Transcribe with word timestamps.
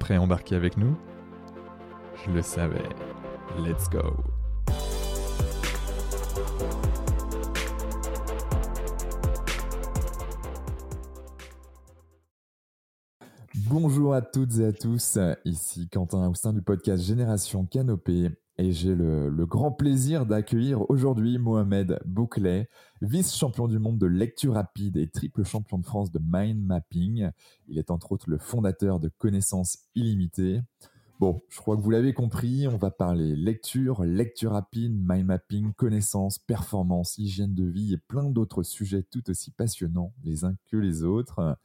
prêt 0.00 0.16
à 0.16 0.20
embarquer 0.20 0.56
avec 0.56 0.76
nous? 0.76 0.96
Je 2.26 2.32
le 2.32 2.42
savais. 2.42 2.88
Let's 3.58 3.88
go. 3.88 4.16
Bonjour 13.54 14.14
à 14.14 14.22
toutes 14.22 14.58
et 14.58 14.66
à 14.66 14.72
tous, 14.72 15.16
ici 15.44 15.88
Quentin 15.88 16.28
Austin 16.28 16.52
du 16.52 16.60
podcast 16.60 17.04
Génération 17.04 17.64
Canopée 17.66 18.30
et 18.60 18.72
j'ai 18.72 18.94
le, 18.94 19.46
grand 19.46 19.72
plaisir 19.72 20.26
d'accueillir 20.26 20.88
aujourd'hui 20.90 21.38
Mohamed 21.38 21.98
Bouclet, 22.04 22.68
vice-champion 23.00 23.68
du 23.68 23.78
monde 23.78 23.98
de 23.98 24.06
lecture 24.06 24.52
rapide 24.52 24.98
et 24.98 25.08
triple 25.08 25.44
champion 25.44 25.78
de 25.78 25.86
France 25.86 26.12
de 26.12 26.20
mind 26.22 26.62
mapping. 26.62 27.30
Il 27.68 27.78
est 27.78 27.90
entre 27.90 28.12
autres 28.12 28.28
le 28.28 28.36
fondateur 28.36 29.00
de 29.00 29.08
Connaissances 29.08 29.78
illimitées. 29.94 30.60
Bon, 31.20 31.42
je 31.50 31.58
crois 31.58 31.76
que 31.76 31.82
vous 31.82 31.90
l'avez 31.90 32.14
compris, 32.14 32.66
on 32.66 32.78
va 32.78 32.90
parler 32.90 33.36
lecture, 33.36 34.04
lecture 34.04 34.52
rapide, 34.52 34.98
mind 35.06 35.26
mapping, 35.26 35.74
connaissances, 35.74 36.38
performance, 36.38 37.18
hygiène 37.18 37.54
de 37.54 37.66
vie 37.66 37.92
et 37.92 37.98
plein 37.98 38.30
d'autres 38.30 38.62
sujets 38.62 39.02
tout 39.02 39.28
aussi 39.28 39.50
passionnants 39.50 40.14
les 40.24 40.46
uns 40.46 40.54
que 40.72 40.78
les 40.78 41.04
autres. 41.04 41.58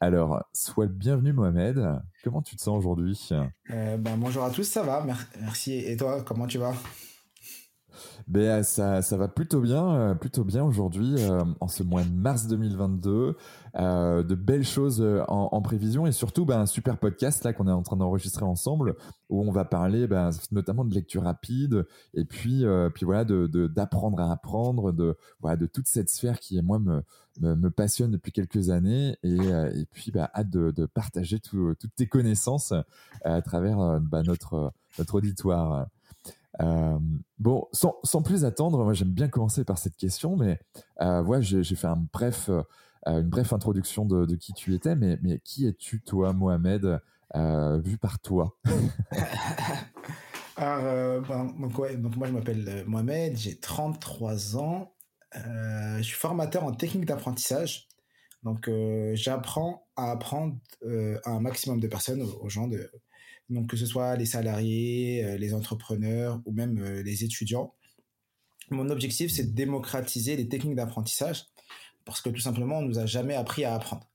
Alors, 0.00 0.42
sois 0.52 0.86
le 0.86 0.92
bienvenu 0.92 1.32
Mohamed. 1.32 2.00
Comment 2.24 2.42
tu 2.42 2.56
te 2.56 2.62
sens 2.62 2.76
aujourd'hui? 2.76 3.28
Euh, 3.70 3.96
ben, 3.96 4.16
Bonjour 4.16 4.42
à 4.42 4.50
tous, 4.50 4.64
ça 4.64 4.82
va, 4.82 5.06
merci. 5.40 5.74
Et 5.74 5.96
toi, 5.96 6.24
comment 6.24 6.48
tu 6.48 6.58
vas? 6.58 6.74
Ben, 8.28 8.62
ça, 8.62 9.02
ça 9.02 9.16
va 9.16 9.28
plutôt 9.28 9.60
bien, 9.60 9.94
euh, 9.94 10.14
plutôt 10.14 10.44
bien 10.44 10.64
aujourd'hui, 10.64 11.14
euh, 11.18 11.44
en 11.60 11.68
ce 11.68 11.82
mois 11.82 12.02
de 12.02 12.12
mars 12.12 12.46
2022. 12.48 13.36
Euh, 13.78 14.22
de 14.22 14.34
belles 14.34 14.64
choses 14.64 15.04
en, 15.28 15.60
prévision 15.60 16.06
et 16.06 16.12
surtout 16.12 16.46
ben, 16.46 16.60
un 16.60 16.66
super 16.66 16.96
podcast 16.96 17.44
là 17.44 17.52
qu'on 17.52 17.68
est 17.68 17.72
en 17.72 17.82
train 17.82 17.96
d'enregistrer 17.96 18.46
ensemble 18.46 18.94
où 19.28 19.42
on 19.42 19.50
va 19.50 19.66
parler 19.66 20.06
ben, 20.06 20.30
notamment 20.50 20.86
de 20.86 20.94
lecture 20.94 21.24
rapide 21.24 21.86
et 22.14 22.24
puis, 22.24 22.64
puis 22.94 23.04
voilà 23.04 23.24
d'apprendre 23.26 24.18
à 24.20 24.32
apprendre, 24.32 24.92
de, 24.92 25.14
voilà, 25.40 25.58
de 25.58 25.66
toute 25.66 25.88
cette 25.88 26.08
sphère 26.08 26.40
qui, 26.40 26.60
moi, 26.62 26.78
me, 26.78 27.02
me, 27.40 27.68
passionne 27.68 28.12
depuis 28.12 28.32
quelques 28.32 28.70
années 28.70 29.18
et, 29.22 29.36
et 29.36 29.86
puis 29.92 30.10
ben, 30.10 30.28
hâte 30.34 30.48
de, 30.48 30.70
de 30.70 30.86
partager 30.86 31.38
toutes 31.38 31.94
tes 31.96 32.06
connaissances 32.06 32.72
à 33.24 33.42
travers 33.42 34.00
ben, 34.00 34.22
notre, 34.22 34.72
notre 34.98 35.16
auditoire. 35.16 35.86
Euh, 36.62 36.98
bon, 37.38 37.66
sans, 37.72 38.22
plus 38.22 38.44
attendre, 38.44 38.82
moi 38.82 38.94
j'aime 38.94 39.10
bien 39.12 39.28
commencer 39.28 39.64
par 39.64 39.78
cette 39.78 39.96
question, 39.96 40.36
mais 40.36 40.58
euh, 41.00 41.40
j'ai 41.40 41.76
fait 41.76 41.88
bref, 42.12 42.48
euh, 42.48 42.62
une 43.06 43.28
brève 43.28 43.52
introduction 43.52 44.04
de, 44.04 44.34
qui 44.36 44.52
tu 44.52 44.74
étais, 44.74 44.94
mais, 44.96 45.18
qui 45.44 45.66
es-tu, 45.66 46.02
toi, 46.02 46.32
Mohamed, 46.32 47.00
euh, 47.34 47.78
vu 47.80 47.98
par 47.98 48.18
toi? 48.20 48.56
Alors, 50.56 51.22
ouais, 51.78 51.96
donc, 51.96 52.16
moi 52.16 52.26
je 52.26 52.32
m'appelle 52.32 52.84
Mohamed, 52.86 53.36
j'ai 53.36 53.58
33 53.58 54.56
ans, 54.56 54.94
je 55.34 56.02
suis 56.02 56.16
formateur 56.16 56.64
en 56.64 56.72
technique 56.72 57.04
d'apprentissage. 57.04 57.88
Donc, 58.42 58.70
j'apprends 59.12 59.86
à 59.96 60.12
apprendre 60.12 60.56
à 61.24 61.30
un 61.30 61.40
maximum 61.40 61.78
de 61.78 61.88
personnes, 61.88 62.22
aux 62.22 62.48
gens 62.48 62.68
de, 62.68 62.90
donc 63.48 63.68
que 63.68 63.76
ce 63.76 63.86
soit 63.86 64.16
les 64.16 64.26
salariés, 64.26 65.24
euh, 65.24 65.36
les 65.36 65.54
entrepreneurs 65.54 66.40
ou 66.44 66.52
même 66.52 66.78
euh, 66.78 67.02
les 67.02 67.24
étudiants. 67.24 67.74
Mon 68.70 68.90
objectif, 68.90 69.30
c'est 69.30 69.44
de 69.44 69.54
démocratiser 69.54 70.36
les 70.36 70.48
techniques 70.48 70.76
d'apprentissage 70.76 71.46
parce 72.04 72.20
que 72.20 72.30
tout 72.30 72.40
simplement, 72.40 72.78
on 72.78 72.82
nous 72.82 72.98
a 72.98 73.06
jamais 73.06 73.34
appris 73.34 73.64
à 73.64 73.74
apprendre. 73.74 74.08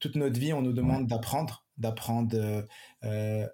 Toute 0.00 0.16
notre 0.16 0.38
vie, 0.38 0.52
on 0.52 0.62
nous 0.62 0.72
demande 0.72 1.06
d'apprendre, 1.06 1.64
d'apprendre 1.78 2.66
euh, 3.04 3.46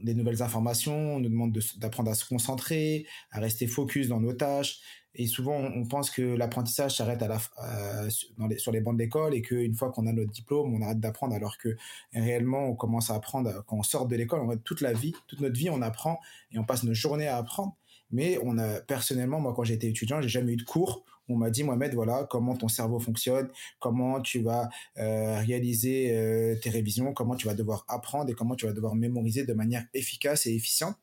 des 0.00 0.14
nouvelles 0.14 0.42
informations, 0.42 1.16
on 1.16 1.20
nous 1.20 1.28
demande 1.28 1.58
d'apprendre 1.78 2.10
à 2.10 2.14
se 2.14 2.24
concentrer, 2.26 3.06
à 3.30 3.40
rester 3.40 3.66
focus 3.66 4.08
dans 4.08 4.20
nos 4.20 4.32
tâches. 4.32 4.80
Et 5.18 5.26
souvent, 5.26 5.56
on 5.56 5.86
pense 5.86 6.10
que 6.10 6.22
l'apprentissage 6.22 6.96
s'arrête 6.96 7.22
la, 7.22 8.10
sur 8.10 8.72
les 8.72 8.80
bancs 8.80 8.94
de 8.94 9.02
l'école 9.02 9.34
et 9.34 9.40
qu'une 9.40 9.74
fois 9.74 9.90
qu'on 9.90 10.06
a 10.06 10.12
notre 10.12 10.30
diplôme, 10.30 10.74
on 10.74 10.82
arrête 10.82 11.00
d'apprendre, 11.00 11.34
alors 11.34 11.56
que 11.56 11.74
réellement, 12.12 12.66
on 12.66 12.74
commence 12.74 13.10
à 13.10 13.14
apprendre 13.14 13.64
quand 13.66 13.78
on 13.78 13.82
sort 13.82 14.06
de 14.06 14.14
l'école. 14.14 14.40
En 14.40 14.50
fait, 14.50 14.62
toute 14.62 14.82
la 14.82 14.92
vie, 14.92 15.14
toute 15.26 15.40
notre 15.40 15.56
vie, 15.56 15.70
on 15.70 15.80
apprend 15.80 16.20
et 16.52 16.58
on 16.58 16.64
passe 16.64 16.84
nos 16.84 16.92
journées 16.92 17.28
à 17.28 17.38
apprendre. 17.38 17.74
Mais 18.10 18.38
on 18.44 18.58
a 18.58 18.80
personnellement, 18.80 19.40
moi, 19.40 19.54
quand 19.56 19.64
j'étais 19.64 19.88
étudiant, 19.88 20.20
j'ai 20.20 20.28
jamais 20.28 20.52
eu 20.52 20.56
de 20.56 20.64
cours. 20.64 21.04
On 21.28 21.36
m'a 21.36 21.50
dit, 21.50 21.64
Mohamed, 21.64 21.94
voilà, 21.94 22.26
comment 22.30 22.56
ton 22.56 22.68
cerveau 22.68 22.98
fonctionne, 22.98 23.48
comment 23.78 24.20
tu 24.20 24.40
vas 24.40 24.68
euh, 24.98 25.38
réaliser 25.40 26.16
euh, 26.16 26.56
tes 26.56 26.70
révisions, 26.70 27.12
comment 27.12 27.36
tu 27.36 27.46
vas 27.46 27.54
devoir 27.54 27.84
apprendre 27.88 28.30
et 28.30 28.34
comment 28.34 28.54
tu 28.54 28.66
vas 28.66 28.72
devoir 28.72 28.94
mémoriser 28.94 29.44
de 29.44 29.52
manière 29.52 29.84
efficace 29.94 30.46
et 30.46 30.54
efficiente. 30.54 30.96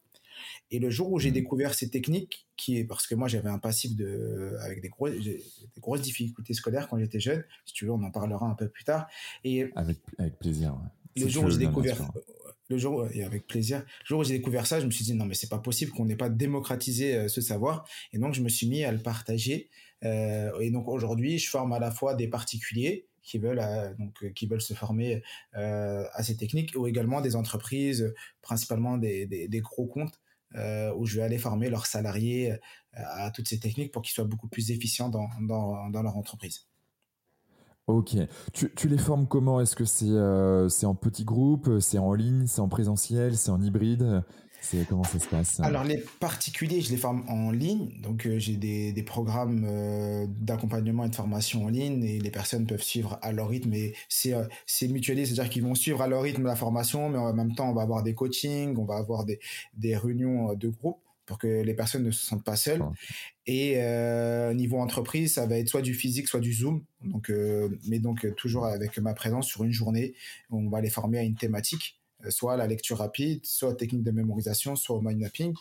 Et 0.72 0.80
le 0.80 0.90
jour 0.90 1.12
où 1.12 1.20
j'ai 1.20 1.30
mmh. 1.30 1.34
découvert 1.34 1.74
ces 1.74 1.90
techniques, 1.90 2.48
qui 2.58 2.78
est 2.78 2.84
parce 2.84 3.08
que 3.08 3.16
moi 3.16 3.28
j'avais 3.28 3.50
un 3.50 3.60
passif 3.60 3.96
de, 3.96 4.56
avec 4.62 4.82
des, 4.82 4.90
gros, 4.90 5.10
des 5.10 5.44
grosses 5.80 6.02
difficultés 6.02 6.54
scolaires 6.54 6.88
quand 6.88 6.98
j'étais 6.98 7.20
jeune, 7.20 7.44
si 7.66 7.74
tu 7.74 7.86
veux, 7.86 7.92
on 7.92 8.04
en 8.04 8.12
parlera 8.12 8.46
un 8.46 8.56
peu 8.56 8.68
plus 8.68 8.84
tard. 8.84 9.08
Et 9.44 9.70
avec, 9.76 10.00
avec 10.18 10.38
plaisir. 10.40 10.78
Le 11.16 11.28
jour 11.28 11.44
où 11.44 11.50
j'ai 11.50 11.60
découvert, 11.60 12.12
le 12.70 12.78
jour 12.78 13.08
et 13.12 13.24
avec 13.24 13.46
plaisir, 13.46 13.80
le 13.80 14.06
jour 14.06 14.20
où 14.22 14.24
j'ai 14.24 14.38
découvert 14.38 14.66
ça, 14.66 14.80
je 14.80 14.86
me 14.86 14.92
suis 14.92 15.06
dit 15.06 15.14
non 15.14 15.26
mais 15.26 15.36
c'est 15.36 15.50
pas 15.50 15.60
possible 15.60 15.92
qu'on 15.92 16.06
n'ait 16.06 16.16
pas 16.16 16.30
démocratisé 16.30 17.16
euh, 17.16 17.28
ce 17.28 17.42
savoir. 17.42 17.88
Et 18.14 18.18
donc 18.18 18.34
je 18.34 18.42
me 18.42 18.50
suis 18.50 18.68
mis 18.68 18.84
à 18.84 18.92
le 18.92 19.00
partager. 19.00 19.70
Euh, 20.04 20.60
et 20.60 20.72
donc 20.72 20.88
aujourd'hui, 20.88 21.40
je 21.40 21.50
forme 21.50 21.74
à 21.74 21.80
la 21.80 21.92
fois 21.92 22.14
des 22.16 22.28
particuliers 22.28 23.08
qui 23.22 23.38
veulent 23.38 23.62
euh, 23.62 23.94
donc 23.98 24.34
qui 24.34 24.48
veulent 24.48 24.62
se 24.62 24.74
former 24.74 25.24
à 25.54 26.24
ces 26.24 26.36
techniques 26.36 26.74
ou 26.76 26.88
également 26.88 27.22
des 27.22 27.36
entreprises, 27.36 28.14
principalement 28.42 28.98
des, 28.98 29.26
des, 29.26 29.62
gros 29.62 29.86
comptes 29.86 30.20
euh, 30.56 30.94
où 30.96 31.06
je 31.06 31.16
vais 31.16 31.24
aller 31.24 31.40
former 31.40 31.70
leurs 31.70 31.88
salariés 31.88 32.52
euh, 32.52 32.58
à 32.94 33.32
toutes 33.32 33.48
ces 33.48 33.60
techniques 33.60 33.92
pour 33.92 34.04
qu'ils 34.04 34.14
soient 34.14 34.24
beaucoup 34.24 34.48
plus 34.48 34.70
efficients 34.70 35.10
dans, 35.10 35.28
dans, 35.42 35.90
dans 35.90 36.04
leur 36.04 36.16
entreprise. 36.16 36.68
Ok. 37.88 38.16
Tu, 38.54 38.72
tu, 38.76 38.88
les 38.88 39.00
formes 39.00 39.28
comment? 39.28 39.60
Est-ce 39.60 39.76
que 39.76 39.84
c'est 39.84 40.06
euh, 40.06 40.70
c'est 40.70 40.86
en 40.86 40.94
petits 40.94 41.26
groupes? 41.26 41.80
C'est 41.80 41.98
en 41.98 42.14
ligne? 42.14 42.46
C'est 42.46 42.62
en 42.62 42.70
présentiel? 42.70 43.36
C'est 43.36 43.50
en 43.50 43.62
hybride? 43.62 44.24
Comment 44.88 45.04
ça 45.04 45.20
se 45.20 45.28
passe 45.28 45.60
Alors 45.60 45.84
les 45.84 46.04
particuliers, 46.20 46.82
je 46.82 46.92
les 46.92 46.98
forme 46.98 47.24
en 47.28 47.52
ligne, 47.52 47.90
donc 48.02 48.26
euh, 48.26 48.40
j'ai 48.40 48.56
des, 48.56 48.92
des, 48.92 49.04
programmes 49.04 49.66
euh, 49.68 50.26
d'accompagnement 50.30 51.06
et 51.06 51.10
de 51.10 51.16
formation 51.16 51.66
en 51.66 51.70
ligne 51.70 52.04
et 52.04 52.20
les 52.20 52.32
personnes 52.32 52.66
peuvent 52.66 52.84
suivre 52.84 53.20
à 53.22 53.32
leur 53.32 53.50
rythme. 53.50 53.74
Et 53.74 53.94
c'est 54.10 54.34
euh, 54.34 54.44
c'est 54.66 54.88
mutualisé, 54.88 55.34
c'est-à-dire 55.34 55.52
qu'ils 55.52 55.64
vont 55.64 55.76
suivre 55.76 56.02
à 56.02 56.08
leur 56.08 56.22
rythme 56.22 56.44
la 56.44 56.56
formation, 56.56 57.10
mais 57.10 57.18
en 57.18 57.34
même 57.34 57.56
temps 57.56 57.70
on 57.70 57.74
va 57.74 57.82
avoir 57.82 58.04
des 58.04 58.14
coachings, 58.14 58.76
on 58.78 58.86
va 58.86 58.96
avoir 58.96 59.26
des, 59.26 59.40
des 59.78 59.96
réunions 59.96 60.54
de 60.54 60.70
groupe 60.70 61.00
pour 61.26 61.38
que 61.38 61.62
les 61.62 61.74
personnes 61.74 62.04
ne 62.04 62.12
se 62.12 62.26
sentent 62.26 62.44
pas 62.44 62.58
seules. 62.58 62.84
Et 63.46 63.76
euh, 63.78 64.54
niveau 64.54 64.80
entreprise, 64.80 65.36
ça 65.36 65.46
va 65.46 65.58
être 65.58 65.70
soit 65.70 65.82
du 65.82 65.94
physique, 65.94 66.28
soit 66.28 66.42
du 66.42 66.52
Zoom. 66.52 66.84
Donc, 67.02 67.32
mais 67.88 68.00
donc 68.00 68.28
toujours 68.36 68.66
avec 68.66 68.98
ma 68.98 69.14
présence 69.14 69.48
sur 69.48 69.64
une 69.64 69.72
journée, 69.72 70.14
on 70.52 70.68
va 70.70 70.82
les 70.82 70.90
former 70.90 71.20
à 71.20 71.24
une 71.24 71.36
thématique. 71.36 71.98
Euh, 72.26 72.30
soit 72.30 72.58
la 72.58 72.68
lecture 72.68 72.98
rapide, 72.98 73.46
soit 73.46 73.76
technique 73.76 74.04
de 74.04 74.12
mémorisation, 74.12 74.76
soit 74.76 75.00
mind 75.02 75.20
mapping. 75.20 75.54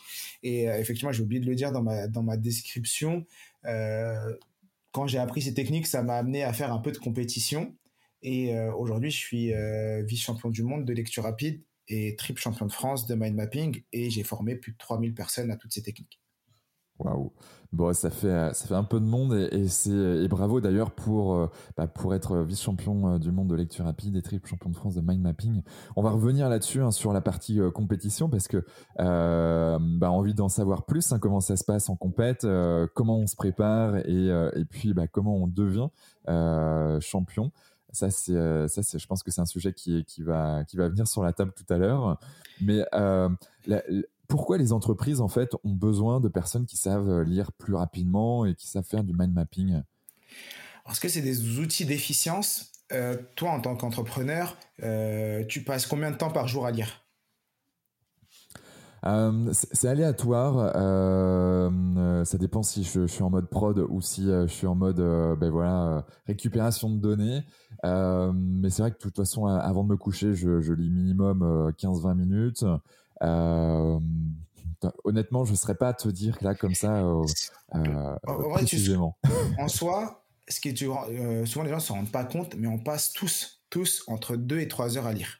Et 0.42 0.68
euh, 0.68 0.78
effectivement, 0.78 1.12
j'ai 1.12 1.22
oublié 1.22 1.40
de 1.40 1.46
le 1.46 1.54
dire 1.54 1.72
dans 1.72 1.82
ma, 1.82 2.08
dans 2.08 2.22
ma 2.22 2.36
description, 2.36 3.26
euh, 3.66 4.36
quand 4.92 5.06
j'ai 5.06 5.18
appris 5.18 5.42
ces 5.42 5.54
techniques, 5.54 5.86
ça 5.86 6.02
m'a 6.02 6.16
amené 6.16 6.42
à 6.42 6.52
faire 6.52 6.72
un 6.72 6.78
peu 6.78 6.92
de 6.92 6.98
compétition. 6.98 7.74
Et 8.24 8.56
aujourd'hui, 8.78 9.10
je 9.10 9.16
suis 9.16 9.52
vice-champion 10.04 10.50
du 10.50 10.62
monde 10.62 10.84
de 10.84 10.92
lecture 10.92 11.24
rapide 11.24 11.60
et 11.88 12.14
triple 12.14 12.40
champion 12.40 12.66
de 12.66 12.72
France 12.72 13.08
de 13.08 13.16
mind 13.16 13.34
mapping. 13.34 13.82
Et 13.92 14.10
j'ai 14.10 14.22
formé 14.22 14.54
plus 14.54 14.72
de 14.72 14.76
3000 14.78 15.12
personnes 15.12 15.50
à 15.50 15.56
toutes 15.56 15.72
ces 15.72 15.82
techniques. 15.82 16.21
Waouh. 17.02 17.32
Bon, 17.72 17.90
ça 17.94 18.10
fait 18.10 18.52
ça 18.52 18.66
fait 18.66 18.74
un 18.74 18.84
peu 18.84 19.00
de 19.00 19.06
monde 19.06 19.32
et, 19.50 19.66
c'est 19.66 19.90
et 19.90 20.28
bravo 20.28 20.60
d'ailleurs 20.60 20.90
pour 20.90 21.34
euh, 21.34 21.46
bah, 21.74 21.86
pour 21.86 22.14
être 22.14 22.36
vice-champion 22.42 23.14
euh, 23.14 23.18
du 23.18 23.32
monde 23.32 23.48
de 23.48 23.54
lecture 23.54 23.86
rapide 23.86 24.14
et 24.14 24.20
triple 24.20 24.46
champion 24.46 24.68
de 24.68 24.76
France 24.76 24.94
de 24.94 25.00
mind 25.00 25.22
mapping. 25.22 25.62
On 25.96 26.02
va 26.02 26.10
revenir 26.10 26.50
là-dessus 26.50 26.82
hein, 26.82 26.90
sur 26.90 27.14
la 27.14 27.22
partie 27.22 27.60
euh, 27.60 27.70
compétition 27.70 28.28
parce 28.28 28.46
que 28.46 28.62
euh, 29.00 29.78
bah, 29.80 30.10
envie 30.10 30.34
d'en 30.34 30.50
savoir 30.50 30.84
plus, 30.84 31.12
hein, 31.12 31.18
comment 31.18 31.40
ça 31.40 31.56
se 31.56 31.64
passe 31.64 31.88
en 31.88 31.96
compète, 31.96 32.46
comment 32.94 33.18
on 33.18 33.26
se 33.26 33.36
prépare 33.36 33.96
et 33.96 34.26
et 34.54 34.64
puis 34.66 34.92
bah, 34.92 35.06
comment 35.06 35.36
on 35.36 35.46
devient 35.46 35.88
champion. 37.00 37.52
Ça 37.90 38.10
c'est 38.10 38.68
ça 38.68 38.82
c'est 38.82 38.98
je 38.98 39.06
pense 39.06 39.22
que 39.22 39.30
c'est 39.30 39.40
un 39.40 39.46
sujet 39.46 39.72
qui 39.72 40.04
qui 40.04 40.22
va 40.22 40.64
qui 40.64 40.76
va 40.76 40.88
venir 40.90 41.08
sur 41.08 41.22
la 41.22 41.32
table 41.32 41.52
tout 41.56 41.72
à 41.72 41.78
l'heure. 41.78 42.18
Mais 42.60 42.84
pourquoi 44.32 44.56
les 44.56 44.72
entreprises 44.72 45.20
en 45.20 45.28
fait 45.28 45.50
ont 45.62 45.74
besoin 45.74 46.18
de 46.18 46.26
personnes 46.26 46.64
qui 46.64 46.78
savent 46.78 47.10
euh, 47.10 47.22
lire 47.22 47.52
plus 47.52 47.74
rapidement 47.74 48.46
et 48.46 48.54
qui 48.54 48.66
savent 48.66 48.82
faire 48.82 49.04
du 49.04 49.12
mind 49.12 49.34
mapping? 49.34 49.82
Parce 50.86 50.98
que 51.00 51.08
c'est 51.10 51.20
des 51.20 51.58
outils 51.58 51.84
d'efficience. 51.84 52.72
Euh, 52.92 53.18
toi, 53.36 53.50
en 53.50 53.60
tant 53.60 53.76
qu'entrepreneur, 53.76 54.56
euh, 54.82 55.44
tu 55.44 55.62
passes 55.64 55.84
combien 55.84 56.10
de 56.10 56.16
temps 56.16 56.30
par 56.30 56.48
jour 56.48 56.64
à 56.64 56.70
lire? 56.70 57.04
C'est 59.52 59.88
aléatoire. 59.88 60.72
ça 62.24 62.38
dépend 62.38 62.62
si 62.62 62.84
je, 62.84 63.06
suis 63.06 63.22
en 63.22 63.28
mode 63.30 63.50
prod 63.50 63.84
ou 63.90 64.00
si 64.00 64.26
je 64.26 64.46
suis 64.46 64.68
en 64.68 64.76
mode 64.76 65.00
ben 65.40 65.50
voilà 65.50 66.06
récupération 66.26 66.88
de 66.88 67.00
données. 67.00 67.42
mais 67.82 68.70
c'est 68.70 68.82
vrai 68.82 68.92
que 68.92 68.98
de 68.98 69.02
toute 69.02 69.16
façon, 69.16 69.46
avant 69.46 69.82
de 69.82 69.88
me 69.88 69.96
coucher, 69.96 70.34
je, 70.34 70.60
je 70.60 70.72
lis 70.72 70.88
minimum 70.88 71.72
15-20 71.76 72.14
minutes. 72.14 72.64
Euh, 73.22 73.98
honnêtement, 75.04 75.44
je 75.44 75.52
ne 75.52 75.56
saurais 75.56 75.76
pas 75.76 75.92
te 75.92 76.08
dire 76.08 76.36
là 76.40 76.54
comme 76.54 76.74
ça 76.74 77.02
euh, 77.04 77.24
euh, 77.74 78.16
précisément. 78.52 79.16
en 79.58 79.68
soi, 79.68 80.24
ce 80.48 80.60
qui 80.60 80.70
est 80.70 80.76
souvent 80.76 81.06
les 81.08 81.46
gens 81.46 81.76
ne 81.76 81.80
s'en 81.80 81.94
rendent 81.94 82.10
pas 82.10 82.24
compte, 82.24 82.54
mais 82.56 82.66
on 82.66 82.78
passe 82.78 83.12
tous, 83.12 83.62
tous 83.70 84.04
entre 84.08 84.36
2 84.36 84.60
et 84.60 84.68
3 84.68 84.98
heures 84.98 85.06
à 85.06 85.12
lire. 85.12 85.38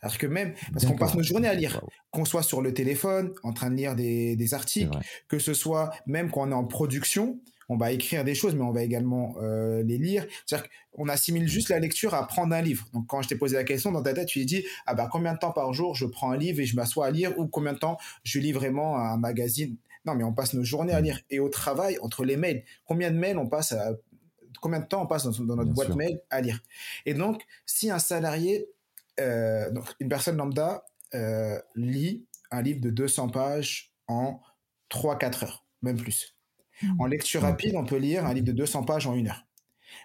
Alors 0.00 0.16
que 0.16 0.26
même, 0.26 0.54
parce 0.72 0.86
qu'on 0.86 0.96
passe 0.96 1.14
nos 1.14 1.24
journées 1.24 1.48
à 1.48 1.54
lire, 1.54 1.80
qu'on 2.12 2.24
soit 2.24 2.44
sur 2.44 2.62
le 2.62 2.72
téléphone, 2.72 3.32
en 3.42 3.52
train 3.52 3.68
de 3.68 3.74
lire 3.74 3.96
des, 3.96 4.36
des 4.36 4.54
articles, 4.54 4.96
que 5.26 5.40
ce 5.40 5.54
soit 5.54 5.90
même 6.06 6.30
quand 6.30 6.42
on 6.42 6.50
est 6.52 6.54
en 6.54 6.64
production, 6.64 7.40
on 7.68 7.76
va 7.76 7.92
écrire 7.92 8.24
des 8.24 8.34
choses, 8.34 8.54
mais 8.54 8.62
on 8.62 8.72
va 8.72 8.82
également 8.82 9.34
euh, 9.40 9.82
les 9.82 9.98
lire. 9.98 10.26
C'est-à-dire 10.46 10.68
qu'on 10.92 11.08
assimile 11.08 11.48
juste 11.48 11.68
la 11.68 11.78
lecture 11.78 12.14
à 12.14 12.26
prendre 12.26 12.54
un 12.54 12.62
livre. 12.62 12.86
Donc, 12.92 13.06
quand 13.06 13.22
je 13.22 13.28
t'ai 13.28 13.36
posé 13.36 13.56
la 13.56 13.64
question, 13.64 13.92
dans 13.92 14.02
ta 14.02 14.12
tête, 14.12 14.28
tu 14.28 14.40
lui 14.40 14.46
dis, 14.46 14.64
ah 14.86 14.94
bah, 14.94 15.08
combien 15.10 15.34
de 15.34 15.38
temps 15.38 15.52
par 15.52 15.72
jour 15.72 15.94
je 15.94 16.06
prends 16.06 16.30
un 16.30 16.36
livre 16.36 16.60
et 16.60 16.66
je 16.66 16.76
m'assois 16.76 17.06
à 17.06 17.10
lire, 17.10 17.38
ou 17.38 17.46
combien 17.46 17.72
de 17.72 17.78
temps 17.78 17.98
je 18.24 18.38
lis 18.38 18.52
vraiment 18.52 18.98
un 18.98 19.16
magazine? 19.16 19.76
Non, 20.04 20.14
mais 20.14 20.24
on 20.24 20.32
passe 20.32 20.54
nos 20.54 20.64
journées 20.64 20.92
à 20.92 21.00
lire. 21.00 21.20
Et 21.30 21.38
au 21.38 21.48
travail, 21.48 21.98
entre 22.02 22.24
les 22.24 22.36
mails, 22.36 22.64
combien 22.84 23.10
de 23.10 23.16
mails 23.16 23.38
on 23.38 23.46
passe 23.46 23.72
à, 23.72 23.92
combien 24.60 24.80
de 24.80 24.86
temps 24.86 25.02
on 25.02 25.06
passe 25.06 25.26
dans, 25.26 25.56
notre 25.56 25.72
boîte 25.72 25.94
mail 25.94 26.20
à 26.30 26.40
lire? 26.40 26.60
Et 27.06 27.14
donc, 27.14 27.42
si 27.66 27.90
un 27.90 27.98
salarié, 27.98 28.68
euh, 29.20 29.70
donc 29.70 29.84
une 30.00 30.08
personne 30.08 30.36
lambda, 30.36 30.84
euh, 31.14 31.58
lit 31.74 32.26
un 32.50 32.62
livre 32.62 32.80
de 32.80 32.90
200 32.90 33.28
pages 33.28 33.94
en 34.08 34.40
3-4 34.90 35.44
heures, 35.44 35.66
même 35.82 35.96
plus. 35.96 36.36
En 36.98 37.06
lecture 37.06 37.42
rapide, 37.42 37.74
on 37.76 37.84
peut 37.84 37.96
lire 37.96 38.26
un 38.26 38.34
livre 38.34 38.46
de 38.46 38.52
200 38.52 38.84
pages 38.84 39.06
en 39.06 39.14
une 39.14 39.28
heure. 39.28 39.46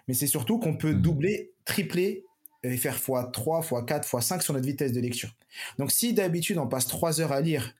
Mais 0.06 0.14
c'est 0.14 0.26
surtout 0.26 0.58
qu'on 0.58 0.76
peut 0.76 0.94
hmm. 0.94 1.02
doubler, 1.02 1.52
tripler 1.64 2.24
et 2.62 2.76
faire 2.76 2.98
x3, 2.98 3.32
x4, 3.32 4.08
x5 4.08 4.40
sur 4.42 4.54
notre 4.54 4.66
vitesse 4.66 4.92
de 4.92 5.00
lecture. 5.00 5.34
Donc 5.78 5.92
si 5.92 6.12
d'habitude 6.12 6.58
on 6.58 6.66
passe 6.66 6.86
3 6.86 7.20
heures 7.20 7.32
à 7.32 7.40
lire 7.40 7.74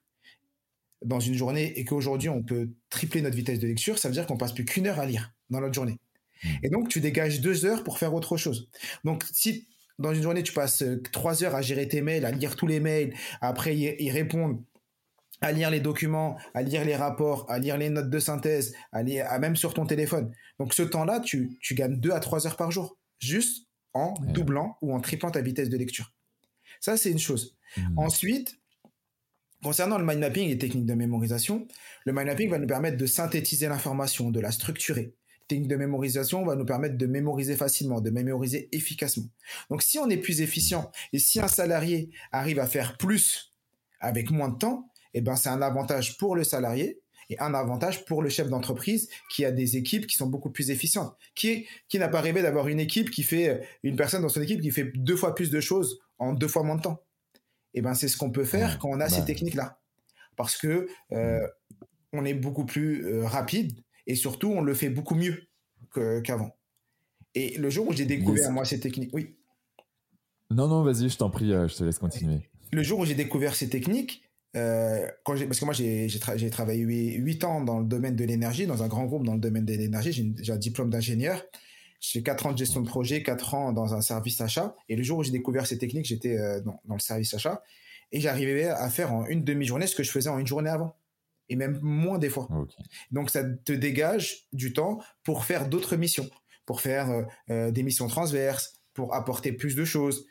dans 1.05 1.21
une 1.21 1.35
journée 1.35 1.79
et 1.79 1.85
qu'aujourd'hui 1.85 2.29
on 2.29 2.43
peut 2.43 2.71
tripler 2.91 3.23
notre 3.23 3.37
vitesse 3.37 3.59
de 3.59 3.67
lecture, 3.67 3.99
ça 3.99 4.09
veut 4.09 4.15
dire 4.15 4.27
qu'on 4.27 4.37
passe 4.37 4.53
plus 4.53 4.65
qu'une 4.65 4.87
heure 4.87 5.01
à 5.01 5.07
lire 5.07 5.33
dans 5.51 5.61
notre 5.61 5.75
journée. 5.75 5.99
Hmm. 6.45 6.49
Et 6.63 6.71
donc 6.71 6.89
tu 6.89 7.01
dégages 7.01 7.41
deux 7.41 7.65
heures 7.65 7.85
pour 7.85 7.99
faire 7.99 8.15
autre 8.15 8.37
chose. 8.37 8.69
Donc 9.05 9.25
si 9.33 9.67
dans 9.99 10.15
une 10.15 10.23
journée 10.23 10.43
tu 10.43 10.53
passes 10.53 10.85
3 11.13 11.45
heures 11.45 11.55
à 11.55 11.63
gérer 11.63 11.89
tes 11.89 12.03
mails, 12.03 12.25
à 12.25 12.31
lire 12.31 12.55
tous 12.55 12.67
les 12.67 12.81
mails, 12.81 13.15
après 13.41 13.77
y 13.77 14.11
répondre, 14.11 14.61
à 15.41 15.53
lire 15.53 15.71
les 15.71 15.81
documents, 15.81 16.39
à 16.55 16.63
lire 16.63 16.85
les 16.85 16.97
rapports, 16.97 17.51
à 17.51 17.59
lire 17.59 17.77
les 17.79 17.91
notes 17.91 18.11
de 18.11 18.19
synthèse, 18.19 18.75
à 18.93 19.03
lire, 19.03 19.27
à 19.29 19.39
même 19.39 19.57
sur 19.57 19.75
ton 19.75 19.87
téléphone. 19.87 20.33
Donc 20.59 20.75
ce 20.75 20.83
temps-là, 20.83 21.21
tu, 21.21 21.59
tu 21.61 21.75
gagnes 21.75 21.99
2 21.99 22.11
à 22.11 22.21
3 22.21 22.47
heures 22.47 22.57
par 22.57 22.71
jour, 22.71 22.99
juste 23.19 23.67
en 23.95 24.15
doublant 24.21 24.77
ou 24.83 24.95
en 24.95 25.01
triplant 25.01 25.31
ta 25.31 25.41
vitesse 25.41 25.69
de 25.69 25.77
lecture. 25.77 26.13
Ça, 26.81 26.97
c'est 26.97 27.11
une 27.11 27.19
chose. 27.19 27.57
Mmh. 27.77 27.99
Ensuite, 27.99 28.59
concernant 29.63 29.99
le 29.99 30.05
mind 30.05 30.21
mapping 30.21 30.47
et 30.47 30.53
les 30.53 30.59
techniques 30.59 30.87
de 30.87 30.95
mémorisation, 30.95 31.67
le 32.05 32.13
mind 32.13 32.27
mapping 32.27 32.51
va 32.51 32.59
nous 32.59 32.67
permettre 32.67 32.97
de 32.97 33.07
synthétiser 33.07 33.69
l'information, 33.69 34.31
de 34.31 34.41
la 34.41 34.53
structurer. 34.53 35.15
Technique 35.49 35.69
de 35.69 35.77
mémorisation 35.77 36.45
va 36.45 36.57
nous 36.57 36.67
permettre 36.67 36.99
de 36.99 37.07
mémoriser 37.07 37.57
facilement, 37.57 38.01
de 38.01 38.11
mémoriser 38.11 38.69
efficacement. 38.73 39.29
Donc 39.71 39.83
si 39.83 39.99
on 39.99 40.09
est 40.11 40.19
plus 40.19 40.43
efficient 40.43 40.91
et 41.13 41.19
si 41.19 41.41
un 41.41 41.49
salarié 41.49 42.11
arrive 42.33 42.59
à 42.59 42.67
faire 42.67 42.99
plus 42.99 43.55
avec 44.01 44.31
moins 44.31 44.51
de 44.51 44.59
temps, 44.59 44.93
eh 45.19 45.21
ben, 45.21 45.37
c'est 45.37 45.49
un 45.49 45.63
avantage 45.63 46.17
pour 46.19 46.37
le 46.37 46.45
salarié 46.45 47.01
et 47.31 47.39
un 47.41 47.55
avantage 47.55 48.05
pour 48.05 48.23
le 48.23 48.29
chef 48.29 48.49
d'entreprise 48.49 49.09
qui 49.31 49.45
a 49.45 49.53
des 49.53 49.77
équipes 49.77 50.07
qui 50.07 50.17
sont 50.17 50.27
beaucoup 50.27 50.51
plus 50.51 50.71
efficientes. 50.71 51.15
Qui, 51.35 51.67
qui 51.89 51.99
n'a 51.99 52.09
pas 52.09 52.21
rêvé 52.21 52.43
d'avoir 52.43 52.69
une 52.69 52.81
équipe 52.81 53.11
qui 53.11 53.23
fait, 53.23 53.67
une 53.83 53.97
personne 53.97 54.23
dans 54.23 54.29
son 54.29 54.41
équipe 54.41 54.61
qui 54.61 54.71
fait 54.71 54.91
deux 54.95 55.17
fois 55.17 55.35
plus 55.35 55.51
de 55.51 55.61
choses 55.61 56.01
en 56.19 56.33
deux 56.33 56.49
fois 56.49 56.63
moins 56.63 56.77
de 56.77 56.83
temps 56.83 57.05
Eh 57.75 57.83
ben, 57.83 57.95
c'est 57.95 58.09
ce 58.09 58.17
qu'on 58.17 58.31
peut 58.31 58.45
faire 58.45 58.79
quand 58.79 58.89
on 58.89 59.01
a 59.01 59.09
ces 59.09 59.25
techniques-là. 59.25 59.81
Parce 60.37 60.57
que 60.57 60.89
euh, 61.13 61.47
on 62.13 62.25
est 62.25 62.35
beaucoup 62.35 62.65
plus 62.65 63.07
euh, 63.07 63.27
rapide 63.27 63.73
et 64.07 64.15
surtout, 64.15 64.51
on 64.51 64.63
le 64.63 64.73
fait 64.73 64.89
beaucoup 64.89 65.15
mieux 65.15 65.43
qu'avant. 66.25 66.57
et 67.35 67.59
le 67.59 67.71
jour 67.71 67.89
où 67.89 67.93
j'ai 67.93 68.05
découvert, 68.05 68.53
moi, 68.53 68.65
ces 68.65 68.79
techniques, 68.79 69.11
oui. 69.13 69.37
Non, 70.51 70.67
non, 70.67 70.83
vas-y, 70.83 71.09
je 71.09 71.17
t'en 71.19 71.29
prie, 71.29 71.53
euh, 71.53 71.69
je 71.69 71.77
te 71.77 71.85
laisse 71.85 71.99
continuer. 71.99 72.49
Le 72.73 72.83
jour 72.83 73.01
où 73.01 73.05
j'ai 73.05 73.15
découvert 73.15 73.55
ces 73.55 73.69
techniques, 73.69 74.23
euh, 74.57 75.07
quand 75.25 75.37
parce 75.47 75.61
que 75.61 75.65
moi 75.65 75.75
j'ai 75.75 76.51
travaillé 76.51 76.83
8 76.83 77.45
ans 77.45 77.61
dans 77.63 77.81
le 77.81 77.87
domaine 77.87 78.17
de 78.17 78.25
l'énergie, 78.25 78.67
dans 78.67 78.83
un 78.83 78.89
grand 78.89 79.05
groupe 79.05 79.25
dans 79.25 79.35
le 79.35 79.41
domaine 79.41 79.65
de 79.65 79.75
l'énergie, 79.75 80.35
j'ai 80.41 80.53
un 80.53 80.57
diplôme 80.57 80.91
d'ingénieur. 80.91 81.45
J'ai 82.01 82.23
4 82.23 82.47
ans 82.47 82.53
de 82.53 82.59
gestion 82.59 82.81
de 82.81 82.87
projet, 82.87 83.23
4 83.23 83.55
ans 83.55 83.73
dans 83.73 83.95
un 83.95 84.01
service 84.01 84.41
achat. 84.41 84.77
Et 84.89 84.97
le 84.97 85.03
jour 85.03 85.19
où 85.19 85.25
j'ai 85.25 85.33
découvert 85.33 85.67
ces 85.67 85.79
techniques, 85.79 86.07
j'étais 86.07 86.39
euh, 86.39 86.61
dans, 86.61 86.81
le 86.89 87.01
service 87.01 87.35
achat. 87.35 87.63
Et 88.13 88.21
j'arrivais 88.21 88.67
à 88.67 88.89
faire 88.89 89.13
en 89.13 89.27
une 89.27 89.43
demi-journée 89.43 89.87
ce 89.87 89.97
que 89.97 90.05
je 90.05 90.11
faisais 90.11 90.31
en 90.31 90.39
une 90.39 90.47
journée 90.47 90.71
avant. 90.71 90.97
Et 91.49 91.57
même 91.57 91.79
moins 91.83 92.19
des 92.19 92.29
fois. 92.29 92.49
Donc 93.11 93.31
ça 93.31 93.43
te 93.43 93.73
dégage 93.73 94.47
du 94.53 94.73
temps 94.73 95.01
pour 95.25 95.45
faire 95.45 95.69
d'autres 95.69 95.97
missions. 95.97 96.29
Pour 96.67 96.81
faire 96.81 97.27
euh, 97.51 97.71
des 97.71 97.83
missions 97.83 98.07
transverses, 98.07 98.75
pour 98.95 99.15
apporter 99.15 99.53
plus 99.53 99.75
de 99.75 99.85
choses. 99.85 100.27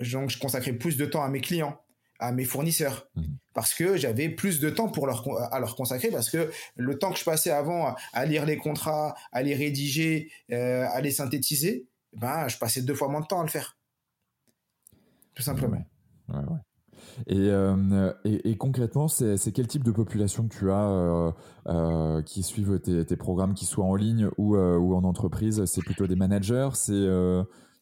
Donc 0.00 0.30
je 0.30 0.38
consacrais 0.38 0.74
plus 0.74 0.96
de 0.96 1.06
temps 1.06 1.22
à 1.22 1.28
mes 1.28 1.40
clients 1.40 1.80
à 2.18 2.32
mes 2.32 2.44
fournisseurs 2.44 3.08
mmh. 3.14 3.22
parce 3.54 3.74
que 3.74 3.96
j'avais 3.96 4.28
plus 4.28 4.60
de 4.60 4.70
temps 4.70 4.88
pour 4.88 5.06
leur 5.06 5.24
à 5.52 5.60
leur 5.60 5.76
consacrer 5.76 6.10
parce 6.10 6.30
que 6.30 6.50
le 6.76 6.98
temps 6.98 7.12
que 7.12 7.18
je 7.18 7.24
passais 7.24 7.50
avant 7.50 7.94
à, 8.12 8.26
lire 8.26 8.46
les 8.46 8.56
contrats, 8.56 9.14
à 9.32 9.42
les 9.42 9.54
rédiger, 9.54 10.30
euh, 10.52 10.86
à 10.90 11.00
les 11.00 11.10
synthétiser, 11.10 11.86
ben 12.14 12.48
je 12.48 12.58
passais 12.58 12.82
deux 12.82 12.94
fois 12.94 13.08
moins 13.08 13.20
de 13.20 13.26
temps 13.26 13.40
à 13.40 13.44
le 13.44 13.50
faire. 13.50 13.76
Tout 15.34 15.42
simplement. 15.42 15.84
Euh, 17.30 18.12
et, 18.24 18.50
et, 18.50 18.56
concrètement, 18.56 19.08
c'est 19.08 19.52
quel 19.52 19.66
type 19.66 19.84
de 19.84 19.90
population 19.90 20.48
que 20.48 20.56
tu 20.56 20.70
as 20.70 21.34
euh, 21.66 22.22
qui 22.22 22.42
suivent 22.42 22.80
tes, 22.80 23.04
tes, 23.04 23.16
programmes, 23.16 23.54
qui 23.54 23.66
soient 23.66 23.84
en 23.84 23.94
ligne 23.94 24.28
ou, 24.38 24.56
ou 24.56 24.94
en 24.94 25.04
entreprise? 25.04 25.64
C'est 25.66 25.82
plutôt 25.82 26.06
des 26.06 26.16
managers? 26.16 26.70
C'est 26.74 27.06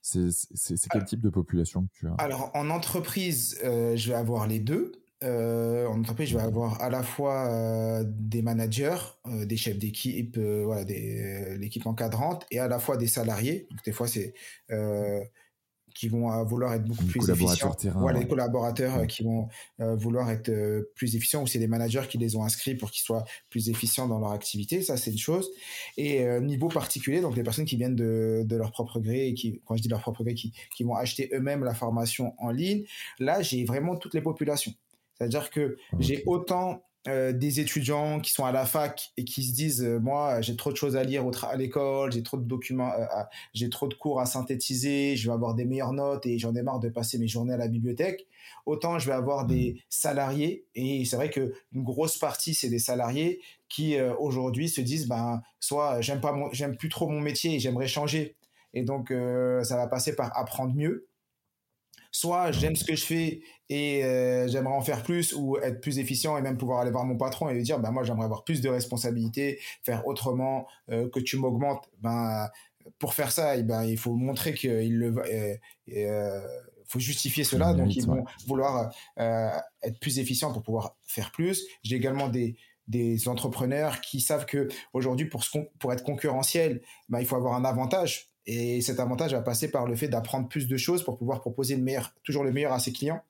c'est 0.05 0.89
quel 0.91 1.05
type 1.05 1.21
de 1.21 1.31
population 1.31 1.83
que 1.83 1.93
tu 1.99 2.07
as? 2.07 2.15
Alors, 2.19 2.51
en 2.55 2.69
entreprise, 2.69 3.59
euh, 3.65 3.97
je 3.97 4.11
vais 4.11 4.17
avoir 4.17 4.47
les 4.47 4.61
deux. 4.61 4.93
Euh, 5.23 5.87
en 5.87 6.01
entreprise, 6.01 6.29
je 6.29 6.37
vais 6.37 6.43
avoir 6.43 6.83
à 6.83 6.91
la 6.91 7.03
fois 7.03 7.49
euh, 7.49 8.05
des 8.07 8.43
managers, 8.43 8.99
des 9.27 9.57
chefs 9.57 9.79
d'équipe, 9.79 10.39
voilà, 10.39 10.85
l'équipe 10.85 11.87
encadrante, 11.87 12.45
et 12.51 12.59
à 12.59 12.69
la 12.69 12.79
fois 12.79 12.99
des 12.99 13.07
salariés. 13.07 13.67
Donc, 13.71 13.83
des 13.85 13.93
fois, 13.93 14.07
c'est 14.07 14.35
qui 15.95 16.09
vont 16.09 16.31
euh, 16.31 16.43
vouloir 16.43 16.75
être 16.75 16.85
beaucoup 16.85 17.05
plus 17.05 17.31
efficients. 17.31 17.73
Terrain, 17.75 18.13
les 18.13 18.27
collaborateurs 18.27 18.97
euh, 18.97 19.05
qui 19.07 19.23
vont 19.23 19.49
euh, 19.81 19.95
vouloir 19.95 20.31
être 20.31 20.51
plus 20.95 21.17
efficients 21.17 21.43
ou 21.43 21.47
c'est 21.47 21.59
des 21.59 21.69
managers 21.69 22.03
qui 22.09 22.19
les 22.19 22.37
ont 22.37 22.45
inscrits 22.45 22.75
pour 22.75 22.91
qu'ils 22.91 23.05
soient 23.05 23.25
plus 23.49 23.71
efficients 23.71 24.09
dans 24.09 24.19
leur 24.19 24.33
activité. 24.33 24.83
Ça, 24.83 24.97
c'est 24.97 25.13
une 25.13 25.19
chose. 25.19 25.51
Et 25.97 26.25
niveau 26.41 26.69
particulier, 26.69 27.21
donc 27.21 27.37
les 27.37 27.43
personnes 27.43 27.65
qui 27.65 27.77
viennent 27.77 27.97
de, 27.97 28.43
de 28.45 28.57
leur 28.57 28.73
propre 28.73 28.99
gré 29.01 29.29
et 29.29 29.35
qui, 29.35 29.61
quand 29.65 29.77
je 29.77 29.83
dis 29.83 29.89
leur 29.89 30.01
propre 30.01 30.25
gré, 30.25 30.35
qui, 30.35 30.53
qui 30.77 30.83
vont 30.83 30.97
acheter 30.97 31.31
eux-mêmes 31.33 31.65
la 31.65 31.75
formation 31.75 32.35
en 32.39 32.51
ligne, 32.51 32.85
là, 33.19 33.41
j'ai 33.43 33.65
vraiment 33.65 33.97
toutes 33.97 34.15
les 34.15 34.23
populations. 34.23 34.73
C'est-à-dire 35.17 35.51
que 35.51 35.77
j'ai 36.01 36.25
autant 36.27 36.83
euh, 37.07 37.33
des 37.33 37.61
étudiants 37.61 38.19
qui 38.19 38.31
sont 38.31 38.47
à 38.47 38.53
la 38.53 38.65
fac 38.65 39.13
et 39.19 39.25
qui 39.25 39.45
se 39.45 39.53
disent 39.53 39.85
euh, 39.85 39.99
moi 39.99 40.41
j'ai 40.41 40.57
trop 40.57 40.73
de 40.73 40.77
choses 40.77 40.97
à 40.97 41.05
lire 41.05 41.23
à 41.43 41.55
l'école 41.55 42.11
j'ai 42.11 42.23
trop 42.23 42.39
de 42.39 42.45
documents 42.45 42.95
euh, 42.95 43.05
j'ai 43.53 43.69
trop 43.69 43.89
de 43.89 43.95
cours 43.95 44.21
à 44.21 44.25
synthétiser 44.25 45.15
je 45.15 45.29
vais 45.29 45.35
avoir 45.35 45.55
des 45.55 45.67
meilleures 45.67 45.93
notes 45.93 46.25
et 46.25 46.39
j'en 46.39 46.55
ai 46.55 46.63
marre 46.63 46.81
de 46.81 46.89
passer 46.89 47.19
mes 47.19 47.29
journées 47.29 47.53
à 47.53 47.59
la 47.59 47.69
bibliothèque. 47.69 48.27
Autant 48.65 48.99
je 48.99 49.07
vais 49.07 49.13
avoir 49.13 49.45
des 49.45 49.73
mmh. 49.73 49.79
salariés 49.91 50.65
et 50.75 51.05
c'est 51.05 51.17
vrai 51.17 51.29
que 51.29 51.53
une 51.75 51.85
grosse 51.85 52.17
partie 52.17 52.55
c'est 52.55 52.71
des 52.71 52.79
salariés 52.79 53.43
qui 53.69 54.01
aujourd'hui 54.01 54.71
se 54.71 54.81
disent 54.81 55.07
ben 55.07 55.43
soit 55.61 56.01
j'aime 56.01 56.23
pas 56.23 56.35
j'aime 56.53 56.75
plus 56.75 56.89
trop 56.89 57.07
mon 57.07 57.21
métier 57.21 57.57
et 57.57 57.59
j'aimerais 57.59 57.89
changer. 57.89 58.37
Et 58.73 58.83
donc 58.83 59.13
ça 59.63 59.77
va 59.77 59.87
passer 59.89 60.17
par 60.17 60.35
apprendre 60.39 60.75
mieux 60.75 61.07
soit 62.15 62.53
j'aime 62.53 62.77
ce 62.77 62.85
que 62.85 62.95
je 62.95 63.05
fais 63.05 63.43
et 63.69 64.05
euh, 64.05 64.47
j'aimerais 64.47 64.75
en 64.75 64.83
faire 64.83 65.03
plus 65.03 65.35
ou 65.35 65.59
être 65.59 65.81
plus 65.81 65.99
efficient 65.99 66.39
et 66.39 66.43
même 66.43 66.57
pouvoir 66.57 66.79
aller 66.79 66.93
voir 66.93 67.05
mon 67.05 67.17
patron 67.17 67.49
et 67.49 67.55
lui 67.55 67.65
dire 67.65 67.81
bah 67.81 67.91
moi 67.91 68.05
j'aimerais 68.05 68.27
avoir 68.27 68.45
plus 68.45 68.61
de 68.61 68.69
responsabilités 68.69 69.59
faire 69.83 70.07
autrement 70.07 70.69
euh, 70.93 71.09
que 71.11 71.19
tu 71.19 71.37
m'augmentes. 71.37 71.91
Ben 71.99 72.49
pour 73.01 73.15
faire 73.15 73.33
ça 73.33 73.57
eh 73.57 73.65
ben 73.65 73.83
il 73.83 73.99
faut 73.99 74.15
montrer 74.15 74.55
qu'il 74.55 74.97
le 74.97 75.13
euh, 75.89 76.47
faut 76.87 77.01
justifier 77.01 77.43
cela. 77.43 77.75
Donc 77.75 77.97
ils 77.97 78.07
vont 78.07 78.25
vouloir 78.47 78.95
être 79.17 79.99
plus 80.01 80.21
efficients 80.21 80.53
pour 80.53 80.63
pouvoir 80.63 80.97
faire 81.03 81.33
plus. 81.33 81.67
J'ai 81.83 81.97
également 81.97 82.29
des 82.29 82.57
des 82.87 83.27
entrepreneurs 83.29 84.01
qui 84.03 84.21
savent 84.21 84.47
que 84.47 84.69
aujourd'hui 84.93 85.27
pour 85.27 85.43
pour 85.81 85.93
être 85.93 86.05
concurrentiel 86.05 86.81
ben, 87.09 87.19
il 87.19 87.27
faut 87.27 87.37
avoir 87.37 87.55
un 87.55 87.65
avantage 87.65 88.34
et 88.47 88.81
cet 88.83 89.01
avantage 89.01 89.33
va 89.33 89.41
passer 89.41 89.71
par 89.71 89.87
le 89.87 89.97
fait 89.97 90.09
d'apprendre 90.09 90.49
plus 90.49 90.69
de 90.69 90.77
choses 90.77 91.03
pour 91.03 91.17
pouvoir 91.17 91.41
proposer 91.41 91.83
toujours 92.23 92.45
le 92.45 92.53
meilleur 92.53 92.73
à 92.73 92.79
ses 92.79 92.93
clients. 92.93 93.23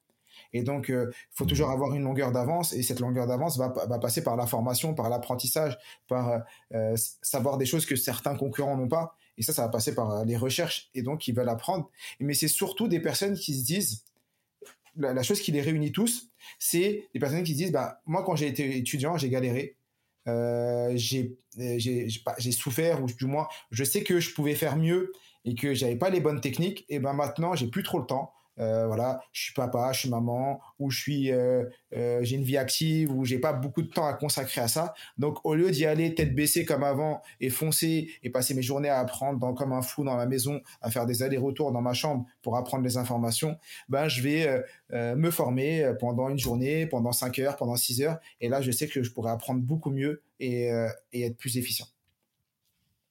Et 0.53 0.63
donc, 0.63 0.87
il 0.89 0.95
euh, 0.95 1.11
faut 1.33 1.47
toujours 1.47 1.71
avoir 1.71 1.95
une 1.95 2.05
longueur 2.05 2.33
d'avance. 2.33 2.73
Et 2.73 2.83
cette 2.83 3.01
longueur 3.01 3.27
d'avance 3.27 3.59
va, 3.59 3.71
passer 3.99 4.23
par 4.23 4.37
la 4.37 4.47
formation, 4.47 4.95
par 4.95 5.09
l'apprentissage, 5.09 5.77
par 6.09 6.29
euh, 6.31 6.39
euh, 6.75 6.97
savoir 7.23 7.59
des 7.59 7.67
choses 7.67 7.87
que 7.87 7.97
certains 7.97 8.37
concurrents 8.37 8.77
n'ont 8.77 8.89
pas. 8.89 9.17
Et 9.37 9.43
ça, 9.43 9.53
ça 9.53 9.63
va 9.63 9.69
passer 9.69 9.95
par 9.95 10.25
les 10.25 10.37
recherches. 10.37 10.91
Et 10.95 11.03
donc, 11.03 11.27
ils 11.27 11.35
veulent 11.35 11.49
apprendre. 11.49 11.91
Mais 12.21 12.35
c'est 12.35 12.49
surtout 12.49 12.87
des 12.87 13.01
personnes 13.01 13.35
qui 13.35 13.59
se 13.59 13.65
disent, 13.65 14.05
la, 14.97 15.13
la 15.13 15.23
chose 15.25 15.41
qui 15.41 15.51
les 15.51 15.61
réunit 15.61 15.91
tous, 15.91 16.31
c'est 16.61 17.09
des 17.13 17.21
personnes 17.21 17.43
qui 17.43 17.53
se 17.53 17.59
disent, 17.59 17.73
bah, 17.73 18.01
moi, 18.07 18.23
quand 18.25 18.37
j'ai 18.37 18.47
été 18.47 18.77
étudiant, 18.77 19.17
j'ai 19.17 19.29
galéré. 19.29 19.77
Euh, 20.27 20.93
j'ai 20.95 21.37
j'ai 21.79 22.53
souffert 22.53 23.03
ou 23.03 23.07
du 23.07 23.27
moins 23.27 23.47
je 23.71 23.85
sais 23.85 24.03
que 24.03 24.21
je 24.21 24.35
pouvais 24.35 24.55
faire 24.55 24.77
mieux 24.77 25.13
et 25.45 25.55
que 25.55 25.75
j'avais 25.75 25.97
pas 25.97 26.11
les 26.11 26.21
bonnes 26.21 26.41
techniques. 26.41 26.85
Et 26.89 26.99
ben 26.99 27.13
maintenant 27.13 27.55
j'ai 27.55 27.67
plus 27.67 27.83
trop 27.83 27.99
le 27.99 28.07
temps 28.07 28.33
euh, 28.59 28.87
voilà, 28.87 29.21
je 29.33 29.45
suis 29.45 29.55
papa, 29.55 29.91
je 29.93 30.01
suis 30.01 30.11
maman, 30.11 30.61
ou 30.79 30.91
je 30.91 30.99
suis, 30.99 31.33
euh, 31.33 31.65
euh, 31.97 32.21
j'ai 32.23 32.37
une 32.37 32.45
vie 32.45 32.57
active, 32.57 33.11
ou 33.13 33.25
j'ai 33.25 33.39
pas 33.39 33.53
beaucoup 33.53 33.83
de 33.83 33.89
temps 33.89 34.07
à 34.07 34.15
consacrer 34.15 34.61
à 34.61 34.69
ça. 34.69 34.95
Donc, 35.19 35.39
au 35.45 35.55
lieu 35.55 35.71
d'y 35.71 35.87
aller 35.87 36.15
tête 36.15 36.35
baissée 36.35 36.65
comme 36.65 36.85
avant 36.85 37.23
et 37.41 37.51
foncer 37.51 38.11
et 38.23 38.31
passer 38.31 38.55
mes 38.55 38.63
journées 38.63 38.89
à 38.89 38.99
apprendre 38.99 39.39
dans, 39.39 39.55
comme 39.55 39.73
un 39.73 39.83
fou 39.83 40.05
dans 40.05 40.17
ma 40.17 40.27
maison, 40.27 40.61
à 40.81 40.91
faire 40.91 41.07
des 41.07 41.23
allers-retours 41.23 41.73
dans 41.73 41.83
ma 41.83 41.95
chambre 41.95 42.27
pour 42.43 42.57
apprendre 42.57 42.85
les 42.85 42.97
informations, 42.97 43.57
ben, 43.89 44.09
je 44.09 44.23
vais 44.23 44.63
me 44.91 45.31
former 45.31 45.93
pendant 45.99 46.29
une 46.29 46.39
journée, 46.39 46.87
pendant 46.87 47.13
5 47.13 47.39
heures, 47.41 47.57
pendant 47.57 47.77
6 47.77 48.03
heures. 48.03 48.19
Et 48.41 48.49
là, 48.49 48.61
je 48.61 48.71
sais 48.71 48.87
que 48.89 49.03
je 49.03 49.11
pourrais 49.11 49.33
apprendre 49.33 49.61
beaucoup 49.61 49.91
mieux 49.91 50.23
et, 50.41 50.71
et 51.13 51.23
être 51.23 51.37
plus 51.37 51.57
efficient. 51.59 51.87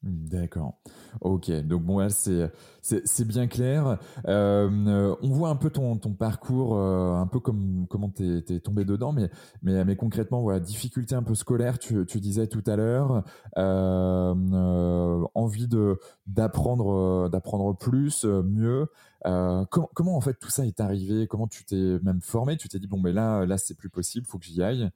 D'accord. 0.03 0.73
Ok. 1.21 1.49
Donc 1.65 1.83
bon, 1.83 2.05
c'est 2.09 2.51
c'est 2.81 3.25
bien 3.25 3.47
clair. 3.47 3.99
Euh, 4.27 5.15
on 5.21 5.29
voit 5.29 5.47
un 5.47 5.55
peu 5.55 5.69
ton, 5.69 5.95
ton 5.97 6.11
parcours, 6.11 6.75
euh, 6.75 7.13
un 7.15 7.25
peu 7.25 7.39
comme 7.39 7.87
comment 7.89 8.09
t'es 8.09 8.43
es 8.49 8.59
tombé 8.59 8.83
dedans, 8.83 9.13
mais 9.13 9.29
mais 9.61 9.85
mais 9.85 9.95
concrètement, 9.95 10.41
voilà, 10.41 10.59
difficulté 10.59 11.15
un 11.15 11.23
peu 11.23 11.35
scolaire. 11.35 11.79
Tu, 11.79 12.05
tu 12.05 12.19
disais 12.19 12.47
tout 12.47 12.63
à 12.67 12.75
l'heure, 12.75 13.23
euh, 13.57 15.23
envie 15.35 15.69
de 15.69 15.97
d'apprendre 16.27 17.29
d'apprendre 17.29 17.73
plus, 17.77 18.25
mieux. 18.25 18.87
comment 19.23 19.89
comment 19.93 20.17
en 20.17 20.21
fait 20.21 20.33
tout 20.33 20.49
ça 20.49 20.65
est 20.65 20.81
arrivé? 20.81 21.27
Comment 21.27 21.47
tu 21.47 21.63
t'es 21.63 21.97
même 22.03 22.19
formé? 22.21 22.57
Tu 22.57 22.67
t'es 22.67 22.79
dit 22.79 22.87
bon, 22.87 22.99
mais 22.99 23.13
là 23.13 23.45
là 23.45 23.57
c'est 23.57 23.75
plus 23.77 23.89
possible, 23.89 24.25
faut 24.27 24.37
que 24.37 24.45
j'y 24.45 24.61
aille. 24.61 24.89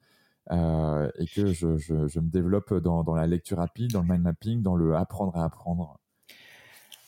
Euh, 0.50 1.10
et 1.18 1.26
que 1.26 1.52
je, 1.52 1.76
je, 1.76 2.08
je, 2.08 2.20
me 2.20 2.30
développe 2.30 2.72
dans, 2.72 3.04
dans, 3.04 3.14
la 3.14 3.26
lecture 3.26 3.58
rapide, 3.58 3.92
dans 3.92 4.00
le 4.00 4.08
mind 4.08 4.22
mapping, 4.22 4.62
dans 4.62 4.76
le 4.76 4.96
apprendre 4.96 5.36
à 5.36 5.44
apprendre 5.44 6.00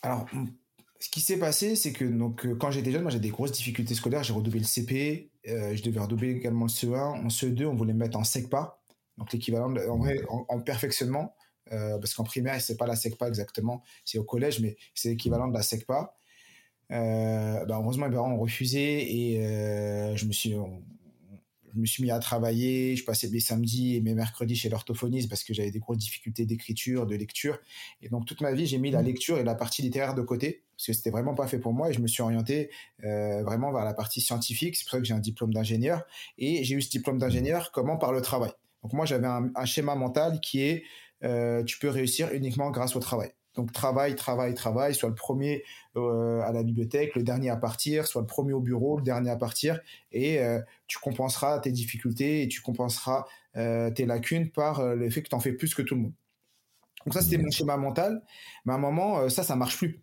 Alors, 0.02 0.26
ce 1.00 1.08
qui 1.08 1.20
s'est 1.20 1.38
passé, 1.38 1.76
c'est 1.76 1.92
que 1.92 2.04
donc, 2.04 2.44
euh, 2.44 2.54
quand 2.54 2.70
j'étais 2.70 2.92
jeune, 2.92 3.02
moi 3.02 3.10
j'ai 3.10 3.20
des 3.20 3.30
grosses 3.30 3.52
difficultés 3.52 3.94
scolaires. 3.94 4.22
J'ai 4.22 4.34
redoublé 4.34 4.60
le 4.60 4.66
CP, 4.66 5.30
euh, 5.48 5.74
je 5.74 5.82
devais 5.82 5.98
redoubler 5.98 6.30
également 6.32 6.66
le 6.66 6.70
CE1. 6.70 7.24
En 7.24 7.28
CE2, 7.28 7.64
on 7.64 7.74
voulait 7.74 7.94
me 7.94 8.00
mettre 8.00 8.18
en 8.18 8.24
SECPA, 8.24 8.78
donc 9.16 9.32
l'équivalent 9.32 9.74
en, 9.74 9.96
vrai, 9.96 10.20
en, 10.28 10.60
perfectionnement, 10.60 11.34
euh, 11.72 11.98
parce 11.98 12.12
qu'en 12.12 12.24
primaire, 12.24 12.60
c'est 12.60 12.76
pas 12.76 12.86
la 12.86 12.96
SECPA 12.96 13.28
exactement, 13.28 13.82
c'est 14.04 14.18
au 14.18 14.24
collège, 14.24 14.60
mais 14.60 14.76
c'est 14.94 15.08
l'équivalent 15.08 15.48
de 15.48 15.54
la 15.54 15.62
SECPA. 15.62 16.14
Euh, 16.92 17.64
bah 17.64 17.78
heureusement, 17.80 18.06
mes 18.08 18.14
parents 18.14 18.32
ont 18.32 18.38
refusé 18.40 19.36
et 19.36 20.16
je 20.16 20.26
me 20.26 20.32
suis, 20.32 20.54
je 21.74 21.80
me 21.80 21.86
suis 21.86 22.02
mis 22.02 22.10
à 22.10 22.18
travailler, 22.18 22.96
je 22.96 23.04
passais 23.04 23.28
mes 23.28 23.40
samedis 23.40 23.96
et 23.96 24.00
mes 24.00 24.14
mercredis 24.14 24.56
chez 24.56 24.68
l'orthophoniste 24.68 25.28
parce 25.28 25.44
que 25.44 25.54
j'avais 25.54 25.70
des 25.70 25.78
grosses 25.78 25.98
difficultés 25.98 26.46
d'écriture, 26.46 27.06
de 27.06 27.14
lecture. 27.14 27.58
Et 28.02 28.08
donc 28.08 28.26
toute 28.26 28.40
ma 28.40 28.52
vie, 28.52 28.66
j'ai 28.66 28.78
mis 28.78 28.90
la 28.90 29.02
mmh. 29.02 29.06
lecture 29.06 29.38
et 29.38 29.44
la 29.44 29.54
partie 29.54 29.82
littéraire 29.82 30.14
de 30.14 30.22
côté 30.22 30.62
parce 30.76 30.86
que 30.86 30.92
c'était 30.94 31.10
vraiment 31.10 31.34
pas 31.34 31.46
fait 31.46 31.58
pour 31.58 31.72
moi 31.72 31.90
et 31.90 31.92
je 31.92 32.00
me 32.00 32.06
suis 32.06 32.22
orienté 32.22 32.70
euh, 33.04 33.42
vraiment 33.42 33.72
vers 33.72 33.84
la 33.84 33.94
partie 33.94 34.20
scientifique. 34.20 34.76
C'est 34.76 34.84
pour 34.84 34.92
ça 34.92 34.98
que 34.98 35.04
j'ai 35.04 35.14
un 35.14 35.20
diplôme 35.20 35.52
d'ingénieur 35.52 36.06
et 36.38 36.64
j'ai 36.64 36.74
eu 36.74 36.82
ce 36.82 36.90
diplôme 36.90 37.18
d'ingénieur 37.18 37.70
comment 37.72 37.98
par 37.98 38.12
le 38.12 38.22
travail. 38.22 38.52
Donc 38.82 38.94
moi, 38.94 39.04
j'avais 39.04 39.26
un, 39.26 39.64
schéma 39.66 39.94
mental 39.94 40.40
qui 40.40 40.62
est 40.62 40.84
euh, 41.22 41.62
tu 41.64 41.78
peux 41.78 41.90
réussir 41.90 42.32
uniquement 42.32 42.70
grâce 42.70 42.96
au 42.96 43.00
travail. 43.00 43.30
Donc 43.60 43.72
travail, 43.72 44.14
travail, 44.14 44.54
travail, 44.54 44.94
soit 44.94 45.10
le 45.10 45.14
premier 45.14 45.64
euh, 45.94 46.40
à 46.40 46.50
la 46.50 46.62
bibliothèque, 46.62 47.14
le 47.14 47.22
dernier 47.22 47.50
à 47.50 47.56
partir, 47.56 48.06
soit 48.06 48.22
le 48.22 48.26
premier 48.26 48.54
au 48.54 48.60
bureau, 48.60 48.96
le 48.96 49.02
dernier 49.02 49.28
à 49.28 49.36
partir, 49.36 49.78
et 50.12 50.40
euh, 50.40 50.62
tu 50.86 50.98
compenseras 50.98 51.58
tes 51.58 51.70
difficultés 51.70 52.40
et 52.40 52.48
tu 52.48 52.62
compenseras 52.62 53.26
euh, 53.58 53.90
tes 53.90 54.06
lacunes 54.06 54.48
par 54.48 54.82
le 54.82 55.10
fait 55.10 55.20
que 55.20 55.28
tu 55.28 55.34
en 55.34 55.40
fais 55.40 55.52
plus 55.52 55.74
que 55.74 55.82
tout 55.82 55.94
le 55.94 56.00
monde. 56.00 56.12
Donc 57.04 57.12
ça, 57.12 57.20
c'était 57.20 57.36
mon 57.36 57.50
schéma 57.50 57.76
mental. 57.76 58.22
Mais 58.64 58.72
à 58.72 58.76
un 58.76 58.78
moment, 58.78 59.28
ça, 59.28 59.42
ça 59.42 59.56
marche 59.56 59.76
plus. 59.76 60.00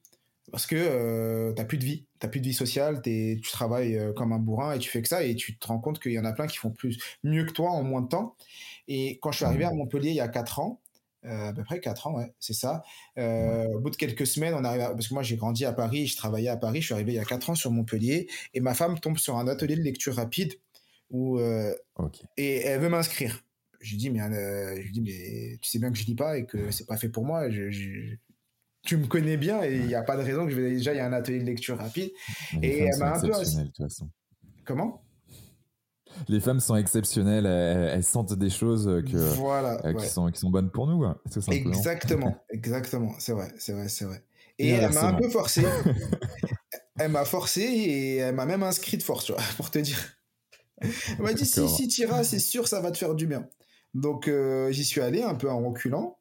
Parce 0.51 0.67
que 0.67 1.49
tu 1.49 1.59
n'as 1.59 1.65
plus 1.65 1.79
de 1.79 1.83
vie, 1.83 2.05
tu 2.19 2.25
n'as 2.27 2.29
plus 2.29 2.41
de 2.41 2.45
vie 2.45 2.53
sociale, 2.53 3.01
tu 3.01 3.41
travailles 3.51 3.99
comme 4.15 4.33
un 4.33 4.39
bourrin 4.39 4.73
et 4.73 4.77
tu 4.77 4.91
fais 4.91 5.01
que 5.01 5.07
ça 5.07 5.23
et 5.23 5.33
tu 5.33 5.57
te 5.57 5.65
rends 5.65 5.79
compte 5.79 5.99
qu'il 5.99 6.11
y 6.11 6.19
en 6.19 6.25
a 6.25 6.33
plein 6.33 6.45
qui 6.45 6.57
font 6.57 6.69
plus 6.69 6.99
mieux 7.23 7.45
que 7.45 7.53
toi 7.53 7.71
en 7.71 7.81
moins 7.81 8.01
de 8.01 8.07
temps. 8.07 8.35
Et 8.87 9.17
quand 9.19 9.31
je 9.31 9.37
suis 9.37 9.45
arrivé 9.45 9.65
à 9.65 9.73
Montpellier 9.73 10.11
il 10.11 10.15
y 10.15 10.21
a 10.21 10.27
4 10.27 10.59
ans, 10.59 10.79
à 11.27 11.53
peu 11.53 11.63
près 11.63 11.79
4 11.79 12.07
ans, 12.07 12.17
ouais, 12.17 12.33
c'est 12.39 12.53
ça. 12.53 12.83
Euh, 13.17 13.65
au 13.75 13.79
bout 13.79 13.89
de 13.89 13.95
quelques 13.95 14.27
semaines, 14.27 14.53
on 14.53 14.63
arrive 14.63 14.81
parce 14.81 15.07
que 15.07 15.13
moi 15.13 15.23
j'ai 15.23 15.35
grandi 15.35 15.65
à 15.65 15.73
Paris, 15.73 16.07
je 16.07 16.17
travaillais 16.17 16.49
à 16.49 16.57
Paris, 16.57 16.81
je 16.81 16.85
suis 16.85 16.93
arrivé 16.93 17.13
il 17.13 17.15
y 17.15 17.19
a 17.19 17.25
4 17.25 17.51
ans 17.51 17.55
sur 17.55 17.71
Montpellier, 17.71 18.27
et 18.53 18.59
ma 18.59 18.73
femme 18.73 18.99
tombe 18.99 19.17
sur 19.17 19.37
un 19.37 19.47
atelier 19.47 19.75
de 19.75 19.81
lecture 19.81 20.15
rapide 20.15 20.53
où, 21.09 21.39
euh, 21.39 21.73
et 22.37 22.57
elle 22.57 22.81
veut 22.81 22.89
m'inscrire. 22.89 23.43
Je 23.79 23.91
lui 23.91 23.97
dis, 23.97 24.09
mais, 24.09 24.19
je 24.81 24.91
dis, 24.91 25.01
mais 25.01 25.57
tu 25.61 25.69
sais 25.69 25.79
bien 25.79 25.91
que 25.91 25.97
je 25.97 26.05
lis 26.05 26.15
pas 26.15 26.37
et 26.37 26.45
que 26.45 26.71
c'est 26.71 26.87
pas 26.87 26.97
fait 26.97 27.09
pour 27.09 27.25
moi. 27.25 27.49
Je, 27.49 28.15
tu 28.83 28.97
me 28.97 29.05
connais 29.05 29.37
bien 29.37 29.63
et 29.63 29.75
il 29.75 29.85
n'y 29.85 29.95
a 29.95 30.01
pas 30.01 30.17
de 30.17 30.23
raison 30.23 30.45
que 30.45 30.51
je 30.51 30.59
vais 30.59 30.71
déjà, 30.71 30.93
il 30.93 30.97
y 30.97 30.99
a 30.99 31.05
un 31.05 31.13
atelier 31.13 31.39
de 31.39 31.45
lecture 31.45 31.77
rapide. 31.77 32.11
et 32.61 32.79
elle 32.79 32.97
m'a 32.97 33.17
un 33.17 33.21
peu. 33.21 33.31
Comment? 34.65 35.06
Les 36.27 36.39
femmes 36.39 36.59
sont 36.59 36.75
exceptionnelles, 36.75 37.45
elles, 37.45 38.03
sentent 38.03 38.33
des 38.33 38.49
choses 38.49 38.85
que, 38.85 39.17
euh, 39.17 39.93
qui, 39.93 40.07
sont, 40.07 40.29
qui 40.31 40.39
sont 40.39 40.49
bonnes 40.49 40.69
pour 40.69 40.87
nous. 40.87 41.05
Exactement, 41.49 42.35
exactement, 42.49 43.13
c'est 43.19 43.33
vrai, 43.33 43.53
c'est 43.57 43.73
vrai, 43.73 43.89
c'est 43.89 44.05
vrai. 44.05 44.23
Et, 44.59 44.69
elle 44.69 44.91
m'a 44.91 45.07
un 45.07 45.13
peu 45.13 45.29
forcé. 45.29 45.63
elle 46.99 47.11
m'a 47.11 47.25
forcé 47.25 47.61
et 47.61 48.15
elle 48.17 48.35
m'a 48.35 48.45
même 48.45 48.63
inscrit 48.63 48.97
de 48.97 49.03
force, 49.03 49.31
pour 49.57 49.69
te 49.71 49.79
dire. 49.79 50.17
Elle 50.81 50.89
m'a 51.19 51.33
dit 51.33 51.45
si, 51.45 51.67
si 51.69 51.87
tu 51.87 52.01
iras, 52.01 52.23
c'est 52.23 52.39
sûr, 52.39 52.67
ça 52.67 52.81
va 52.81 52.91
te 52.91 52.97
faire 52.97 53.15
du 53.15 53.27
bien. 53.27 53.47
Donc 53.93 54.27
euh, 54.27 54.71
j'y 54.71 54.85
suis 54.85 55.01
allé 55.01 55.23
un 55.23 55.35
peu 55.35 55.49
en 55.49 55.61
reculant. 55.67 56.17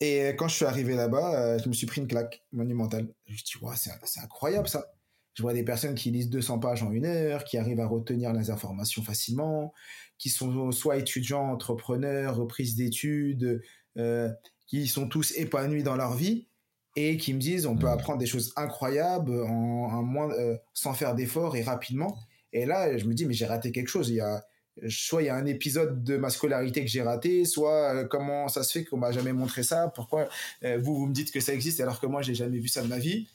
Et 0.00 0.28
quand 0.38 0.48
je 0.48 0.54
suis 0.54 0.64
arrivé 0.64 0.94
là-bas, 0.94 1.34
euh, 1.34 1.58
je 1.62 1.68
me 1.68 1.74
suis 1.74 1.86
pris 1.86 2.00
une 2.00 2.06
claque 2.06 2.42
monumentale. 2.52 3.08
Je 3.26 3.32
me 3.32 3.36
suis 3.36 3.60
dit, 3.60 3.90
c'est 4.06 4.20
incroyable 4.20 4.68
ça. 4.68 4.86
Je 5.34 5.42
vois 5.42 5.54
des 5.54 5.62
personnes 5.62 5.94
qui 5.94 6.10
lisent 6.10 6.28
200 6.28 6.58
pages 6.58 6.82
en 6.82 6.90
une 6.90 7.06
heure, 7.06 7.44
qui 7.44 7.56
arrivent 7.56 7.80
à 7.80 7.86
retenir 7.86 8.32
les 8.32 8.50
informations 8.50 9.02
facilement, 9.02 9.72
qui 10.18 10.28
sont 10.28 10.72
soit 10.72 10.96
étudiants, 10.96 11.50
entrepreneurs, 11.50 12.36
reprises 12.36 12.76
d'études, 12.76 13.62
euh, 13.96 14.28
qui 14.66 14.86
sont 14.86 15.08
tous 15.08 15.32
épanouis 15.36 15.82
dans 15.82 15.96
leur 15.96 16.14
vie 16.14 16.46
et 16.94 17.16
qui 17.16 17.34
me 17.34 17.40
disent 17.40 17.66
on 17.66 17.76
peut 17.76 17.86
mmh. 17.86 17.90
apprendre 17.90 18.18
des 18.18 18.26
choses 18.26 18.52
incroyables 18.56 19.42
en, 19.42 20.02
moins, 20.02 20.30
euh, 20.32 20.56
sans 20.74 20.94
faire 20.94 21.14
d'efforts 21.14 21.56
et 21.56 21.62
rapidement. 21.62 22.18
Et 22.52 22.66
là, 22.66 22.96
je 22.96 23.04
me 23.06 23.14
dis 23.14 23.26
mais 23.26 23.34
j'ai 23.34 23.46
raté 23.46 23.72
quelque 23.72 23.88
chose. 23.88 24.10
Il 24.10 24.16
y 24.16 24.20
a 24.20 24.44
soit 24.88 25.22
il 25.22 25.26
y 25.26 25.28
a 25.28 25.34
un 25.34 25.46
épisode 25.46 26.04
de 26.04 26.16
ma 26.16 26.30
scolarité 26.30 26.82
que 26.82 26.90
j'ai 26.90 27.02
raté, 27.02 27.44
soit 27.44 27.94
euh, 27.94 28.04
comment 28.04 28.48
ça 28.48 28.62
se 28.62 28.72
fait 28.72 28.84
qu'on 28.84 28.96
m'a 28.96 29.12
jamais 29.12 29.32
montré 29.32 29.62
ça, 29.62 29.88
pourquoi 29.88 30.28
vous 30.62 30.96
vous 30.96 31.06
me 31.06 31.12
dites 31.12 31.32
que 31.32 31.40
ça 31.40 31.52
existe 31.52 31.80
alors 31.80 32.00
que 32.00 32.06
moi 32.06 32.22
j'ai 32.22 32.34
jamais 32.34 32.58
vu 32.58 32.68
ça 32.68 32.82
de 32.82 32.88
ma 32.88 32.98
vie? 32.98 33.28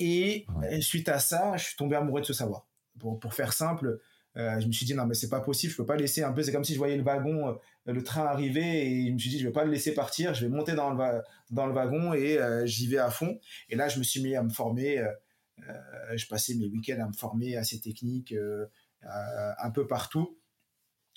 Et 0.00 0.46
suite 0.80 1.08
à 1.08 1.18
ça, 1.18 1.56
je 1.56 1.64
suis 1.64 1.76
tombé 1.76 1.96
amoureux 1.96 2.20
de 2.20 2.26
ce 2.26 2.32
savoir. 2.32 2.66
Pour, 2.98 3.18
pour 3.18 3.34
faire 3.34 3.52
simple, 3.52 3.98
je 4.34 4.66
me 4.66 4.72
suis 4.72 4.84
dit 4.84 4.94
non 4.94 5.06
mais 5.06 5.14
c'est 5.14 5.30
pas 5.30 5.40
possible, 5.40 5.72
je 5.72 5.76
peux 5.76 5.86
pas 5.86 5.96
laisser 5.96 6.22
un 6.22 6.32
peu. 6.32 6.42
C'est 6.42 6.52
comme 6.52 6.64
si 6.64 6.74
je 6.74 6.78
voyais 6.78 6.96
le 6.96 7.02
wagon, 7.02 7.58
le 7.86 8.02
train 8.02 8.26
arriver 8.26 8.86
et 8.86 9.08
je 9.08 9.12
me 9.12 9.18
suis 9.18 9.30
dit 9.30 9.38
je 9.38 9.46
vais 9.46 9.52
pas 9.52 9.64
le 9.64 9.70
laisser 9.70 9.94
partir, 9.94 10.34
je 10.34 10.46
vais 10.46 10.54
monter 10.54 10.74
dans 10.74 10.90
le 10.90 11.22
dans 11.50 11.66
le 11.66 11.72
wagon 11.72 12.12
et 12.12 12.38
j'y 12.64 12.86
vais 12.86 12.98
à 12.98 13.10
fond. 13.10 13.38
Et 13.68 13.76
là 13.76 13.88
je 13.88 13.98
me 13.98 14.04
suis 14.04 14.22
mis 14.22 14.34
à 14.34 14.42
me 14.42 14.50
former. 14.50 15.02
je 16.14 16.26
passais 16.26 16.54
mes 16.54 16.66
week-ends 16.66 17.00
à 17.00 17.06
me 17.06 17.14
former 17.14 17.56
à 17.56 17.64
ces 17.64 17.80
techniques 17.80 18.34
un 19.02 19.70
peu 19.70 19.86
partout 19.86 20.38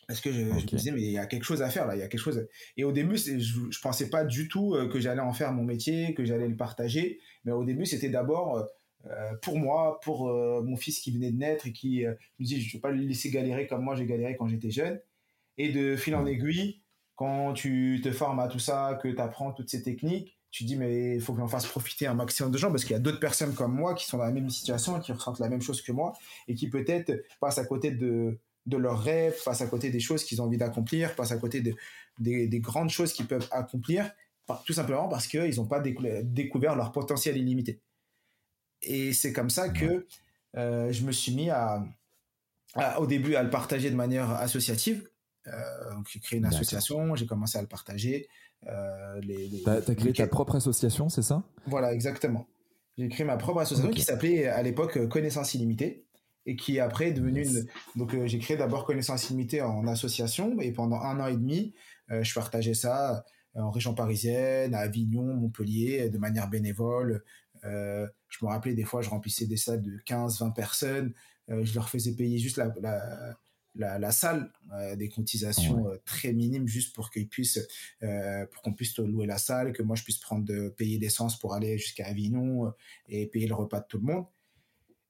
parce 0.09 0.21
que 0.21 0.31
je, 0.31 0.41
me 0.41 0.75
disais 0.75 0.91
mais 0.91 1.01
il 1.01 1.11
y 1.11 1.19
a 1.19 1.27
quelque 1.27 1.43
chose 1.43 1.61
à 1.61 1.69
faire 1.69 1.85
là 1.85 1.95
il 1.95 1.99
y 1.99 2.01
a 2.01 2.07
quelque 2.07 2.19
chose 2.19 2.47
et 2.77 2.83
au 2.83 2.91
début 2.91 3.15
je, 3.15 3.37
je 3.37 3.79
pensais 3.79 4.09
pas 4.09 4.25
du 4.25 4.47
tout 4.47 4.73
euh, 4.73 4.89
que 4.89 4.99
j'allais 4.99 5.21
en 5.21 5.33
faire 5.33 5.53
mon 5.53 5.63
métier 5.63 6.15
que 6.15 6.25
j'allais 6.25 6.47
le 6.47 6.57
partager 6.57 7.19
mais 7.45 7.51
au 7.51 7.63
début 7.63 7.85
c'était 7.85 8.09
d'abord 8.09 8.57
euh, 8.57 8.63
euh, 9.09 9.33
pour 9.41 9.57
moi 9.57 9.99
pour 10.03 10.27
mon 10.27 10.75
fils 10.75 10.99
qui 10.99 11.11
venait 11.11 11.31
de 11.31 11.37
naître 11.37 11.67
et 11.67 11.73
qui 11.73 12.03
me 12.05 12.43
dit 12.43 12.61
je 12.61 12.73
vais 12.73 12.81
pas 12.81 12.91
le 12.91 13.01
laisser 13.01 13.29
galérer 13.29 13.67
comme 13.67 13.83
moi 13.83 13.95
j'ai 13.95 14.05
galéré 14.05 14.35
quand 14.35 14.47
j'étais 14.47 14.71
jeune. 14.71 14.99
Et 15.57 15.71
de 15.71 15.95
fil 15.95 16.15
en 16.15 16.25
aiguille 16.25 16.81
quand 17.15 17.53
tu 17.53 17.99
te 18.03 18.11
formes 18.11 18.39
à 18.39 18.47
tout 18.47 18.59
ça 18.59 18.97
que 19.01 19.09
tu 19.09 19.19
apprends 19.19 19.51
toutes 19.51 19.69
ces 19.69 19.83
techniques 19.83 20.37
tu 20.51 20.63
dis 20.63 20.75
mais 20.75 21.15
il 21.15 21.21
faut 21.21 21.33
que 21.33 21.39
j'en 21.39 21.47
fasse 21.47 21.67
profiter 21.67 22.07
un 22.07 22.13
maximum 22.13 22.51
de 22.51 22.57
gens 22.57 22.71
parce 22.71 22.83
qu'il 22.83 22.93
y 22.93 22.95
a 22.95 22.99
d'autres 22.99 23.19
personnes 23.19 23.53
comme 23.53 23.73
moi 23.73 23.93
qui 23.93 24.05
sont 24.05 24.17
dans 24.17 24.25
la 24.25 24.31
même 24.31 24.49
situation 24.49 24.99
qui 24.99 25.11
ressentent 25.11 25.39
la 25.39 25.49
même 25.49 25.61
chose 25.61 25.81
que 25.81 25.91
moi 25.91 26.13
et 26.47 26.55
qui 26.55 26.69
peut-être 26.69 27.23
passent 27.39 27.59
à 27.59 27.65
côté 27.65 27.91
de 27.91 28.39
de 28.69 28.77
leurs 28.77 29.01
rêves, 29.01 29.33
face 29.33 29.61
à 29.61 29.67
côté 29.67 29.89
des 29.89 29.99
choses 29.99 30.23
qu'ils 30.23 30.41
ont 30.41 30.45
envie 30.45 30.57
d'accomplir, 30.57 31.11
face 31.11 31.31
à 31.31 31.37
côté 31.37 31.61
de, 31.61 31.75
des, 32.19 32.59
grandes 32.59 32.89
choses 32.89 33.13
qu'ils 33.13 33.27
peuvent 33.27 33.47
accomplir, 33.51 34.09
tout 34.65 34.73
simplement 34.73 35.07
parce 35.07 35.27
qu'ils 35.27 35.55
n'ont 35.55 35.67
pas 35.67 35.79
découvert 35.79 36.75
leur 36.75 36.91
potentiel 36.91 37.37
illimité. 37.37 37.81
Et 38.81 39.13
c'est 39.13 39.33
comme 39.33 39.49
ça 39.49 39.69
que 39.69 40.07
euh, 40.57 40.91
je 40.91 41.03
me 41.03 41.11
suis 41.11 41.33
mis 41.33 41.49
à, 41.49 41.83
au 42.97 43.07
début 43.07 43.35
à 43.35 43.43
le 43.43 43.49
partager 43.49 43.89
de 43.89 43.95
manière 43.95 44.31
associative. 44.31 45.09
Euh, 45.47 45.51
j'ai 46.11 46.19
créé 46.19 46.39
une 46.39 46.45
association, 46.45 47.15
j'ai 47.15 47.25
commencé 47.25 47.57
à 47.57 47.61
le 47.61 47.67
partager. 47.67 48.27
Euh, 48.67 49.19
les, 49.21 49.63
as, 49.67 49.81
créé 49.95 50.13
ta 50.13 50.27
propre 50.27 50.55
association, 50.55 51.09
c'est 51.09 51.21
ça? 51.21 51.43
Voilà, 51.65 51.93
exactement. 51.93 52.47
J'ai 52.97 53.07
créé 53.07 53.25
ma 53.25 53.37
propre 53.37 53.61
association 53.61 53.91
qui 53.91 54.01
s'appelait 54.01 54.47
à 54.47 54.61
l'époque 54.61 55.07
Connaissance 55.07 55.53
illimitée 55.53 56.05
et 56.45 56.55
qui 56.55 56.79
après 56.79 57.09
est 57.09 57.13
devenu 57.13 57.45
une... 57.45 57.65
donc 57.95 58.13
euh, 58.13 58.25
j'ai 58.25 58.39
créé 58.39 58.57
d'abord 58.57 58.85
connaissance 58.85 59.29
limitée 59.29 59.61
en 59.61 59.87
association 59.87 60.59
et 60.59 60.71
pendant 60.71 60.99
un 61.01 61.19
an 61.19 61.27
et 61.27 61.35
demi 61.35 61.73
euh, 62.11 62.23
je 62.23 62.33
partageais 62.33 62.73
ça 62.73 63.15
euh, 63.15 63.19
en 63.55 63.71
région 63.71 63.93
parisienne 63.93 64.73
à 64.73 64.79
Avignon 64.79 65.33
Montpellier 65.33 66.09
de 66.09 66.17
manière 66.17 66.49
bénévole. 66.49 67.23
Je 67.63 68.07
me 68.41 68.47
rappelais 68.47 68.73
des 68.73 68.83
fois 68.83 69.01
je 69.01 69.09
remplissais 69.09 69.45
des 69.45 69.57
salles 69.57 69.81
de 69.81 69.97
15 70.05 70.39
20 70.39 70.51
personnes. 70.51 71.13
Je 71.47 71.73
leur 71.73 71.89
faisais 71.89 72.13
payer 72.13 72.37
juste 72.37 72.57
la, 72.57 72.71
la, 73.75 73.99
la, 73.99 74.11
salle 74.11 74.51
des 74.97 75.09
cotisations 75.09 75.85
très 76.05 76.31
minimes 76.31 76.67
juste 76.67 76.95
pour 76.95 77.09
qu'ils 77.09 77.27
puissent 77.27 77.67
pour 77.99 78.61
qu'on 78.61 78.73
puisse 78.73 78.97
louer 78.99 79.25
la 79.25 79.37
salle 79.37 79.73
que 79.73 79.83
moi 79.83 79.95
je 79.95 80.03
puisse 80.03 80.19
prendre 80.19 80.45
de 80.45 80.69
payer 80.69 80.99
l'essence 80.99 81.37
pour 81.39 81.53
aller 81.53 81.77
jusqu'à 81.77 82.05
Avignon 82.05 82.71
et 83.07 83.25
payer 83.27 83.47
le 83.47 83.55
repas 83.55 83.79
de 83.79 83.85
tout 83.87 83.97
le 83.97 84.03
monde. 84.03 84.25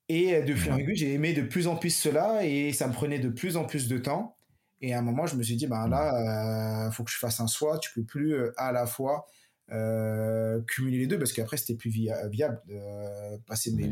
Et 0.09 0.33
euh, 0.33 0.41
de 0.41 0.55
fil 0.55 0.71
en 0.71 0.77
aiguille, 0.77 0.95
j'ai 0.95 1.13
aimé 1.13 1.33
de 1.33 1.43
plus 1.43 1.67
en 1.67 1.75
plus 1.75 1.91
cela 1.91 2.43
et 2.43 2.73
ça 2.73 2.87
me 2.87 2.93
prenait 2.93 3.19
de 3.19 3.29
plus 3.29 3.55
en 3.55 3.65
plus 3.65 3.87
de 3.87 3.97
temps. 3.99 4.35
Et 4.81 4.93
à 4.93 4.99
un 4.99 5.01
moment, 5.01 5.25
je 5.25 5.35
me 5.35 5.43
suis 5.43 5.55
dit, 5.55 5.67
ben 5.67 5.87
là, 5.87 6.85
il 6.85 6.87
euh, 6.87 6.91
faut 6.91 7.03
que 7.03 7.11
je 7.11 7.17
fasse 7.17 7.39
un 7.39 7.47
choix. 7.47 7.79
Tu 7.79 7.91
peux 7.93 8.03
plus 8.03 8.33
euh, 8.33 8.53
à 8.57 8.71
la 8.71 8.85
fois 8.85 9.27
cumuler 10.67 10.97
les 10.97 11.05
deux 11.05 11.19
parce 11.19 11.31
qu'après, 11.31 11.57
c'était 11.57 11.75
plus 11.75 11.91
viable 11.91 12.59
de 12.67 13.37
passer 13.45 13.71
mes, 13.71 13.87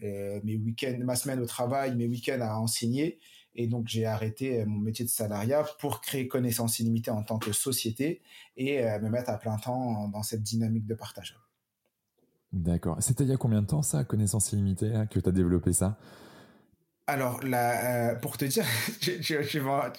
mes, 0.00 0.56
week-ends, 0.56 0.96
ma 1.04 1.16
semaine 1.16 1.38
au 1.40 1.44
travail, 1.44 1.94
mes 1.94 2.06
week-ends 2.06 2.40
à 2.40 2.56
enseigner. 2.56 3.18
Et 3.54 3.66
donc, 3.66 3.88
j'ai 3.88 4.06
arrêté 4.06 4.64
mon 4.64 4.78
métier 4.78 5.04
de 5.04 5.10
salariat 5.10 5.66
pour 5.80 6.00
créer 6.00 6.28
Connaissance 6.28 6.78
Illimitée 6.78 7.10
en 7.10 7.22
tant 7.22 7.38
que 7.38 7.52
société 7.52 8.22
et 8.56 8.82
me 9.00 9.10
mettre 9.10 9.28
à 9.28 9.36
plein 9.36 9.58
temps 9.58 10.08
dans 10.08 10.22
cette 10.22 10.42
dynamique 10.42 10.86
de 10.86 10.94
partage. 10.94 11.38
D'accord. 12.54 12.96
C'était 13.00 13.24
il 13.24 13.30
y 13.30 13.34
a 13.34 13.36
combien 13.36 13.60
de 13.60 13.66
temps 13.66 13.82
ça, 13.82 14.02
connaissance 14.04 14.52
illimitée, 14.52 14.90
que 15.10 15.20
tu 15.20 15.28
as 15.28 15.32
développé 15.32 15.74
ça? 15.74 15.98
Alors, 17.06 17.42
là, 17.44 18.10
euh, 18.10 18.14
pour 18.16 18.36
te 18.36 18.44
dire, 18.44 18.64
tu, 19.00 19.58
vas, 19.60 19.90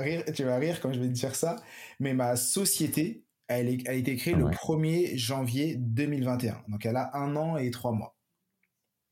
rire, 0.00 0.24
tu 0.32 0.44
vas 0.44 0.56
rire 0.56 0.80
quand 0.80 0.92
je 0.92 1.00
vais 1.00 1.08
te 1.08 1.12
dire 1.12 1.34
ça, 1.34 1.56
mais 1.98 2.14
ma 2.14 2.36
société, 2.36 3.24
elle, 3.48 3.68
a 3.86 3.92
été 3.94 4.16
créée 4.16 4.34
le 4.34 4.46
1er 4.46 5.16
janvier 5.16 5.76
2021. 5.76 6.62
Donc, 6.68 6.86
elle 6.86 6.96
a 6.96 7.16
un 7.16 7.34
an 7.36 7.56
et 7.56 7.70
trois 7.70 7.92
mois. 7.92 8.16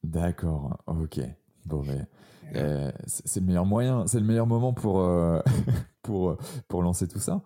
D'accord, 0.02 0.82
ok. 0.86 1.20
Bon, 1.66 1.82
mais 1.82 2.06
euh, 2.56 2.90
c'est 3.06 3.40
le 3.40 3.46
meilleur 3.46 3.66
moyen, 3.66 4.06
c'est 4.06 4.20
le 4.20 4.26
meilleur 4.26 4.46
moment 4.46 4.72
pour, 4.72 5.00
euh, 5.00 5.40
pour, 6.02 6.38
pour 6.68 6.82
lancer 6.82 7.06
tout 7.06 7.18
ça. 7.18 7.42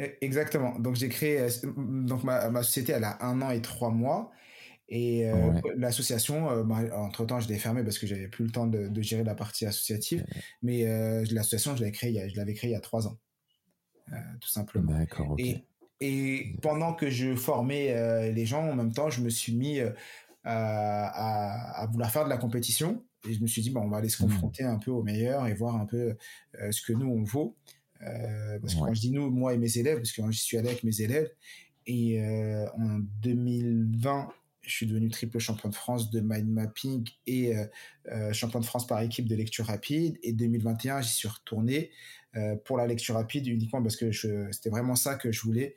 E, 0.00 0.04
exactement. 0.20 0.78
Donc 0.78 0.94
j'ai 0.96 1.08
créé 1.08 1.46
donc 1.76 2.22
ma, 2.22 2.50
ma, 2.50 2.62
société 2.62 2.92
elle 2.92 3.04
a 3.04 3.24
un 3.24 3.40
an 3.40 3.50
et 3.50 3.62
trois 3.62 3.90
mois 3.90 4.30
et 4.88 5.28
euh, 5.28 5.52
l'association 5.76 6.50
euh, 6.50 6.90
entre 6.92 7.24
temps 7.24 7.40
je 7.40 7.48
l'ai 7.48 7.58
fermée 7.58 7.82
parce 7.82 7.98
que 7.98 8.06
j'avais 8.06 8.28
plus 8.28 8.44
le 8.44 8.50
temps 8.50 8.66
de, 8.66 8.86
de, 8.86 9.02
gérer 9.02 9.24
la 9.24 9.34
partie 9.34 9.66
associative 9.66 10.24
mais 10.62 10.84
l'association 11.32 11.74
je 11.74 11.80
l'avais 11.80 11.92
créée 11.92 12.28
je 12.28 12.36
l'avais 12.36 12.54
créée 12.54 12.70
il 12.70 12.74
y 12.74 12.76
a 12.76 12.80
trois 12.80 13.06
ans 13.06 13.18
tout 14.40 14.48
simplement. 14.48 14.92
D'accord. 14.92 15.34
Et, 15.36 15.64
et 16.00 16.54
pendant 16.62 16.94
que 16.94 17.10
je 17.10 17.34
formais 17.34 18.32
les 18.32 18.46
gens 18.46 18.62
en 18.62 18.76
même 18.76 18.92
temps 18.92 19.10
je 19.10 19.20
me 19.20 19.28
suis 19.28 19.56
mis 19.56 19.80
à, 20.44 21.82
à, 21.82 21.86
vouloir 21.86 22.12
faire 22.12 22.24
de 22.24 22.30
la 22.30 22.36
compétition 22.36 23.02
et 23.28 23.32
je 23.32 23.42
me 23.42 23.48
suis 23.48 23.62
dit 23.62 23.70
bon 23.70 23.80
on 23.80 23.88
va 23.88 23.96
aller 23.96 24.08
se 24.08 24.22
mmh. 24.22 24.28
confronter 24.28 24.62
un 24.62 24.78
peu 24.78 24.92
aux 24.92 25.02
meilleurs 25.02 25.48
et 25.48 25.54
voir 25.54 25.74
un 25.74 25.86
peu 25.86 26.16
ce 26.70 26.80
que 26.82 26.92
nous 26.92 27.08
on 27.08 27.24
vaut. 27.24 27.56
Euh, 28.02 28.58
parce 28.60 28.74
que 28.74 28.80
quand 28.80 28.94
je 28.94 29.00
dis 29.00 29.10
nous, 29.10 29.30
moi 29.30 29.54
et 29.54 29.58
mes 29.58 29.78
élèves, 29.78 29.98
parce 29.98 30.12
que 30.12 30.22
je 30.30 30.38
suis 30.38 30.56
allé 30.56 30.68
avec 30.68 30.84
mes 30.84 31.00
élèves, 31.00 31.30
et 31.86 32.22
euh, 32.22 32.66
en 32.76 32.98
2020, 33.22 34.28
je 34.66 34.72
suis 34.74 34.86
devenu 34.86 35.08
triple 35.08 35.38
champion 35.38 35.68
de 35.68 35.74
France 35.74 36.10
de 36.10 36.20
mind 36.20 36.48
mapping 36.48 37.08
et 37.26 37.56
euh, 38.10 38.32
champion 38.32 38.60
de 38.60 38.64
France 38.64 38.86
par 38.86 39.00
équipe 39.00 39.26
de 39.26 39.34
lecture 39.34 39.66
rapide. 39.66 40.18
Et 40.22 40.32
2021, 40.32 41.02
j'y 41.02 41.12
suis 41.12 41.28
retourné 41.28 41.90
pour 42.66 42.76
la 42.76 42.86
lecture 42.86 43.14
rapide 43.14 43.46
uniquement 43.46 43.82
parce 43.82 43.96
que 43.96 44.12
c'était 44.52 44.68
vraiment 44.68 44.94
ça 44.94 45.14
que 45.14 45.32
je 45.32 45.40
voulais. 45.40 45.74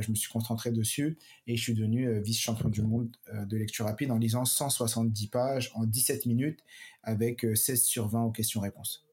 je 0.00 0.08
me 0.08 0.14
suis 0.14 0.30
concentré 0.30 0.70
dessus 0.70 1.18
et 1.48 1.56
je 1.56 1.62
suis 1.62 1.74
devenu 1.74 2.20
vice-champion 2.20 2.68
du 2.68 2.82
monde 2.82 3.10
de 3.34 3.56
lecture 3.56 3.86
rapide 3.86 4.12
en 4.12 4.18
lisant 4.18 4.44
170 4.44 5.26
pages 5.26 5.72
en 5.74 5.84
17 5.84 6.26
minutes 6.26 6.60
avec 7.02 7.44
16 7.56 7.82
sur 7.82 8.06
20 8.06 8.22
aux 8.22 8.30
questions-réponses. 8.30 9.05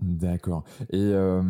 D'accord. 0.00 0.64
Et 0.90 1.00
euh, 1.00 1.42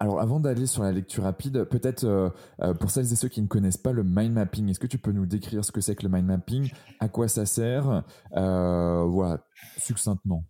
alors, 0.00 0.20
avant 0.20 0.40
d'aller 0.40 0.66
sur 0.66 0.82
la 0.82 0.90
lecture 0.90 1.24
rapide, 1.24 1.64
peut-être 1.64 2.04
euh, 2.04 2.30
euh, 2.62 2.72
pour 2.72 2.90
celles 2.90 3.12
et 3.12 3.16
ceux 3.16 3.28
qui 3.28 3.42
ne 3.42 3.46
connaissent 3.46 3.76
pas 3.76 3.92
le 3.92 4.02
mind 4.02 4.32
mapping, 4.32 4.70
est-ce 4.70 4.80
que 4.80 4.86
tu 4.86 4.96
peux 4.96 5.12
nous 5.12 5.26
décrire 5.26 5.62
ce 5.64 5.70
que 5.70 5.82
c'est 5.82 5.94
que 5.94 6.04
le 6.04 6.08
mind 6.08 6.26
mapping, 6.26 6.70
à 6.98 7.08
quoi 7.08 7.28
ça 7.28 7.44
sert, 7.44 8.04
voilà, 8.32 9.44
succinctement? 9.76 10.46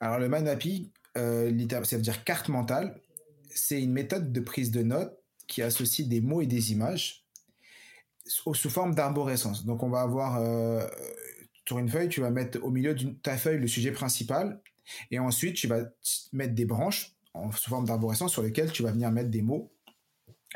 Alors, 0.00 0.18
le 0.18 0.30
mind 0.30 0.44
mapping, 0.44 0.88
ça 1.14 1.96
veut 1.96 2.02
dire 2.02 2.24
carte 2.24 2.48
mentale. 2.48 2.98
C'est 3.50 3.82
une 3.82 3.92
méthode 3.92 4.32
de 4.32 4.40
prise 4.40 4.70
de 4.70 4.82
notes 4.82 5.14
qui 5.46 5.60
associe 5.62 6.08
des 6.08 6.22
mots 6.22 6.40
et 6.40 6.46
des 6.46 6.72
images 6.72 7.26
sous 8.24 8.70
forme 8.70 8.94
d'arborescence. 8.94 9.66
Donc, 9.66 9.82
on 9.82 9.90
va 9.90 10.00
avoir 10.00 10.40
sur 11.66 11.78
une 11.78 11.88
feuille, 11.90 12.08
tu 12.08 12.22
vas 12.22 12.30
mettre 12.30 12.64
au 12.64 12.70
milieu 12.70 12.94
de 12.94 13.10
ta 13.22 13.36
feuille 13.36 13.58
le 13.58 13.66
sujet 13.66 13.92
principal 13.92 14.62
et 15.10 15.18
ensuite, 15.18 15.56
tu 15.56 15.66
vas 15.66 15.84
mettre 16.32 16.54
des 16.54 16.64
branches 16.64 17.14
en 17.34 17.52
sous 17.52 17.70
forme 17.70 17.86
d'arborescence 17.86 18.32
sur 18.32 18.42
lesquelles 18.42 18.72
tu 18.72 18.82
vas 18.82 18.92
venir 18.92 19.10
mettre 19.10 19.30
des 19.30 19.42
mots 19.42 19.70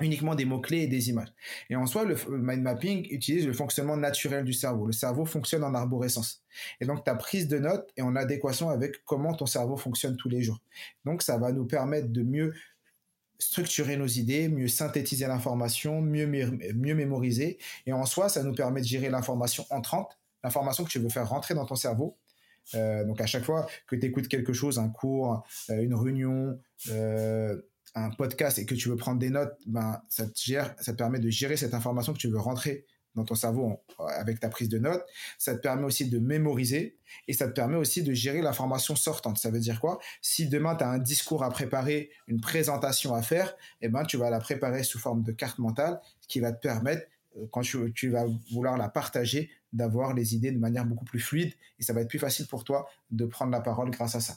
uniquement 0.00 0.34
des 0.34 0.44
mots-clés 0.44 0.80
et 0.80 0.86
des 0.86 1.10
images. 1.10 1.32
Et 1.68 1.76
en 1.76 1.86
soi, 1.86 2.04
le 2.04 2.16
mind 2.28 2.62
mapping 2.62 3.06
utilise 3.10 3.46
le 3.46 3.52
fonctionnement 3.52 3.96
naturel 3.96 4.44
du 4.44 4.52
cerveau. 4.52 4.86
Le 4.86 4.92
cerveau 4.92 5.26
fonctionne 5.26 5.64
en 5.64 5.74
arborescence. 5.74 6.42
Et 6.80 6.86
donc, 6.86 7.04
ta 7.04 7.14
prise 7.14 7.46
de 7.46 7.58
notes 7.58 7.90
est 7.96 8.02
en 8.02 8.16
adéquation 8.16 8.70
avec 8.70 9.04
comment 9.04 9.34
ton 9.34 9.46
cerveau 9.46 9.76
fonctionne 9.76 10.16
tous 10.16 10.30
les 10.30 10.42
jours. 10.42 10.60
Donc, 11.04 11.22
ça 11.22 11.36
va 11.36 11.52
nous 11.52 11.66
permettre 11.66 12.08
de 12.08 12.22
mieux 12.22 12.54
structurer 13.38 13.96
nos 13.96 14.06
idées, 14.06 14.48
mieux 14.48 14.68
synthétiser 14.68 15.26
l'information, 15.26 16.00
mieux, 16.00 16.26
mieux 16.26 16.94
mémoriser. 16.94 17.58
Et 17.86 17.92
en 17.92 18.06
soi, 18.06 18.28
ça 18.28 18.42
nous 18.42 18.54
permet 18.54 18.80
de 18.80 18.86
gérer 18.86 19.10
l'information 19.10 19.66
entrante, 19.70 20.18
l'information 20.42 20.84
que 20.84 20.90
tu 20.90 21.00
veux 21.00 21.08
faire 21.08 21.28
rentrer 21.28 21.54
dans 21.54 21.66
ton 21.66 21.74
cerveau, 21.74 22.16
euh, 22.74 23.04
donc 23.04 23.20
à 23.20 23.26
chaque 23.26 23.44
fois 23.44 23.66
que 23.86 23.96
tu 23.96 24.06
écoutes 24.06 24.28
quelque 24.28 24.52
chose, 24.52 24.78
un 24.78 24.88
cours, 24.88 25.44
euh, 25.70 25.82
une 25.82 25.94
réunion, 25.94 26.58
euh, 26.90 27.60
un 27.94 28.10
podcast 28.10 28.58
et 28.58 28.66
que 28.66 28.74
tu 28.74 28.88
veux 28.88 28.96
prendre 28.96 29.18
des 29.18 29.30
notes, 29.30 29.54
ben 29.66 30.00
ça 30.08 30.26
te 30.26 30.40
gère, 30.40 30.74
ça 30.80 30.94
permet 30.94 31.18
de 31.18 31.30
gérer 31.30 31.56
cette 31.56 31.74
information 31.74 32.12
que 32.12 32.18
tu 32.18 32.28
veux 32.28 32.38
rentrer 32.38 32.86
dans 33.14 33.24
ton 33.24 33.34
cerveau 33.34 33.84
avec 33.98 34.40
ta 34.40 34.48
prise 34.48 34.70
de 34.70 34.78
notes. 34.78 35.04
Ça 35.38 35.54
te 35.54 35.60
permet 35.60 35.84
aussi 35.84 36.08
de 36.08 36.18
mémoriser 36.18 36.96
et 37.28 37.34
ça 37.34 37.46
te 37.46 37.52
permet 37.52 37.76
aussi 37.76 38.02
de 38.02 38.14
gérer 38.14 38.40
l'information 38.40 38.96
sortante. 38.96 39.36
Ça 39.36 39.50
veut 39.50 39.60
dire 39.60 39.80
quoi? 39.80 39.98
Si 40.22 40.48
demain 40.48 40.76
tu 40.76 40.84
as 40.84 40.88
un 40.88 40.98
discours 40.98 41.44
à 41.44 41.50
préparer, 41.50 42.10
une 42.26 42.40
présentation 42.40 43.14
à 43.14 43.20
faire, 43.20 43.54
eh 43.82 43.88
ben 43.88 44.04
tu 44.04 44.16
vas 44.16 44.30
la 44.30 44.40
préparer 44.40 44.82
sous 44.82 44.98
forme 44.98 45.22
de 45.22 45.32
carte 45.32 45.58
mentale, 45.58 46.00
qui 46.26 46.40
va 46.40 46.52
te 46.52 46.60
permettre 46.60 47.06
quand 47.50 47.62
tu, 47.62 47.92
tu 47.92 48.10
vas 48.10 48.26
vouloir 48.52 48.76
la 48.76 48.88
partager 48.88 49.50
d'avoir 49.72 50.14
les 50.14 50.34
idées 50.34 50.52
de 50.52 50.58
manière 50.58 50.84
beaucoup 50.84 51.04
plus 51.04 51.20
fluide 51.20 51.52
et 51.78 51.82
ça 51.82 51.92
va 51.92 52.02
être 52.02 52.08
plus 52.08 52.18
facile 52.18 52.46
pour 52.46 52.64
toi 52.64 52.88
de 53.10 53.24
prendre 53.24 53.52
la 53.52 53.60
parole 53.60 53.90
grâce 53.90 54.14
à 54.14 54.20
ça. 54.20 54.34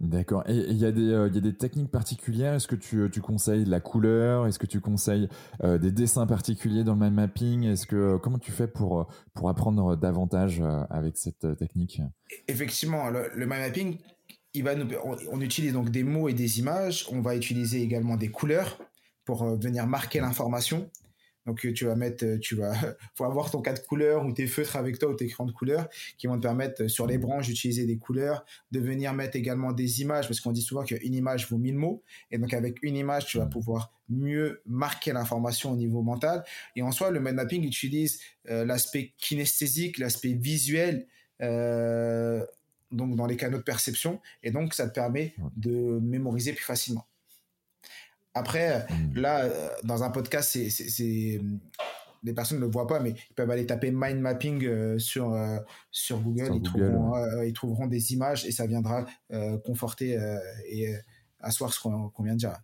D'accord. 0.00 0.44
Et 0.46 0.54
il 0.54 0.76
y, 0.76 0.84
a 0.84 0.92
des, 0.92 1.10
euh, 1.10 1.28
y 1.28 1.38
a 1.38 1.40
des 1.40 1.56
techniques 1.56 1.90
particulières? 1.90 2.54
Est-ce 2.54 2.68
que 2.68 2.76
tu, 2.76 3.08
tu 3.10 3.20
conseilles 3.20 3.64
la 3.64 3.80
couleur? 3.80 4.46
Est-ce 4.46 4.60
que 4.60 4.66
tu 4.66 4.80
conseilles 4.80 5.28
euh, 5.64 5.76
des 5.76 5.90
dessins 5.90 6.26
particuliers 6.26 6.84
dans 6.84 6.94
le 6.94 7.00
mind 7.00 7.14
mapping? 7.14 7.64
Est-ce 7.64 7.84
que 7.84 7.96
euh, 7.96 8.18
comment 8.18 8.38
tu 8.38 8.52
fais 8.52 8.68
pour 8.68 9.08
pour 9.34 9.48
apprendre 9.48 9.96
davantage 9.96 10.62
avec 10.88 11.16
cette 11.16 11.56
technique? 11.56 12.00
Effectivement, 12.46 13.10
le, 13.10 13.30
mind 13.34 13.60
mapping, 13.60 13.98
il 14.54 14.62
va 14.62 14.76
nous, 14.76 14.86
on, 15.32 15.40
utilise 15.40 15.72
donc 15.72 15.90
des 15.90 16.04
mots 16.04 16.28
et 16.28 16.32
des 16.32 16.60
images. 16.60 17.08
On 17.10 17.20
va 17.20 17.34
utiliser 17.34 17.82
également 17.82 18.16
des 18.16 18.28
couleurs 18.28 18.78
pour 19.28 19.44
venir 19.58 19.86
marquer 19.86 20.20
l'information. 20.20 20.90
Donc 21.44 21.60
tu 21.74 21.84
vas 21.84 21.96
mettre, 21.96 22.24
euh, 22.24 22.38
tu 22.38 22.54
vas, 22.54 22.72
faut 23.14 23.24
avoir 23.24 23.50
ton 23.50 23.60
cas 23.60 23.74
de 23.74 23.78
couleur 23.78 24.24
ou 24.24 24.32
tes 24.32 24.46
feutres 24.46 24.74
avec 24.76 24.98
toi 24.98 25.10
ou 25.10 25.14
tes 25.14 25.26
crayons 25.26 25.46
de 25.46 25.52
couleur 25.52 25.86
qui 26.16 26.28
vont 26.28 26.36
te 26.38 26.42
permettre 26.42 26.84
euh, 26.84 26.88
sur 26.88 27.06
les 27.06 27.18
branches 27.18 27.46
d'utiliser 27.46 27.84
des 27.84 27.98
couleurs, 27.98 28.46
de 28.72 28.80
venir 28.80 29.12
mettre 29.12 29.36
également 29.36 29.72
des 29.72 30.00
images 30.00 30.28
parce 30.28 30.40
qu'on 30.40 30.52
dit 30.52 30.62
souvent 30.62 30.82
qu'une 30.82 31.14
image 31.14 31.46
vaut 31.50 31.58
mille 31.58 31.76
mots. 31.76 32.02
Et 32.30 32.38
donc 32.38 32.54
avec 32.54 32.78
une 32.82 32.96
image 32.96 33.26
tu 33.26 33.36
vas 33.36 33.44
pouvoir 33.44 33.92
mieux 34.08 34.62
marquer 34.64 35.12
l'information 35.12 35.72
au 35.72 35.76
niveau 35.76 36.00
mental. 36.00 36.42
Et 36.74 36.80
en 36.80 36.90
soi 36.90 37.10
le 37.10 37.20
mind 37.20 37.36
mapping 37.36 37.66
utilise 37.66 38.18
euh, 38.48 38.64
l'aspect 38.64 39.12
kinesthésique, 39.18 39.98
l'aspect 39.98 40.32
visuel 40.32 41.06
donc 42.90 43.14
dans 43.14 43.26
les 43.26 43.36
canaux 43.36 43.58
de 43.58 43.62
perception. 43.62 44.22
Et 44.42 44.52
donc 44.52 44.72
ça 44.72 44.88
te 44.88 44.94
permet 44.94 45.34
de 45.54 45.98
mémoriser 46.00 46.54
plus 46.54 46.64
facilement. 46.64 47.06
Après, 48.38 48.86
hmm. 48.88 49.18
là, 49.18 49.44
euh, 49.44 49.68
dans 49.82 50.04
un 50.04 50.10
podcast, 50.10 50.50
c'est, 50.50 51.40
les 52.22 52.32
personnes 52.32 52.58
ne 52.58 52.64
le 52.64 52.70
voient 52.70 52.86
pas, 52.86 53.00
mais 53.00 53.10
ils 53.10 53.34
peuvent 53.34 53.50
aller 53.50 53.66
taper 53.66 53.90
mind 53.92 54.20
mapping 54.20 54.64
euh, 54.64 54.98
sur, 54.98 55.32
euh, 55.32 55.58
sur 55.90 56.20
Google. 56.20 56.50
ils, 56.54 56.62
trouveront, 56.62 57.42
ils, 57.44 57.52
trouveront, 57.52 57.86
des 57.86 58.12
images 58.12 58.46
et 58.46 58.52
ça 58.52 58.66
viendra 58.66 59.04
conforter 59.64 60.18
et 60.70 60.94
asseoir 61.40 61.72
ce 61.72 61.80
qu'on, 61.80 62.22
vient 62.22 62.34
de 62.34 62.38
dire. 62.38 62.56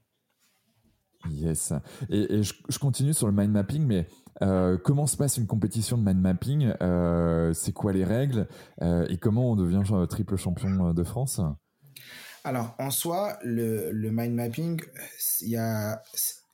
Yes. 1.31 1.73
Et, 2.11 2.43
je, 2.43 2.79
continue 2.79 3.15
sur 3.15 3.27
le 3.27 3.33
mind 3.33 3.51
mapping, 3.51 3.85
mais 3.85 4.07
comment 4.85 5.07
se 5.07 5.17
passe 5.17 5.39
une 5.39 5.47
compétition 5.47 5.99
de 5.99 6.05
mind 6.05 6.21
mapping 6.21 6.73
C'est 7.53 7.73
quoi 7.73 7.93
les 7.93 8.05
règles 8.05 8.47
Et 8.81 9.17
comment 9.19 9.53
on 9.53 9.57
devient 9.57 9.83
triple 10.09 10.37
champion 10.37 10.93
de 10.93 11.05
France? 11.05 11.41
Alors, 12.45 12.75
en 12.79 12.91
soi, 12.91 13.39
le, 13.43 13.91
mind 14.11 14.35
mapping, 14.35 14.81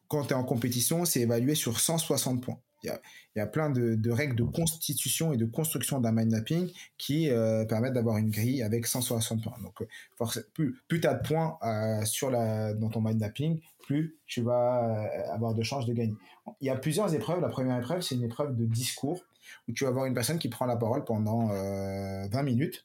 quand 0.06 0.24
tu 0.24 0.30
es 0.30 0.36
en 0.36 0.44
compétition, 0.44 1.04
c'est 1.04 1.20
évalué 1.20 1.56
sur 1.56 1.80
160 1.80 2.40
points. 2.42 2.60
Il 2.84 2.92
y 3.36 3.40
a, 3.40 3.46
plein 3.46 3.70
de, 3.70 4.10
règles 4.10 4.36
de 4.36 4.44
constitution 4.44 5.32
et 5.32 5.36
de 5.36 5.46
construction 5.46 6.00
d'un 6.00 6.12
mind 6.12 6.30
mapping 6.30 6.70
qui 6.96 7.28
euh, 7.28 7.64
permettent 7.64 7.94
d'avoir 7.94 8.18
une 8.18 8.30
grille 8.30 8.62
avec 8.62 8.86
160 8.86 9.42
points. 9.42 9.56
Donc, 9.62 9.82
euh, 9.82 10.42
plus, 10.54 10.80
plus 10.88 11.00
tu 11.00 11.08
as 11.08 11.14
de 11.14 11.26
points 11.26 11.58
euh, 11.64 12.04
sur 12.04 12.30
la, 12.30 12.72
dans 12.72 12.88
ton 12.88 13.00
mind 13.00 13.18
mapping, 13.18 13.60
plus 13.82 14.16
tu 14.26 14.42
vas 14.42 15.10
avoir 15.32 15.54
de 15.54 15.62
chances 15.64 15.86
de 15.86 15.92
gagner. 15.92 16.14
Il 16.60 16.68
y 16.68 16.70
a 16.70 16.76
plusieurs 16.76 17.12
épreuves. 17.14 17.40
La 17.40 17.48
première 17.48 17.76
épreuve, 17.78 18.00
c'est 18.00 18.14
une 18.14 18.24
épreuve 18.24 18.56
de 18.56 18.64
discours 18.64 19.20
où 19.68 19.72
tu 19.72 19.82
vas 19.82 19.90
avoir 19.90 20.06
une 20.06 20.14
personne 20.14 20.38
qui 20.38 20.48
prend 20.48 20.66
la 20.66 20.76
parole 20.76 21.04
pendant 21.04 21.48
20 21.48 22.42
minutes 22.44 22.84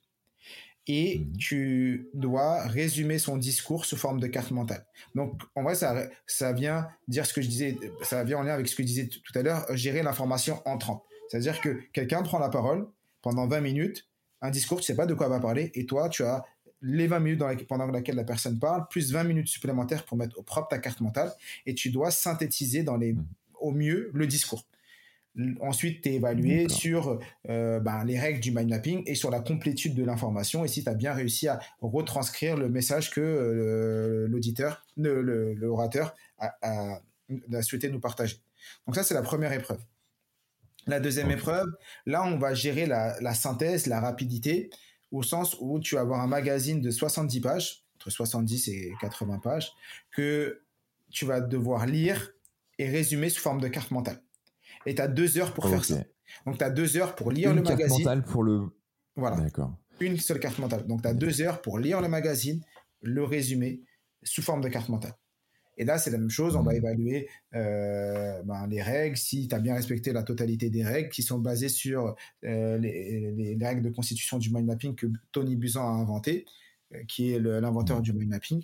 et 0.87 1.19
mmh 1.19 1.37
tu 1.37 2.09
dois 2.13 2.63
résumer 2.67 3.19
son 3.19 3.37
discours 3.37 3.85
sous 3.85 3.97
forme 3.97 4.19
de 4.19 4.27
carte 4.27 4.51
mentale. 4.51 4.85
Donc, 5.13 5.41
en 5.55 5.63
vrai, 5.63 5.75
ça, 5.75 6.07
ça 6.27 6.53
vient 6.53 6.87
dire 7.07 7.25
ce 7.25 7.33
que 7.33 7.41
je 7.41 7.47
disais, 7.47 7.77
ça 8.01 8.23
vient 8.23 8.39
en 8.39 8.43
lien 8.43 8.53
avec 8.53 8.67
ce 8.67 8.75
que 8.75 8.83
je 8.83 8.87
disais 8.87 9.07
tout 9.07 9.37
à 9.37 9.41
l'heure, 9.41 9.65
gérer 9.75 10.03
l'information 10.03 10.61
entrante. 10.65 11.03
C'est-à-dire 11.29 11.61
que 11.61 11.79
quelqu'un 11.93 12.23
prend 12.23 12.39
la 12.39 12.49
parole 12.49 12.87
pendant 13.21 13.47
20 13.47 13.61
minutes, 13.61 14.07
un 14.41 14.51
discours, 14.51 14.79
tu 14.79 14.85
sais 14.85 14.95
pas 14.95 15.05
de 15.05 15.13
quoi 15.13 15.27
elle 15.27 15.33
va 15.33 15.39
parler, 15.39 15.71
et 15.73 15.85
toi, 15.85 16.09
tu 16.09 16.23
as 16.23 16.43
les 16.81 17.07
20 17.07 17.19
minutes 17.19 17.67
pendant 17.67 17.87
laquelle 17.87 18.15
la 18.15 18.23
personne 18.23 18.59
parle, 18.59 18.87
plus 18.89 19.11
20 19.11 19.23
minutes 19.23 19.47
supplémentaires 19.47 20.05
pour 20.05 20.17
mettre 20.17 20.37
au 20.37 20.43
propre 20.43 20.67
ta 20.67 20.77
carte 20.77 21.01
mentale, 21.01 21.31
et 21.65 21.73
tu 21.73 21.89
dois 21.89 22.11
synthétiser 22.11 22.83
dans 22.83 22.97
les, 22.97 23.13
mmh. 23.13 23.25
au 23.59 23.71
mieux 23.71 24.11
le 24.13 24.27
discours. 24.27 24.63
Ensuite, 25.59 26.01
tu 26.01 26.09
es 26.09 26.13
évalué 26.13 26.69
sur 26.69 27.19
euh, 27.49 27.79
ben, 27.81 28.05
les 28.05 28.17
règles 28.17 28.39
du 28.39 28.51
mind 28.51 28.69
mapping 28.69 29.03
et 29.05 29.15
sur 29.15 29.29
la 29.29 29.41
complétude 29.41 29.93
de 29.93 30.03
l'information 30.03 30.63
et 30.63 30.69
si 30.69 30.83
tu 30.83 30.89
as 30.89 30.93
bien 30.93 31.13
réussi 31.13 31.49
à 31.49 31.59
retranscrire 31.81 32.55
le 32.55 32.69
message 32.69 33.11
que 33.11 33.19
euh, 33.19 34.27
l'auditeur, 34.29 34.85
l'orateur 34.95 36.15
a, 36.39 36.55
a, 36.61 37.61
souhaité 37.61 37.89
nous 37.89 37.99
partager. 37.99 38.37
Donc 38.87 38.95
ça, 38.95 39.03
c'est 39.03 39.13
la 39.13 39.21
première 39.21 39.51
épreuve. 39.51 39.79
La 40.87 40.99
deuxième 41.01 41.31
épreuve, 41.31 41.67
là, 42.05 42.23
on 42.23 42.37
va 42.37 42.53
gérer 42.53 42.85
la, 42.85 43.19
la, 43.19 43.33
synthèse, 43.33 43.87
la 43.87 43.99
rapidité, 43.99 44.69
au 45.11 45.21
sens 45.21 45.57
où 45.59 45.79
tu 45.79 45.95
vas 45.95 46.01
avoir 46.01 46.21
un 46.21 46.27
magazine 46.27 46.79
de 46.79 46.91
70 46.91 47.41
pages, 47.41 47.83
entre 47.95 48.09
70 48.09 48.69
et 48.69 48.93
80 49.01 49.39
pages, 49.39 49.73
que 50.11 50.61
tu 51.09 51.25
vas 51.25 51.41
devoir 51.41 51.87
lire 51.87 52.31
et 52.77 52.87
résumer 52.87 53.29
sous 53.29 53.41
forme 53.41 53.59
de 53.59 53.67
carte 53.67 53.91
mentale 53.91 54.21
et 54.85 54.95
tu 54.95 55.01
as 55.01 55.07
deux 55.07 55.37
heures 55.37 55.53
pour 55.53 55.69
faire 55.69 55.83
ça. 55.83 56.03
Donc, 56.45 56.57
tu 56.57 56.63
as 56.63 56.69
deux 56.69 56.97
heures 56.97 57.15
pour 57.15 57.31
lire 57.31 57.53
le 57.53 57.61
magazine. 57.61 57.81
Une 57.81 57.87
carte 57.87 57.99
mentale 57.99 58.23
pour 58.23 58.43
le. 58.43 58.61
Voilà. 59.15 59.37
D'accord. 59.37 59.77
Une 59.99 60.17
seule 60.17 60.39
carte 60.39 60.59
mentale. 60.59 60.85
Donc, 60.87 61.01
tu 61.01 61.07
as 61.07 61.13
deux 61.13 61.41
heures 61.41 61.61
pour 61.61 61.79
lire 61.79 62.01
le 62.01 62.07
magazine, 62.07 62.61
le 63.01 63.23
résumer 63.23 63.81
sous 64.23 64.41
forme 64.41 64.61
de 64.61 64.69
carte 64.69 64.89
mentale. 64.89 65.13
Et 65.77 65.83
là, 65.83 65.97
c'est 65.97 66.11
la 66.11 66.17
même 66.17 66.29
chose. 66.29 66.55
On 66.55 66.63
va 66.63 66.73
mmh. 66.73 66.77
évaluer 66.77 67.29
euh, 67.53 68.41
ben, 68.43 68.67
les 68.67 68.81
règles, 68.81 69.17
si 69.17 69.47
tu 69.47 69.55
as 69.55 69.59
bien 69.59 69.75
respecté 69.75 70.13
la 70.13 70.23
totalité 70.23 70.69
des 70.69 70.83
règles 70.83 71.09
qui 71.09 71.21
sont 71.21 71.39
basées 71.39 71.69
sur 71.69 72.15
euh, 72.45 72.77
les, 72.77 73.57
règles 73.61 73.81
de 73.81 73.89
constitution 73.89 74.37
du 74.37 74.51
mind 74.51 74.65
mapping 74.65 74.95
que 74.95 75.07
Tony 75.31 75.55
Buzan 75.55 75.83
a 75.83 76.01
inventé, 76.01 76.45
euh, 76.93 77.03
qui 77.07 77.31
est 77.31 77.39
l'inventeur 77.39 77.99
mmh. 77.99 78.03
du 78.03 78.13
mind 78.13 78.29
mapping, 78.29 78.63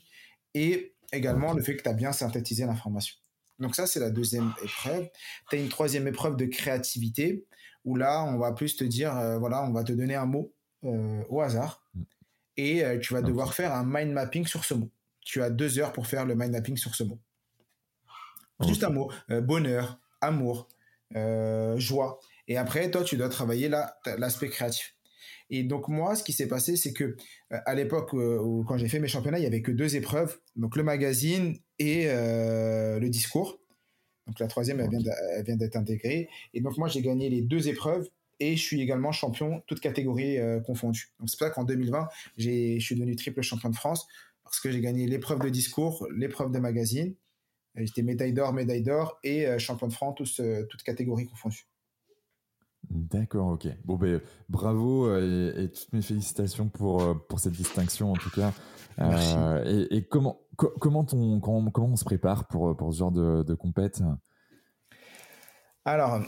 et 0.53 0.93
également 1.11 1.53
le 1.53 1.61
fait 1.61 1.75
que 1.75 1.83
tu 1.83 1.89
as 1.89 1.93
bien 1.93 2.13
synthétisé 2.13 2.65
l'information. 2.65 3.15
Donc 3.61 3.75
ça, 3.75 3.85
c'est 3.85 3.99
la 3.99 4.09
deuxième 4.09 4.53
épreuve. 4.63 5.07
Tu 5.49 5.55
as 5.55 5.59
une 5.59 5.69
troisième 5.69 6.07
épreuve 6.07 6.35
de 6.35 6.45
créativité, 6.45 7.45
où 7.85 7.95
là, 7.95 8.23
on 8.23 8.37
va 8.37 8.51
plus 8.51 8.75
te 8.75 8.83
dire, 8.83 9.15
euh, 9.17 9.37
voilà, 9.37 9.63
on 9.63 9.71
va 9.71 9.83
te 9.83 9.93
donner 9.93 10.15
un 10.15 10.25
mot 10.25 10.53
euh, 10.83 11.23
au 11.29 11.41
hasard, 11.41 11.85
mm. 11.93 12.01
et 12.57 12.83
euh, 12.83 12.99
tu 12.99 13.13
vas 13.13 13.21
devoir 13.21 13.53
faire 13.53 13.73
un 13.73 13.83
mind 13.85 14.11
mapping 14.11 14.45
sur 14.45 14.65
ce 14.65 14.73
mot. 14.73 14.89
Tu 15.21 15.41
as 15.41 15.51
deux 15.51 15.77
heures 15.77 15.93
pour 15.93 16.07
faire 16.07 16.25
le 16.25 16.35
mind 16.35 16.51
mapping 16.51 16.75
sur 16.75 16.95
ce 16.95 17.03
mot. 17.03 17.19
Juste 18.61 18.83
un 18.83 18.89
mot, 18.89 19.11
bonheur, 19.27 19.99
amour, 20.19 20.67
joie. 21.77 22.19
Et 22.47 22.57
après, 22.57 22.91
toi, 22.91 23.03
tu 23.03 23.17
dois 23.17 23.29
travailler 23.29 23.69
l'aspect 24.17 24.49
créatif. 24.49 24.95
Et 25.53 25.63
donc 25.63 25.89
moi, 25.89 26.15
ce 26.15 26.23
qui 26.23 26.31
s'est 26.31 26.47
passé, 26.47 26.77
c'est 26.77 26.93
que 26.93 27.03
euh, 27.03 27.57
à 27.65 27.75
l'époque 27.75 28.13
où 28.13 28.63
quand 28.65 28.77
j'ai 28.77 28.87
fait 28.87 28.99
mes 28.99 29.09
championnats, 29.09 29.37
il 29.37 29.43
y 29.43 29.47
avait 29.47 29.61
que 29.61 29.71
deux 29.71 29.97
épreuves, 29.97 30.39
donc 30.55 30.77
le 30.77 30.83
magazine 30.83 31.57
et 31.77 32.05
euh, 32.07 32.99
le 32.99 33.09
discours. 33.09 33.59
Donc 34.27 34.39
la 34.39 34.47
troisième, 34.47 34.79
elle 34.79 35.43
vient 35.43 35.57
d'être 35.57 35.75
intégrée. 35.75 36.29
Et 36.53 36.61
donc 36.61 36.77
moi, 36.77 36.87
j'ai 36.87 37.01
gagné 37.01 37.29
les 37.29 37.41
deux 37.41 37.67
épreuves 37.67 38.07
et 38.39 38.55
je 38.55 38.61
suis 38.61 38.81
également 38.81 39.11
champion, 39.11 39.61
toutes 39.67 39.81
catégories 39.81 40.39
euh, 40.39 40.61
confondues. 40.61 41.11
Donc 41.19 41.29
c'est 41.29 41.37
pour 41.37 41.47
ça 41.47 41.53
qu'en 41.53 41.65
2020, 41.65 42.07
je 42.37 42.79
suis 42.79 42.95
devenu 42.95 43.15
triple 43.17 43.41
champion 43.41 43.69
de 43.69 43.75
France 43.75 44.07
parce 44.43 44.61
que 44.61 44.71
j'ai 44.71 44.79
gagné 44.79 45.05
l'épreuve 45.05 45.39
de 45.39 45.49
discours, 45.49 46.07
l'épreuve 46.15 46.51
de 46.51 46.59
magazine. 46.59 47.13
J'étais 47.75 48.03
médaille 48.03 48.33
d'or, 48.33 48.53
médaille 48.53 48.83
d'or 48.83 49.19
et 49.23 49.47
champion 49.59 49.87
de 49.87 49.93
France, 49.93 50.15
toutes 50.69 50.83
catégories 50.83 51.25
confondues. 51.25 51.70
D'accord, 52.89 53.49
ok. 53.49 53.67
Bon, 53.85 53.95
ben, 53.95 54.21
bravo 54.49 55.07
euh, 55.07 55.53
et, 55.55 55.71
toutes 55.71 55.93
mes 55.93 56.01
félicitations 56.01 56.67
pour, 56.67 57.03
euh, 57.03 57.13
pour 57.29 57.39
cette 57.39 57.53
distinction 57.53 58.11
en 58.11 58.15
tout 58.15 58.31
cas. 58.31 58.53
Euh, 58.99 59.87
et, 59.89 60.03
comment, 60.03 60.41
comment, 60.55 61.05
on, 61.13 61.39
comment, 61.39 61.71
on 61.73 61.95
se 61.95 62.03
prépare 62.03 62.47
pour, 62.47 62.75
pour 62.75 62.93
ce 62.93 62.99
genre 62.99 63.11
de, 63.11 63.43
de 63.43 63.53
compète? 63.53 64.01
Alors, 65.85 66.21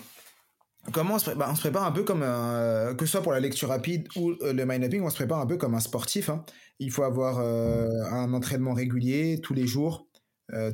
comment 0.91 1.15
on 1.15 1.19
se, 1.19 1.25
prépare, 1.25 1.51
on 1.51 1.55
se 1.55 1.61
prépare 1.61 1.85
un 1.85 1.91
peu 1.91 2.03
comme 2.03 2.23
un, 2.23 2.95
que 2.95 3.05
ce 3.05 3.13
soit 3.13 3.21
pour 3.21 3.33
la 3.33 3.39
lecture 3.39 3.69
rapide 3.69 4.07
ou 4.15 4.31
le 4.41 4.65
mind 4.65 4.81
mapping, 4.81 5.01
on 5.01 5.09
se 5.09 5.15
prépare 5.15 5.39
un 5.39 5.47
peu 5.47 5.57
comme 5.57 5.75
un 5.75 5.79
sportif. 5.79 6.29
Hein. 6.29 6.45
Il 6.79 6.91
faut 6.91 7.03
avoir 7.03 7.39
un 7.39 8.33
entraînement 8.33 8.73
régulier 8.73 9.39
tous 9.41 9.53
les 9.53 9.67
jours. 9.67 10.07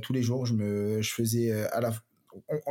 tous 0.02 0.14
les 0.14 0.22
jours, 0.22 0.46
je, 0.46 0.54
me, 0.54 1.02
je 1.02 1.14
faisais 1.14 1.52
à 1.72 1.82
la, 1.82 1.92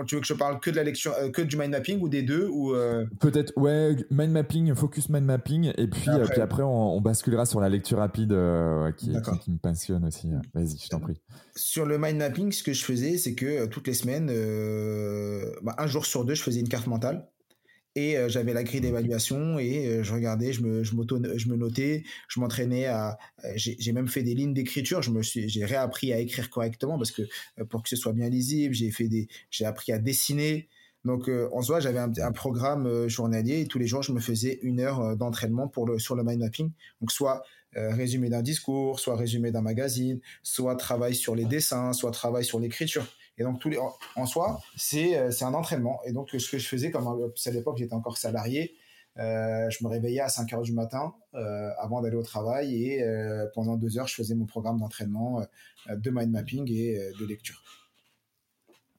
tu 0.06 0.14
veux 0.14 0.20
que 0.20 0.26
je 0.26 0.34
parle 0.34 0.60
que 0.60 0.70
de 0.70 0.76
la 0.76 0.84
lecture, 0.84 1.12
euh, 1.14 1.30
que 1.30 1.42
du 1.42 1.56
mind 1.56 1.70
mapping 1.70 2.00
ou 2.00 2.08
des 2.08 2.22
deux 2.22 2.48
ou 2.48 2.74
euh? 2.74 3.06
Peut-être, 3.20 3.52
ouais, 3.56 3.96
mind 4.10 4.32
mapping, 4.32 4.74
focus 4.74 5.08
mind 5.08 5.24
mapping, 5.24 5.72
et 5.76 5.86
puis 5.86 6.08
après, 6.08 6.20
euh, 6.20 6.26
puis 6.26 6.40
après 6.40 6.62
on, 6.62 7.00
basculera 7.00 7.46
sur 7.46 7.60
la 7.60 7.68
lecture 7.68 7.98
rapide 7.98 8.36
qui, 8.96 9.12
qui, 9.40 9.50
me 9.50 9.58
passionne 9.58 10.04
aussi. 10.04 10.30
Vas-y, 10.54 10.78
je 10.78 10.88
t'en 10.88 11.00
prie. 11.00 11.20
Sur 11.56 11.86
le 11.86 11.98
mind 11.98 12.16
mapping, 12.16 12.52
ce 12.52 12.62
que 12.62 12.72
je 12.72 12.84
faisais, 12.84 13.18
c'est 13.18 13.34
que 13.34 13.66
toutes 13.66 13.86
les 13.86 13.94
semaines, 13.94 14.26
bah, 15.62 15.74
un 15.78 15.86
jour 15.86 16.06
sur 16.06 16.24
deux, 16.24 16.34
je 16.34 16.42
faisais 16.42 16.60
une 16.60 16.68
carte 16.68 16.86
mentale 16.86 17.26
et 17.98 18.16
euh, 18.16 18.28
j'avais 18.28 18.52
la 18.52 18.62
grille 18.62 18.80
d'évaluation 18.80 19.58
et 19.58 19.86
euh, 19.86 20.02
je 20.04 20.12
regardais, 20.12 20.52
je 20.52 20.62
me, 20.62 20.84
je, 20.84 20.92
je 20.92 21.48
me 21.48 21.56
notais, 21.56 22.04
je 22.28 22.38
m'entraînais 22.38 22.86
à, 22.86 23.18
euh, 23.44 23.52
j'ai 23.56 23.92
même 23.92 24.08
fait 24.08 24.22
des 24.22 24.34
lignes 24.34 24.54
d'écriture, 24.54 25.02
je 25.02 25.10
me 25.10 25.22
suis, 25.22 25.48
j'ai 25.48 25.64
réappris 25.64 26.12
à 26.12 26.18
écrire 26.18 26.48
correctement 26.48 26.96
parce 26.96 27.10
que 27.10 27.22
pour 27.68 27.82
que 27.82 27.88
ce 27.88 27.96
soit 27.96 28.12
bien 28.12 28.28
lisible, 28.28 28.74
j'ai 28.74 28.90
fait 28.90 29.08
des, 29.08 29.28
j'ai 29.50 29.64
appris 29.64 29.92
à 29.92 29.98
dessiner. 29.98 30.68
Donc 31.04 31.30
en 31.52 31.62
soi, 31.62 31.80
j'avais 31.80 32.00
un, 32.00 32.12
un, 32.18 32.32
programme 32.32 33.08
journalier 33.08 33.60
et 33.60 33.66
tous 33.66 33.78
les 33.78 33.86
jours, 33.86 34.02
je 34.02 34.12
me 34.12 34.20
faisais 34.20 34.58
une 34.62 34.80
heure 34.80 35.16
d'entraînement 35.16 35.68
pour 35.68 35.86
le 35.86 35.98
sur 35.98 36.16
le 36.16 36.24
mind 36.24 36.40
mapping. 36.40 36.70
Donc 37.00 37.12
soit 37.12 37.44
résumé 37.72 38.28
d'un 38.28 38.42
discours, 38.42 38.98
soit 38.98 39.16
résumé 39.16 39.52
d'un 39.52 39.62
magazine, 39.62 40.20
soit 40.42 40.74
travail 40.74 41.14
sur 41.14 41.34
les 41.36 41.44
dessins, 41.44 41.92
soit 41.92 42.10
travail 42.10 42.44
sur 42.44 42.58
l'écriture. 42.58 43.06
Et 43.38 43.44
donc, 43.44 43.60
tous 43.60 43.68
les, 43.68 43.78
en, 44.16 44.26
soi, 44.26 44.60
c'est, 44.76 45.30
c'est 45.30 45.44
un 45.44 45.54
entraînement. 45.54 46.00
Et 46.04 46.12
donc, 46.12 46.30
ce 46.30 46.50
que 46.50 46.58
je 46.58 46.66
faisais, 46.66 46.90
comme 46.90 47.06
à 47.06 47.50
l'époque, 47.50 47.78
j'étais 47.78 47.94
encore 47.94 48.18
salarié, 48.18 48.74
je 49.16 49.84
me 49.84 49.88
réveillais 49.88 50.20
à 50.20 50.28
5 50.28 50.52
heures 50.52 50.62
du 50.62 50.72
matin 50.72 51.14
avant 51.78 52.00
d'aller 52.00 52.16
au 52.16 52.22
travail 52.22 52.84
et 52.84 53.04
pendant 53.54 53.76
deux 53.76 53.98
heures, 53.98 54.08
je 54.08 54.14
faisais 54.14 54.34
mon 54.34 54.46
programme 54.46 54.78
d'entraînement 54.78 55.42
de 55.88 56.10
mind 56.10 56.30
mapping 56.30 56.70
et 56.70 56.98
de 57.18 57.26
lecture. 57.26 57.62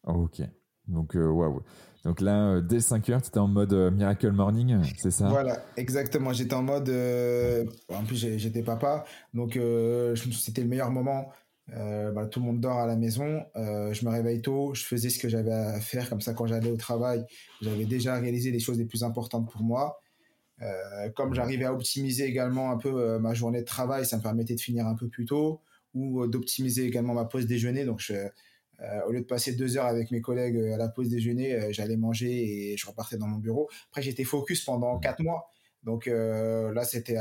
Ok. 0.05 0.41
Donc, 0.87 1.15
waouh. 1.15 1.61
Donc 2.05 2.21
là, 2.21 2.51
euh, 2.51 2.61
dès 2.61 2.79
5 2.79 3.09
heures, 3.09 3.21
tu 3.21 3.27
étais 3.27 3.39
en 3.39 3.47
mode 3.47 3.73
euh, 3.73 3.91
Miracle 3.91 4.31
Morning, 4.31 4.81
c'est 4.97 5.11
ça? 5.11 5.27
Voilà, 5.27 5.61
exactement. 5.75 6.31
J'étais 6.31 6.53
en 6.53 6.63
mode. 6.63 6.89
Euh, 6.89 7.65
en 7.93 8.03
plus, 8.03 8.15
j'étais 8.15 8.61
papa. 8.61 9.03
Donc, 9.33 9.59
c'était 10.33 10.61
le 10.61 10.67
meilleur 10.67 10.91
moment. 10.91 11.29
Bah, 11.75 12.25
tout 12.25 12.39
le 12.39 12.45
monde 12.45 12.59
dort 12.59 12.79
à 12.79 12.87
la 12.87 12.95
maison. 12.95 13.43
je 13.55 14.05
me 14.05 14.09
réveille 14.09 14.41
tôt. 14.41 14.73
Je 14.73 14.83
faisais 14.83 15.09
ce 15.09 15.19
que 15.19 15.29
j'avais 15.29 15.51
à 15.51 15.79
faire. 15.79 16.09
Comme 16.09 16.21
ça, 16.21 16.33
quand 16.33 16.47
j'allais 16.47 16.71
au 16.71 16.77
travail, 16.77 17.25
j'avais 17.61 17.85
déjà 17.85 18.15
réalisé 18.15 18.51
les 18.51 18.59
choses 18.59 18.77
les 18.77 18.85
plus 18.85 19.03
importantes 19.03 19.49
pour 19.51 19.61
moi. 19.61 19.99
comme 21.15 21.33
j'arrivais 21.33 21.65
à 21.65 21.73
optimiser 21.73 22.25
également 22.25 22.71
un 22.71 22.77
peu 22.77 23.19
ma 23.19 23.33
journée 23.33 23.59
de 23.59 23.65
travail, 23.65 24.05
ça 24.05 24.17
me 24.17 24.23
permettait 24.23 24.55
de 24.55 24.61
finir 24.61 24.87
un 24.87 24.95
peu 24.95 25.07
plus 25.07 25.25
tôt 25.25 25.61
ou 25.93 26.27
d'optimiser 26.27 26.85
également 26.85 27.13
ma 27.13 27.25
pause 27.25 27.45
déjeuner. 27.45 27.85
Donc, 27.85 28.01
euh, 28.81 29.01
au 29.07 29.11
lieu 29.11 29.19
de 29.19 29.25
passer 29.25 29.53
deux 29.53 29.77
heures 29.77 29.85
avec 29.85 30.09
mes 30.11 30.21
collègues 30.21 30.55
euh, 30.55 30.73
à 30.73 30.77
la 30.77 30.87
pause 30.87 31.09
déjeuner, 31.09 31.53
euh, 31.55 31.67
j'allais 31.71 31.97
manger 31.97 32.71
et 32.71 32.77
je 32.77 32.87
repartais 32.87 33.17
dans 33.17 33.27
mon 33.27 33.37
bureau. 33.37 33.69
Après, 33.89 34.01
j'étais 34.01 34.23
focus 34.23 34.63
pendant 34.63 34.99
quatre 34.99 35.21
mois. 35.21 35.51
Donc 35.83 36.07
là, 36.07 36.83
c'était. 36.83 37.17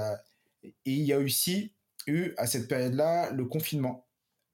Et 0.65 0.73
il 0.85 1.05
y 1.05 1.13
a 1.13 1.19
aussi 1.19 1.73
eu 2.09 2.33
à 2.37 2.49
cette 2.49 2.67
période-là 2.67 3.31
le 3.31 3.45
confinement. 3.45 4.08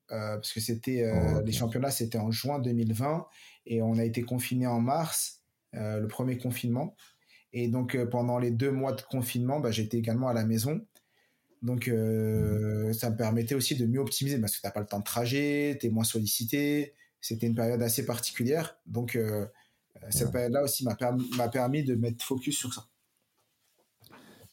Parce 0.08 0.52
que 0.52 0.60
c'était 0.60 1.10
oh, 1.12 1.40
les 1.44 1.52
championnats, 1.52 1.90
c'était 1.90 2.18
en 2.18 2.30
juin 2.30 2.58
2020 2.58 3.26
et 3.66 3.82
on 3.82 3.98
a 3.98 4.04
été 4.04 4.22
confiné 4.22 4.66
en 4.66 4.80
mars, 4.80 5.42
le 5.72 6.06
premier 6.06 6.38
confinement. 6.38 6.94
Et 7.52 7.68
donc 7.68 7.96
pendant 8.10 8.38
les 8.38 8.50
deux 8.50 8.70
mois 8.70 8.92
de 8.92 9.02
confinement, 9.02 9.60
bah, 9.60 9.70
j'étais 9.70 9.96
également 9.96 10.28
à 10.28 10.34
la 10.34 10.44
maison. 10.44 10.80
Donc, 11.64 11.88
euh, 11.88 12.92
ça 12.92 13.08
me 13.08 13.16
permettait 13.16 13.54
aussi 13.54 13.74
de 13.74 13.86
mieux 13.86 13.98
optimiser 13.98 14.38
parce 14.38 14.54
que 14.54 14.60
tu 14.60 14.66
n'as 14.66 14.70
pas 14.70 14.80
le 14.80 14.86
temps 14.86 14.98
de 14.98 15.04
trajet, 15.04 15.78
tu 15.80 15.86
es 15.86 15.90
moins 15.90 16.04
sollicité. 16.04 16.92
C'était 17.22 17.46
une 17.46 17.54
période 17.54 17.80
assez 17.80 18.04
particulière. 18.04 18.76
Donc, 18.84 19.16
euh, 19.16 19.46
cette 20.10 20.30
période-là 20.30 20.62
aussi 20.62 20.84
m'a 20.84 20.94
permis, 20.94 21.26
permis, 21.50 21.82
de 21.82 21.94
mettre 21.94 22.22
focus 22.22 22.58
sur 22.58 22.74
ça. 22.74 22.86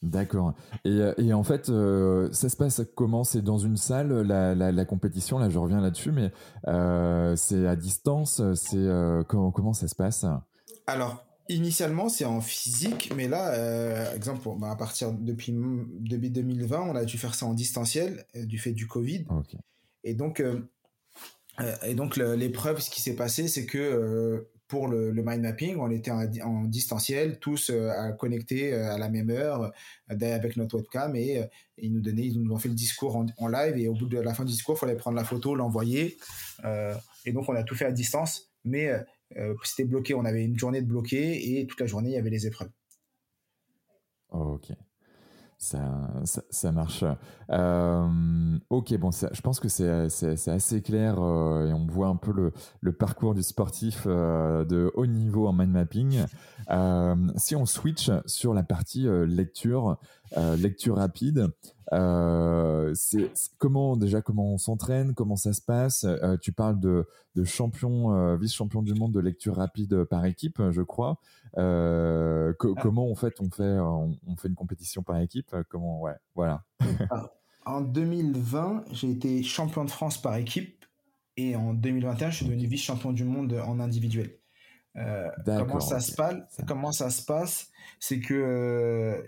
D'accord. 0.02 0.54
Et, 0.84 0.90
euh, 0.90 1.32
en 1.32 1.44
fait, 1.44 1.66
ça 1.66 2.48
se 2.48 2.56
passe 2.56 2.82
comment? 2.94 3.24
C'est 3.24 3.42
dans 3.42 3.58
une 3.58 3.76
salle, 3.76 4.12
la, 4.22 4.84
compétition, 4.84 5.38
là 5.38 5.48
je 5.48 5.58
reviens 5.58 5.80
là-dessus, 5.80 6.12
mais 6.12 6.32
c'est 7.36 7.66
à 7.66 7.76
distance 7.76 8.42
C'est 8.54 8.88
comment, 9.28 9.50
comment 9.50 9.72
ça 9.72 9.88
se 9.88 9.94
passe? 9.94 10.26
Alors, 10.86 11.24
Initialement, 11.48 12.08
c'est 12.08 12.24
en 12.24 12.40
physique, 12.40 13.12
mais 13.16 13.26
là, 13.26 13.52
euh, 13.54 14.14
exemple, 14.14 14.48
bah, 14.58 14.70
à 14.70 14.76
partir 14.76 15.12
depuis 15.12 15.52
début 15.98 16.30
2020, 16.30 16.80
on 16.80 16.94
a 16.94 17.04
dû 17.04 17.18
faire 17.18 17.34
ça 17.34 17.46
en 17.46 17.52
distanciel 17.52 18.24
euh, 18.36 18.46
du 18.46 18.58
fait 18.58 18.72
du 18.72 18.86
Covid. 18.86 19.26
Et 20.04 20.14
donc, 20.14 20.40
euh, 20.40 20.60
et 21.84 21.94
donc 21.94 22.16
l'épreuve, 22.16 22.80
ce 22.80 22.90
qui 22.90 23.02
s'est 23.02 23.16
passé, 23.16 23.48
c'est 23.48 23.66
que 23.66 24.46
pour 24.72 24.88
le, 24.88 25.12
mind 25.12 25.42
mapping, 25.42 25.76
on 25.76 25.90
était 25.90 26.10
en, 26.10 26.64
distanciel, 26.64 27.38
tous 27.38 27.68
à 27.68 28.12
connecter 28.12 28.72
à 28.72 28.96
la 28.96 29.10
même 29.10 29.28
heure 29.28 29.70
avec 30.08 30.56
notre 30.56 30.78
webcam 30.78 31.14
et, 31.14 31.44
ils 31.76 31.92
nous 31.92 32.00
donnaient, 32.00 32.24
ils 32.24 32.40
nous 32.40 32.54
ont 32.54 32.58
fait 32.58 32.70
le 32.70 32.74
discours 32.74 33.22
en, 33.36 33.48
live 33.48 33.76
et 33.76 33.86
au 33.86 33.92
bout 33.92 34.06
de 34.06 34.18
la 34.18 34.32
fin 34.32 34.46
du 34.46 34.52
discours, 34.52 34.76
il 34.76 34.80
fallait 34.80 34.96
prendre 34.96 35.18
la 35.18 35.24
photo, 35.24 35.54
l'envoyer. 35.54 36.16
et 37.26 37.32
donc, 37.32 37.50
on 37.50 37.54
a 37.54 37.64
tout 37.64 37.74
fait 37.74 37.84
à 37.84 37.92
distance, 37.92 38.50
mais 38.64 38.90
euh, 39.36 39.54
c'était 39.62 39.84
bloqué, 39.84 40.14
on 40.14 40.24
avait 40.24 40.42
une 40.42 40.58
journée 40.58 40.80
de 40.80 40.86
bloqué 40.86 41.58
et 41.58 41.66
toute 41.66 41.80
la 41.80 41.86
journée, 41.86 42.08
il 42.08 42.14
y 42.14 42.18
avait 42.18 42.30
les 42.30 42.46
épreuves. 42.46 42.70
ok. 44.30 44.72
Ça, 45.62 45.78
ça, 46.50 46.72
marche. 46.72 47.04
Euh, 47.50 48.58
ok, 48.68 48.98
bon, 48.98 49.10
je 49.12 49.40
pense 49.42 49.60
que 49.60 49.68
c'est 49.68 50.48
assez 50.48 50.82
clair 50.82 51.22
euh, 51.22 51.68
et 51.68 51.72
on 51.72 51.86
voit 51.86 52.08
un 52.08 52.16
peu 52.16 52.32
le, 52.32 52.52
le 52.80 52.92
parcours 52.92 53.32
du 53.32 53.44
sportif 53.44 54.08
de 54.08 54.90
haut 54.96 55.06
niveau 55.06 55.46
en 55.46 55.52
mind 55.52 55.70
mapping. 55.70 56.24
si 57.36 57.54
on 57.54 57.64
switch 57.64 58.10
sur 58.26 58.54
la 58.54 58.64
partie 58.64 59.06
lecture, 59.28 59.98
lecture 60.36 60.96
rapide, 60.96 61.46
euh, 61.92 62.92
c'est 62.94 63.30
comment 63.58 63.96
déjà 63.96 64.22
comment 64.22 64.54
on 64.54 64.58
s'entraîne, 64.58 65.14
comment 65.14 65.36
ça 65.36 65.52
se 65.52 65.60
passe? 65.60 66.04
Euh, 66.04 66.36
tu 66.40 66.52
parles 66.52 66.80
de, 66.80 67.06
de 67.34 67.44
champion, 67.44 68.14
euh, 68.14 68.36
vice-champion 68.36 68.82
du 68.82 68.94
monde 68.94 69.12
de 69.12 69.20
lecture 69.20 69.56
rapide 69.56 70.04
par 70.04 70.24
équipe, 70.24 70.62
je 70.70 70.82
crois. 70.82 71.18
Ah. 71.56 72.52
Comment 72.58 73.10
en 73.10 73.14
fait 73.14 73.40
on 73.40 73.50
fait 73.50 73.78
on, 73.78 74.36
fait 74.36 74.48
une 74.48 74.54
compétition 74.54 75.02
par 75.02 75.18
équipe? 75.20 75.54
Comment 75.68 76.00
ouais, 76.00 76.16
voilà. 76.34 76.64
en 77.66 77.82
2020, 77.82 78.84
j'ai 78.92 79.10
été 79.10 79.42
champion 79.42 79.84
de 79.84 79.90
France 79.90 80.20
par 80.20 80.36
équipe 80.36 80.86
et 81.36 81.56
en 81.56 81.74
2021, 81.74 82.30
je 82.30 82.36
suis 82.36 82.46
devenu 82.46 82.66
vice-champion 82.66 83.12
du 83.12 83.24
monde 83.24 83.52
en 83.66 83.80
individuel. 83.80 84.38
comment 85.46 85.80
ça 85.80 86.00
se 86.00 86.14
passe 86.14 86.36
Comment 86.66 86.92
ça 86.92 87.10
se 87.10 87.24
passe? 87.24 87.68
C'est 88.00 88.20
que 88.20 89.22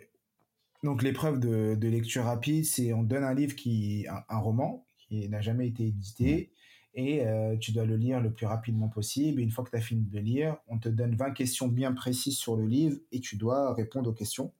donc 0.85 1.03
l'épreuve 1.03 1.41
de, 1.41 1.89
lecture 1.89 2.25
rapide, 2.25 2.65
c'est 2.67 2.93
on 2.93 3.03
donne 3.03 3.25
un 3.25 3.35
livre 3.35 3.57
qui 3.57 4.07
un, 4.29 4.39
roman 4.39 4.87
qui 4.99 5.29
n'a 5.29 5.41
jamais 5.41 5.67
été 5.67 5.87
édité 5.87 6.53
et 6.95 7.27
euh, 7.27 7.57
tu 7.57 7.73
dois 7.73 7.87
le 7.87 7.97
lire 7.97 8.21
le 8.21 8.33
plus 8.33 8.47
rapidement 8.47 8.89
possible. 8.89 9.41
Et 9.41 9.43
une 9.43 9.51
fois 9.51 9.65
que 9.65 9.71
tu 9.71 9.77
as 9.77 9.81
fini 9.81 10.03
de 10.03 10.15
le 10.15 10.21
lire, 10.21 10.57
on 10.69 10.79
te 10.79 10.89
donne 10.89 11.17
20 11.17 11.33
questions 11.33 11.69
bien 11.69 11.93
précises 11.93 12.37
sur 12.37 12.57
le 12.57 12.67
livre 12.67 12.99
et 13.13 13.21
tu 13.21 13.37
dois 13.37 13.73
répondre 13.75 14.11
aux 14.11 14.13
questions 14.13 14.53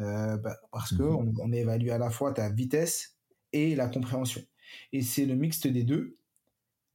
euh, 0.00 0.36
bah, 0.36 0.56
parce 0.70 0.94
que 0.94 1.02
mhm. 1.02 1.34
on, 1.40 1.52
évalue 1.52 1.88
à 1.88 1.98
la 1.98 2.10
fois 2.10 2.32
ta 2.32 2.50
vitesse 2.50 3.16
et 3.52 3.74
la 3.74 3.88
compréhension. 3.88 4.42
Et 4.92 5.02
c'est 5.02 5.24
le 5.24 5.34
mixte 5.34 5.66
des 5.66 5.82
deux, 5.82 6.16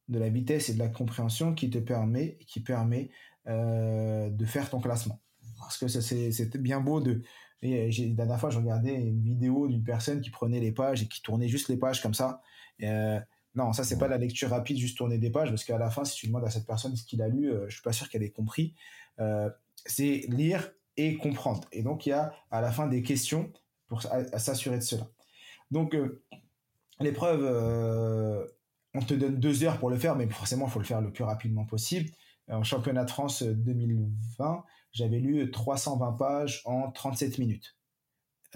de 0.08 0.18
la 0.18 0.28
vitesse 0.28 0.68
et 0.68 0.74
de 0.74 0.78
la 0.78 0.88
compréhension, 0.88 1.54
qui 1.54 1.70
te 1.70 1.78
permet, 1.78 2.38
qui 2.46 2.60
permet 2.60 3.10
euh, 3.48 4.30
de 4.30 4.44
faire 4.44 4.70
ton 4.70 4.80
classement. 4.80 5.20
Parce 5.58 5.76
que 5.76 5.88
c'est 5.88 6.56
bien 6.56 6.80
beau 6.80 7.00
de 7.00 7.22
et 7.62 7.88
euh, 7.88 8.06
la 8.08 8.14
dernière 8.14 8.40
fois, 8.40 8.50
je 8.50 8.58
regardais 8.58 8.94
une 8.94 9.22
vidéo 9.22 9.68
d'une 9.68 9.82
personne 9.82 10.20
qui 10.20 10.30
prenait 10.30 10.60
les 10.60 10.72
pages 10.72 11.02
et 11.02 11.08
qui 11.08 11.22
tournait 11.22 11.48
juste 11.48 11.68
les 11.68 11.76
pages 11.76 12.02
comme 12.02 12.14
ça. 12.14 12.42
Euh, 12.82 13.20
non, 13.54 13.72
ça, 13.72 13.84
c'est 13.84 13.98
pas 13.98 14.08
la 14.08 14.16
lecture 14.16 14.50
rapide, 14.50 14.78
juste 14.78 14.96
tourner 14.96 15.18
des 15.18 15.30
pages, 15.30 15.50
parce 15.50 15.64
qu'à 15.64 15.76
la 15.76 15.90
fin, 15.90 16.04
si 16.04 16.16
tu 16.16 16.26
demandes 16.28 16.44
à 16.44 16.50
cette 16.50 16.66
personne 16.66 16.96
ce 16.96 17.04
qu'il 17.04 17.20
a 17.20 17.28
lu, 17.28 17.50
euh, 17.50 17.66
je 17.68 17.74
suis 17.74 17.82
pas 17.82 17.92
sûr 17.92 18.08
qu'elle 18.08 18.22
ait 18.22 18.30
compris. 18.30 18.74
c'est 19.86 20.24
lire 20.28 20.70
et 20.96 21.16
comprendre. 21.16 21.68
Et 21.72 21.82
donc, 21.82 22.06
il 22.06 22.10
y 22.10 22.12
a 22.12 22.32
à 22.50 22.60
la 22.60 22.70
fin 22.70 22.86
des 22.86 23.02
questions 23.02 23.52
pour 23.88 24.02
s'assurer 24.02 24.76
de 24.76 24.82
cela. 24.82 25.08
Donc, 25.70 25.96
l'épreuve, 27.00 27.42
on 28.94 29.00
te 29.00 29.14
donne 29.14 29.38
deux 29.38 29.64
heures 29.64 29.78
pour 29.78 29.90
le 29.90 29.96
faire, 29.96 30.16
mais 30.16 30.26
forcément, 30.28 30.66
il 30.66 30.70
faut 30.70 30.78
le 30.78 30.84
faire 30.84 31.00
le 31.00 31.12
plus 31.12 31.24
rapidement 31.24 31.64
possible. 31.64 32.10
En 32.48 32.62
championnat 32.62 33.04
de 33.04 33.10
France 33.10 33.42
2020, 33.42 34.64
j'avais 34.92 35.18
lu 35.18 35.50
320 35.50 36.12
pages 36.12 36.62
en 36.64 36.90
37 36.90 37.38
minutes. 37.38 37.76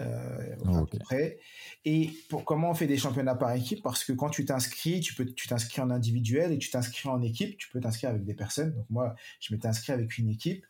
Euh, 0.01 0.55
à 0.65 0.85
peu 0.85 0.97
près. 0.99 1.39
Et 1.85 2.09
pour 2.29 2.43
comment 2.43 2.71
on 2.71 2.73
fait 2.73 2.87
des 2.87 2.97
championnats 2.97 3.35
par 3.35 3.53
équipe 3.53 3.81
Parce 3.81 4.03
que 4.03 4.11
quand 4.11 4.29
tu 4.29 4.43
t'inscris, 4.43 4.99
tu 4.99 5.13
peux, 5.15 5.25
tu 5.25 5.47
t'inscris 5.47 5.81
en 5.81 5.89
individuel 5.89 6.51
et 6.51 6.57
tu 6.57 6.69
t'inscris 6.69 7.07
en 7.07 7.21
équipe. 7.21 7.57
Tu 7.57 7.69
peux 7.69 7.79
t'inscrire 7.79 8.09
avec 8.09 8.25
des 8.25 8.33
personnes. 8.33 8.73
Donc 8.73 8.85
moi, 8.89 9.15
je 9.39 9.53
m'étais 9.53 9.67
inscrit 9.67 9.93
avec 9.93 10.17
une 10.17 10.29
équipe. 10.29 10.65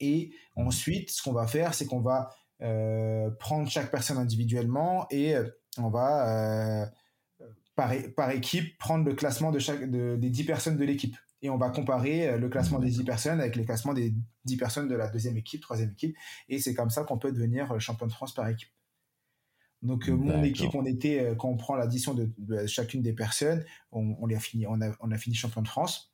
Et 0.00 0.32
ensuite, 0.54 1.10
ce 1.10 1.22
qu'on 1.22 1.32
va 1.32 1.46
faire, 1.46 1.74
c'est 1.74 1.86
qu'on 1.86 2.02
va 2.02 2.30
euh, 2.62 3.30
prendre 3.30 3.68
chaque 3.68 3.90
personne 3.90 4.18
individuellement 4.18 5.06
et 5.10 5.34
euh, 5.34 5.48
on 5.78 5.88
va 5.88 6.90
par, 7.74 7.90
par, 8.14 8.30
équipe 8.30 8.76
prendre 8.76 9.06
le 9.06 9.14
classement 9.14 9.50
de 9.50 9.58
chaque 9.58 9.90
des 9.90 10.30
10 10.30 10.44
personnes 10.44 10.76
de 10.76 10.84
l'équipe 10.84 11.16
et 11.42 11.50
on 11.50 11.56
va 11.56 11.70
comparer 11.70 12.28
euh, 12.28 12.38
le 12.38 12.48
classement 12.48 12.78
des 12.78 12.90
10 12.90 13.04
personnes 13.04 13.40
avec 13.40 13.56
les 13.56 13.64
classements 13.64 13.94
des 13.94 14.14
10 14.44 14.56
personnes 14.56 14.88
de 14.88 14.94
la 14.94 15.08
deuxième 15.08 15.36
équipe, 15.36 15.60
troisième 15.62 15.90
équipe, 15.90 16.16
et 16.48 16.58
c'est 16.58 16.74
comme 16.74 16.90
ça 16.90 17.04
qu'on 17.04 17.18
peut 17.18 17.32
devenir 17.32 17.72
euh, 17.72 17.78
champion 17.78 18.06
de 18.06 18.12
France 18.12 18.34
par 18.34 18.48
équipe. 18.48 18.70
Donc 19.82 20.08
euh, 20.08 20.14
mon 20.14 20.42
équipe, 20.42 20.74
on 20.74 20.84
était 20.84 21.34
quand 21.38 21.48
on 21.48 21.56
prend 21.56 21.74
l'addition 21.74 22.12
de, 22.12 22.30
chacune 22.66 23.00
des 23.00 23.14
personnes, 23.14 23.64
on, 23.92 24.14
on, 24.20 24.28
a 24.28 24.38
fini, 24.38 24.66
on 24.66 24.80
a, 24.82 24.94
on 25.00 25.10
a 25.10 25.16
fini 25.16 25.34
champion 25.34 25.62
de 25.62 25.68
France, 25.68 26.12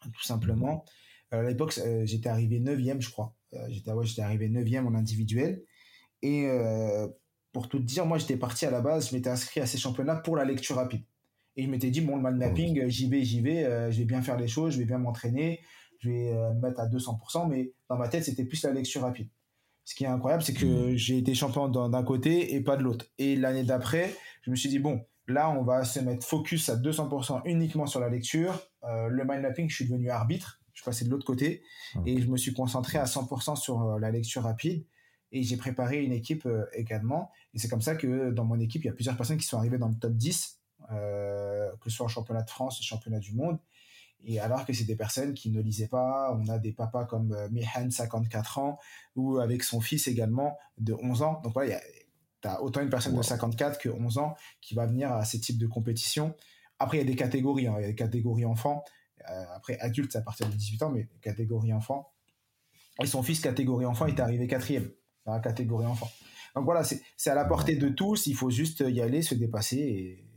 tout 0.00 0.22
simplement. 0.22 0.84
à 1.32 1.42
l'époque, 1.42 1.78
j'étais 2.04 2.28
arrivé 2.28 2.60
9e, 2.60 3.00
je 3.00 3.10
crois. 3.10 3.34
j'étais 3.70 3.90
ouais, 3.90 4.06
j'étais 4.06 4.22
arrivé 4.22 4.48
9e 4.48 4.86
en 4.86 4.94
individuel. 4.94 5.64
Et 6.22 6.48
pour 7.52 7.68
tout 7.68 7.80
dire, 7.80 8.06
moi 8.06 8.18
j'étais 8.18 8.36
parti 8.36 8.66
à 8.66 8.70
la 8.70 8.80
base, 8.80 9.10
je 9.10 9.16
m'étais 9.16 9.30
inscrit 9.30 9.58
à 9.58 9.66
ces 9.66 9.76
championnats 9.76 10.14
pour 10.14 10.36
la 10.36 10.44
lecture 10.44 10.76
rapide. 10.76 11.02
Et 11.60 11.64
je 11.64 11.68
m'étais 11.68 11.90
dit, 11.90 12.00
bon, 12.00 12.16
le 12.16 12.22
mind 12.22 12.38
mapping, 12.38 12.88
j'y 12.88 13.06
vais, 13.06 13.22
j'y 13.22 13.42
vais, 13.42 13.66
euh, 13.66 13.90
je 13.90 13.98
vais 13.98 14.06
bien 14.06 14.22
faire 14.22 14.38
les 14.38 14.48
choses, 14.48 14.72
je 14.72 14.78
vais 14.78 14.86
bien 14.86 14.96
m'entraîner, 14.96 15.60
je 15.98 16.08
vais 16.08 16.32
euh, 16.32 16.54
me 16.54 16.60
mettre 16.62 16.80
à 16.80 16.86
200%, 16.86 17.50
mais 17.50 17.74
dans 17.90 17.98
ma 17.98 18.08
tête, 18.08 18.24
c'était 18.24 18.46
plus 18.46 18.62
la 18.62 18.72
lecture 18.72 19.02
rapide. 19.02 19.28
Ce 19.84 19.94
qui 19.94 20.04
est 20.04 20.06
incroyable, 20.06 20.42
c'est 20.42 20.54
que 20.54 20.94
hmm. 20.94 20.96
j'ai 20.96 21.18
été 21.18 21.34
champion 21.34 21.68
d'un 21.68 22.02
côté 22.02 22.54
et 22.54 22.62
pas 22.62 22.78
de 22.78 22.82
l'autre. 22.82 23.04
Et 23.18 23.36
l'année 23.36 23.62
d'après, 23.62 24.16
je 24.40 24.50
me 24.50 24.56
suis 24.56 24.70
dit, 24.70 24.78
bon, 24.78 25.04
là, 25.26 25.50
on 25.50 25.62
va 25.62 25.84
se 25.84 26.00
mettre 26.00 26.26
focus 26.26 26.70
à 26.70 26.76
200% 26.76 27.42
uniquement 27.44 27.84
sur 27.84 28.00
la 28.00 28.08
lecture. 28.08 28.58
Euh, 28.84 29.08
le 29.08 29.22
mind 29.26 29.42
mapping, 29.42 29.68
je 29.68 29.74
suis 29.74 29.84
devenu 29.84 30.08
arbitre. 30.08 30.62
Je 30.72 30.80
suis 30.80 30.84
passé 30.86 31.04
de 31.04 31.10
l'autre 31.10 31.26
côté 31.26 31.62
et 32.06 32.22
je 32.22 32.26
me 32.28 32.38
suis 32.38 32.54
concentré 32.54 32.96
à 32.96 33.04
100% 33.04 33.56
sur 33.56 33.98
la 33.98 34.10
lecture 34.10 34.44
rapide. 34.44 34.86
Et 35.30 35.42
j'ai 35.42 35.58
préparé 35.58 36.02
une 36.02 36.12
équipe 36.12 36.46
euh, 36.46 36.64
également. 36.72 37.30
Et 37.52 37.58
c'est 37.58 37.68
comme 37.68 37.82
ça 37.82 37.96
que 37.96 38.30
dans 38.30 38.44
mon 38.44 38.58
équipe, 38.58 38.82
il 38.84 38.86
y 38.86 38.90
a 38.90 38.94
plusieurs 38.94 39.16
personnes 39.16 39.36
qui 39.36 39.46
sont 39.46 39.58
arrivées 39.58 39.78
dans 39.78 39.88
le 39.88 39.94
top 39.94 40.12
10, 40.12 40.59
que 40.90 41.90
ce 41.90 41.96
soit 41.96 42.06
en 42.06 42.08
championnat 42.08 42.42
de 42.42 42.50
France, 42.50 42.82
championnat 42.82 43.18
du 43.18 43.34
monde. 43.34 43.58
Et 44.24 44.38
alors 44.38 44.66
que 44.66 44.72
c'est 44.72 44.84
des 44.84 44.96
personnes 44.96 45.34
qui 45.34 45.50
ne 45.50 45.60
lisaient 45.60 45.88
pas, 45.88 46.36
on 46.38 46.48
a 46.48 46.58
des 46.58 46.72
papas 46.72 47.04
comme 47.04 47.32
euh, 47.32 47.48
Mihan, 47.50 47.90
54 47.90 48.58
ans, 48.58 48.78
ou 49.16 49.38
avec 49.38 49.62
son 49.62 49.80
fils 49.80 50.08
également 50.08 50.58
de 50.78 50.94
11 50.94 51.22
ans. 51.22 51.40
Donc 51.42 51.54
voilà, 51.54 51.80
tu 52.42 52.48
as 52.48 52.62
autant 52.62 52.82
une 52.82 52.90
personne 52.90 53.16
de 53.16 53.22
54 53.22 53.78
que 53.78 53.88
11 53.88 54.18
ans 54.18 54.34
qui 54.60 54.74
va 54.74 54.86
venir 54.86 55.12
à 55.12 55.24
ces 55.24 55.40
types 55.40 55.58
de 55.58 55.66
compétitions. 55.66 56.34
Après, 56.78 56.98
il 56.98 57.00
y 57.00 57.04
a 57.04 57.06
des 57.06 57.16
catégories, 57.16 57.66
hein. 57.66 57.74
il 57.78 57.82
y 57.82 57.84
a 57.84 57.88
des 57.88 57.94
catégories 57.94 58.44
enfants. 58.44 58.84
Euh, 59.28 59.44
après, 59.54 59.78
adulte, 59.80 60.12
c'est 60.12 60.18
à 60.18 60.22
partir 60.22 60.48
de 60.48 60.52
18 60.52 60.82
ans, 60.82 60.90
mais 60.90 61.08
catégorie 61.22 61.72
enfant. 61.72 62.12
Et 63.02 63.06
son 63.06 63.22
fils, 63.22 63.40
catégorie 63.40 63.86
enfant, 63.86 64.06
est 64.06 64.20
arrivé 64.20 64.46
quatrième 64.46 64.90
dans 65.24 65.32
la 65.32 65.40
catégorie 65.40 65.86
enfant. 65.86 66.10
Donc 66.54 66.64
voilà, 66.64 66.82
c'est 66.84 67.30
à 67.30 67.34
la 67.34 67.44
portée 67.44 67.76
de 67.76 67.88
tous, 67.88 68.26
il 68.26 68.34
faut 68.34 68.50
juste 68.50 68.80
y 68.86 69.00
aller, 69.00 69.22
se 69.22 69.34
dépasser 69.34 69.78
et 69.78 70.29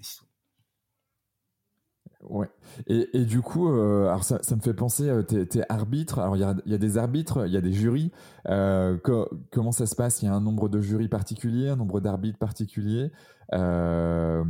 Ouais. 2.30 2.48
Et, 2.88 3.10
et, 3.14 3.26
du 3.26 3.42
coup, 3.42 3.70
euh, 3.70 4.08
alors 4.08 4.24
ça, 4.24 4.40
ça, 4.44 4.56
me 4.56 4.62
fait 4.62 4.74
penser, 4.74 5.10
euh, 5.10 5.24
t'es 5.24 5.60
es 5.60 5.64
arbitre. 5.70 6.20
Alors 6.20 6.36
il 6.36 6.40
y 6.40 6.44
a, 6.44 6.56
y 6.66 6.74
a, 6.74 6.78
des 6.78 6.98
arbitres, 6.98 7.46
il 7.48 7.54
y 7.54 7.58
a 7.58 7.62
des 7.62 7.74
jurys. 7.74 8.12
Euh, 8.48 8.98
comment 9.52 9.72
ça 9.72 9.86
se 9.86 9.96
passe? 9.96 10.22
Il 10.22 10.26
y 10.26 10.28
a 10.28 10.34
un 10.34 10.42
nombre 10.42 10.70
de 10.70 10.82
jurys 10.82 11.10
particuliers, 11.10 11.70
un 11.70 11.76
nombre 11.76 12.00
d'arbitres 12.00 12.38
particuliers. 12.38 13.12
Euh, 13.54 14.44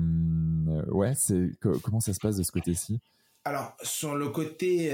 ouais, 0.87 1.13
c'est 1.15 1.51
comment 1.83 1.99
ça 1.99 2.13
se 2.13 2.19
passe 2.19 2.37
de 2.37 2.43
ce 2.43 2.51
côté-ci? 2.51 2.99
Alors 3.45 3.75
sur 3.81 4.15
le 4.15 4.29
côté 4.29 4.91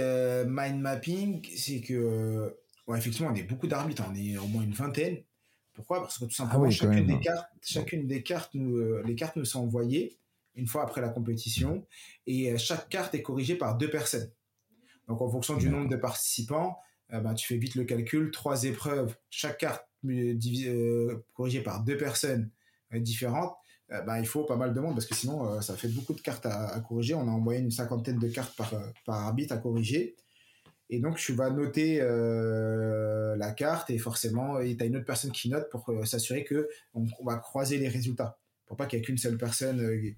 mind 0.48 0.80
mapping, 0.80 1.48
c'est 1.56 1.82
que 1.82 2.56
ouais, 2.88 2.98
effectivement, 2.98 3.30
on 3.32 3.36
est 3.36 3.44
beaucoup 3.44 3.68
d'arbitres. 3.68 4.04
On 4.10 4.16
est 4.16 4.38
au 4.38 4.48
moins 4.48 4.64
une 4.64 4.74
vingtaine. 4.74 5.18
Pourquoi? 5.74 6.02
Parce 6.02 6.18
que 6.18 6.26
tout 6.26 6.32
simplement, 6.32 6.66
ah 6.66 6.70
chacune, 6.72 7.06
des 7.06 7.20
cartes, 7.20 7.48
chacune 7.62 8.08
des 8.08 8.24
cartes, 8.24 8.54
nous, 8.54 8.82
les 9.04 9.16
cartes 9.16 9.36
nous 9.36 9.46
sont 9.46 9.62
envoyées 9.62 10.20
une 10.60 10.68
fois 10.68 10.84
après 10.84 11.02
la 11.02 11.10
compétition. 11.10 11.86
Et 12.28 12.52
euh, 12.52 12.58
chaque 12.58 12.90
carte 12.90 13.16
est 13.16 13.22
corrigée 13.22 13.56
par 13.56 13.78
deux 13.78 13.90
personnes. 13.90 14.30
Donc 15.08 15.22
en 15.22 15.30
fonction 15.30 15.58
du 15.58 15.70
nombre 15.70 15.90
de 15.90 15.96
participants, 15.96 16.78
euh, 17.14 17.20
ben, 17.20 17.34
tu 17.34 17.48
fais 17.48 17.58
vite 17.58 17.76
le 17.76 17.86
calcul. 17.86 18.32
Trois 18.32 18.64
épreuves, 18.66 19.16
chaque 19.30 19.58
carte 19.58 19.86
euh, 20.06 21.26
corrigée 21.34 21.62
par 21.62 21.84
deux 21.84 21.98
personnes 21.98 22.50
différentes. 22.94 23.56
Ben, 23.90 24.20
il 24.20 24.28
faut 24.28 24.44
pas 24.44 24.56
mal 24.56 24.72
de 24.76 24.80
monde 24.80 24.94
parce 24.94 25.08
que 25.08 25.16
sinon 25.16 25.62
ça 25.62 25.76
fait 25.76 25.88
beaucoup 25.88 26.14
de 26.14 26.22
cartes 26.22 26.46
à, 26.46 26.80
corriger. 26.88 27.16
On 27.16 27.28
a 27.28 27.32
en 27.32 27.40
moyenne 27.40 27.66
une 27.66 27.72
cinquantaine 27.72 28.20
de 28.20 28.28
cartes 28.28 28.56
par, 28.56 28.72
par 29.04 29.16
arbitre 29.16 29.52
à 29.52 29.58
corriger. 29.58 30.16
Et 30.92 31.00
donc, 31.00 31.18
tu 31.18 31.34
vas 31.34 31.50
noter 31.50 31.98
la 31.98 33.52
carte 33.52 33.90
et 33.90 33.98
forcément, 33.98 34.60
tu 34.60 34.78
as 34.80 34.86
une 34.86 34.96
autre 34.96 35.06
personne 35.06 35.32
qui 35.32 35.50
note 35.50 35.70
pour 35.72 35.92
s'assurer 36.06 36.44
que 36.44 36.70
on, 36.94 37.08
va 37.24 37.38
croiser 37.38 37.80
les 37.80 37.88
résultats. 37.88 38.40
Pour 38.70 38.78
pas 38.78 38.86
qu'il 38.86 39.00
y 39.00 39.02
ait 39.02 39.06
qu'une 39.06 39.18
seule 39.18 39.38
personne 39.38 39.82
euh, 39.82 40.16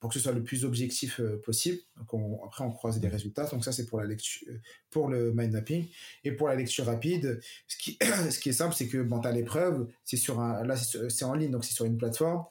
pour 0.00 0.10
que 0.10 0.14
ce 0.14 0.20
soit 0.20 0.32
le 0.32 0.44
plus 0.44 0.64
objectif 0.64 1.20
euh, 1.20 1.40
possible. 1.44 1.78
Donc 1.96 2.08
après, 2.44 2.64
on 2.64 2.70
croise 2.70 3.00
des 3.00 3.08
résultats. 3.08 3.46
Donc 3.46 3.64
ça, 3.64 3.72
c'est 3.72 3.86
pour 3.86 3.98
la 3.98 4.06
lecture, 4.06 4.46
pour 4.90 5.08
le 5.08 5.32
mind 5.32 5.52
mapping. 5.52 5.88
Et 6.24 6.32
pour 6.32 6.48
la 6.48 6.54
lecture 6.54 6.86
rapide, 6.86 7.40
ce 7.66 7.76
qui, 7.76 7.98
ce 8.30 8.38
qui 8.38 8.50
est 8.50 8.52
simple, 8.52 8.74
c'est 8.74 8.88
que 8.88 8.98
bon, 8.98 9.20
tu 9.20 9.28
as 9.28 9.32
l'épreuve, 9.32 9.88
c'est 10.04 10.16
sur 10.16 10.40
un, 10.40 10.64
là, 10.64 10.76
c'est 10.76 11.24
en 11.24 11.34
ligne, 11.34 11.50
donc 11.50 11.64
c'est 11.64 11.74
sur 11.74 11.84
une 11.84 11.98
plateforme. 11.98 12.44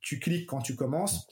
Tu 0.00 0.20
cliques 0.20 0.46
quand 0.46 0.60
tu 0.60 0.76
commences. 0.76 1.28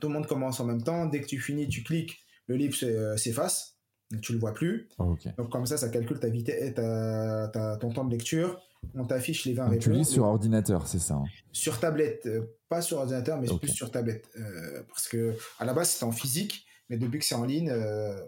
Tout 0.00 0.08
le 0.08 0.14
monde 0.14 0.26
commence 0.26 0.60
en 0.60 0.66
même 0.66 0.82
temps. 0.82 1.06
Dès 1.06 1.20
que 1.20 1.26
tu 1.26 1.40
finis, 1.40 1.68
tu 1.68 1.82
cliques, 1.82 2.20
le 2.46 2.56
livre 2.56 2.76
euh, 2.82 3.16
s'efface. 3.16 3.78
Tu 4.20 4.34
le 4.34 4.38
vois 4.38 4.52
plus. 4.52 4.90
Donc 5.38 5.50
comme 5.50 5.64
ça, 5.64 5.78
ça 5.78 5.88
calcule 5.88 6.20
ta 6.20 6.28
vitesse, 6.28 6.74
ta, 6.74 7.48
ta, 7.48 7.78
ton 7.78 7.90
temps 7.90 8.04
de 8.04 8.10
lecture 8.10 8.60
on 8.94 9.04
t'affiche 9.04 9.44
les 9.44 9.54
20 9.54 9.68
réponses. 9.68 9.84
Tu 9.84 9.92
lis 9.92 10.04
sur 10.04 10.24
ordinateur, 10.24 10.86
c'est 10.86 10.98
ça 10.98 11.14
hein 11.14 11.24
Sur 11.52 11.80
tablette, 11.80 12.26
euh, 12.26 12.42
pas 12.68 12.82
sur 12.82 12.98
ordinateur, 12.98 13.40
mais 13.40 13.48
plus 13.58 13.68
sur 13.68 13.90
tablette. 13.90 14.28
Euh, 14.36 14.82
parce 14.88 15.08
que 15.08 15.36
à 15.58 15.64
la 15.64 15.72
base, 15.72 15.90
c'était 15.90 16.04
en 16.04 16.12
physique, 16.12 16.66
mais 16.88 16.96
depuis 16.96 17.18
que 17.18 17.24
c'est 17.24 17.34
en 17.34 17.44
ligne, 17.44 17.70
euh, 17.70 18.20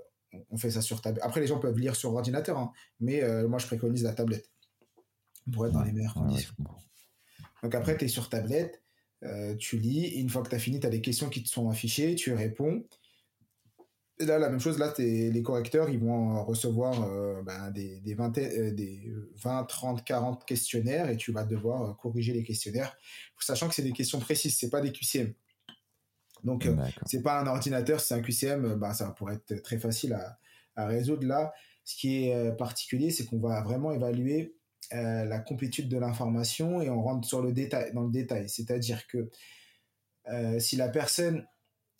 on 0.51 0.57
fait 0.57 0.71
ça 0.71 0.83
sur 0.83 1.01
tablette. 1.01 1.25
Après, 1.25 1.41
les 1.41 1.47
gens 1.47 1.59
peuvent 1.59 1.79
lire 1.79 1.97
sur 1.97 2.15
ordinateur, 2.15 2.59
hein, 2.59 2.73
mais 3.01 3.23
moi, 3.47 3.59
je 3.59 3.67
préconise 3.67 4.03
la 4.03 4.13
tablette 4.13 4.51
pour 5.53 5.67
être 5.67 5.73
dans 5.73 5.83
les 5.83 5.93
meilleures 5.93 6.15
conditions. 6.15 6.55
Donc 7.63 7.75
après, 7.75 7.97
tu 7.97 8.07
es 8.07 8.09
sur 8.09 8.29
tablette, 8.29 8.83
tu 9.59 9.79
lis, 9.79 10.07
et 10.07 10.19
une 10.19 10.29
fois 10.29 10.43
que 10.43 10.49
tu 10.49 10.57
as 10.57 10.59
fini, 10.59 10.81
tu 10.81 10.87
as 10.87 10.91
des 10.91 11.01
questions 11.01 11.29
qui 11.29 11.43
te 11.43 11.49
sont 11.49 11.69
affichées, 11.69 12.17
tu 12.17 12.33
réponds. 12.33 12.85
Et 14.21 14.27
là, 14.27 14.39
la 14.39 14.49
même 14.49 14.61
chose, 14.61 14.79
là, 14.79 14.95
les 14.99 15.43
correcteurs, 15.43 15.91
ils 15.91 15.99
vont 15.99 16.45
recevoir 16.45 17.03
euh, 17.03 17.43
ben, 17.43 17.73
des, 17.73 17.99
des, 18.01 18.15
20, 18.15 18.39
euh, 18.39 18.71
des 18.71 19.13
20, 19.43 19.65
30, 19.65 20.05
40 20.05 20.45
questionnaires 20.47 21.11
et 21.11 21.17
tu 21.17 21.33
vas 21.33 21.43
devoir 21.43 21.83
euh, 21.83 21.93
corriger 21.95 22.33
les 22.33 22.45
questionnaires, 22.45 22.97
sachant 23.41 23.69
que 23.69 23.75
c'est 23.75 23.83
des 23.83 23.93
questions 23.93 24.21
précises, 24.21 24.57
c'est 24.57 24.71
pas 24.71 24.81
des 24.81 24.93
QCM. 24.93 25.35
Donc, 26.45 26.69
c'est 27.07 27.23
pas 27.23 27.41
un 27.41 27.47
ordinateur, 27.47 28.01
c'est 28.01 28.15
un 28.15 28.21
QCM, 28.21 28.75
ben, 28.75 28.93
ça 28.93 29.11
pourrait 29.13 29.37
être 29.37 29.63
très 29.63 29.79
facile 29.79 30.13
à, 30.13 30.39
à 30.77 30.87
résoudre. 30.87 31.27
Là, 31.27 31.53
ce 31.85 31.97
qui 31.97 32.27
est 32.27 32.57
particulier, 32.57 33.11
c'est 33.11 33.25
qu'on 33.25 33.41
va 33.41 33.63
vraiment 33.63 33.93
évaluer 33.93 34.55
la 34.93 35.39
complétude 35.39 35.89
de 35.89 35.97
l'information 35.97 36.83
et 36.83 36.91
on 36.91 37.03
rentre 37.03 37.27
sur 37.27 37.41
le 37.41 37.55
détail, 37.55 37.95
dans 37.95 38.03
le 38.03 38.11
détail. 38.11 38.51
C'est-à-dire 38.51 39.07
que 39.07 39.31
si 40.59 40.77
la 40.77 40.91
personne 40.91 41.47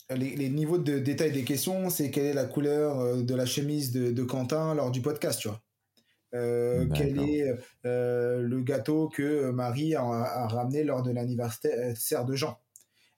les, 0.09 0.49
niveaux 0.49 0.77
de 0.77 0.99
détail 0.99 1.31
des 1.31 1.43
questions, 1.43 1.89
c'est 1.89 2.11
quelle 2.11 2.25
est 2.25 2.33
la 2.33 2.45
couleur 2.45 2.99
euh, 2.99 3.23
de 3.23 3.35
la 3.35 3.45
chemise 3.45 3.91
de, 3.91 4.23
Quentin 4.23 4.73
lors 4.75 4.91
du 4.91 5.01
podcast, 5.01 5.39
tu 5.39 5.47
vois. 5.47 5.61
Euh, 6.33 6.85
quel 6.93 7.17
est 7.19 7.55
euh, 7.85 8.41
le 8.41 8.61
gâteau 8.61 9.07
que 9.07 9.51
Marie 9.51 9.95
a, 9.95 10.47
ramené 10.47 10.83
lors 10.83 11.01
de 11.01 11.11
l'anniversaire 11.11 12.25
de 12.25 12.35
Jean. 12.35 12.59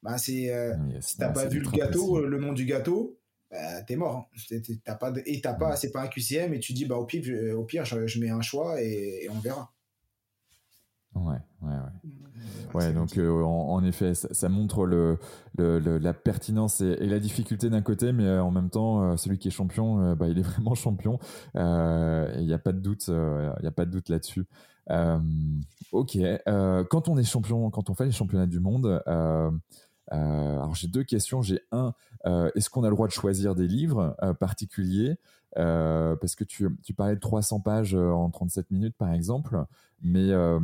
Bah, 0.03 0.19
c'est 0.19 0.53
si 1.01 1.17
t'as 1.17 1.29
pas 1.29 1.45
vu 1.45 1.59
le 1.59 1.69
gâteau 1.71 2.23
le 2.23 2.37
nom 2.37 2.53
du 2.53 2.65
gâteau 2.65 3.17
bah, 3.49 3.81
t'es 3.81 3.95
mort 3.95 4.29
hein. 4.51 4.59
t'as 4.83 4.93
pas 4.93 5.11
et 5.25 5.41
t'as 5.41 5.55
pas 5.55 5.75
c'est 5.75 5.91
pas 5.91 6.03
un 6.03 6.07
QCM 6.07 6.53
et 6.53 6.59
tu 6.59 6.73
dis 6.73 6.85
bah 6.85 6.97
au 6.97 7.05
pire 7.05 7.23
je, 7.23 7.53
au 7.53 7.63
pire 7.63 7.83
je, 7.83 8.19
mets 8.19 8.29
un 8.29 8.41
choix 8.41 8.79
et 8.79 9.27
on 9.31 9.39
verra. 9.39 9.73
Ouais, 11.15 11.37
ouais, 11.61 11.73
ouais. 11.73 12.11
Ouais, 12.73 12.93
donc 12.93 13.17
euh, 13.17 13.41
en, 13.43 13.83
effet, 13.83 14.13
ça, 14.13 14.49
montre 14.49 14.85
le, 14.85 15.17
le, 15.57 15.79
la 15.97 16.13
pertinence 16.13 16.81
et, 16.81 17.07
la 17.07 17.19
difficulté 17.19 17.69
d'un 17.69 17.81
côté, 17.81 18.11
mais 18.11 18.25
euh, 18.25 18.43
en 18.43 18.51
même 18.51 18.69
temps, 18.69 19.01
euh, 19.01 19.17
celui 19.17 19.37
qui 19.37 19.47
est 19.47 19.51
champion, 19.51 20.15
bah, 20.15 20.27
il 20.27 20.37
est 20.39 20.41
vraiment 20.43 20.75
champion. 20.75 21.19
Il 21.55 22.45
n'y 22.45 22.53
a 22.53 22.59
pas 22.59 22.71
de 22.71 22.79
doute, 22.79 23.07
il 23.07 23.63
y 23.63 23.67
a 23.67 23.71
pas 23.71 23.85
de 23.85 23.91
doute 23.91 24.09
là-dessus. 24.09 24.45
ok, 25.91 26.17
quand 26.89 27.09
on 27.09 27.17
est 27.17 27.23
champion, 27.23 27.69
quand 27.69 27.89
on 27.89 27.93
fait 27.93 28.05
les 28.05 28.11
championnats 28.11 28.47
du 28.47 28.59
monde, 28.59 29.01
alors 30.09 30.75
j'ai 30.75 30.87
deux 30.87 31.03
questions. 31.03 31.41
J'ai 31.41 31.61
un, 31.71 31.93
est-ce 32.55 32.69
qu'on 32.69 32.83
a 32.83 32.89
le 32.89 32.95
droit 32.95 33.07
de 33.07 33.13
choisir 33.13 33.55
des 33.55 33.67
livres 33.67 34.15
particuliers? 34.39 35.17
Parce 35.55 36.35
que 36.35 36.43
tu, 36.43 36.67
tu 36.83 36.93
parlais 36.93 37.15
de 37.15 37.19
300 37.19 37.61
pages 37.61 37.95
en 37.95 38.29
37 38.29 38.71
minutes, 38.71 38.95
par 38.97 39.13
exemple. 39.13 39.65
Mais 40.03 40.29
euh, 40.31 40.59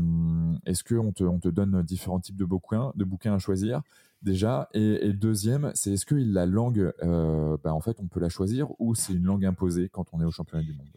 est-ce 0.65 0.83
qu'on 0.83 1.11
te, 1.11 1.23
on 1.23 1.39
te 1.39 1.47
donne 1.47 1.81
différents 1.83 2.19
types 2.19 2.37
de 2.37 2.45
bouquins, 2.45 2.91
de 2.95 3.03
bouquins 3.03 3.33
à 3.33 3.39
choisir? 3.39 3.81
Déjà 4.21 4.69
et, 4.73 5.11
deuxième, 5.11 5.71
c'est 5.75 5.93
est-ce 5.93 6.05
que 6.05 6.15
la 6.15 6.45
langue, 6.45 6.93
euh, 7.01 7.57
bah, 7.63 7.73
en 7.73 7.81
fait, 7.81 7.97
on 7.99 8.07
peut 8.07 8.19
la 8.19 8.29
choisir 8.29 8.69
ou 8.79 8.95
c'est 8.95 9.13
une 9.13 9.25
langue 9.25 9.45
imposée 9.45 9.89
quand 9.89 10.05
on 10.13 10.21
est 10.21 10.25
au 10.25 10.31
championnat 10.31 10.63
du 10.63 10.73
monde? 10.73 10.87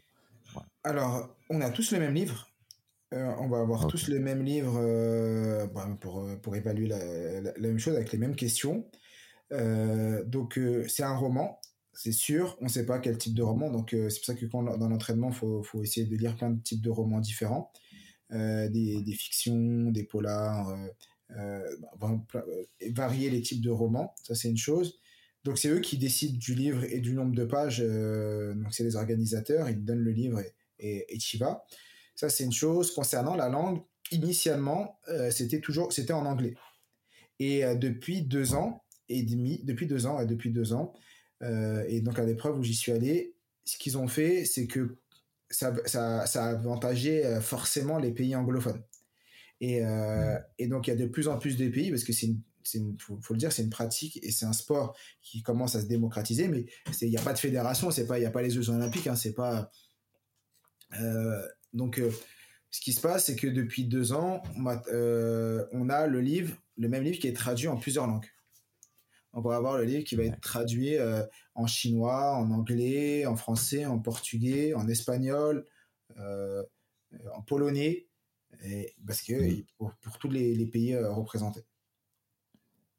Alors, 0.83 1.35
on 1.49 1.59
a 1.61 1.69
tous 1.69 1.91
les 1.91 1.99
mêmes 1.99 2.13
livres. 2.13 2.47
Euh, 3.13 3.33
on 3.39 3.47
va 3.47 3.59
avoir 3.59 3.87
tous 3.87 4.07
les 4.07 4.19
mêmes 4.19 4.43
livres 4.43 4.79
bah, 5.73 5.87
pour, 5.99 6.25
pour 6.41 6.55
évaluer 6.55 6.87
la, 6.87 7.41
la, 7.41 7.67
même 7.67 7.79
chose 7.79 7.95
avec 7.95 8.11
les 8.11 8.17
mêmes 8.17 8.35
questions. 8.35 8.85
donc, 9.51 10.59
c'est 10.87 11.03
un 11.03 11.15
roman, 11.15 11.59
c'est 11.97 12.11
sûr. 12.11 12.57
On 12.61 12.65
ne 12.65 12.69
sait 12.69 12.85
pas 12.85 12.99
quel 12.99 13.17
type 13.17 13.33
de 13.33 13.43
roman. 13.43 13.69
Donc, 13.69 13.89
c'est 13.91 14.19
pour 14.19 14.25
ça 14.25 14.35
que 14.35 14.45
dans 14.45 14.89
l'entraînement, 14.89 15.29
il 15.29 15.35
faut, 15.35 15.63
faut, 15.63 15.83
essayer 15.83 16.05
de 16.05 16.15
lire 16.15 16.35
plein 16.35 16.51
de 16.51 16.61
types 16.61 16.81
de 16.81 16.89
romans 16.89 17.19
différents. 17.19 17.71
Euh, 18.33 18.67
des, 18.67 19.13
fictions, 19.13 19.89
des 19.89 20.03
polars, 20.03 20.67
euh, 20.69 20.87
euh, 21.37 21.77
bah, 21.97 22.11
varier 22.91 23.29
les 23.29 23.41
types 23.41 23.61
de 23.61 23.69
romans, 23.69 24.13
ça 24.21 24.35
c'est 24.35 24.49
une 24.49 24.57
chose. 24.57 24.99
Donc 25.45 25.57
c'est 25.57 25.69
eux 25.69 25.79
qui 25.79 25.97
décident 25.97 26.37
du 26.37 26.53
livre 26.53 26.83
et 26.83 26.99
du 26.99 27.13
nombre 27.13 27.33
de 27.33 27.45
pages. 27.45 27.79
donc 27.79 28.73
c'est 28.73 28.83
les 28.83 28.97
organisateurs, 28.97 29.69
ils 29.69 29.81
donnent 29.81 30.03
le 30.03 30.11
livre 30.11 30.41
et, 30.79 31.05
et, 31.07 31.17
tu 31.19 31.37
vas. 31.37 31.65
Ça 32.15 32.27
c'est 32.27 32.43
une 32.43 32.51
chose. 32.51 32.93
Concernant 32.93 33.35
la 33.35 33.47
langue, 33.47 33.81
initialement 34.11 34.99
c'était 35.31 35.61
toujours 35.61 35.93
c'était 35.93 36.11
en 36.11 36.25
anglais. 36.25 36.55
Et 37.39 37.61
depuis 37.75 38.23
deux 38.23 38.55
ans 38.55 38.83
et 39.07 39.23
demi, 39.23 39.63
depuis 39.63 39.87
deux 39.87 40.05
ans, 40.05 40.25
depuis 40.25 40.51
deux 40.51 40.73
ans, 40.73 40.93
et 41.41 42.01
donc 42.01 42.19
à 42.19 42.25
l'épreuve 42.25 42.59
où 42.59 42.63
j'y 42.63 42.75
suis 42.75 42.91
allé, 42.91 43.33
ce 43.65 43.77
qu'ils 43.77 43.97
ont 43.97 44.07
fait, 44.07 44.45
c'est 44.45 44.67
que 44.67 44.97
ça, 45.49 45.73
ça, 45.85 46.25
ça 46.25 46.45
a 46.45 46.49
avantagé 46.49 47.39
forcément 47.41 47.99
les 47.99 48.11
pays 48.11 48.35
anglophones. 48.35 48.81
Et, 49.59 49.83
mmh. 49.83 50.39
et 50.59 50.67
donc, 50.67 50.87
il 50.87 50.91
y 50.91 50.93
a 50.93 50.95
de 50.95 51.05
plus 51.05 51.27
en 51.27 51.37
plus 51.37 51.57
de 51.57 51.67
pays, 51.67 51.89
parce 51.89 52.03
que 52.03 52.13
c'est 52.13 52.29
il 52.75 52.97
faut, 52.99 53.33
le 53.33 53.37
dire, 53.37 53.51
c'est 53.51 53.63
une 53.63 53.69
pratique 53.69 54.19
et 54.23 54.31
c'est 54.31 54.45
un 54.45 54.53
sport 54.53 54.95
qui 55.21 55.41
commence 55.41 55.75
à 55.75 55.81
se 55.81 55.85
démocratiser, 55.85 56.47
mais 56.47 56.65
il 57.01 57.09
n'y 57.09 57.17
a 57.17 57.21
pas 57.21 57.33
de 57.33 57.39
fédération, 57.39 57.91
c'est 57.91 58.05
pas, 58.05 58.17
il 58.17 58.21
n'y 58.21 58.27
a 58.27 58.31
pas 58.31 58.41
les 58.41 58.49
Jeux 58.49 58.69
Olympiques, 58.69 59.07
hein, 59.07 59.15
c'est 59.15 59.33
pas. 59.33 59.71
donc, 61.73 62.01
ce 62.69 62.81
qui 62.81 62.93
se 62.93 63.01
passe, 63.01 63.25
c'est 63.25 63.35
que 63.35 63.47
depuis 63.47 63.85
deux 63.85 64.13
ans, 64.13 64.43
on 64.57 65.89
a 65.89 66.07
le 66.07 66.19
livre, 66.21 66.55
le 66.77 66.89
même 66.89 67.03
livre 67.03 67.19
qui 67.19 67.27
est 67.27 67.35
traduit 67.35 67.67
en 67.67 67.77
plusieurs 67.77 68.07
langues 68.07 68.27
on 69.33 69.41
va 69.41 69.55
avoir 69.55 69.77
le 69.77 69.83
livre 69.83 70.03
qui 70.03 70.15
va 70.15 70.23
être 70.23 70.39
traduit 70.41 70.95
euh, 70.95 71.23
en 71.55 71.67
chinois, 71.67 72.35
en 72.35 72.51
anglais, 72.51 73.25
en 73.25 73.35
français, 73.35 73.85
en 73.85 73.99
portugais, 73.99 74.73
en 74.73 74.87
espagnol, 74.87 75.65
euh, 76.17 76.63
en 77.33 77.41
polonais, 77.41 78.07
parce 79.05 79.21
que 79.21 79.63
pour, 79.77 79.93
tous 80.19 80.29
les, 80.29 80.65
pays 80.65 80.93
euh, 80.93 81.11
représentés. 81.11 81.65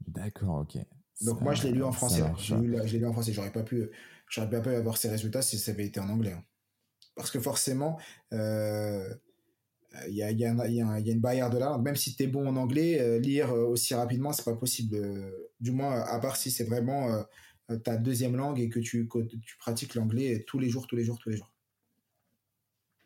D'accord, 0.07 0.61
ok. 0.61 0.79
Donc 1.23 1.41
moi 1.41 1.55
je 1.55 1.65
l'ai 1.65 1.73
lu 1.73 1.83
en 1.83 1.93
français. 1.93 2.23
Je 2.39 2.55
l'ai 2.55 2.99
lu 2.99 3.07
en 3.07 3.13
français. 3.13 3.33
J'aurais 3.33 3.53
pas 3.53 3.65
pu, 3.65 3.91
j'aurais 4.29 4.49
pas 4.49 4.61
pu 4.61 4.69
avoir 4.69 4.97
ces 4.97 5.09
résultats 5.09 5.43
si 5.43 5.59
ça 5.59 5.73
avait 5.73 5.87
été 5.87 5.99
en 5.99 6.09
anglais. 6.09 6.33
Hein. 6.33 6.45
Parce 7.17 7.33
que 7.33 7.41
forcément, 7.41 7.99
il 10.09 10.15
y 10.15 10.23
a, 10.23 10.31
y, 10.31 10.45
a, 10.45 10.69
y, 10.69 10.81
a, 10.81 10.99
une 10.99 11.21
barrière 11.21 11.51
de 11.51 11.59
là. 11.59 11.79
Même 11.79 11.97
si 11.97 12.15
tu 12.15 12.23
es 12.23 12.27
bon 12.27 12.47
en 12.47 12.57
anglais, 12.57 13.01
euh, 13.01 13.19
lire 13.19 13.53
euh, 13.53 13.67
aussi 13.67 13.95
rapidement, 13.95 14.33
c'est 14.33 14.45
pas 14.45 14.55
possible. 14.55 14.97
Euh, 14.97 15.31
du 15.61 15.71
moins, 15.71 16.01
à 16.01 16.19
part 16.21 16.37
si 16.37 16.51
c'est 16.51 16.65
vraiment 16.65 17.09
ta 17.85 17.97
deuxième 17.97 18.37
langue 18.37 18.61
et 18.61 18.69
que 18.69 18.79
tu, 18.79 19.09
tu 19.43 19.57
pratiques 19.59 19.95
l'anglais 19.95 20.45
tous 20.47 20.59
les 20.59 20.69
jours, 20.69 20.87
tous 20.87 20.97
les 20.97 21.05
jours, 21.05 21.19
tous 21.19 21.31
les 21.31 21.37
jours. 21.37 21.53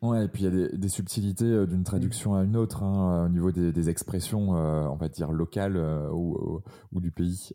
Ouais, 0.01 0.25
et 0.25 0.27
puis 0.27 0.43
il 0.43 0.53
y 0.53 0.63
a 0.63 0.67
des, 0.69 0.89
subtilités 0.89 1.65
d'une 1.65 1.83
traduction 1.83 2.35
à 2.35 2.43
une 2.43 2.55
autre 2.55 2.83
hein, 2.83 3.25
au 3.25 3.29
niveau 3.29 3.51
des, 3.51 3.89
expressions, 3.89 4.51
on 4.51 4.95
va 4.95 5.09
dire 5.09 5.31
locales 5.31 5.77
ou, 6.11 6.61
ou, 6.91 7.01
du 7.01 7.11
pays. 7.11 7.49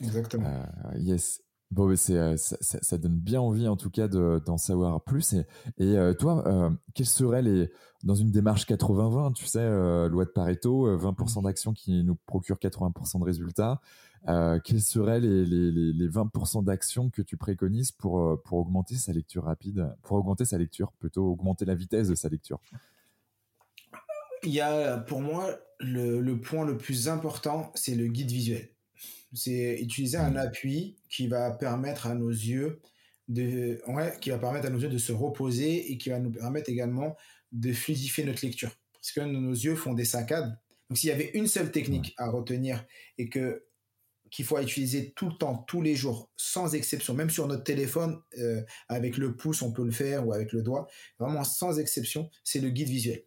Exactement. 0.00 0.62
yes. 0.96 1.42
Bon, 1.70 1.94
c'est, 1.96 2.16
euh, 2.16 2.36
ça, 2.38 2.56
ça, 2.60 2.96
donne 2.96 3.18
bien 3.18 3.42
envie 3.42 3.68
en 3.68 3.76
tout 3.76 3.90
cas 3.90 4.08
d'en 4.08 4.56
savoir 4.56 5.02
plus. 5.02 5.34
Et, 5.34 5.46
et 5.76 5.98
euh, 5.98 6.14
toi, 6.14 6.42
euh, 6.46 6.70
quels 6.94 7.06
seraient 7.06 7.42
les, 7.42 7.70
dans 8.04 8.14
une 8.14 8.30
démarche 8.30 8.66
80-20, 8.66 9.34
tu 9.34 9.44
sais, 9.44 9.68
loi 10.08 10.24
de 10.24 10.30
Pareto, 10.30 10.96
20% 10.96 11.42
d'actions 11.42 11.74
qui 11.74 12.04
nous 12.04 12.16
procurent 12.26 12.56
80% 12.56 13.20
de 13.20 13.24
résultats, 13.24 13.80
quels 14.64 14.80
seraient 14.80 15.20
les, 15.20 15.44
les, 15.44 15.70
les 15.70 16.08
20% 16.08 16.64
d'actions 16.64 17.10
que 17.10 17.20
tu 17.20 17.36
préconises 17.36 17.92
pour, 17.92 18.40
pour 18.42 18.58
augmenter 18.58 18.94
sa 18.94 19.12
lecture 19.12 19.44
rapide, 19.44 19.94
pour 20.02 20.16
augmenter 20.16 20.46
sa 20.46 20.56
lecture, 20.56 20.92
plutôt 20.92 21.26
augmenter 21.26 21.66
la 21.66 21.74
vitesse 21.74 22.08
de 22.08 22.14
sa 22.14 22.30
lecture? 22.30 22.60
Il 24.44 24.52
y 24.52 24.60
a 24.60 24.96
pour 24.98 25.20
moi 25.20 25.50
le, 25.80 26.20
le 26.20 26.40
point 26.40 26.64
le 26.64 26.78
plus 26.78 27.08
important, 27.08 27.72
c'est 27.74 27.94
le 27.94 28.06
guide 28.06 28.30
visuel 28.30 28.70
c'est 29.32 29.78
utiliser 29.80 30.16
un 30.16 30.36
appui 30.36 30.96
qui 31.08 31.26
va 31.26 31.50
permettre 31.50 32.06
à 32.06 32.14
nos 32.14 32.30
yeux 32.30 32.80
de, 33.28 33.80
ouais, 33.88 34.14
qui 34.20 34.30
va 34.30 34.38
permettre 34.38 34.66
à 34.66 34.70
nos 34.70 34.78
yeux 34.78 34.88
de 34.88 34.98
se 34.98 35.12
reposer 35.12 35.92
et 35.92 35.98
qui 35.98 36.08
va 36.08 36.18
nous 36.18 36.30
permettre 36.30 36.70
également 36.70 37.16
de 37.52 37.72
fluidifier 37.72 38.24
notre 38.24 38.44
lecture. 38.44 38.70
Parce 38.94 39.12
que 39.12 39.20
nos 39.20 39.52
yeux 39.52 39.76
font 39.76 39.92
des 39.92 40.04
saccades. 40.04 40.58
Donc 40.88 40.98
s'il 40.98 41.10
y 41.10 41.12
avait 41.12 41.30
une 41.34 41.46
seule 41.46 41.70
technique 41.70 42.14
à 42.16 42.30
retenir 42.30 42.84
et 43.18 43.28
que 43.28 43.64
qu'il 44.30 44.44
faut 44.44 44.58
utiliser 44.58 45.12
tout 45.12 45.28
le 45.28 45.36
temps, 45.36 45.56
tous 45.66 45.80
les 45.80 45.94
jours, 45.94 46.30
sans 46.36 46.74
exception, 46.74 47.14
même 47.14 47.30
sur 47.30 47.46
notre 47.46 47.64
téléphone, 47.64 48.20
euh, 48.38 48.62
avec 48.88 49.16
le 49.16 49.34
pouce, 49.34 49.62
on 49.62 49.72
peut 49.72 49.84
le 49.84 49.90
faire, 49.90 50.26
ou 50.26 50.34
avec 50.34 50.52
le 50.52 50.62
doigt, 50.62 50.86
vraiment 51.18 51.44
sans 51.44 51.78
exception, 51.78 52.30
c'est 52.44 52.60
le 52.60 52.68
guide 52.68 52.88
visuel. 52.88 53.24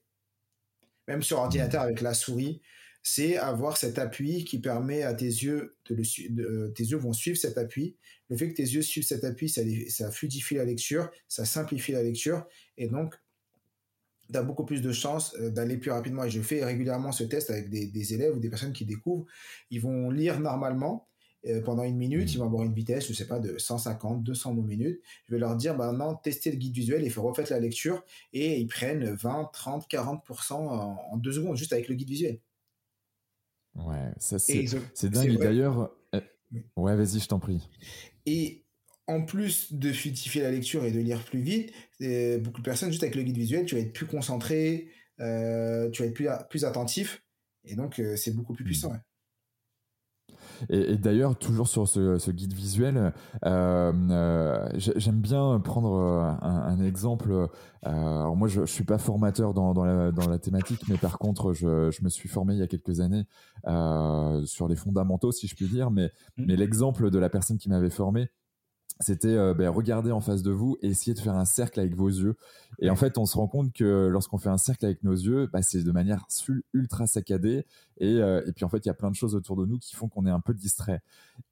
Même 1.07 1.23
sur 1.23 1.39
ordinateur 1.39 1.81
avec 1.81 2.01
la 2.01 2.13
souris, 2.13 2.61
c'est 3.03 3.37
avoir 3.37 3.77
cet 3.77 3.97
appui 3.97 4.43
qui 4.43 4.59
permet 4.59 5.03
à 5.03 5.13
tes 5.13 5.25
yeux 5.25 5.75
de, 5.89 5.95
le, 5.95 6.03
euh, 6.41 6.69
tes 6.69 6.83
yeux 6.83 6.97
vont 6.97 7.13
suivre 7.13 7.37
cet 7.37 7.57
appui. 7.57 7.95
Le 8.29 8.37
fait 8.37 8.49
que 8.49 8.55
tes 8.55 8.63
yeux 8.63 8.81
suivent 8.81 9.05
cet 9.05 9.23
appui, 9.23 9.49
ça, 9.49 9.61
ça 9.89 10.11
fluidifie 10.11 10.55
la 10.55 10.65
lecture, 10.65 11.09
ça 11.27 11.45
simplifie 11.45 11.93
la 11.93 12.03
lecture, 12.03 12.45
et 12.77 12.87
donc 12.87 13.15
tu 14.31 14.37
as 14.37 14.43
beaucoup 14.43 14.65
plus 14.65 14.81
de 14.81 14.91
chances 14.91 15.35
euh, 15.39 15.49
d'aller 15.49 15.77
plus 15.77 15.91
rapidement. 15.91 16.23
Et 16.23 16.29
je 16.29 16.41
fais 16.41 16.63
régulièrement 16.63 17.11
ce 17.11 17.23
test 17.23 17.49
avec 17.49 17.69
des, 17.69 18.13
élèves 18.13 18.35
ou 18.35 18.39
des 18.39 18.49
personnes 18.49 18.73
qui 18.73 18.85
découvrent. 18.85 19.25
Ils 19.69 19.81
vont 19.81 20.09
lire 20.09 20.39
normalement 20.39 21.07
euh, 21.47 21.61
pendant 21.61 21.83
une 21.83 21.97
minute, 21.97 22.29
mmh. 22.29 22.33
ils 22.33 22.37
vont 22.37 22.45
avoir 22.45 22.63
une 22.63 22.73
vitesse, 22.73 23.07
je 23.07 23.13
sais 23.13 23.27
pas, 23.27 23.39
de 23.39 23.57
150, 23.57 24.23
200 24.23 24.53
mots 24.53 24.61
minute. 24.61 25.01
Je 25.27 25.33
vais 25.33 25.39
leur 25.39 25.55
dire, 25.55 25.75
bah, 25.75 25.91
maintenant, 25.91 26.15
testez 26.15 26.51
le 26.51 26.57
guide 26.57 26.75
visuel 26.75 27.03
et 27.03 27.09
refaire 27.09 27.47
la 27.49 27.59
lecture. 27.59 28.03
Et 28.31 28.59
ils 28.59 28.67
prennent 28.67 29.11
20, 29.11 29.49
30, 29.51 29.89
40% 29.89 30.53
en 30.53 31.17
deux 31.17 31.33
secondes, 31.33 31.57
juste 31.57 31.73
avec 31.73 31.89
le 31.89 31.95
guide 31.95 32.09
visuel. 32.09 32.39
Ouais, 33.75 34.11
ça 34.17 34.37
c'est 34.39 35.09
dingue. 35.09 35.37
D'ailleurs, 35.37 35.91
euh, 36.13 36.19
ouais, 36.75 36.95
vas-y, 36.95 37.19
je 37.19 37.27
t'en 37.27 37.39
prie. 37.39 37.69
Et 38.25 38.65
en 39.07 39.23
plus 39.23 39.73
de 39.73 39.91
fluidifier 39.91 40.41
la 40.41 40.51
lecture 40.51 40.85
et 40.85 40.91
de 40.91 40.99
lire 40.99 41.23
plus 41.23 41.41
vite, 41.41 41.73
euh, 42.01 42.37
beaucoup 42.37 42.59
de 42.61 42.65
personnes, 42.65 42.89
juste 42.89 43.03
avec 43.03 43.15
le 43.15 43.23
guide 43.23 43.37
visuel, 43.37 43.65
tu 43.65 43.75
vas 43.75 43.81
être 43.81 43.93
plus 43.93 44.05
concentré, 44.05 44.89
euh, 45.19 45.89
tu 45.89 46.01
vas 46.01 46.07
être 46.07 46.13
plus, 46.13 46.27
plus 46.49 46.65
attentif, 46.65 47.23
et 47.63 47.75
donc 47.75 48.01
c'est 48.15 48.35
beaucoup 48.35 48.53
plus 48.53 48.63
puissant. 48.63 48.93
Et, 50.69 50.97
d'ailleurs, 50.97 51.35
toujours 51.37 51.67
sur 51.67 51.87
ce, 51.87 52.31
guide 52.31 52.53
visuel, 52.53 53.13
euh, 53.45 53.91
euh, 54.11 54.69
j'aime 54.75 55.19
bien 55.19 55.59
prendre 55.59 55.93
euh, 55.93 56.31
un, 56.41 56.79
exemple. 56.83 57.47
alors 57.83 58.35
moi, 58.35 58.47
je, 58.47 58.61
je 58.61 58.71
suis 58.71 58.83
pas 58.83 58.97
formateur 58.97 59.53
dans, 59.53 59.73
la, 59.83 60.39
thématique, 60.39 60.81
mais 60.87 60.97
par 60.97 61.17
contre, 61.17 61.53
je, 61.53 62.03
me 62.03 62.09
suis 62.09 62.29
formé 62.29 62.53
il 62.53 62.59
y 62.59 62.63
a 62.63 62.67
quelques 62.67 62.99
années 62.99 63.25
sur 64.45 64.67
les 64.67 64.75
fondamentaux, 64.75 65.31
si 65.31 65.47
je 65.47 65.55
puis 65.55 65.67
dire. 65.67 65.91
Mais, 65.91 66.11
mmh. 66.37 66.45
mais 66.47 66.55
l'exemple 66.55 67.09
de 67.09 67.19
la 67.19 67.29
personne 67.29 67.57
qui 67.57 67.69
m'avait 67.69 67.89
formé, 67.89 68.29
c'était 69.01 69.27
euh, 69.27 69.53
ben, 69.53 69.69
regarder 69.69 70.11
en 70.11 70.21
face 70.21 70.43
de 70.43 70.51
vous 70.51 70.77
et 70.81 70.87
essayer 70.87 71.13
de 71.13 71.19
faire 71.19 71.35
un 71.35 71.45
cercle 71.45 71.79
avec 71.79 71.95
vos 71.95 72.07
yeux. 72.07 72.35
Et 72.79 72.89
en 72.89 72.95
fait, 72.95 73.17
on 73.17 73.25
se 73.25 73.37
rend 73.37 73.47
compte 73.47 73.73
que 73.73 74.07
lorsqu'on 74.07 74.37
fait 74.37 74.49
un 74.49 74.57
cercle 74.57 74.85
avec 74.85 75.03
nos 75.03 75.13
yeux, 75.13 75.49
bah, 75.51 75.61
c'est 75.61 75.83
de 75.83 75.91
manière 75.91 76.25
ultra 76.73 77.07
saccadée. 77.07 77.65
Et, 77.97 78.15
euh, 78.15 78.41
et 78.47 78.53
puis 78.53 78.65
en 78.65 78.69
fait, 78.69 78.85
il 78.85 78.87
y 78.87 78.91
a 78.91 78.93
plein 78.93 79.11
de 79.11 79.15
choses 79.15 79.35
autour 79.35 79.55
de 79.55 79.65
nous 79.65 79.77
qui 79.77 79.95
font 79.95 80.07
qu'on 80.07 80.25
est 80.25 80.31
un 80.31 80.39
peu 80.39 80.53
distrait. 80.53 81.01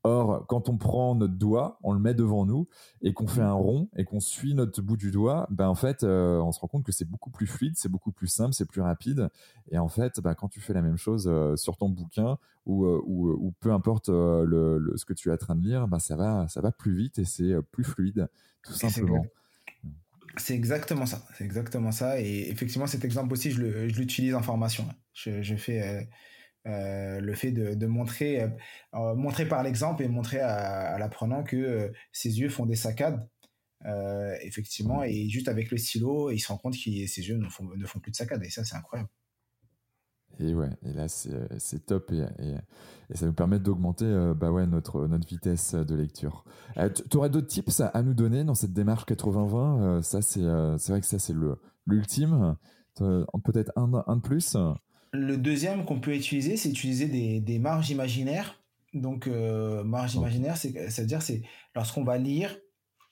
Or, 0.03 0.45
quand 0.47 0.69
on 0.69 0.77
prend 0.77 1.15
notre 1.15 1.35
doigt, 1.35 1.77
on 1.83 1.93
le 1.93 1.99
met 1.99 2.13
devant 2.13 2.45
nous 2.45 2.67
et 3.01 3.13
qu'on 3.13 3.27
fait 3.27 3.41
un 3.41 3.53
rond 3.53 3.89
et 3.95 4.05
qu'on 4.05 4.19
suit 4.19 4.55
notre 4.55 4.81
bout 4.81 4.97
du 4.97 5.11
doigt, 5.11 5.47
ben 5.51 5.67
en 5.67 5.75
fait, 5.75 6.03
euh, 6.03 6.39
on 6.39 6.51
se 6.51 6.59
rend 6.59 6.67
compte 6.67 6.83
que 6.83 6.91
c'est 6.91 7.09
beaucoup 7.09 7.29
plus 7.29 7.47
fluide, 7.47 7.73
c'est 7.75 7.89
beaucoup 7.89 8.11
plus 8.11 8.27
simple, 8.27 8.53
c'est 8.53 8.67
plus 8.67 8.81
rapide. 8.81 9.29
Et 9.71 9.77
en 9.77 9.89
fait, 9.89 10.19
ben, 10.21 10.33
quand 10.35 10.47
tu 10.47 10.61
fais 10.61 10.73
la 10.73 10.81
même 10.81 10.97
chose 10.97 11.29
sur 11.55 11.77
ton 11.77 11.89
bouquin 11.89 12.37
ou, 12.69 12.85
ou, 12.85 13.31
ou 13.31 13.51
peu 13.59 13.71
importe 13.71 14.09
le, 14.09 14.93
ce 14.95 15.05
que 15.05 15.13
tu 15.13 15.29
es 15.29 15.31
en 15.31 15.37
train 15.37 15.55
de 15.55 15.63
lire, 15.63 15.87
ben 15.87 15.99
ça 15.99 16.15
va, 16.15 16.47
ça 16.47 16.61
va 16.61 16.71
plus 16.71 16.95
vite 16.95 17.19
et 17.19 17.25
c'est 17.25 17.53
plus 17.71 17.83
fluide, 17.83 18.29
tout 18.63 18.73
simplement. 18.73 19.25
C'est 20.37 20.55
exactement 20.55 21.05
ça. 21.05 21.25
C'est 21.37 21.43
exactement 21.43 21.91
ça. 21.91 22.21
Et 22.21 22.49
effectivement, 22.49 22.87
cet 22.87 23.03
exemple 23.03 23.33
aussi, 23.33 23.51
je 23.51 23.61
l'utilise 23.61 24.35
en 24.35 24.41
formation. 24.41 24.87
Je, 25.13 25.55
fais 25.55 25.81
euh, 25.81 26.01
euh, 26.67 27.19
le 27.19 27.33
fait 27.33 27.51
de, 27.51 27.85
montrer, 27.85 28.43
euh, 28.43 29.15
montrer 29.15 29.47
par 29.47 29.63
l'exemple 29.63 30.03
et 30.03 30.07
montrer 30.07 30.39
à, 30.39 30.97
l'apprenant 30.97 31.43
que 31.43 31.91
ses 32.11 32.39
yeux 32.39 32.49
font 32.49 32.65
des 32.65 32.75
saccades. 32.75 33.27
effectivement, 34.41 35.03
et 35.03 35.29
juste 35.29 35.47
avec 35.47 35.71
le 35.71 35.77
stylo, 35.77 36.31
il 36.31 36.39
se 36.39 36.47
rend 36.49 36.57
compte 36.57 36.75
que 36.75 37.07
ses 37.07 37.27
yeux 37.27 37.37
ne 37.37 37.49
font, 37.49 37.63
ne 37.75 37.85
font 37.85 37.99
plus 37.99 38.11
de 38.11 38.15
saccades. 38.15 38.43
Et 38.43 38.49
ça, 38.49 38.63
c'est 38.63 38.75
incroyable. 38.75 39.09
Et 40.39 40.53
ouais, 40.53 40.69
et 40.85 40.93
là 40.93 41.07
c'est 41.07 41.85
top 41.85 42.11
et, 42.11 42.25
et, 42.43 42.55
ça 43.15 43.25
nous 43.25 43.33
permet 43.33 43.59
d'augmenter 43.59 44.05
euh, 44.05 44.33
bah 44.33 44.51
ouais, 44.51 44.65
notre, 44.67 45.07
notre 45.07 45.27
vitesse 45.27 45.75
de 45.75 45.95
lecture. 45.95 46.45
Euh, 46.77 46.89
tu 46.89 47.17
aurais 47.17 47.29
d'autres 47.29 47.47
tips 47.47 47.81
à, 47.81 48.01
nous 48.03 48.13
donner 48.13 48.43
dans 48.43 48.55
cette 48.55 48.71
démarche 48.71 49.03
80-20 49.05 49.81
euh, 49.81 50.01
Ça 50.01 50.21
c'est 50.21 50.43
c'est 50.77 50.91
vrai 50.91 51.01
que 51.01 51.07
ça 51.07 51.19
c'est 51.19 51.35
l'ultime. 51.85 52.55
Peut-être 52.95 53.71
un, 53.75 54.03
un 54.07 54.15
de 54.17 54.21
plus? 54.21 54.55
Le 55.11 55.37
deuxième 55.37 55.85
qu'on 55.85 55.99
peut 55.99 56.15
utiliser, 56.15 56.55
c'est 56.57 56.69
utiliser 56.69 57.07
des, 57.07 57.39
des, 57.39 57.59
marges 57.59 57.89
imaginaires. 57.89 58.61
Donc 58.93 59.27
marge 59.27 60.15
imaginaire, 60.15 60.55
c'est-à-dire 60.57 61.21
c'est 61.21 61.41
lorsqu'on 61.75 62.03
va 62.03 62.17
lire, 62.17 62.55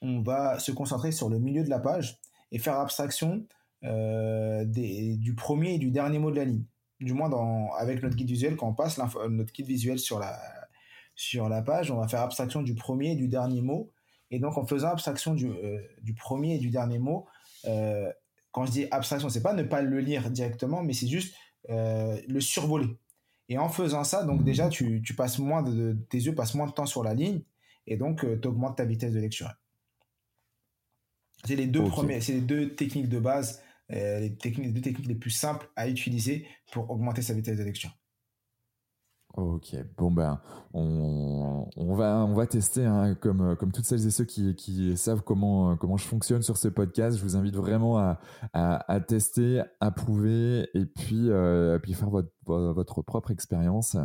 on 0.01 0.21
va 0.21 0.59
se 0.59 0.71
concentrer 0.71 1.11
sur 1.11 1.29
le 1.29 1.39
milieu 1.39 1.63
de 1.63 1.69
la 1.69 1.79
page 1.79 2.19
et 2.51 2.59
faire 2.59 2.79
abstraction 2.79 3.45
des, 3.81 5.17
du 5.17 5.35
premier 5.35 5.75
et 5.75 5.77
du 5.77 5.91
dernier 5.91 6.19
mot 6.19 6.31
de 6.31 6.37
la 6.37 6.45
ligne 6.45 6.65
du 6.99 7.13
moins 7.13 7.29
dans, 7.29 7.71
avec 7.73 8.01
notre 8.01 8.15
guide 8.15 8.29
visuel, 8.29 8.55
quand 8.55 8.67
on 8.67 8.73
passe 8.73 8.97
notre 8.97 9.53
guide 9.53 9.67
visuel 9.67 9.99
sur 9.99 10.19
la, 10.19 10.39
sur 11.15 11.49
la 11.49 11.61
page, 11.61 11.91
on 11.91 11.97
va 11.97 12.07
faire 12.07 12.21
abstraction 12.21 12.61
du 12.61 12.75
premier 12.75 13.11
et 13.11 13.15
du 13.15 13.27
dernier 13.27 13.61
mot. 13.61 13.91
Et 14.29 14.39
donc, 14.39 14.57
en 14.57 14.65
faisant 14.65 14.89
abstraction 14.89 15.33
du, 15.33 15.47
euh, 15.47 15.79
du 16.01 16.13
premier 16.13 16.55
et 16.55 16.57
du 16.59 16.69
dernier 16.69 16.99
mot, 16.99 17.27
euh, 17.65 18.11
quand 18.51 18.65
je 18.65 18.71
dis 18.71 18.87
abstraction, 18.91 19.29
c'est 19.29 19.41
pas 19.41 19.53
ne 19.53 19.63
pas 19.63 19.81
le 19.81 19.99
lire 19.99 20.29
directement, 20.29 20.83
mais 20.83 20.93
c'est 20.93 21.07
juste 21.07 21.35
euh, 21.69 22.19
le 22.27 22.41
survoler. 22.41 22.97
Et 23.49 23.57
en 23.57 23.69
faisant 23.69 24.03
ça, 24.03 24.23
donc 24.23 24.43
déjà, 24.43 24.69
tu, 24.69 25.01
tu 25.01 25.15
passes 25.15 25.39
moins 25.39 25.63
de, 25.63 25.97
tes 26.09 26.17
yeux 26.17 26.35
passent 26.35 26.55
moins 26.55 26.67
de 26.67 26.73
temps 26.73 26.85
sur 26.85 27.03
la 27.03 27.13
ligne, 27.13 27.41
et 27.85 27.95
donc 27.95 28.25
tu 28.41 28.47
augmentes 28.47 28.77
ta 28.77 28.85
vitesse 28.85 29.13
de 29.13 29.19
lecture. 29.19 29.53
C'est 31.45 31.55
les 31.55 31.67
deux 31.67 31.83
premiers, 31.85 32.19
c'est 32.19 32.33
les 32.33 32.41
deux 32.41 32.75
techniques 32.75 33.09
de 33.09 33.19
base, 33.19 33.61
les 33.89 34.35
techniques, 34.35 34.67
les 34.67 34.73
deux 34.73 34.81
techniques 34.81 35.07
les 35.07 35.15
plus 35.15 35.31
simples 35.31 35.69
à 35.75 35.87
utiliser 35.87 36.45
pour 36.71 36.89
augmenter 36.89 37.21
sa 37.21 37.33
vitesse 37.33 37.57
de 37.57 37.63
lecture. 37.63 37.91
Ok, 39.35 39.75
bon 39.97 40.09
ben 40.09 40.41
on, 40.73 41.67
va 41.95 42.25
on 42.25 42.33
va 42.33 42.47
tester 42.47 42.85
hein, 42.85 43.13
comme 43.13 43.55
comme 43.57 43.71
toutes 43.71 43.85
celles 43.85 44.07
et 44.07 44.09
ceux 44.09 44.25
qui, 44.25 44.97
savent 44.97 45.21
comment 45.21 45.77
comment 45.77 45.97
je 45.97 46.05
fonctionne 46.05 46.41
sur 46.41 46.57
ce 46.57 46.67
podcast. 46.67 47.19
Je 47.19 47.23
vous 47.23 47.35
invite 47.35 47.55
vraiment 47.55 47.99
à, 47.99 48.19
à, 48.53 48.91
à 48.91 48.99
tester, 48.99 49.61
à 49.79 49.91
prouver 49.91 50.67
et 50.73 50.85
puis 50.85 51.29
euh, 51.29 51.77
puis 51.77 51.93
faire 51.93 52.09
votre 52.09 52.31
votre 52.47 53.03
propre 53.03 53.29
expérience 53.29 53.95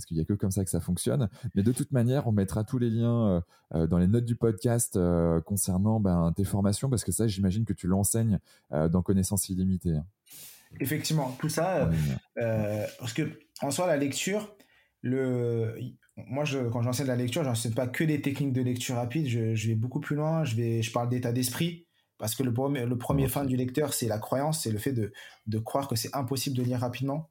parce 0.00 0.06
qu'il 0.06 0.16
y 0.16 0.20
a 0.20 0.24
que 0.24 0.32
comme 0.32 0.50
ça 0.50 0.64
que 0.64 0.70
ça 0.70 0.80
fonctionne. 0.80 1.28
Mais 1.54 1.62
de 1.62 1.72
toute 1.72 1.92
manière, 1.92 2.26
on 2.26 2.32
mettra 2.32 2.64
tous 2.64 2.78
les 2.78 2.88
liens 2.88 3.28
euh, 3.28 3.40
euh, 3.74 3.86
dans 3.86 3.98
les 3.98 4.06
notes 4.06 4.24
du 4.24 4.34
podcast 4.34 4.98
concernant 5.44 6.00
ben, 6.00 6.32
tes 6.34 6.44
formations 6.44 6.88
parce 6.88 7.04
que 7.04 7.12
ça, 7.12 7.26
j'imagine 7.26 7.66
que 7.66 7.74
tu 7.74 7.86
l'enseignes 7.86 8.38
dans 8.70 9.02
connaissances 9.02 9.48
illimitées. 9.50 9.96
Hein. 9.96 10.06
Effectivement, 10.80 11.36
tout 11.38 11.48
ça 11.50 11.90
parce 12.98 13.12
que 13.12 13.38
en 13.60 13.70
soi 13.70 13.86
la 13.86 13.96
lecture 13.96 14.54
le, 15.02 15.74
moi, 16.16 16.44
je, 16.44 16.58
quand 16.68 16.82
j'enseigne 16.82 17.06
la 17.06 17.16
lecture, 17.16 17.44
j'enseigne 17.44 17.72
pas 17.72 17.86
que 17.86 18.04
des 18.04 18.20
techniques 18.20 18.52
de 18.52 18.62
lecture 18.62 18.96
rapide. 18.96 19.26
Je, 19.26 19.54
je 19.54 19.68
vais 19.68 19.74
beaucoup 19.74 20.00
plus 20.00 20.16
loin. 20.16 20.44
Je 20.44 20.56
vais, 20.56 20.82
je 20.82 20.92
parle 20.92 21.08
d'état 21.08 21.32
d'esprit 21.32 21.86
parce 22.18 22.34
que 22.34 22.42
le 22.42 22.52
premier, 22.52 22.84
le 22.84 22.98
premier 22.98 23.28
fin 23.28 23.46
du 23.46 23.56
lecteur, 23.56 23.94
c'est 23.94 24.06
la 24.06 24.18
croyance, 24.18 24.62
c'est 24.62 24.70
le 24.70 24.78
fait 24.78 24.92
de, 24.92 25.12
de 25.46 25.58
croire 25.58 25.88
que 25.88 25.96
c'est 25.96 26.14
impossible 26.14 26.56
de 26.56 26.62
lire 26.62 26.80
rapidement. 26.80 27.30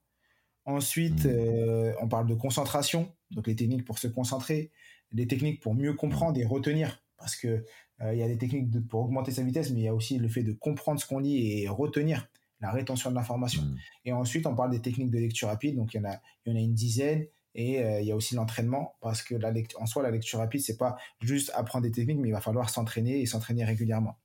Ensuite, 0.70 1.26
mmh. 1.26 1.30
euh, 1.30 1.94
on 2.00 2.08
parle 2.08 2.28
de 2.28 2.36
concentration, 2.36 3.12
donc 3.32 3.48
les 3.48 3.56
techniques 3.56 3.86
pour 3.86 3.98
se 3.98 4.08
concentrer, 4.08 4.72
les 5.12 5.26
techniques 5.26 5.62
pour 5.62 5.74
mieux 5.74 5.96
comprendre 5.96 6.40
et 6.40 6.46
retenir, 6.46 7.04
parce 7.18 7.36
que 7.36 7.66
euh, 8.02 8.14
il 8.14 8.20
y 8.20 8.22
a 8.22 8.28
des 8.28 8.38
techniques 8.38 8.70
de, 8.70 8.80
pour 8.80 9.02
augmenter 9.02 9.32
sa 9.32 9.42
vitesse, 9.42 9.72
mais 9.72 9.80
il 9.80 9.84
y 9.86 9.88
a 9.88 9.96
aussi 9.96 10.20
le 10.20 10.30
fait 10.30 10.44
de 10.44 10.54
comprendre 10.54 11.00
ce 11.00 11.08
qu'on 11.08 11.18
lit 11.18 11.64
et 11.64 11.68
retenir 11.68 12.30
la 12.62 12.70
rétention 12.70 13.10
de 13.10 13.16
l'information. 13.16 13.64
Mmh. 13.64 13.78
Et 14.06 14.14
ensuite, 14.14 14.46
on 14.46 14.56
parle 14.56 14.70
des 14.70 14.80
techniques 14.80 15.10
de 15.10 15.18
lecture 15.18 15.48
rapide, 15.48 15.76
donc 15.76 15.96
il 15.96 15.98
y 15.98 16.00
en 16.02 16.06
a, 16.08 16.22
il 16.46 16.52
y 16.52 16.56
en 16.56 16.60
a 16.60 16.62
une 16.62 16.76
dizaine. 16.76 17.26
Et 17.56 17.84
euh, 17.84 18.00
il 18.00 18.06
y 18.06 18.12
a 18.12 18.16
aussi 18.16 18.36
l'entraînement 18.36 18.94
parce 19.02 19.24
que 19.24 19.34
la 19.34 19.52
en 19.80 19.88
soi, 19.88 20.04
la 20.04 20.12
lecture 20.12 20.38
rapide, 20.38 20.62
c'est 20.62 20.78
pas 20.78 20.98
juste 21.20 21.52
apprendre 21.56 21.84
des 21.84 21.92
techniques, 21.92 22.20
mais 22.20 22.28
il 22.28 22.32
va 22.32 22.42
falloir 22.42 22.70
s'entraîner 22.70 23.22
et 23.22 23.26
s'entraîner 23.26 23.66
régulièrement. 23.66 24.20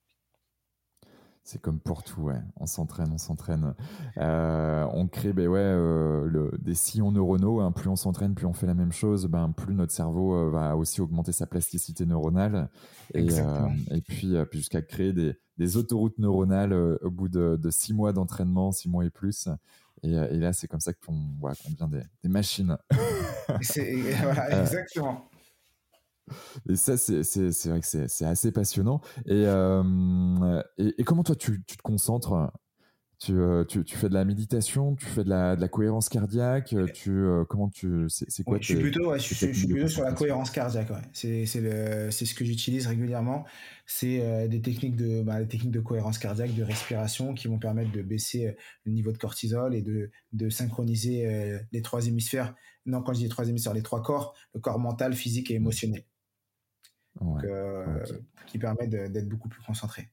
C'est 1.44 1.60
comme 1.60 1.78
pour 1.78 2.02
tout, 2.02 2.22
ouais. 2.22 2.40
On 2.56 2.66
s'entraîne, 2.66 3.10
on 3.12 3.18
s'entraîne. 3.18 3.74
Euh, 4.16 4.86
on 4.92 5.06
crée 5.06 5.32
ben 5.32 5.46
ouais, 5.46 5.58
euh, 5.60 6.26
le, 6.26 6.50
des 6.58 6.74
sillons 6.74 7.12
neuronaux. 7.12 7.60
Hein. 7.60 7.70
Plus 7.70 7.88
on 7.88 7.96
s'entraîne, 7.96 8.34
plus 8.34 8.46
on 8.46 8.54
fait 8.54 8.66
la 8.66 8.74
même 8.74 8.92
chose, 8.92 9.26
ben, 9.26 9.52
plus 9.52 9.74
notre 9.74 9.92
cerveau 9.92 10.50
va 10.50 10.76
aussi 10.76 11.02
augmenter 11.02 11.32
sa 11.32 11.46
plasticité 11.46 12.06
neuronale. 12.06 12.70
Et, 13.12 13.26
et 13.90 14.00
puis, 14.00 14.34
puis 14.50 14.58
jusqu'à 14.58 14.80
créer 14.80 15.12
des, 15.12 15.34
des, 15.58 15.76
autoroutes 15.76 16.18
neuronales 16.18 16.72
au 16.72 17.10
bout 17.10 17.28
de, 17.28 17.58
de 17.60 17.70
six 17.70 17.92
mois 17.92 18.12
d'entraînement, 18.14 18.72
six 18.72 18.88
mois 18.88 19.04
et 19.04 19.10
plus. 19.10 19.48
Euh, 20.04 20.28
et, 20.30 20.36
là, 20.36 20.52
c'est 20.52 20.68
comme 20.68 20.80
ça 20.80 20.92
qu'on 20.92 21.18
voilà, 21.40 21.56
devient 21.64 22.02
des, 22.22 22.28
machines. 22.28 22.76
voilà, 23.48 24.54
euh, 24.54 24.62
exactement. 24.62 25.28
Et 26.68 26.76
ça, 26.76 26.96
c'est 26.96 27.22
vrai 27.66 27.80
que 27.80 27.86
c'est 28.08 28.24
assez 28.24 28.52
passionnant. 28.52 29.00
Euh, 29.28 30.62
et, 30.78 30.94
et, 30.98 31.04
comment 31.04 31.22
toi, 31.22 31.36
tu, 31.36 31.62
tu 31.66 31.76
te 31.76 31.82
concentres? 31.82 32.50
Euh, 33.30 33.64
tu, 33.64 33.84
tu, 33.84 33.96
fais 33.96 34.08
de 34.08 34.14
la 34.14 34.24
méditation, 34.24 34.96
tu 34.96 35.06
fais 35.06 35.24
de 35.24 35.30
la, 35.30 35.56
de 35.56 35.60
la 35.60 35.68
cohérence 35.68 36.10
cardiaque, 36.10 36.74
euh, 36.74 36.86
tu, 36.92 37.24
comment 37.48 37.70
tu, 37.70 38.04
c'est 38.08 38.44
quoi 38.44 38.58
Je 38.60 38.66
suis 38.66 38.76
plutôt, 38.76 39.10
ouais, 39.10 39.18
je, 39.18 39.34
suis 39.34 39.66
plutôt 39.66 39.88
sur 39.88 40.02
la 40.02 40.12
cohérence 40.12 40.50
cardiaque. 40.50 40.90
Ouais. 40.90 40.96
C'est 41.12 41.46
ce 41.46 42.34
que 42.34 42.44
j'utilise 42.44 42.86
régulièrement. 42.86 43.44
C'est 43.86 44.48
des 44.48 44.60
techniques 44.60 44.96
de, 44.96 45.22
bah, 45.22 45.40
des 45.40 45.48
techniques 45.48 45.72
de 45.72 45.80
cohérence 45.80 46.18
cardiaque, 46.18 46.54
de 46.54 46.64
respiration, 46.64 47.32
qui 47.34 47.48
vont 47.48 47.58
permettre 47.58 47.92
de 47.92 48.02
baisser 48.02 48.56
le 48.84 48.92
niveau 48.92 49.12
de 49.12 49.18
cortisol 49.18 49.74
et 49.74 49.82
de, 49.82 50.10
de 50.32 50.50
synchroniser 50.50 51.60
les 51.72 51.82
trois 51.82 52.06
hémisphères. 52.06 52.54
Non, 52.84 53.02
quand 53.02 53.14
je 53.14 53.18
dis 53.18 53.24
les 53.24 53.30
trois 53.30 53.48
hémisphères, 53.48 53.74
les 53.74 53.82
trois 53.82 54.02
corps, 54.02 54.34
le 54.54 54.60
corps 54.60 54.78
mental, 54.78 55.14
physique 55.14 55.50
et 55.50 55.54
émotionnel. 55.54 56.04
Donc, 57.20 57.44
qui 58.46 58.58
permet 58.58 58.88
d'être 58.88 59.28
beaucoup 59.28 59.48
plus 59.48 59.62
concentré. 59.62 60.10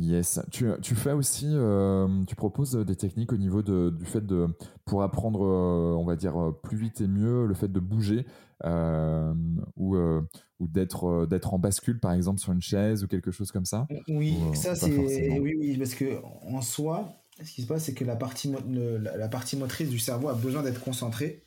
Yes. 0.00 0.40
Tu, 0.50 0.66
tu 0.82 0.94
fais 0.94 1.12
aussi, 1.12 1.48
euh, 1.50 2.24
tu 2.26 2.36
proposes 2.36 2.74
des 2.74 2.96
techniques 2.96 3.32
au 3.32 3.36
niveau 3.36 3.62
de, 3.62 3.90
du 3.90 4.04
fait 4.04 4.24
de, 4.24 4.46
pour 4.84 5.02
apprendre, 5.02 5.44
euh, 5.44 5.96
on 5.98 6.04
va 6.04 6.16
dire, 6.16 6.52
plus 6.62 6.76
vite 6.76 7.00
et 7.00 7.08
mieux, 7.08 7.46
le 7.46 7.54
fait 7.54 7.68
de 7.68 7.80
bouger 7.80 8.26
euh, 8.64 9.32
ou, 9.76 9.96
ou 9.96 10.68
d'être, 10.68 11.26
d'être 11.26 11.54
en 11.54 11.58
bascule, 11.58 11.98
par 12.00 12.12
exemple, 12.12 12.38
sur 12.40 12.52
une 12.52 12.62
chaise 12.62 13.02
ou 13.02 13.08
quelque 13.08 13.30
chose 13.30 13.50
comme 13.50 13.64
ça? 13.64 13.86
Oui, 14.08 14.36
ça 14.54 14.74
c'est. 14.74 15.38
Oui, 15.38 15.56
oui, 15.58 15.76
parce 15.76 15.94
que 15.94 16.20
en 16.42 16.60
soi, 16.60 17.12
ce 17.42 17.52
qui 17.52 17.62
se 17.62 17.66
passe, 17.66 17.84
c'est 17.84 17.94
que 17.94 18.04
la 18.04 18.16
partie, 18.16 18.52
la, 18.68 19.28
partie 19.28 19.56
motrice 19.56 19.90
du 19.90 19.98
cerveau 19.98 20.28
a 20.28 20.34
besoin 20.34 20.62
d'être 20.62 20.82
concentrée 20.82 21.42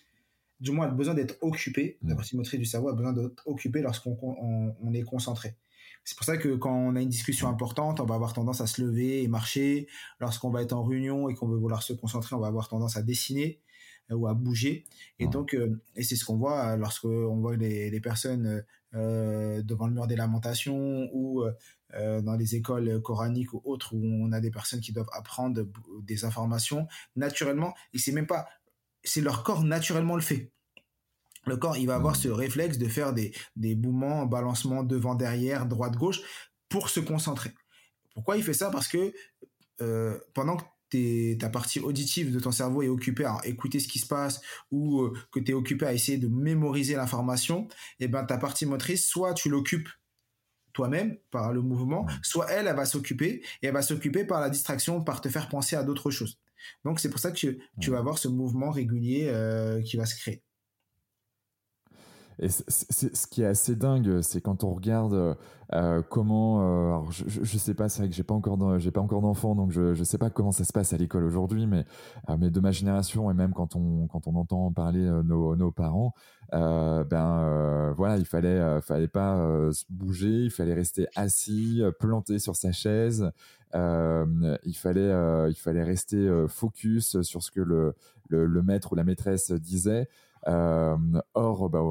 du 0.61 0.71
moins, 0.71 0.87
a 0.87 0.91
besoin 0.91 1.13
d'être 1.13 1.35
occupée. 1.41 1.97
La 2.03 2.15
partie 2.15 2.37
motrice 2.37 2.59
du 2.59 2.65
cerveau 2.65 2.87
a 2.87 2.93
besoin 2.93 3.11
d'être 3.11 3.45
occupée 3.45 3.81
lorsqu'on 3.81 4.17
on 4.79 4.93
est 4.93 5.03
concentré. 5.03 5.57
C'est 6.03 6.17
pour 6.17 6.25
ça 6.25 6.37
que 6.37 6.55
quand 6.55 6.73
on 6.73 6.95
a 6.95 7.01
une 7.01 7.09
discussion 7.09 7.47
importante, 7.47 7.99
on 7.99 8.05
va 8.05 8.15
avoir 8.15 8.33
tendance 8.33 8.61
à 8.61 8.67
se 8.67 8.81
lever 8.81 9.21
et 9.23 9.27
marcher. 9.27 9.87
Lorsqu'on 10.19 10.49
va 10.49 10.61
être 10.63 10.73
en 10.73 10.83
réunion 10.83 11.29
et 11.29 11.35
qu'on 11.35 11.47
veut 11.47 11.57
vouloir 11.57 11.83
se 11.83 11.93
concentrer, 11.93 12.35
on 12.35 12.39
va 12.39 12.47
avoir 12.47 12.67
tendance 12.67 12.97
à 12.97 13.03
dessiner 13.03 13.59
euh, 14.11 14.15
ou 14.15 14.27
à 14.27 14.33
bouger. 14.33 14.85
Et 15.19 15.27
donc, 15.27 15.53
euh, 15.53 15.79
et 15.95 16.03
c'est 16.03 16.15
ce 16.15 16.25
qu'on 16.25 16.37
voit 16.37 16.75
lorsqu'on 16.75 17.39
voit 17.39 17.55
les, 17.55 18.01
personnes 18.01 18.63
euh, 18.95 19.61
devant 19.61 19.87
le 19.87 19.93
mur 19.93 20.07
des 20.07 20.15
lamentations 20.15 21.09
ou 21.13 21.43
dans 21.93 22.37
les 22.37 22.55
écoles 22.55 23.01
coraniques 23.01 23.53
ou 23.53 23.61
autres 23.65 23.93
où 23.93 24.01
on 24.01 24.31
a 24.31 24.39
des 24.39 24.49
personnes 24.49 24.79
qui 24.79 24.93
doivent 24.93 25.09
apprendre 25.11 25.67
des 26.03 26.23
informations 26.23 26.87
naturellement. 27.17 27.73
Et 27.93 27.97
c'est 27.97 28.13
même 28.13 28.27
pas, 28.27 28.47
c'est 29.03 29.21
leur 29.21 29.43
corps 29.43 29.63
naturellement 29.63 30.15
le 30.15 30.21
fait 30.21 30.51
le 31.45 31.57
corps, 31.57 31.77
il 31.77 31.87
va 31.87 31.95
avoir 31.95 32.15
ce 32.15 32.27
réflexe 32.27 32.77
de 32.77 32.87
faire 32.87 33.13
des, 33.13 33.33
des 33.55 33.75
mouvements, 33.75 34.25
balancements 34.25 34.83
devant, 34.83 35.15
derrière, 35.15 35.65
droite, 35.65 35.95
gauche, 35.95 36.21
pour 36.69 36.89
se 36.89 36.99
concentrer. 36.99 37.51
Pourquoi 38.13 38.37
il 38.37 38.43
fait 38.43 38.53
ça? 38.53 38.69
Parce 38.69 38.87
que 38.87 39.13
euh, 39.81 40.19
pendant 40.33 40.57
que 40.57 41.33
ta 41.35 41.49
partie 41.49 41.79
auditive 41.79 42.33
de 42.33 42.39
ton 42.39 42.51
cerveau 42.51 42.83
est 42.83 42.89
occupée 42.89 43.25
à 43.25 43.39
écouter 43.45 43.79
ce 43.79 43.87
qui 43.87 43.99
se 43.99 44.05
passe 44.05 44.41
ou 44.71 45.01
euh, 45.01 45.13
que 45.31 45.39
tu 45.39 45.51
es 45.51 45.53
occupé 45.53 45.85
à 45.85 45.93
essayer 45.93 46.17
de 46.17 46.27
mémoriser 46.27 46.95
l'information, 46.95 47.67
et 47.99 48.05
eh 48.05 48.07
ben 48.07 48.25
ta 48.25 48.37
partie 48.37 48.65
motrice, 48.65 49.07
soit 49.07 49.33
tu 49.33 49.49
l'occupes 49.49 49.89
toi-même 50.73 51.17
par 51.31 51.53
le 51.53 51.61
mouvement, 51.61 52.05
soit 52.21 52.49
elle, 52.51 52.67
elle 52.67 52.75
va 52.75 52.85
s'occuper 52.85 53.41
et 53.61 53.67
elle 53.67 53.73
va 53.73 53.81
s'occuper 53.81 54.25
par 54.25 54.41
la 54.41 54.49
distraction, 54.49 55.01
par 55.01 55.21
te 55.21 55.29
faire 55.29 55.49
penser 55.49 55.75
à 55.75 55.83
d'autres 55.83 56.11
choses. 56.11 56.39
Donc 56.85 56.99
c'est 56.99 57.09
pour 57.09 57.19
ça 57.19 57.31
que 57.31 57.37
tu, 57.37 57.61
tu, 57.79 57.91
vas 57.91 57.99
avoir 57.99 58.17
ce 58.17 58.27
mouvement 58.27 58.71
régulier 58.71 59.27
euh, 59.27 59.81
qui 59.81 59.97
va 59.97 60.05
se 60.05 60.15
créer. 60.15 60.43
Et 62.39 62.49
ce 62.49 63.27
qui 63.27 63.43
est 63.43 63.45
assez 63.45 63.75
dingue, 63.75 64.21
c'est 64.21 64.41
quand 64.41 64.63
on 64.63 64.73
regarde 64.73 65.37
euh, 65.73 66.01
comment. 66.01 66.61
Euh, 66.61 66.87
alors 66.87 67.11
je, 67.11 67.23
je, 67.27 67.57
sais 67.57 67.73
pas, 67.73 67.87
c'est 67.87 67.99
vrai 67.99 68.09
que 68.09 68.15
j'ai 68.15 68.23
pas 68.23 68.33
encore 68.33 68.79
j'ai 68.79 68.91
pas 68.91 68.99
encore 68.99 69.21
d'enfants, 69.21 69.55
donc 69.55 69.71
je 69.71 69.93
je 69.93 70.03
sais 70.03 70.17
pas 70.17 70.29
comment 70.29 70.51
ça 70.51 70.65
se 70.65 70.73
passe 70.73 70.91
à 70.91 70.97
l'école 70.97 71.23
aujourd'hui, 71.23 71.65
mais 71.65 71.85
euh, 72.29 72.35
mais 72.37 72.49
de 72.49 72.59
ma 72.59 72.71
génération 72.71 73.31
et 73.31 73.33
même 73.33 73.53
quand 73.53 73.75
on 73.75 74.07
quand 74.07 74.27
on 74.27 74.35
entend 74.35 74.71
parler 74.73 74.99
nos 75.23 75.55
nos 75.55 75.71
parents, 75.71 76.13
ben 76.51 77.93
voilà, 77.95 78.17
il 78.17 78.25
fallait 78.25 78.81
fallait 78.81 79.07
pas 79.07 79.37
se 79.71 79.85
bouger, 79.89 80.45
il 80.45 80.51
fallait 80.51 80.73
rester 80.73 81.07
assis, 81.15 81.81
planté 81.99 82.39
sur 82.39 82.55
sa 82.55 82.71
chaise. 82.73 83.31
Il 83.73 84.75
fallait 84.75 85.49
il 85.49 85.55
fallait 85.55 85.83
rester 85.83 86.45
focus 86.47 87.21
sur 87.21 87.41
ce 87.43 87.51
que 87.51 87.61
le, 87.61 87.95
le, 88.29 88.45
le 88.45 88.61
maître 88.63 88.93
ou 88.93 88.95
la 88.95 89.03
maîtresse 89.03 89.51
disait. 89.51 90.07
Euh, 90.47 90.97
or, 91.35 91.69
bah, 91.69 91.81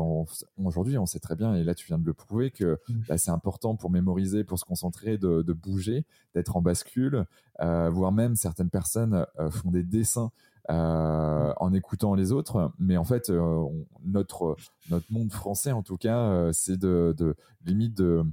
aujourd'hui, 0.58 0.98
on 0.98 1.06
sait 1.06 1.20
très 1.20 1.36
bien, 1.36 1.54
et 1.54 1.62
là 1.62 1.72
tu 1.74 1.86
viens 1.86 1.98
de 1.98 2.04
le 2.04 2.14
prouver, 2.14 2.50
que 2.50 2.80
mmh. 2.88 2.94
bah, 3.08 3.16
c'est 3.16 3.30
important 3.30 3.76
pour 3.76 3.90
mémoriser, 3.90 4.42
pour 4.42 4.58
se 4.58 4.64
concentrer, 4.64 5.18
de, 5.18 5.42
de 5.42 5.52
bouger, 5.52 6.04
d'être 6.34 6.56
en 6.56 6.60
bascule, 6.60 7.26
euh, 7.60 7.88
voire 7.90 8.10
même 8.10 8.34
certaines 8.34 8.70
personnes 8.70 9.24
euh, 9.38 9.50
font 9.50 9.70
des 9.70 9.84
dessins 9.84 10.32
euh, 10.68 11.52
en 11.58 11.72
écoutant 11.72 12.16
les 12.16 12.32
autres. 12.32 12.72
Mais 12.80 12.96
en 12.96 13.04
fait, 13.04 13.30
euh, 13.30 13.64
notre 14.04 14.56
notre 14.90 15.06
monde 15.12 15.30
français, 15.30 15.70
en 15.70 15.84
tout 15.84 15.96
cas, 15.96 16.52
c'est 16.52 16.76
de, 16.76 17.14
de 17.16 17.36
limite 17.64 17.96
de 17.96 18.24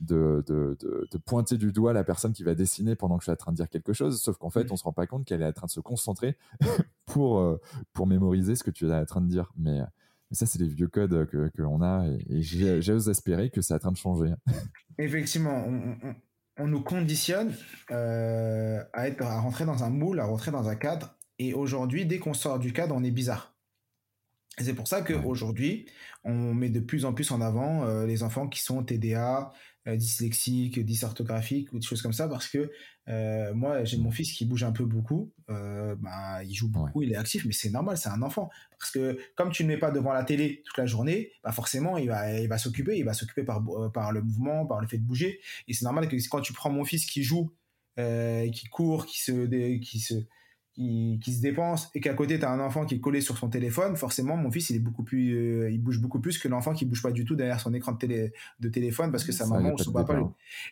de, 0.00 0.44
de, 0.46 0.76
de, 0.80 1.18
pointer 1.18 1.56
du 1.56 1.72
doigt 1.72 1.92
la 1.92 2.04
personne 2.04 2.32
qui 2.32 2.42
va 2.42 2.54
dessiner 2.54 2.96
pendant 2.96 3.16
que 3.16 3.22
je 3.22 3.26
suis 3.26 3.32
en 3.32 3.36
train 3.36 3.52
de 3.52 3.56
dire 3.56 3.68
quelque 3.68 3.92
chose, 3.92 4.20
sauf 4.20 4.36
qu'en 4.36 4.50
fait, 4.50 4.70
on 4.70 4.76
se 4.76 4.84
rend 4.84 4.92
pas 4.92 5.06
compte 5.06 5.24
qu'elle 5.24 5.42
est 5.42 5.46
en 5.46 5.52
train 5.52 5.66
de 5.66 5.70
se 5.70 5.80
concentrer 5.80 6.36
pour, 7.06 7.38
euh, 7.38 7.60
pour 7.92 8.06
mémoriser 8.06 8.56
ce 8.56 8.64
que 8.64 8.70
tu 8.70 8.88
es 8.88 8.94
en 8.94 9.04
train 9.04 9.20
de 9.20 9.28
dire. 9.28 9.52
Mais, 9.56 9.80
mais 10.30 10.36
ça, 10.36 10.46
c'est 10.46 10.58
les 10.58 10.68
vieux 10.68 10.88
codes 10.88 11.26
que 11.26 11.50
qu'on 11.56 11.82
a 11.82 12.06
et, 12.28 12.42
j'ose 12.42 13.08
espérer 13.08 13.50
que 13.50 13.62
c'est 13.62 13.74
en 13.74 13.78
train 13.78 13.92
de 13.92 13.96
changer. 13.96 14.34
Effectivement, 14.98 15.64
on, 15.66 15.96
on, 16.58 16.66
nous 16.66 16.82
conditionne 16.82 17.54
euh, 17.90 18.82
à, 18.92 19.08
être, 19.08 19.22
à 19.22 19.40
rentrer 19.40 19.64
dans 19.64 19.84
un 19.84 19.90
moule, 19.90 20.20
à 20.20 20.26
rentrer 20.26 20.50
dans 20.50 20.68
un 20.68 20.76
cadre. 20.76 21.16
Et 21.38 21.54
aujourd'hui, 21.54 22.06
dès 22.06 22.18
qu'on 22.18 22.34
sort 22.34 22.58
du 22.58 22.72
cadre, 22.72 22.94
on 22.94 23.04
est 23.04 23.10
bizarre. 23.10 23.56
C'est 24.58 24.74
pour 24.74 24.88
ça 24.88 25.02
qu'aujourd'hui, 25.02 25.86
on 26.24 26.54
met 26.54 26.70
de 26.70 26.80
plus 26.80 27.04
en 27.04 27.12
plus 27.12 27.30
en 27.30 27.42
avant 27.42 27.84
euh, 27.84 28.06
les 28.06 28.22
enfants 28.22 28.48
qui 28.48 28.62
sont 28.62 28.82
TDA, 28.82 29.52
dyslexiques, 29.94 30.84
dysorthographiques 30.84 31.72
ou 31.72 31.78
des 31.78 31.86
choses 31.86 32.02
comme 32.02 32.12
ça, 32.12 32.28
parce 32.28 32.48
que 32.48 32.70
euh, 33.08 33.54
moi, 33.54 33.84
j'ai 33.84 33.98
mon 33.98 34.10
fils 34.10 34.32
qui 34.32 34.44
bouge 34.44 34.64
un 34.64 34.72
peu 34.72 34.84
beaucoup. 34.84 35.32
bah, 35.48 36.42
il 36.42 36.54
joue 36.54 36.68
beaucoup, 36.68 37.02
il 37.02 37.12
est 37.12 37.16
actif, 37.16 37.44
mais 37.44 37.52
c'est 37.52 37.70
normal, 37.70 37.96
c'est 37.96 38.08
un 38.08 38.22
enfant. 38.22 38.50
Parce 38.78 38.90
que 38.90 39.18
comme 39.36 39.50
tu 39.50 39.62
ne 39.62 39.68
mets 39.68 39.78
pas 39.78 39.90
devant 39.90 40.12
la 40.12 40.24
télé 40.24 40.62
toute 40.64 40.78
la 40.78 40.86
journée, 40.86 41.30
bah 41.44 41.52
forcément, 41.52 41.98
il 41.98 42.08
va, 42.08 42.40
il 42.40 42.48
va 42.48 42.58
s'occuper, 42.58 42.98
il 42.98 43.04
va 43.04 43.12
s'occuper 43.12 43.44
par, 43.44 43.62
par 43.92 44.12
le 44.12 44.22
mouvement, 44.22 44.66
par 44.66 44.80
le 44.80 44.88
fait 44.88 44.98
de 44.98 45.04
bouger. 45.04 45.40
Et 45.68 45.74
c'est 45.74 45.84
normal 45.84 46.08
que 46.08 46.16
quand 46.28 46.40
tu 46.40 46.52
prends 46.52 46.70
mon 46.70 46.84
fils 46.84 47.06
qui 47.06 47.22
joue, 47.22 47.52
qui 47.96 48.66
court, 48.70 49.06
qui 49.06 49.22
se, 49.22 49.76
qui 49.78 50.00
se 50.00 50.14
qui, 50.76 51.34
se 51.34 51.40
dépense 51.40 51.90
et 51.94 52.00
qu'à 52.00 52.12
côté 52.12 52.38
tu 52.38 52.44
as 52.44 52.50
un 52.50 52.60
enfant 52.60 52.84
qui 52.84 52.96
est 52.96 53.00
collé 53.00 53.22
sur 53.22 53.38
son 53.38 53.48
téléphone, 53.48 53.96
forcément 53.96 54.36
mon 54.36 54.50
fils 54.50 54.68
il 54.70 54.76
est 54.76 54.80
beaucoup 54.80 55.04
plus 55.04 55.34
euh, 55.34 55.70
il 55.70 55.82
bouge 55.82 56.00
beaucoup 56.00 56.20
plus 56.20 56.38
que 56.38 56.48
l'enfant 56.48 56.74
qui 56.74 56.84
bouge 56.84 57.02
pas 57.02 57.12
du 57.12 57.24
tout 57.24 57.34
derrière 57.34 57.60
son 57.60 57.72
écran 57.72 57.92
de, 57.92 57.98
télé, 57.98 58.32
de 58.60 58.68
téléphone 58.68 59.10
parce 59.10 59.24
que 59.24 59.32
sa 59.32 59.46
maman 59.46 59.72
ou 59.72 59.78
son 59.78 59.92
papa 59.92 60.18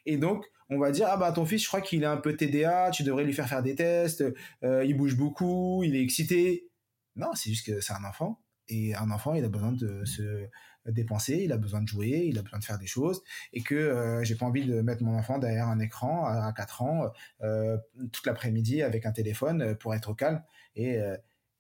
Et 0.05 0.19
donc 0.19 0.45
on 0.69 0.79
va 0.79 0.91
dire 0.91 1.07
ah 1.09 1.17
bah 1.17 1.33
ton 1.33 1.47
fils 1.47 1.63
je 1.63 1.69
crois 1.69 1.81
qu'il 1.81 2.03
est 2.03 2.07
un 2.07 2.19
peu 2.19 2.37
TDA, 2.37 2.91
tu 2.91 3.03
devrais 3.03 3.25
lui 3.25 3.33
faire 3.33 3.49
faire 3.49 3.63
des 3.63 3.75
tests, 3.75 4.25
euh, 4.63 4.85
il 4.85 4.97
bouge 4.97 5.17
beaucoup, 5.17 5.83
il 5.85 5.97
est 5.97 6.03
excité. 6.03 6.69
Non, 7.17 7.29
c'est 7.35 7.51
juste 7.51 7.67
que 7.67 7.81
c'est 7.81 7.95
un 7.95 8.05
enfant 8.05 8.41
et 8.69 8.95
un 8.95 9.11
enfant 9.11 9.35
il 9.35 9.45
a 9.45 9.49
besoin 9.49 9.73
de 9.73 10.05
se 10.05 10.49
dépenser, 10.93 11.43
il 11.45 11.53
a 11.53 11.57
besoin 11.57 11.81
de 11.83 11.89
jouer, 11.89 12.27
il 12.27 12.39
a 12.39 12.43
besoin 12.43 12.59
de 12.59 12.65
faire 12.65 12.79
des 12.79 12.87
choses, 12.87 13.23
et 13.53 13.63
que 13.63 13.75
euh, 13.75 14.23
j'ai 14.23 14.35
pas 14.35 14.47
envie 14.47 14.65
de 14.65 14.81
mettre 14.81 15.03
mon 15.03 15.17
enfant 15.17 15.39
derrière 15.39 15.69
un 15.69 15.81
écran 15.81 16.27
à, 16.27 16.53
4 16.53 16.83
ans 16.83 17.11
euh, 17.43 17.77
toute 18.13 18.27
l'après-midi 18.27 18.83
avec 18.83 19.07
un 19.07 19.13
téléphone 19.13 19.63
euh, 19.63 19.75
pour 19.75 19.95
être 19.95 20.13
calme. 20.15 20.43
Et, 20.77 20.99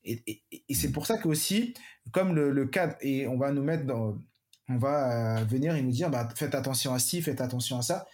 et, 0.05 0.75
c'est 0.75 0.91
pour 0.91 1.07
ça 1.07 1.16
que 1.16 1.29
aussi, 1.29 1.72
comme 2.11 2.35
le, 2.35 2.66
cadre, 2.66 2.97
et 3.01 3.27
on 3.27 3.39
va 3.39 3.53
nous 3.53 3.62
mettre 3.62 3.87
dans, 3.87 4.18
on 4.68 4.77
va 4.77 5.45
venir 5.45 5.75
et 5.77 5.83
nous 5.83 5.93
dire, 5.93 6.11
bah, 6.11 6.29
faites 6.35 6.55
attention 6.55 6.93
à 6.93 6.99
ci, 6.99 7.22
faites 7.22 7.41
attention 7.41 7.79
à 7.79 7.83
ça, 7.83 8.07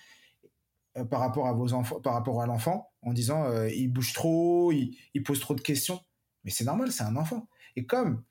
par 1.08 1.20
rapport 1.20 1.48
à 1.48 1.52
vos 1.52 1.72
enfants, 1.72 2.00
par 2.00 2.12
rapport 2.12 2.42
à 2.42 2.46
l'enfant, 2.46 2.92
en 3.02 3.12
disant, 3.12 3.50
il 3.66 3.88
bouge 3.88 4.12
trop, 4.12 4.70
il 4.72 5.22
pose 5.24 5.40
trop 5.40 5.54
de 5.54 5.62
questions. 5.62 6.00
Mais 6.44 6.50
c'est 6.50 6.64
normal, 6.64 6.92
c'est 6.92 7.02
un 7.02 7.16
enfant. 7.16 7.48
Et 7.76 7.86
comme 7.86 8.22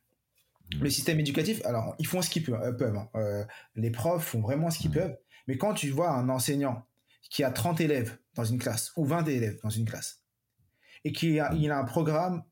le 0.77 0.89
système 0.89 1.19
éducatif, 1.19 1.65
alors 1.65 1.95
ils 1.99 2.07
font 2.07 2.21
ce 2.21 2.29
qu'ils 2.29 2.43
peuvent. 2.43 2.61
Euh, 2.61 2.95
hein. 2.95 3.09
euh, 3.15 3.43
les 3.75 3.91
profs 3.91 4.25
font 4.25 4.41
vraiment 4.41 4.69
ce 4.69 4.79
qu'ils 4.79 4.91
peuvent. 4.91 5.17
Mais 5.47 5.57
quand 5.57 5.73
tu 5.73 5.89
vois 5.89 6.11
un 6.11 6.29
enseignant 6.29 6.85
qui 7.29 7.43
a 7.43 7.51
30 7.51 7.81
élèves 7.81 8.17
dans 8.35 8.45
une 8.45 8.59
classe 8.59 8.91
ou 8.95 9.05
20 9.05 9.27
élèves 9.27 9.59
dans 9.63 9.69
une 9.69 9.85
classe 9.85 10.23
et 11.03 11.11
qui 11.11 11.39
a, 11.39 11.53
il 11.53 11.71
a 11.71 11.77
un 11.77 11.85
programme 11.85 12.43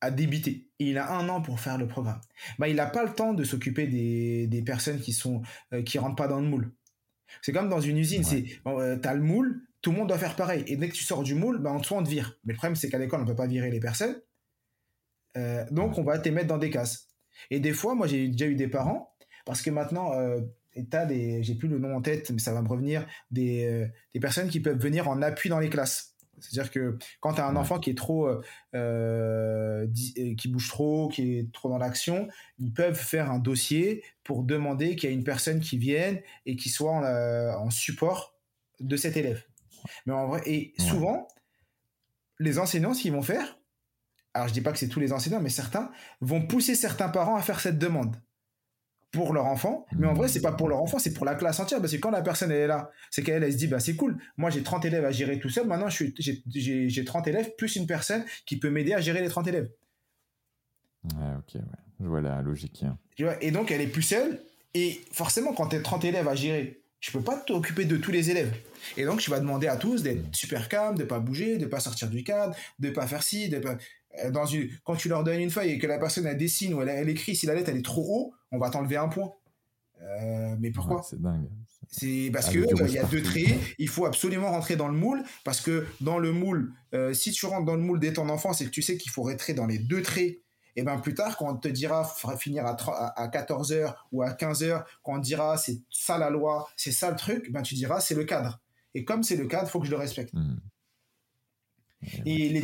à 0.00 0.10
débiter 0.10 0.68
et 0.78 0.90
il 0.90 0.98
a 0.98 1.10
un 1.12 1.28
an 1.28 1.40
pour 1.40 1.60
faire 1.60 1.78
le 1.78 1.88
programme, 1.88 2.20
bah, 2.58 2.68
il 2.68 2.76
n'a 2.76 2.86
pas 2.86 3.04
le 3.04 3.12
temps 3.12 3.32
de 3.32 3.44
s'occuper 3.44 3.86
des, 3.86 4.46
des, 4.46 4.62
personnes 4.62 5.00
qui 5.00 5.14
sont 5.14 5.42
euh, 5.72 5.82
qui 5.82 5.98
rentrent 5.98 6.16
pas 6.16 6.28
dans 6.28 6.40
le 6.40 6.46
moule. 6.46 6.72
C'est 7.40 7.52
comme 7.52 7.68
dans 7.68 7.80
une 7.80 7.96
usine, 7.96 8.22
c'est 8.22 8.44
tu 8.44 8.60
as 8.64 9.14
le 9.14 9.22
moule, 9.22 9.62
tout 9.80 9.90
le 9.90 9.96
monde 9.96 10.08
doit 10.08 10.18
faire 10.18 10.36
pareil. 10.36 10.64
Et 10.66 10.76
dès 10.76 10.88
que 10.88 10.94
tu 10.94 11.04
sors 11.04 11.22
du 11.22 11.34
moule, 11.34 11.58
bah, 11.58 11.72
on 11.72 11.80
te, 11.80 11.92
on 11.92 12.02
te 12.02 12.08
vire. 12.08 12.38
Mais 12.44 12.52
le 12.52 12.56
problème, 12.56 12.76
c'est 12.76 12.88
qu'à 12.88 12.98
l'école, 12.98 13.20
on 13.20 13.24
ne 13.24 13.28
peut 13.28 13.36
pas 13.36 13.46
virer 13.46 13.70
les 13.70 13.80
personnes. 13.80 14.20
donc, 15.70 15.98
on 15.98 16.04
va 16.04 16.18
te 16.18 16.28
mettre 16.28 16.46
dans 16.46 16.58
des 16.58 16.70
cases. 16.70 17.05
Et 17.50 17.60
des 17.60 17.72
fois, 17.72 17.94
moi, 17.94 18.06
j'ai 18.06 18.28
déjà 18.28 18.46
eu 18.46 18.54
des 18.54 18.68
parents, 18.68 19.14
parce 19.44 19.62
que 19.62 19.70
maintenant, 19.70 20.12
euh, 20.12 20.40
t'as 20.90 21.06
des, 21.06 21.42
j'ai 21.42 21.54
plus 21.54 21.68
le 21.68 21.78
nom 21.78 21.96
en 21.96 22.02
tête, 22.02 22.30
mais 22.30 22.38
ça 22.38 22.52
va 22.52 22.62
me 22.62 22.68
revenir, 22.68 23.06
des, 23.30 23.64
euh, 23.64 23.86
des 24.12 24.20
personnes 24.20 24.48
qui 24.48 24.60
peuvent 24.60 24.78
venir 24.78 25.08
en 25.08 25.22
appui 25.22 25.48
dans 25.48 25.58
les 25.58 25.70
classes. 25.70 26.14
C'est-à-dire 26.38 26.70
que 26.70 26.98
quand 27.20 27.34
tu 27.34 27.40
as 27.40 27.46
un 27.46 27.56
enfant 27.56 27.78
qui 27.78 27.88
est 27.88 27.96
trop, 27.96 28.26
euh, 28.26 28.42
euh, 28.74 29.86
qui 30.36 30.48
bouge 30.48 30.68
trop, 30.68 31.08
qui 31.08 31.38
est 31.38 31.52
trop 31.52 31.70
dans 31.70 31.78
l'action, 31.78 32.28
ils 32.58 32.74
peuvent 32.74 32.98
faire 32.98 33.30
un 33.30 33.38
dossier 33.38 34.04
pour 34.22 34.42
demander 34.42 34.96
qu'il 34.96 35.08
y 35.08 35.12
ait 35.12 35.16
une 35.16 35.24
personne 35.24 35.60
qui 35.60 35.78
vienne 35.78 36.20
et 36.44 36.56
qui 36.56 36.68
soit 36.68 36.92
en, 36.92 37.04
en 37.04 37.70
support 37.70 38.34
de 38.80 38.96
cet 38.98 39.16
élève. 39.16 39.46
Mais 40.04 40.12
en 40.12 40.28
vrai, 40.28 40.42
et 40.44 40.74
souvent, 40.78 41.26
les 42.38 42.58
enseignants, 42.58 42.92
ce 42.92 43.00
qu'ils 43.00 43.12
vont 43.12 43.22
faire, 43.22 43.58
alors 44.36 44.48
je 44.48 44.52
dis 44.52 44.60
pas 44.60 44.70
que 44.70 44.78
c'est 44.78 44.88
tous 44.88 45.00
les 45.00 45.12
enseignants, 45.12 45.40
mais 45.40 45.48
certains 45.48 45.90
vont 46.20 46.46
pousser 46.46 46.74
certains 46.74 47.08
parents 47.08 47.36
à 47.36 47.42
faire 47.42 47.58
cette 47.58 47.78
demande 47.78 48.16
pour 49.10 49.32
leur 49.32 49.46
enfant. 49.46 49.86
Mais 49.98 50.06
en 50.06 50.12
vrai, 50.12 50.28
c'est 50.28 50.42
pas 50.42 50.52
pour 50.52 50.68
leur 50.68 50.82
enfant, 50.82 50.98
c'est 50.98 51.14
pour 51.14 51.24
la 51.24 51.34
classe 51.34 51.58
entière. 51.58 51.80
Parce 51.80 51.92
que 51.92 51.96
quand 51.96 52.10
la 52.10 52.20
personne 52.20 52.50
elle 52.50 52.60
est 52.60 52.66
là, 52.66 52.90
c'est 53.10 53.22
qu'elle 53.22 53.42
elle 53.42 53.52
se 53.52 53.56
dit 53.56 53.66
bah 53.66 53.80
c'est 53.80 53.96
cool. 53.96 54.18
Moi 54.36 54.50
j'ai 54.50 54.62
30 54.62 54.84
élèves 54.84 55.06
à 55.06 55.10
gérer 55.10 55.38
tout 55.38 55.48
seul. 55.48 55.66
Maintenant 55.66 55.88
j'ai 55.88 57.04
30 57.04 57.26
élèves 57.28 57.54
plus 57.56 57.76
une 57.76 57.86
personne 57.86 58.24
qui 58.44 58.58
peut 58.58 58.68
m'aider 58.68 58.92
à 58.92 59.00
gérer 59.00 59.22
les 59.22 59.28
30 59.28 59.48
élèves. 59.48 59.70
Ouais, 61.04 61.34
ok, 61.38 61.54
ouais. 61.54 61.60
Je 62.00 62.06
vois 62.06 62.20
la 62.20 62.42
logique. 62.42 62.82
Hein. 62.82 62.98
Tu 63.16 63.24
vois, 63.24 63.42
et 63.42 63.50
donc 63.50 63.70
elle 63.70 63.80
est 63.80 63.86
plus 63.86 64.02
seule. 64.02 64.42
Et 64.74 65.00
forcément, 65.12 65.54
quand 65.54 65.68
tu 65.68 65.76
as 65.76 65.80
30 65.80 66.04
élèves 66.04 66.28
à 66.28 66.34
gérer, 66.34 66.82
je 67.00 67.10
peux 67.10 67.22
pas 67.22 67.36
t'occuper 67.36 67.84
de 67.84 67.96
tous 67.96 68.10
les 68.10 68.30
élèves. 68.30 68.54
Et 68.96 69.04
donc, 69.04 69.20
je 69.20 69.30
vais 69.30 69.38
demander 69.38 69.68
à 69.68 69.76
tous 69.76 70.02
d'être 70.02 70.34
super 70.34 70.68
calmes, 70.68 70.96
de 70.96 71.04
pas 71.04 71.18
bouger, 71.18 71.56
de 71.56 71.66
pas 71.66 71.80
sortir 71.80 72.08
du 72.10 72.24
cadre, 72.24 72.54
de 72.78 72.90
pas 72.90 73.06
faire 73.06 73.22
ci, 73.22 73.48
de 73.48 73.58
pas... 73.58 73.76
Euh, 74.24 74.30
dans 74.30 74.46
une, 74.46 74.68
quand 74.84 74.96
tu 74.96 75.08
leur 75.08 75.24
donnes 75.24 75.40
une 75.40 75.50
feuille 75.50 75.72
et 75.72 75.78
que 75.78 75.86
la 75.86 75.98
personne 75.98 76.26
elle 76.26 76.36
dessine 76.36 76.74
ou 76.74 76.82
elle, 76.82 77.08
écrit, 77.08 77.36
si 77.36 77.46
la 77.46 77.54
lettre 77.54 77.70
elle 77.70 77.78
est 77.78 77.84
trop 77.84 78.06
haut, 78.08 78.34
on 78.52 78.58
va 78.58 78.70
t'enlever 78.70 78.96
un 78.96 79.08
point. 79.08 79.32
Euh, 80.02 80.56
mais 80.58 80.70
pourquoi? 80.70 81.02
C'est 81.02 81.20
dingue. 81.20 81.48
C'est 81.88 82.30
parce 82.32 82.48
qu'il 82.48 82.62
que 82.66 82.84
il 82.84 82.92
y 82.92 82.98
a 82.98 83.04
deux 83.04 83.22
traits, 83.22 83.58
il 83.78 83.88
faut 83.88 84.06
absolument 84.06 84.50
rentrer 84.50 84.76
dans 84.76 84.88
le 84.88 84.96
moule 84.96 85.22
parce 85.44 85.60
que 85.60 85.86
dans 86.00 86.18
le 86.18 86.32
moule, 86.32 86.72
euh, 86.94 87.14
si 87.14 87.30
tu 87.30 87.46
rentres 87.46 87.64
dans 87.64 87.76
le 87.76 87.82
moule 87.82 88.00
dès 88.00 88.12
ton 88.12 88.28
enfance 88.28 88.60
et 88.60 88.64
que 88.64 88.70
tu 88.70 88.82
sais 88.82 88.96
qu'il 88.96 89.10
faut 89.10 89.22
rentrer 89.22 89.54
dans 89.54 89.66
les 89.66 89.78
deux 89.78 90.02
traits, 90.02 90.40
et 90.78 90.82
ben 90.82 90.98
plus 90.98 91.14
tard 91.14 91.36
quand 91.38 91.48
on 91.50 91.56
te 91.56 91.68
dira 91.68 92.04
finir 92.38 92.66
à, 92.66 92.76
à 93.16 93.28
14h 93.28 93.94
ou 94.12 94.22
à 94.22 94.30
15h, 94.30 94.84
quand 95.02 95.14
on 95.14 95.18
dira 95.18 95.56
c'est 95.56 95.78
ça 95.90 96.18
la 96.18 96.28
loi, 96.28 96.68
c'est 96.76 96.92
ça 96.92 97.10
le 97.10 97.16
truc, 97.16 97.50
ben 97.52 97.62
tu 97.62 97.74
diras 97.74 98.00
c'est 98.00 98.14
le 98.14 98.24
cadre. 98.24 98.60
Et 98.94 99.04
comme 99.04 99.22
c'est 99.22 99.36
le 99.36 99.46
cadre, 99.46 99.68
faut 99.68 99.78
que 99.78 99.86
je 99.86 99.90
le 99.90 99.96
respecte. 99.96 100.32
Hmm. 100.34 100.56
Et 102.24 102.62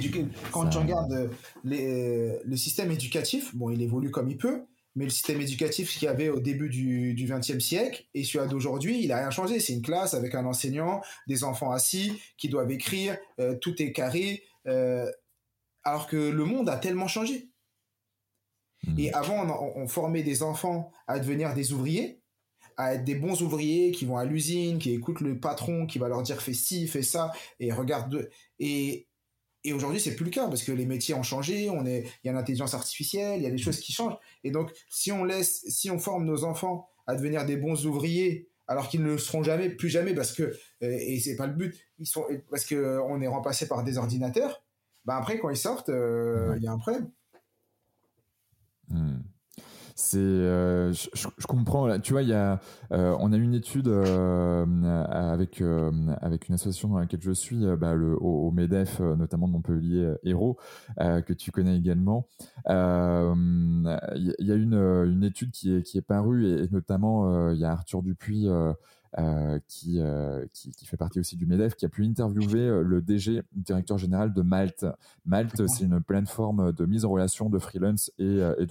quand 0.50 0.68
tu 0.68 0.78
regardes 0.78 1.12
euh, 1.12 1.28
euh, 1.66 2.38
le 2.44 2.56
système 2.56 2.90
éducatif, 2.90 3.54
bon, 3.54 3.70
il 3.70 3.82
évolue 3.82 4.10
comme 4.10 4.30
il 4.30 4.36
peut, 4.36 4.64
mais 4.94 5.04
le 5.04 5.10
système 5.10 5.40
éducatif 5.40 5.90
qu'il 5.92 6.04
y 6.04 6.08
avait 6.08 6.28
au 6.28 6.40
début 6.40 6.68
du 6.68 7.26
XXe 7.26 7.58
siècle 7.58 8.04
et 8.14 8.24
celui 8.24 8.48
d'aujourd'hui, 8.48 9.02
il 9.02 9.08
n'a 9.08 9.16
rien 9.16 9.30
changé. 9.30 9.58
C'est 9.58 9.72
une 9.72 9.82
classe 9.82 10.14
avec 10.14 10.34
un 10.34 10.44
enseignant, 10.44 11.00
des 11.26 11.44
enfants 11.44 11.70
assis 11.70 12.20
qui 12.36 12.48
doivent 12.48 12.70
écrire, 12.70 13.16
euh, 13.40 13.56
tout 13.56 13.80
est 13.82 13.92
carré, 13.92 14.44
alors 15.84 16.06
que 16.06 16.16
le 16.16 16.44
monde 16.44 16.68
a 16.68 16.76
tellement 16.76 17.08
changé. 17.08 17.48
Hmm. 18.86 18.98
Et 18.98 19.12
avant, 19.12 19.44
on, 19.76 19.88
formait 19.88 20.22
des 20.22 20.42
enfants 20.42 20.92
à 21.08 21.18
devenir 21.18 21.54
des 21.54 21.72
ouvriers, 21.72 22.20
à 22.76 22.94
être 22.94 23.04
des 23.04 23.16
bons 23.16 23.42
ouvriers 23.42 23.90
qui 23.90 24.04
vont 24.04 24.16
à 24.16 24.24
l'usine, 24.24 24.78
qui 24.78 24.92
écoutent 24.92 25.20
le 25.20 25.40
patron, 25.40 25.86
qui 25.86 25.98
va 25.98 26.08
leur 26.08 26.22
dire 26.22 26.40
fais 26.40 26.54
ci, 26.54 26.86
fais 26.86 27.02
ça, 27.02 27.32
et 27.58 27.72
regarde. 27.72 28.30
Et, 28.60 29.08
et 29.64 29.72
aujourd'hui, 29.72 30.00
c'est 30.00 30.16
plus 30.16 30.24
le 30.24 30.30
cas 30.30 30.48
parce 30.48 30.62
que 30.62 30.72
les 30.72 30.86
métiers 30.86 31.14
ont 31.14 31.22
changé, 31.22 31.70
on 31.70 31.86
est, 31.86 32.04
il 32.22 32.26
y 32.26 32.30
a 32.30 32.32
l'intelligence 32.32 32.74
artificielle, 32.74 33.40
il 33.40 33.44
y 33.44 33.46
a 33.46 33.50
des 33.50 33.58
choses 33.58 33.78
qui 33.78 33.92
changent. 33.92 34.16
Et 34.44 34.50
donc, 34.50 34.72
si 34.88 35.12
on 35.12 35.24
laisse, 35.24 35.64
si 35.68 35.90
on 35.90 35.98
forme 35.98 36.24
nos 36.24 36.44
enfants 36.44 36.88
à 37.06 37.14
devenir 37.14 37.46
des 37.46 37.56
bons 37.56 37.86
ouvriers, 37.86 38.48
alors 38.66 38.88
qu'ils 38.88 39.02
ne 39.02 39.06
le 39.06 39.18
seront 39.18 39.42
jamais, 39.42 39.68
plus 39.70 39.88
jamais, 39.88 40.14
parce 40.14 40.32
que, 40.32 40.42
euh, 40.42 40.52
et 40.82 41.20
c'est 41.20 41.36
pas 41.36 41.46
le 41.46 41.54
but, 41.54 41.76
ils 41.98 42.06
sont, 42.06 42.24
parce 42.50 42.64
que 42.64 43.00
on 43.06 43.20
est 43.20 43.28
remplacé 43.28 43.68
par 43.68 43.84
des 43.84 43.98
ordinateurs, 43.98 44.62
bah 45.04 45.16
après, 45.16 45.38
quand 45.38 45.50
ils 45.50 45.56
sortent, 45.56 45.90
euh, 45.90 46.54
il 46.56 46.62
y 46.62 46.66
a 46.66 46.72
un 46.72 46.78
problème. 46.78 47.10
Hmm 48.88 49.18
c'est 50.02 50.18
euh, 50.18 50.92
je, 50.92 51.46
comprends 51.46 52.00
tu 52.00 52.12
vois 52.12 52.22
il 52.22 52.28
y 52.28 52.32
a 52.32 52.60
euh, 52.90 53.16
on 53.20 53.32
a 53.32 53.36
une 53.36 53.54
étude 53.54 53.86
euh, 53.86 54.66
avec 55.08 55.62
avec 56.20 56.48
une 56.48 56.56
association 56.56 56.88
dans 56.88 56.98
laquelle 56.98 57.22
je 57.22 57.30
suis 57.30 57.64
bah, 57.76 57.94
le 57.94 58.16
au, 58.20 58.50
Medef 58.50 58.98
notamment 58.98 59.46
de 59.46 59.52
Montpellier 59.52 60.14
Héros 60.24 60.58
que 60.98 61.32
tu 61.32 61.52
connais 61.52 61.76
également. 61.76 62.26
Il 62.68 62.74
y, 64.40 64.50
a 64.50 64.54
une 64.54 64.74
une 64.74 65.22
étude 65.22 65.52
qui 65.52 65.72
est 65.72 65.82
qui 65.82 65.98
est 65.98 66.02
parue 66.02 66.46
et, 66.48 66.68
notamment 66.72 67.52
il 67.52 67.58
y 67.58 67.64
a 67.64 67.70
Arthur 67.70 68.02
Dupuis 68.02 68.48
qui, 69.68 70.00
qui, 70.52 70.72
qui, 70.72 70.86
fait 70.86 70.96
partie 70.96 71.20
aussi 71.20 71.36
du 71.36 71.46
MEDEF, 71.46 71.76
qui 71.76 71.84
a 71.84 71.88
pu 71.88 72.04
interviewer 72.04 72.82
le 72.82 73.02
DG, 73.02 73.42
directeur 73.52 73.98
général 73.98 74.32
de 74.32 74.42
Malte. 74.42 74.86
Malte, 75.26 75.66
c'est 75.68 75.84
une 75.84 76.00
plateforme 76.00 76.72
de 76.72 76.86
mise 76.86 77.04
en 77.04 77.10
relation 77.10 77.50
de 77.50 77.58
freelance 77.58 78.10
et, 78.18 78.40
et 78.58 78.66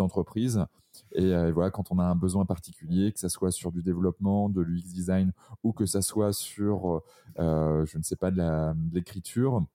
euh, 1.18 1.50
et, 1.50 1.52
voilà, 1.52 1.72
quand 1.72 1.92
on 1.92 2.00
a 2.00 2.04
un 2.04 2.16
besoin 2.16 2.46
particulier, 2.46 3.12
que 3.12 3.20
ça 3.20 3.30
soit 3.30 3.52
sur 3.52 3.72
du 3.72 3.82
développement, 3.82 4.50
de 4.50 4.62
l'UX 4.62 4.84
design 4.94 5.32
ou 5.64 5.74
que 5.74 5.86
ça 5.86 6.02
soit 6.02 6.34
sur, 6.34 7.04
euh, 7.40 7.86
je 7.86 7.98
ne 7.98 8.04
sais 8.04 8.16
pas, 8.16 8.32
de 8.32 8.74
l'écriture, 8.94 9.66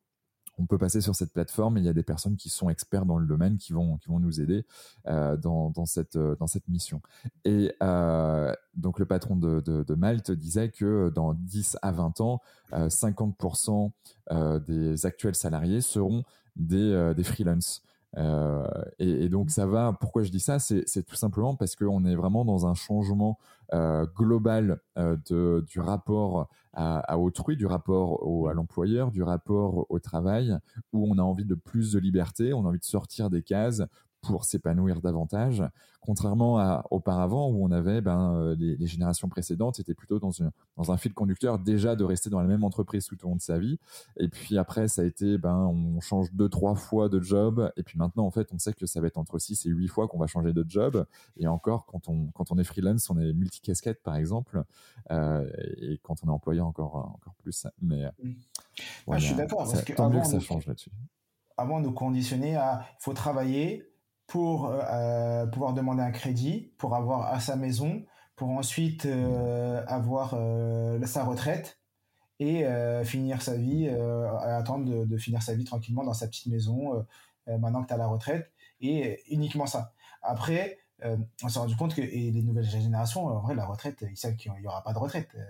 on 0.59 0.65
peut 0.65 0.79
passer 0.79 1.03
sur 1.03 1.15
cette 1.15 1.35
plateforme 1.35 1.77
et 1.77 1.81
il 1.81 1.85
y 1.85 1.89
a 1.89 1.93
des 1.93 2.03
personnes 2.03 2.37
qui 2.37 2.49
sont 2.49 2.71
experts 2.71 3.05
dans 3.05 3.19
le 3.19 3.27
domaine 3.27 3.59
qui 3.59 3.75
vont 3.75 3.99
qui 3.99 4.09
vont 4.09 4.19
nous 4.19 4.41
aider 4.41 4.65
euh, 5.07 5.37
dans, 5.37 5.69
dans 5.69 5.85
cette 5.85 6.17
dans 6.17 6.47
cette 6.47 6.67
mission. 6.69 7.03
Et 7.45 7.75
donc 8.75 8.99
le 8.99 9.05
patron 9.05 9.37
de, 9.37 9.61
de, 9.61 9.95
Malte 9.95 10.31
disait 10.31 10.71
que 10.71 11.13
dans 11.15 11.35
10 11.35 11.77
à 11.83 11.93
20 11.93 12.23
ans, 12.23 12.41
50% 12.73 13.91
des 14.67 15.05
actuels 15.05 15.35
salariés 15.35 15.83
seront 15.83 16.25
des 16.57 17.13
des 17.15 17.25
freelances. 17.25 17.83
Et, 18.99 19.29
donc 19.29 19.51
ça 19.51 19.67
va. 19.67 19.97
Pourquoi 20.01 20.23
je 20.23 20.31
dis 20.31 20.41
ça? 20.41 20.59
C'est 20.59 21.03
tout 21.05 21.17
simplement 21.17 21.55
parce 21.55 21.77
qu'on 21.77 22.05
est 22.05 22.15
vraiment 22.15 22.45
dans 22.45 22.67
un 22.67 22.75
changement 22.75 23.39
global 24.17 24.81
de, 24.97 25.65
du 25.67 25.81
rapport 25.81 26.49
à, 26.77 27.19
autrui, 27.19 27.57
du 27.57 27.67
rapport 27.67 28.27
au, 28.27 28.49
à 28.49 28.55
l'employeur, 28.55 29.11
du 29.11 29.23
rapport 29.23 29.87
au 29.89 29.99
travail, 29.99 30.57
où 30.93 31.07
on 31.11 31.19
a 31.19 31.23
envie 31.23 31.45
de 31.45 31.55
plus 31.55 31.93
de 31.93 31.99
liberté, 31.99 32.53
on 32.53 32.65
a 32.65 32.69
envie 32.69 32.79
de 32.79 32.85
sortir 32.85 33.31
des 33.31 33.43
cases 33.43 33.83
pour 34.27 34.45
s'épanouir 34.45 35.01
davantage, 35.01 35.63
contrairement 36.01 36.59
à 36.59 36.85
auparavant 36.91 37.51
où 37.51 37.65
on 37.65 37.71
avait 37.71 38.01
ben, 38.01 38.35
euh, 38.35 38.57
les, 38.59 38.87
générations 38.87 39.29
précédentes 39.29 39.81
étaient 39.81 39.95
plutôt 39.95 40.19
dans, 40.19 40.31
une, 40.31 40.51
dans 40.77 40.93
un 40.93 40.97
fil 40.97 41.13
conducteur 41.13 41.59
déjà 41.59 41.97
de 41.97 42.05
rester 42.05 42.31
dans 42.31 42.41
la 42.41 42.47
même 42.47 42.65
entreprise 42.65 43.07
tout 43.07 43.17
au 43.25 43.29
long 43.29 43.37
de 43.37 43.41
sa 43.41 43.59
vie. 43.59 43.79
Et 44.19 44.29
puis 44.29 44.57
après, 44.57 44.89
ça 44.89 45.03
a 45.03 45.05
été, 45.05 45.39
ben, 45.39 45.57
on 45.57 46.01
change 46.01 46.33
deux, 46.33 46.49
trois 46.49 46.75
fois 46.75 47.09
de 47.09 47.21
job. 47.21 47.71
Et 47.77 47.83
puis 47.83 47.99
maintenant, 47.99 48.25
en 48.25 48.31
fait, 48.31 48.49
on 48.53 48.59
sait 48.59 48.73
que 48.73 48.87
ça 48.87 49.01
va 49.01 49.09
être 49.09 49.19
entre 49.19 49.39
six 49.39 49.67
et 49.67 49.71
huit 49.71 49.89
fois 49.89 50.07
qu'on 50.09 50.19
va 50.19 50.27
changer 50.27 50.53
de 50.53 50.65
job. 50.69 51.05
Et 51.37 51.47
encore, 51.47 51.87
quand 51.87 52.09
on, 52.09 52.29
quand 52.29 52.51
on 52.53 52.59
est 52.59 52.65
freelance, 52.65 53.11
on 53.11 53.19
est 53.19 53.33
multicasquette, 53.33 54.03
par 54.03 54.17
exemple. 54.17 54.63
Euh, 55.11 55.49
et 55.81 55.99
quand 56.03 56.17
on 56.25 56.29
est 56.29 56.33
employeur, 56.33 56.67
encore, 56.67 56.97
encore 56.97 57.35
plus. 57.39 57.67
Mais 57.81 58.05
mm. 58.23 58.35
ah, 59.11 59.19
je 59.19 59.27
suis 59.27 59.35
d'accord. 59.35 59.67
Tant 59.97 60.11
mieux 60.11 60.21
que 60.21 60.27
ça 60.27 60.41
change 60.41 60.67
là-dessus. 60.67 60.91
Avant, 61.57 61.81
nous 61.81 61.93
conditionner 61.93 62.57
à, 62.57 62.87
il 63.01 63.03
faut 63.03 63.15
travailler, 63.15 63.83
pour 64.27 64.67
euh, 64.67 64.81
euh, 64.91 65.47
pouvoir 65.47 65.73
demander 65.73 66.03
un 66.03 66.11
crédit, 66.11 66.73
pour 66.79 66.95
avoir 66.95 67.33
à 67.33 67.41
sa 67.41 67.57
maison, 67.57 68.05
pour 68.35 68.51
ensuite 68.51 69.07
euh, 69.07 69.83
avoir 69.87 70.31
sa 71.07 71.25
retraite 71.25 71.81
et 72.39 72.67
finir 73.05 73.41
sa 73.41 73.57
vie, 73.57 73.89
attendre 73.89 75.07
de, 75.07 75.17
finir 75.17 75.41
sa 75.41 75.55
vie 75.55 75.65
tranquillement 75.65 76.05
dans 76.05 76.13
sa 76.13 76.27
petite 76.27 76.49
maison 76.49 77.07
maintenant 77.47 77.83
que 77.83 77.89
tu 77.89 77.95
as 77.95 77.97
la 77.97 78.07
retraite 78.07 78.53
et 78.83 79.23
uniquement 79.31 79.65
ça. 79.65 79.95
Après, 80.21 80.77
euh, 81.05 81.17
on 81.43 81.49
s'est 81.49 81.59
rendu 81.59 81.77
compte 81.77 81.95
que 81.95 82.01
et 82.01 82.31
les 82.31 82.43
nouvelles 82.43 82.65
générations, 82.65 83.27
en 83.27 83.41
vrai, 83.41 83.55
la 83.55 83.67
retraite, 83.67 84.05
ils 84.11 84.17
savent 84.17 84.37
qu'il 84.37 84.51
n'y 84.53 84.67
aura 84.67 84.83
pas 84.83 84.95
de 84.95 84.99
retraite. 84.99 85.29
Euh, 85.35 85.45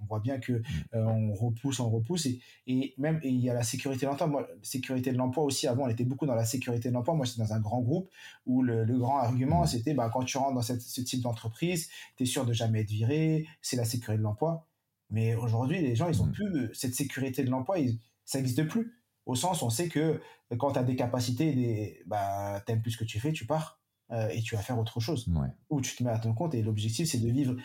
on 0.00 0.04
voit 0.04 0.20
bien 0.20 0.38
que 0.38 0.52
mm. 0.52 0.64
euh, 0.94 1.04
on 1.04 1.34
repousse, 1.34 1.80
on 1.80 1.90
repousse, 1.90 2.26
et, 2.26 2.40
et 2.68 2.94
même 2.96 3.20
il 3.24 3.40
y 3.40 3.50
a 3.50 3.54
la 3.54 3.64
sécurité 3.64 4.06
de 4.06 4.10
l'emploi. 4.10 4.28
Moi, 4.28 4.48
sécurité 4.62 5.10
de 5.10 5.18
l'emploi 5.18 5.44
aussi. 5.44 5.66
Avant, 5.66 5.84
on 5.84 5.88
était 5.88 6.04
beaucoup 6.04 6.26
dans 6.26 6.36
la 6.36 6.44
sécurité 6.44 6.90
de 6.90 6.94
l'emploi. 6.94 7.14
Moi, 7.14 7.26
j'étais 7.26 7.42
dans 7.42 7.52
un 7.52 7.60
grand 7.60 7.80
groupe 7.80 8.08
où 8.46 8.62
le, 8.62 8.84
grand 8.98 9.18
argument, 9.18 9.62
mm. 9.62 9.66
c'était 9.66 9.94
bah, 9.94 10.10
quand 10.12 10.22
tu 10.22 10.38
rentres 10.38 10.54
dans 10.54 10.62
ce 10.62 11.00
type 11.00 11.22
d'entreprise, 11.22 11.88
tu 12.16 12.22
es 12.22 12.26
sûr 12.26 12.46
de 12.46 12.52
jamais 12.52 12.82
être 12.82 12.90
viré. 12.90 13.46
C'est 13.62 13.76
la 13.76 13.84
sécurité 13.84 14.18
de 14.18 14.22
l'emploi. 14.22 14.68
Mais 15.10 15.34
aujourd'hui, 15.34 15.82
les 15.82 15.96
gens, 15.96 16.08
ils 16.08 16.22
ont 16.22 16.26
mm. 16.26 16.32
plus 16.32 16.70
cette 16.72 16.94
sécurité 16.94 17.42
de 17.42 17.50
l'emploi. 17.50 17.76
Ça 18.24 18.38
n'existe 18.38 18.64
plus. 18.68 18.96
Au 19.26 19.34
sens, 19.34 19.62
on 19.62 19.70
sait 19.70 19.88
que 19.88 20.20
quand 20.58 20.72
tu 20.72 20.78
as 20.78 20.84
des 20.84 20.96
capacités, 20.96 21.52
des, 21.52 22.02
bah, 22.06 22.62
aimes 22.68 22.82
plus 22.82 22.92
ce 22.92 22.98
que 22.98 23.04
tu 23.04 23.18
fais, 23.18 23.32
tu 23.32 23.46
pars 23.46 23.81
euh, 24.12 24.28
et 24.28 24.42
tu 24.42 24.54
vas 24.54 24.62
faire 24.62 24.78
autre 24.78 25.00
chose. 25.00 25.26
Ou 25.70 25.80
tu 25.80 25.96
te 25.96 26.04
mets 26.04 26.10
à 26.10 26.18
ton 26.18 26.34
compte 26.34 26.54
et 26.54 26.62
l'objectif, 26.62 27.08
c'est 27.08 27.18
de 27.18 27.30
vivre. 27.30 27.56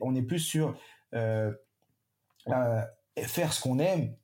On 0.00 0.14
est 0.14 0.22
plus 0.22 0.38
sur 0.38 0.78
euh, 1.14 1.52
euh, 2.48 2.82
faire 3.18 3.52
ce 3.52 3.60
qu'on 3.60 3.78
aime 3.78 4.14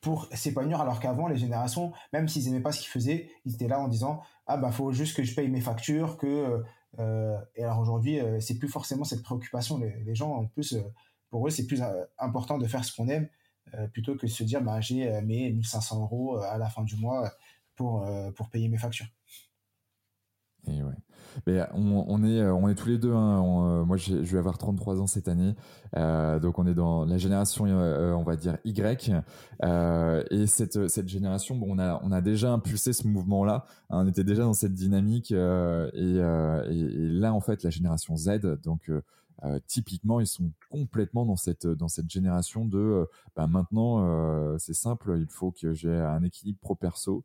pour 0.00 0.26
s'épanouir, 0.32 0.80
alors 0.80 0.98
qu'avant, 0.98 1.28
les 1.28 1.36
générations, 1.36 1.92
même 2.12 2.26
s'ils 2.26 2.46
n'aimaient 2.46 2.62
pas 2.62 2.72
ce 2.72 2.80
qu'ils 2.80 2.90
faisaient, 2.90 3.30
ils 3.44 3.54
étaient 3.54 3.68
là 3.68 3.78
en 3.78 3.86
disant 3.86 4.22
Ah, 4.46 4.56
bah, 4.56 4.72
faut 4.72 4.90
juste 4.90 5.16
que 5.16 5.22
je 5.22 5.32
paye 5.34 5.48
mes 5.48 5.60
factures. 5.60 6.16
que 6.16 6.60
Et 6.98 7.62
alors 7.62 7.78
aujourd'hui, 7.78 8.18
c'est 8.40 8.58
plus 8.58 8.68
forcément 8.68 9.04
cette 9.04 9.22
préoccupation. 9.22 9.78
Les, 9.78 10.14
gens, 10.16 10.32
en 10.32 10.46
plus, 10.46 10.76
pour 11.30 11.46
eux, 11.46 11.50
c'est 11.50 11.66
plus 11.66 11.82
important 12.18 12.58
de 12.58 12.66
faire 12.66 12.84
ce 12.84 12.92
qu'on 12.96 13.08
aime 13.08 13.28
plutôt 13.92 14.16
que 14.16 14.26
de 14.26 14.30
se 14.30 14.42
dire 14.42 14.60
bah, 14.60 14.80
J'ai 14.80 15.20
mes 15.20 15.52
1500 15.52 16.00
euros 16.02 16.38
à 16.38 16.58
la 16.58 16.68
fin 16.68 16.82
du 16.82 16.96
mois 16.96 17.32
pour, 17.76 18.04
pour 18.34 18.50
payer 18.50 18.68
mes 18.68 18.78
factures. 18.78 19.06
Et 20.68 20.82
ouais. 20.82 20.94
Mais 21.46 21.60
on, 21.74 22.24
est, 22.24 22.42
on 22.44 22.68
est 22.68 22.74
tous 22.74 22.88
les 22.88 22.98
deux. 22.98 23.12
Hein. 23.12 23.42
Euh, 23.42 23.84
moi, 23.84 23.96
je 23.96 24.14
vais 24.16 24.38
avoir 24.38 24.58
33 24.58 25.00
ans 25.00 25.06
cette 25.06 25.28
année. 25.28 25.54
Euh, 25.96 26.38
donc, 26.38 26.58
on 26.58 26.66
est 26.66 26.74
dans 26.74 27.04
la 27.04 27.18
génération, 27.18 27.66
euh, 27.66 28.12
on 28.12 28.22
va 28.22 28.36
dire, 28.36 28.58
Y. 28.64 29.12
et 30.30 30.46
cette, 30.46 30.88
cette 30.88 31.08
génération, 31.08 31.56
bon, 31.56 31.66
on, 31.70 31.78
a, 31.78 32.00
on 32.04 32.12
a 32.12 32.20
déjà 32.20 32.52
impulsé 32.52 32.92
ce 32.92 33.06
mouvement-là. 33.08 33.64
Hein. 33.90 34.04
on 34.04 34.08
était 34.08 34.24
déjà 34.24 34.42
dans 34.42 34.52
cette 34.52 34.74
dynamique. 34.74 35.32
Et, 35.32 35.36
et, 35.94 36.16
et, 36.16 37.08
là, 37.08 37.32
en 37.32 37.40
fait, 37.40 37.62
la 37.62 37.70
génération 37.70 38.16
Z, 38.16 38.40
donc 38.62 38.90
euh, 39.44 39.58
typiquement, 39.66 40.20
ils 40.20 40.26
sont 40.26 40.52
complètement 40.70 41.26
dans 41.26 41.36
cette 41.36 41.66
dans 41.66 41.88
cette 41.88 42.08
génération 42.10 42.64
de 42.64 42.78
euh, 42.78 43.04
bah, 43.34 43.46
maintenant 43.46 44.04
euh, 44.04 44.56
c'est 44.58 44.74
simple, 44.74 45.16
il 45.18 45.26
faut 45.26 45.50
que 45.50 45.72
j'ai 45.72 45.94
un 45.94 46.22
équilibre 46.22 46.58
pro 46.60 46.74
perso, 46.74 47.24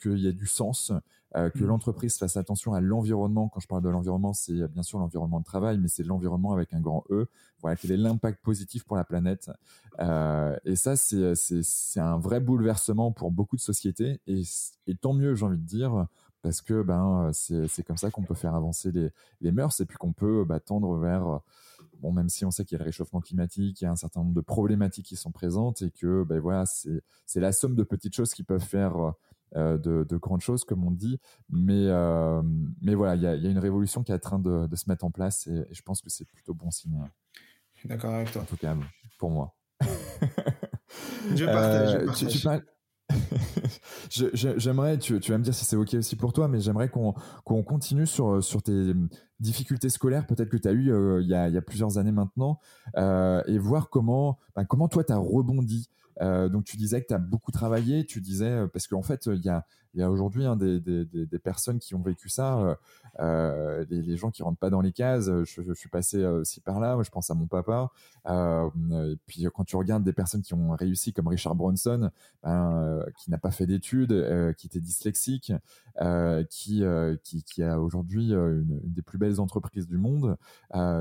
qu'il 0.00 0.18
y 0.18 0.26
ait 0.26 0.32
du 0.32 0.46
sens, 0.46 0.92
que 1.34 1.58
mmh. 1.62 1.66
l'entreprise 1.66 2.16
fasse 2.16 2.36
attention 2.36 2.72
à 2.72 2.80
l'environnement. 2.80 3.48
Quand 3.48 3.60
je 3.60 3.68
parle 3.68 3.82
de 3.82 3.90
l'environnement, 3.90 4.32
c'est 4.32 4.66
bien 4.68 4.82
sûr 4.82 4.98
l'environnement 4.98 5.40
de 5.40 5.44
travail, 5.44 5.78
mais 5.78 5.88
c'est 5.88 6.02
l'environnement 6.02 6.52
avec 6.52 6.72
un 6.72 6.80
grand 6.80 7.04
E. 7.10 7.28
Voilà, 7.60 7.76
quel 7.76 7.92
est 7.92 7.96
l'impact 7.98 8.42
positif 8.42 8.84
pour 8.84 8.96
la 8.96 9.04
planète. 9.04 9.50
et 10.00 10.76
ça, 10.76 10.96
c'est 10.96 11.34
c'est 11.34 12.00
un 12.00 12.18
vrai 12.18 12.40
bouleversement 12.40 13.12
pour 13.12 13.30
beaucoup 13.30 13.56
de 13.56 13.60
sociétés. 13.60 14.20
Et, 14.26 14.42
et 14.86 14.94
tant 14.96 15.12
mieux, 15.12 15.34
j'ai 15.34 15.44
envie 15.44 15.58
de 15.58 15.66
dire, 15.66 16.06
parce 16.42 16.60
que 16.60 16.82
ben 16.82 17.30
c'est 17.32 17.82
comme 17.82 17.96
ça 17.96 18.10
qu'on 18.10 18.22
peut 18.22 18.34
faire 18.34 18.54
avancer 18.54 18.90
les, 18.92 19.10
les 19.40 19.52
mœurs 19.52 19.80
et 19.80 19.86
puis 19.86 19.96
qu'on 19.96 20.12
peut 20.12 20.44
bah, 20.44 20.60
tendre 20.60 20.96
vers 20.96 21.40
bon 22.00 22.12
même 22.12 22.28
si 22.28 22.44
on 22.44 22.50
sait 22.50 22.64
qu'il 22.64 22.76
y 22.76 22.80
a 22.80 22.84
le 22.84 22.86
réchauffement 22.86 23.20
climatique, 23.20 23.80
il 23.80 23.84
y 23.84 23.86
a 23.86 23.90
un 23.90 23.96
certain 23.96 24.20
nombre 24.20 24.34
de 24.34 24.40
problématiques 24.40 25.06
qui 25.06 25.16
sont 25.16 25.32
présentes 25.32 25.82
et 25.82 25.90
que 25.90 26.24
ben 26.24 26.40
voilà 26.40 26.64
c'est 26.66 27.40
la 27.40 27.52
somme 27.52 27.74
de 27.74 27.82
petites 27.82 28.14
choses 28.14 28.32
qui 28.32 28.42
peuvent 28.42 28.64
faire 28.64 29.14
euh, 29.56 29.78
de, 29.78 30.04
de, 30.08 30.16
grandes 30.16 30.42
choses 30.42 30.62
comme 30.62 30.84
on 30.84 30.92
dit, 30.92 31.18
mais 31.48 31.86
euh, 31.88 32.40
mais 32.80 32.94
voilà 32.94 33.16
il 33.16 33.22
y 33.22 33.26
a, 33.26 33.34
y 33.34 33.48
a, 33.48 33.50
une 33.50 33.58
révolution 33.58 34.04
qui 34.04 34.12
est 34.12 34.14
en 34.14 34.18
train 34.18 34.38
de, 34.38 34.68
de 34.68 34.76
se 34.76 34.88
mettre 34.88 35.04
en 35.04 35.10
place 35.10 35.48
et, 35.48 35.66
je 35.72 35.82
pense 35.82 36.00
que 36.00 36.08
c'est 36.08 36.24
plutôt 36.24 36.54
bon 36.54 36.70
signe. 36.70 37.02
Je 37.74 37.80
suis 37.80 37.88
d'accord 37.88 38.14
avec 38.14 38.30
toi. 38.30 38.42
En 38.42 38.44
tout 38.44 38.56
cas 38.56 38.76
pour 39.18 39.30
moi. 39.30 39.54
je 41.34 41.44
partage. 41.44 41.90
je 41.92 42.06
partage. 42.06 42.28
Tu, 42.28 42.38
parles, 42.40 42.62
J'aimerais, 44.10 44.98
tu, 44.98 45.18
vas 45.18 45.38
me 45.38 45.44
dire 45.44 45.54
si 45.54 45.64
c'est 45.64 45.76
OK 45.76 45.94
aussi 45.94 46.16
pour 46.16 46.32
toi, 46.32 46.48
mais 46.48 46.60
j'aimerais 46.60 46.88
qu'on 46.88 47.62
continue 47.62 48.06
sur, 48.06 48.42
sur 48.42 48.62
tes 48.62 48.94
difficultés 49.40 49.88
scolaires, 49.88 50.26
peut-être 50.26 50.50
que 50.50 50.56
tu 50.56 50.68
as 50.68 50.72
eu 50.72 50.92
euh, 50.92 51.20
il, 51.22 51.28
y 51.28 51.34
a, 51.34 51.62
plusieurs 51.62 51.98
années 51.98 52.12
maintenant, 52.12 52.60
euh, 52.96 53.42
et 53.46 53.58
voir 53.58 53.88
comment, 53.88 54.38
ben, 54.54 54.64
comment 54.64 54.88
toi 54.88 55.02
tu 55.02 55.12
as 55.12 55.16
rebondi. 55.16 55.88
Euh, 56.20 56.50
donc 56.50 56.64
tu 56.64 56.76
disais 56.76 57.00
que 57.00 57.06
tu 57.08 57.14
as 57.14 57.18
beaucoup 57.18 57.50
travaillé, 57.50 58.04
tu 58.04 58.20
disais, 58.20 58.66
parce 58.72 58.86
qu'en 58.86 59.02
fait, 59.02 59.26
il 59.26 59.42
y 59.42 59.48
a, 59.48 59.66
il 59.94 60.00
y 60.00 60.02
a 60.02 60.10
aujourd'hui 60.10 60.46
hein, 60.46 60.56
des, 60.56 60.78
des, 60.78 61.04
des, 61.04 61.38
personnes 61.38 61.78
qui 61.78 61.94
ont 61.94 62.02
vécu 62.02 62.28
ça, 62.28 62.58
euh, 62.58 62.74
euh 63.18 63.84
les, 63.90 64.16
gens 64.16 64.30
qui 64.30 64.42
rentrent 64.42 64.58
pas 64.58 64.70
dans 64.70 64.80
les 64.80 64.92
cases. 64.92 65.26
Je, 65.26 65.62
je 65.62 65.72
suis 65.72 65.88
passé 65.88 66.18
euh, 66.18 66.40
aussi 66.40 66.60
par 66.60 66.78
là. 66.78 66.96
je 67.02 67.10
pense 67.10 67.30
à 67.30 67.34
mon 67.34 67.46
papa. 67.46 67.90
Euh, 68.28 68.68
et 69.12 69.18
puis 69.26 69.46
quand 69.52 69.64
tu 69.64 69.76
regardes 69.76 70.04
des 70.04 70.12
personnes 70.12 70.42
qui 70.42 70.54
ont 70.54 70.70
réussi, 70.76 71.12
comme 71.12 71.26
Richard 71.26 71.56
Bronson, 71.56 72.10
ben, 72.42 73.04
qui 73.18 73.30
n'a 73.30 73.38
pas 73.38 73.50
fait 73.50 73.66
d'études, 73.66 74.54
qui 74.56 74.68
était 74.68 74.80
dyslexique, 74.80 75.52
qui, 76.50 76.84
qui, 77.44 77.62
a 77.62 77.80
aujourd'hui 77.80 78.32
une, 78.32 78.80
des 78.84 79.02
plus 79.02 79.18
belles 79.18 79.40
entreprises 79.40 79.88
du 79.88 79.98
monde, 79.98 80.36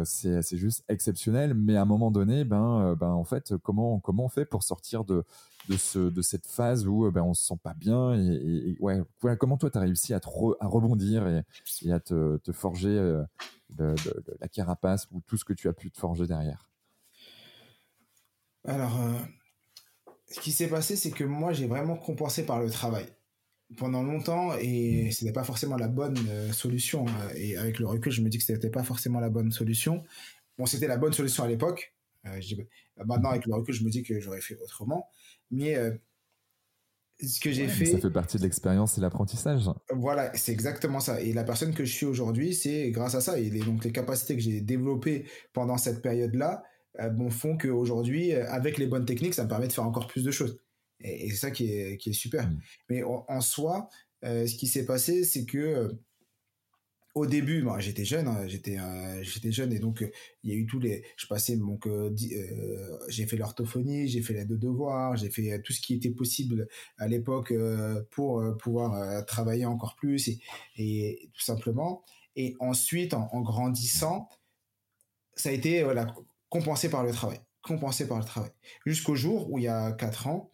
c'est 0.04 0.58
juste 0.58 0.84
exceptionnel. 0.90 1.54
Mais 1.54 1.76
à 1.76 1.84
un 1.84 1.86
moment 1.86 2.10
donné, 2.10 2.44
ben, 2.44 2.96
ben 3.00 3.10
en 3.10 3.24
fait, 3.24 3.54
comment 3.62 4.00
comment 4.00 4.26
on 4.26 4.30
fait 4.30 4.46
pour 4.46 4.64
sortir 4.64 5.04
de 5.04 5.24
de, 5.70 5.78
ce, 5.78 6.00
de 6.00 6.22
cette 6.22 6.48
phase 6.48 6.88
où 6.88 7.06
euh, 7.06 7.12
ben, 7.12 7.22
on 7.22 7.34
se 7.34 7.46
sent 7.46 7.60
pas 7.62 7.74
bien 7.74 8.14
et, 8.16 8.78
ouais, 8.80 9.01
comment 9.38 9.57
toi 9.57 9.69
tu 9.69 9.77
as 9.77 9.82
réussi 9.82 10.13
à, 10.13 10.17
à 10.17 10.67
rebondir 10.67 11.27
et, 11.27 11.41
et, 11.84 11.91
à 11.91 11.99
te, 11.99 12.38
te 12.38 12.51
forger 12.51 12.89
euh, 12.89 13.23
la 14.39 14.47
carapace 14.47 15.07
ou 15.11 15.21
tout 15.21 15.38
ce 15.38 15.45
que 15.45 15.53
tu 15.53 15.67
as 15.67 15.73
pu 15.73 15.91
te 15.91 15.99
forger 15.99 16.27
derrière? 16.27 16.69
Alors, 18.65 19.01
euh, 19.01 19.13
ce 20.27 20.39
qui 20.39 20.51
s'est 20.51 20.67
passé, 20.67 20.95
c'est 20.95 21.11
que 21.11 21.23
moi 21.23 21.53
j'ai 21.53 21.67
vraiment 21.67 21.95
compensé 21.95 22.45
par 22.45 22.59
le 22.59 22.69
travail 22.69 23.05
pendant 23.77 24.01
longtemps 24.01 24.53
et 24.59 25.07
mmh. 25.07 25.11
ce 25.11 25.23
n'était 25.23 25.34
pas 25.34 25.43
forcément 25.43 25.77
la 25.77 25.88
bonne 25.88 26.17
solution. 26.51 27.07
Hein. 27.07 27.30
et 27.36 27.55
avec 27.55 27.80
le 27.80 27.86
recul, 27.86 28.11
je 28.11 28.21
me 28.21 28.30
dis 28.30 28.39
que 28.39 28.43
ce 28.43 28.51
n'était 28.51 28.71
pas 28.71 28.84
forcément 28.84 29.19
la 29.19 29.30
bonne 29.30 29.51
solution. 29.51 30.03
Bon, 30.57 30.65
c'était 30.65 30.88
la 30.88 30.97
bonne 30.97 31.13
solution 31.13 31.43
à 31.43 31.47
l'époque. 31.47 31.95
maintenant, 33.05 33.30
avec 33.30 33.45
le 33.45 33.53
recul, 33.53 33.73
je 33.73 33.84
me 33.84 33.89
dis 33.89 34.03
que 34.03 34.19
j'aurais 34.19 34.41
fait 34.41 34.57
autrement. 34.57 35.07
Mais 35.51 35.75
euh, 35.75 35.95
ce 37.22 37.39
que 37.39 37.51
j'ai 37.51 37.67
fait. 37.67 37.86
Ça 37.86 37.99
fait 37.99 38.09
partie 38.09 38.38
de 38.38 38.43
l'expérience 38.43 38.97
et 38.97 39.01
l'apprentissage. 39.01 39.63
Voilà, 39.91 40.32
c'est 40.36 40.51
exactement 40.51 40.99
ça. 40.99 41.22
Et 41.22 41.34
la 41.34 41.43
personne 41.43 41.74
que 41.74 41.86
je 41.86 41.93
suis 41.93 42.05
aujourd'hui, 42.05 42.53
c'est 42.53 42.91
grâce 42.91 43.15
à 43.15 43.22
ça. 43.22 43.39
Et 43.39 43.49
donc 43.49 43.84
les 43.84 43.91
capacités 43.91 44.36
que 44.36 44.41
j'ai 44.41 44.61
développées 44.61 45.26
pendant 45.53 45.78
cette 45.78 46.01
période-là 46.01 46.63
euh, 46.99 47.09
bon, 47.09 47.30
font 47.30 47.57
qu'aujourd'hui, 47.57 48.34
euh, 48.34 48.49
avec 48.49 48.78
les 48.78 48.88
bonnes 48.88 49.05
techniques, 49.05 49.34
ça 49.34 49.43
me 49.43 49.49
permet 49.49 49.67
de 49.67 49.74
faire 49.74 49.86
encore 49.86 50.07
plus 50.07 50.24
de 50.24 50.32
choses. 50.32 50.59
Et, 51.01 51.30
c'est 51.30 51.36
ça 51.36 51.51
qui 51.51 51.72
est, 51.72 51.97
qui 51.97 52.11
est 52.11 52.13
super. 52.13 52.47
Mm. 52.47 52.59
Mais 52.89 53.03
en, 53.03 53.41
soi, 53.41 53.89
ce 54.24 54.55
qui 54.55 54.67
s'est 54.67 54.86
passé, 54.86 55.24
c'est 55.24 55.45
que 55.45 55.97
au 57.16 57.26
début, 57.26 57.64
moi, 57.64 57.80
j'étais 57.80 58.05
jeune, 58.05 58.28
hein, 58.28 58.47
j'étais 58.47 58.78
j'étais 59.22 59.51
jeune 59.51 59.74
et 59.74 59.80
donc 59.80 60.05
il 60.43 60.51
y 60.51 60.53
a 60.53 60.55
eu 60.55 60.66
tous 60.66 60.80
les, 60.80 61.03
je 61.18 61.28
passais 61.28 61.55
mon, 61.55 61.80
j'ai 63.07 63.26
fait 63.26 63.38
l'orthophonie, 63.38 64.07
j'ai 64.07 64.22
fait 64.22 64.34
les 64.34 64.45
deux 64.45 64.57
devoirs, 64.57 65.18
j'ai 65.18 65.30
fait 65.30 65.62
tout 65.62 65.74
ce 65.74 65.82
qui 65.82 65.95
était 65.95 66.12
possible 66.12 66.68
à 66.97 67.07
l'époque 67.07 67.53
pour 68.12 68.43
pouvoir 68.57 69.26
travailler 69.26 69.66
encore 69.66 69.95
plus 69.95 70.28
et, 70.28 70.39
et, 70.76 71.30
tout 71.34 71.41
simplement. 71.41 72.03
Et 72.36 72.55
ensuite, 72.60 73.14
en, 73.14 73.28
en 73.32 73.41
grandissant, 73.41 74.30
ça 75.36 75.49
a 75.49 75.51
été 75.51 75.84
voilà, 75.84 76.14
compensé 76.49 76.89
par 76.89 77.03
le 77.03 77.12
travail, 77.12 77.39
compensé 77.62 78.07
par 78.07 78.20
le 78.20 78.26
travail, 78.26 78.51
jusqu'au 78.86 79.16
jour 79.16 79.51
où 79.51 79.57
il 79.57 79.64
y 79.64 79.68
a 79.68 79.91
quatre 79.93 80.28
ans, 80.28 80.51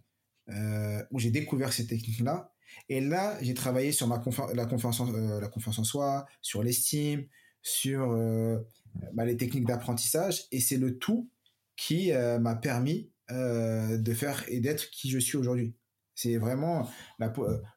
où 0.47 1.19
j'ai 1.19 1.31
découvert 1.31 1.73
ces 1.73 1.87
techniques-là 1.87 2.51
et 2.89 3.01
là, 3.01 3.37
j'ai 3.41 3.53
travaillé 3.53 3.91
sur 3.91 4.07
la, 4.07 4.17
confiance 4.17 4.99
en, 4.99 5.13
euh, 5.13 5.41
en 5.41 5.83
soi, 5.83 6.25
sur 6.41 6.63
l'estime, 6.63 7.25
sur 7.61 8.11
euh, 8.11 8.57
bah, 9.13 9.25
les 9.25 9.37
techniques 9.37 9.65
d'apprentissage. 9.65 10.45
Et 10.51 10.59
c'est 10.59 10.77
le 10.77 10.97
tout 10.97 11.29
qui 11.75 12.11
euh, 12.11 12.39
m'a 12.39 12.55
permis 12.55 13.11
de 13.27 14.13
faire 14.13 14.45
et 14.49 14.59
d'être 14.59 14.91
qui 14.91 15.09
je 15.09 15.17
suis 15.17 15.35
aujourd'hui. 15.35 15.73
C'est 16.13 16.37
vraiment 16.37 16.87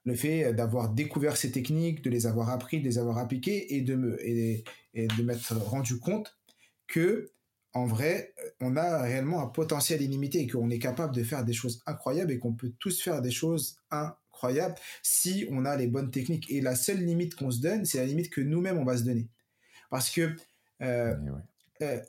le 0.05 0.14
fait 0.14 0.53
d'avoir 0.53 0.91
découvert 0.91 1.39
ces 1.39 1.51
techniques, 1.51 2.03
de 2.03 2.11
les 2.11 2.27
avoir 2.27 2.51
appris, 2.51 2.81
de 2.81 2.85
les 2.85 2.99
avoir 2.99 3.16
appliquées 3.16 3.75
et 3.75 3.81
de 3.81 3.95
me 3.95 4.23
et, 4.23 4.62
de 4.95 5.23
m'être 5.23 5.57
rendu 5.57 5.99
compte 5.99 6.39
que 6.87 7.33
en 7.79 7.87
vrai, 7.87 8.35
on 8.61 8.76
a 8.76 9.03
réellement 9.03 9.41
un 9.41 9.47
potentiel 9.47 10.03
illimité 10.03 10.41
et 10.41 10.47
qu'on 10.47 10.70
est 10.70 10.79
capable 10.79 11.14
de 11.14 11.22
faire 11.22 11.45
des 11.45 11.53
choses 11.53 11.83
incroyables 11.87 12.33
et 12.33 12.39
qu'on 12.39 12.55
peut 12.55 12.72
tous 12.79 13.01
faire 13.01 13.22
des 13.22 13.31
choses 13.31 13.79
incroyables 13.91 14.18
incroyable 14.39 14.74
si 15.03 15.47
on 15.51 15.64
a 15.64 15.76
les 15.76 15.87
bonnes 15.87 16.11
techniques. 16.11 16.51
Et 16.51 16.61
la 16.61 16.76
seule 16.76 17.05
limite 17.05 17.35
qu'on 17.35 17.51
se 17.51 17.61
donne, 17.61 17.85
c'est 17.85 17.99
la 17.99 18.07
limite 18.07 18.31
que 18.31 18.41
nous-mêmes, 18.41 18.79
on 18.79 18.85
va 18.85 18.97
se 18.97 19.03
donner. 19.03 19.29
Parce 19.91 20.11
que 20.11 20.35
euh, 20.83 21.16
euh, 21.83 22.01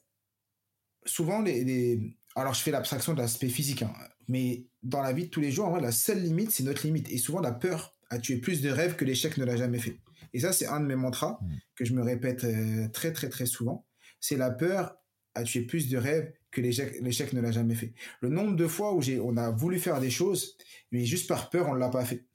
souvent, 1.06 1.42
les, 1.42 2.16
alors 2.36 2.54
je 2.54 2.62
fais 2.62 2.72
l'abstraction 2.72 3.14
de 3.14 3.20
l'aspect 3.20 3.50
physique, 3.50 3.82
hein, 3.82 3.94
mais 4.28 4.66
dans 4.84 5.02
la 5.02 5.14
vie 5.14 5.26
de 5.26 5.30
tous 5.30 5.42
les 5.42 5.52
jours, 5.52 5.66
en 5.66 5.72
vrai, 5.72 5.82
la 5.82 5.92
seule 5.92 6.22
limite, 6.22 6.52
c'est 6.52 6.64
notre 6.64 6.86
limite. 6.86 7.10
Et 7.10 7.18
souvent, 7.18 7.42
la 7.42 7.52
peur 7.52 7.96
a 8.10 8.20
tué 8.20 8.38
plus 8.38 8.62
de 8.62 8.70
rêves 8.70 8.96
que 8.96 9.06
l'échec 9.06 9.38
ne 9.38 9.46
l'a 9.46 9.56
jamais 9.56 9.80
fait. 9.80 10.00
Et 10.34 10.40
ça, 10.40 10.54
c'est 10.54 10.68
un 10.68 10.80
de 10.80 10.86
mes 10.86 10.96
mantras 10.96 11.40
mm. 11.42 11.56
que 11.76 11.86
je 11.86 11.94
me 11.94 12.04
répète 12.04 12.44
euh, 12.44 12.88
très, 12.90 13.12
très, 13.12 13.30
très 13.30 13.46
souvent. 13.46 13.86
C'est 14.20 14.38
la 14.38 14.52
peur 14.52 14.99
a 15.40 15.44
tué 15.44 15.62
plus 15.62 15.90
de 15.90 15.98
rêves 15.98 16.32
que 16.52 16.62
l'échec 16.62 17.34
ne 17.34 17.42
l'a 17.42 17.52
jamais 17.52 17.76
fait. 17.76 17.94
Le 18.22 18.30
nombre 18.30 18.56
de 18.56 18.68
fois 18.68 18.94
où 18.94 19.02
on 19.24 19.38
a 19.38 19.50
voulu 19.52 19.80
faire 19.80 20.00
des 20.00 20.10
choses, 20.10 20.58
mais 20.92 21.06
juste 21.06 21.28
par 21.28 21.50
peur, 21.50 21.68
on 21.70 21.74
ne 21.74 21.80
l'a 21.80 21.90
pas 21.90 22.06
fait. 22.06 22.26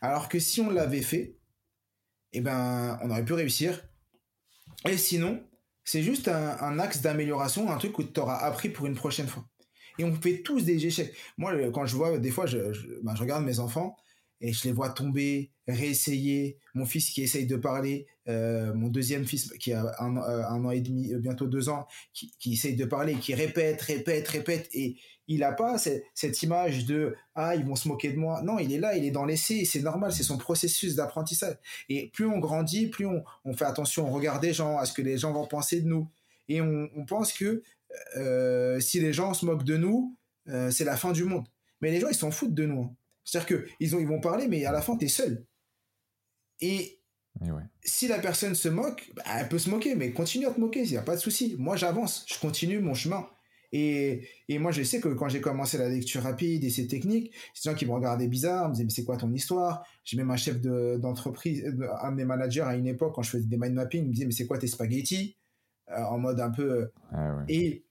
Alors 0.00 0.28
que 0.28 0.38
si 0.38 0.60
on 0.60 0.70
l'avait 0.70 1.02
fait, 1.02 1.36
eh 2.32 2.40
ben, 2.40 2.98
on 3.02 3.10
aurait 3.10 3.24
pu 3.24 3.32
réussir. 3.32 3.82
Et 4.86 4.96
sinon, 4.96 5.42
c'est 5.84 6.02
juste 6.02 6.28
un, 6.28 6.78
axe 6.78 7.00
d'amélioration, 7.00 7.70
un 7.70 7.78
truc 7.78 7.94
que 7.94 8.02
tu 8.02 8.20
auras 8.20 8.36
appris 8.38 8.68
pour 8.68 8.86
une 8.86 8.94
prochaine 8.94 9.26
fois. 9.26 9.48
Et 9.98 10.04
on 10.04 10.14
fait 10.14 10.42
tous 10.42 10.64
des 10.64 10.86
échecs. 10.86 11.12
Moi, 11.38 11.54
quand 11.70 11.86
je 11.86 11.96
vois, 11.96 12.18
des 12.18 12.30
fois, 12.30 12.46
je, 12.46 12.72
je 12.72 12.86
ben, 13.02 13.14
regarde 13.14 13.44
mes 13.44 13.58
enfants, 13.58 13.96
et 14.40 14.52
je 14.52 14.64
les 14.64 14.72
vois 14.72 14.90
tomber, 14.90 15.50
réessayer. 15.66 16.58
Mon 16.74 16.86
fils 16.86 17.10
qui 17.10 17.22
essaye 17.22 17.46
de 17.46 17.56
parler, 17.56 18.06
euh, 18.28 18.72
mon 18.74 18.88
deuxième 18.88 19.24
fils 19.24 19.50
qui 19.58 19.72
a 19.72 19.94
un, 19.98 20.16
euh, 20.16 20.44
an 20.48 20.70
et 20.70 20.80
demi, 20.80 21.12
euh, 21.12 21.18
bientôt 21.18 21.46
deux 21.46 21.68
ans, 21.68 21.86
qui, 22.12 22.52
essaye 22.52 22.76
de 22.76 22.84
parler, 22.84 23.14
qui 23.14 23.34
répète, 23.34 23.80
répète, 23.82 24.28
répète, 24.28 24.68
et 24.72 24.96
il 25.26 25.40
n'a 25.40 25.52
pas 25.52 25.76
cette, 25.78 26.42
image 26.42 26.86
de 26.86 27.14
ah 27.34 27.54
ils 27.54 27.64
vont 27.64 27.74
se 27.74 27.88
moquer 27.88 28.12
de 28.12 28.18
moi. 28.18 28.42
Non, 28.42 28.58
il 28.58 28.72
est 28.72 28.78
là, 28.78 28.96
il 28.96 29.04
est 29.04 29.10
dans 29.10 29.24
l'essai, 29.24 29.64
c'est 29.64 29.82
normal, 29.82 30.12
c'est 30.12 30.22
son 30.22 30.38
processus 30.38 30.94
d'apprentissage. 30.94 31.56
Et 31.88 32.08
plus 32.08 32.26
on 32.26 32.38
grandit, 32.38 32.86
plus 32.86 33.06
on, 33.06 33.52
fait 33.54 33.66
attention, 33.66 34.08
on 34.08 34.12
regarde 34.12 34.42
les 34.42 34.52
gens, 34.52 34.78
à 34.78 34.86
ce 34.86 34.92
que 34.92 35.02
les 35.02 35.18
gens 35.18 35.32
vont 35.32 35.46
penser 35.46 35.80
de 35.80 35.88
nous, 35.88 36.08
et 36.48 36.62
on, 36.62 36.88
pense 37.06 37.32
que 37.32 37.62
si 38.80 39.00
les 39.00 39.12
gens 39.12 39.34
se 39.34 39.44
moquent 39.44 39.64
de 39.64 39.76
nous, 39.76 40.16
c'est 40.70 40.84
la 40.84 40.96
fin 40.96 41.12
du 41.12 41.24
monde. 41.24 41.46
Mais 41.80 41.90
les 41.90 42.00
gens 42.00 42.08
ils 42.08 42.14
s'en 42.14 42.30
foutent 42.30 42.54
de 42.54 42.64
nous. 42.64 42.82
Hein. 42.82 42.96
C'est-à-dire 43.28 43.66
qu'ils 43.78 43.88
ils 43.90 44.06
vont 44.06 44.20
parler, 44.20 44.48
mais 44.48 44.64
à 44.64 44.72
la 44.72 44.80
fin, 44.80 44.96
tu 44.96 45.04
es 45.04 45.08
seul. 45.08 45.44
Et 46.62 47.02
si 47.84 48.08
la 48.08 48.18
personne 48.18 48.54
se 48.54 48.68
moque, 48.70 49.12
bah, 49.14 49.22
elle 49.38 49.48
peut 49.48 49.58
se 49.58 49.68
moquer, 49.68 49.94
mais 49.94 50.12
continue 50.12 50.46
à 50.46 50.50
te 50.50 50.58
moquer, 50.58 50.82
il 50.82 50.90
n'y 50.90 50.96
a 50.96 51.02
pas 51.02 51.14
de 51.14 51.20
souci. 51.20 51.54
Moi, 51.58 51.76
j'avance, 51.76 52.24
je 52.26 52.38
continue 52.40 52.80
mon 52.80 52.94
chemin. 52.94 53.28
Et, 53.70 54.26
et, 54.48 54.58
moi, 54.58 54.72
je 54.72 54.82
sais 54.82 54.98
que 54.98 55.08
quand 55.10 55.28
j'ai 55.28 55.42
commencé 55.42 55.76
la 55.76 55.90
lecture 55.90 56.22
rapide 56.22 56.64
et 56.64 56.70
ces 56.70 56.86
techniques, 56.86 57.34
c'est 57.52 57.68
des 57.68 57.74
gens 57.74 57.78
qui 57.78 57.84
me 57.84 57.92
regardaient 57.92 58.28
bizarre, 58.28 58.70
me 58.70 58.72
disaient, 58.72 58.84
mais 58.84 58.90
c'est 58.90 59.04
quoi 59.04 59.18
ton 59.18 59.30
histoire? 59.34 59.86
J'ai 60.04 60.16
même 60.16 60.30
un 60.30 60.38
chef 60.38 60.62
d'entreprise, 60.62 61.62
un 62.02 62.10
de 62.10 62.16
mes 62.16 62.24
managers 62.24 62.62
à 62.62 62.76
une 62.76 62.86
époque, 62.86 63.14
quand 63.14 63.22
je 63.22 63.30
faisais 63.30 63.46
des 63.46 63.58
mind 63.58 63.74
mapping, 63.74 64.04
il 64.04 64.08
me 64.08 64.12
disait, 64.14 64.24
mais 64.24 64.32
c'est 64.32 64.46
quoi 64.46 64.56
tes 64.56 64.68
spaghettis? 64.68 65.36
Euh, 65.90 66.02
En 66.02 66.18
mode 66.18 66.40
un 66.40 66.50
peu. 66.50 66.70
Euh, 66.70 66.86
ah 67.12 67.44
et 67.46 67.84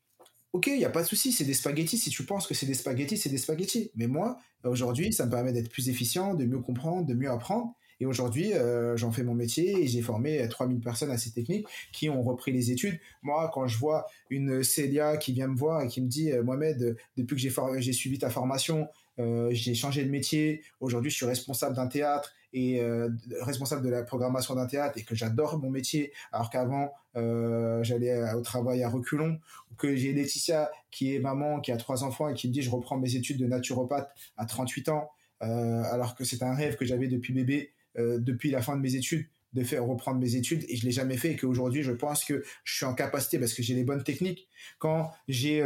ok, 0.54 0.68
il 0.68 0.78
n'y 0.78 0.86
a 0.86 0.90
pas 0.90 1.04
de 1.04 1.08
souci, 1.08 1.32
c'est 1.32 1.44
des 1.44 1.54
spaghettis. 1.54 1.98
Si 1.98 2.10
tu 2.10 2.24
penses 2.24 2.48
que 2.48 2.54
c'est 2.54 2.66
des 2.66 2.74
spaghettis, 2.74 3.18
c'est 3.18 3.30
des 3.30 3.38
spaghettis. 3.38 3.92
Mais 3.96 4.08
moi, 4.08 4.38
aujourd'hui, 4.64 5.14
ça 5.14 5.26
me 5.26 5.32
permet 5.32 5.54
d'être 5.54 5.70
plus 5.70 5.90
efficient, 5.90 6.34
de 6.34 6.46
mieux 6.46 6.60
comprendre, 6.60 7.06
de 7.06 7.14
mieux 7.14 7.30
apprendre. 7.30 7.76
Et 8.00 8.06
aujourd'hui, 8.06 8.54
euh, 8.54 8.96
j'en 8.96 9.12
fais 9.12 9.24
mon 9.24 9.34
métier 9.34 9.84
et 9.84 9.88
j'ai 9.88 10.02
formé 10.02 10.48
3000 10.48 10.80
personnes 10.80 11.10
à 11.10 11.18
ces 11.18 11.32
techniques 11.32 11.66
qui 11.92 12.10
ont 12.10 12.22
repris 12.22 12.52
les 12.52 12.72
études. 12.72 13.00
Moi, 13.24 13.50
quand 13.54 13.68
je 13.68 13.78
vois 13.78 14.06
une 14.30 14.64
Célia 14.64 15.18
qui 15.18 15.34
vient 15.34 15.48
me 15.48 15.58
voir 15.58 15.82
et 15.82 15.88
qui 15.88 16.02
me 16.02 16.08
dit, 16.08 16.32
euh, 16.32 16.44
Mohamed, 16.44 16.96
depuis 17.18 17.36
que 17.36 17.80
j'ai 17.80 17.94
suivi 17.94 18.20
ta 18.20 18.30
formation, 18.30 18.88
euh, 19.20 19.50
j'ai 19.52 19.74
changé 19.74 20.04
de 20.04 20.10
métier. 20.10 20.64
Aujourd'hui, 20.80 21.12
je 21.12 21.16
suis 21.16 21.26
responsable 21.26 21.76
d'un 21.76 21.88
théâtre 21.88 22.34
et 22.54 22.82
euh, 22.82 23.10
responsable 23.42 23.84
de 23.84 23.90
la 23.90 24.04
programmation 24.04 24.56
d'un 24.56 24.68
théâtre 24.68 24.98
et 24.98 25.04
que 25.04 25.16
j'adore 25.16 25.60
mon 25.60 25.70
métier, 25.70 26.14
alors 26.32 26.50
qu'avant 26.50 26.94
euh, 27.16 27.84
j'allais 27.84 28.34
au 28.34 28.42
travail 28.42 28.84
à 28.84 28.90
reculons. 28.90 29.40
Que 29.78 29.96
j'ai 29.96 30.14
Laetitia 30.14 30.72
qui 30.92 31.14
est 31.14 31.20
maman, 31.20 31.60
qui 31.60 31.72
a 31.72 31.78
trois 31.78 32.04
enfants 32.04 32.30
et 32.30 32.34
qui 32.34 32.48
me 32.48 32.54
dit 32.54 32.62
je 32.62 32.70
reprends 32.70 32.98
mes 32.98 33.16
études 33.16 33.38
de 33.38 33.46
naturopathe 33.46 34.10
à 34.38 34.46
38 34.46 34.90
ans, 34.90 35.12
alors 35.40 36.16
que 36.16 36.24
c'est 36.24 36.42
un 36.42 36.56
rêve 36.56 36.78
que 36.78 36.86
j'avais 36.86 37.08
depuis 37.08 37.34
bébé, 37.34 37.74
depuis 37.96 38.50
la 38.50 38.62
fin 38.62 38.76
de 38.76 38.82
mes 38.82 38.96
études 38.96 39.28
de 39.54 39.64
faire 39.64 39.86
reprendre 39.86 40.20
mes 40.20 40.36
études 40.36 40.66
et 40.68 40.76
je 40.76 40.86
l'ai 40.86 40.92
jamais 40.92 41.16
fait 41.16 41.34
et 41.34 41.36
qu'aujourd'hui 41.36 41.84
je 41.84 41.92
pense 41.92 42.26
que 42.26 42.44
je 42.64 42.76
suis 42.76 42.86
en 42.86 42.94
capacité 42.94 43.40
parce 43.40 43.54
que 43.54 43.64
j'ai 43.64 43.76
les 43.76 43.84
bonnes 43.84 44.04
techniques 44.04 44.48
quand 44.78 45.12
j'ai 45.28 45.64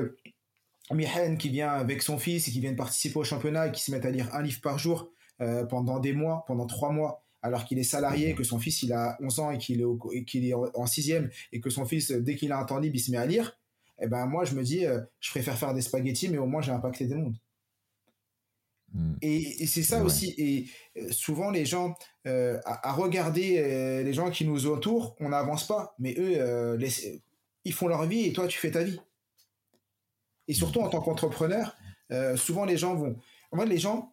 Mihen 0.93 1.37
qui 1.37 1.49
vient 1.49 1.69
avec 1.69 2.01
son 2.01 2.17
fils 2.17 2.47
et 2.47 2.51
qui 2.51 2.59
vient 2.59 2.73
participer 2.73 3.19
au 3.19 3.23
championnat 3.23 3.67
et 3.67 3.71
qui 3.71 3.81
se 3.81 3.91
met 3.91 4.05
à 4.05 4.09
lire 4.09 4.33
un 4.33 4.41
livre 4.41 4.61
par 4.61 4.77
jour 4.77 5.11
euh, 5.41 5.65
pendant 5.65 5.99
des 5.99 6.13
mois, 6.13 6.43
pendant 6.47 6.65
trois 6.65 6.91
mois, 6.91 7.23
alors 7.41 7.65
qu'il 7.65 7.79
est 7.79 7.83
salarié, 7.83 8.35
que 8.35 8.43
son 8.43 8.59
fils 8.59 8.83
il 8.83 8.93
a 8.93 9.17
11 9.21 9.39
ans 9.39 9.51
et 9.51 9.57
qu'il 9.57 9.81
est, 9.81 10.25
qu'il 10.25 10.45
est 10.45 10.53
en 10.53 10.85
sixième 10.85 11.29
et 11.51 11.59
que 11.59 11.69
son 11.69 11.85
fils, 11.85 12.11
dès 12.11 12.35
qu'il 12.35 12.51
a 12.51 12.59
un 12.59 12.65
temps 12.65 12.79
libre, 12.79 12.95
il 12.95 12.99
se 12.99 13.11
met 13.11 13.17
à 13.17 13.25
lire, 13.25 13.57
eh 13.99 14.07
ben 14.07 14.25
moi 14.25 14.45
je 14.45 14.53
me 14.53 14.63
dis, 14.63 14.85
euh, 14.85 15.01
je 15.19 15.31
préfère 15.31 15.57
faire 15.57 15.73
des 15.73 15.81
spaghettis, 15.81 16.29
mais 16.29 16.37
au 16.37 16.45
moins 16.45 16.61
j'ai 16.61 16.71
impacté 16.71 17.05
des 17.05 17.15
mondes. 17.15 17.37
Hmm. 18.93 19.13
Et, 19.21 19.65
c'est 19.67 19.83
ça 19.83 20.03
aussi. 20.03 20.35
Et 20.37 20.67
euh, 21.01 21.11
souvent, 21.11 21.49
les 21.49 21.65
gens, 21.65 21.95
à, 22.25 22.91
regarder 22.91 24.03
les 24.03 24.13
gens 24.13 24.29
qui 24.29 24.45
nous 24.45 24.67
entourent, 24.67 25.15
on 25.21 25.29
n'avance 25.29 25.65
pas. 25.65 25.95
Mais 25.97 26.13
eux, 26.19 26.77
ils 27.63 27.73
font 27.73 27.87
leur 27.87 28.05
vie 28.05 28.25
et 28.25 28.33
toi, 28.33 28.47
tu 28.47 28.59
fais 28.59 28.71
ta 28.71 28.83
vie. 28.83 28.99
Et 30.51 30.53
surtout 30.53 30.81
en 30.81 30.89
tant 30.89 30.99
qu'entrepreneur, 30.99 31.77
euh, 32.11 32.35
souvent 32.35 32.65
les 32.65 32.75
gens 32.75 32.93
vont. 32.93 33.15
En 33.53 33.57
fait, 33.57 33.65
les 33.67 33.77
gens. 33.77 34.11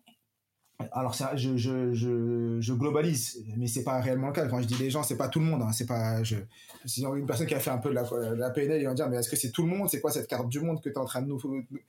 Alors, 0.93 1.12
je, 1.12 2.72
globalise, 2.74 3.45
mais 3.57 3.66
c'est 3.66 3.82
pas 3.82 4.01
réellement 4.01 4.28
le 4.28 4.32
cas. 4.32 4.47
Quand 4.47 4.62
je 4.62 4.68
dis 4.68 4.76
les 4.76 4.89
gens, 4.89 5.03
c'est 5.03 5.16
pas 5.16 5.26
tout 5.26 5.41
le 5.41 5.47
monde. 5.47 5.62
Hein, 5.62 5.72
c'est 5.72 5.86
pas. 5.86 6.22
Je, 6.22 6.36
si 6.84 7.03
une 7.03 7.26
personne 7.26 7.49
qui 7.49 7.57
a 7.57 7.59
fait 7.59 7.70
un 7.70 7.78
peu 7.78 7.89
de 7.89 7.97
la, 7.97 8.09
la 8.36 8.51
PNL, 8.51 8.80
ils 8.80 8.86
vont 8.86 8.95
dire 8.95 9.09
mais 9.09 9.16
est-ce 9.16 9.28
que 9.28 9.34
c'est 9.34 9.51
tout 9.51 9.62
le 9.62 9.68
monde? 9.68 9.91
C'est 9.91 10.01
quoi 10.01 10.12
cette 10.12 10.28
carte 10.28 10.49
du 10.49 10.61
monde 10.61 10.80
que 10.80 10.89
tu 10.89 10.95
es 10.95 10.99
en 10.99 11.07
train 11.07 11.22
de 11.22 11.26
nous. 11.26 11.41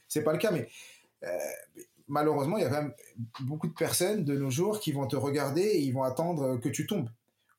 C'est 0.08 0.24
pas 0.24 0.34
le 0.34 0.40
cas, 0.40 0.50
mais. 0.50 0.68
Euh, 1.24 1.28
malheureusement, 2.08 2.58
il 2.58 2.64
y 2.64 2.66
a 2.66 2.70
quand 2.70 2.82
même 2.82 2.94
beaucoup 3.42 3.68
de 3.68 3.74
personnes 3.74 4.26
de 4.26 4.36
nos 4.36 4.50
jours 4.50 4.80
qui 4.80 4.94
vont 4.94 5.06
te 5.06 5.16
regarder 5.16 5.62
et 5.62 5.82
ils 5.82 5.94
vont 5.94 6.02
attendre 6.02 6.58
que 6.58 6.70
tu 6.70 6.88
tombes. 6.88 7.10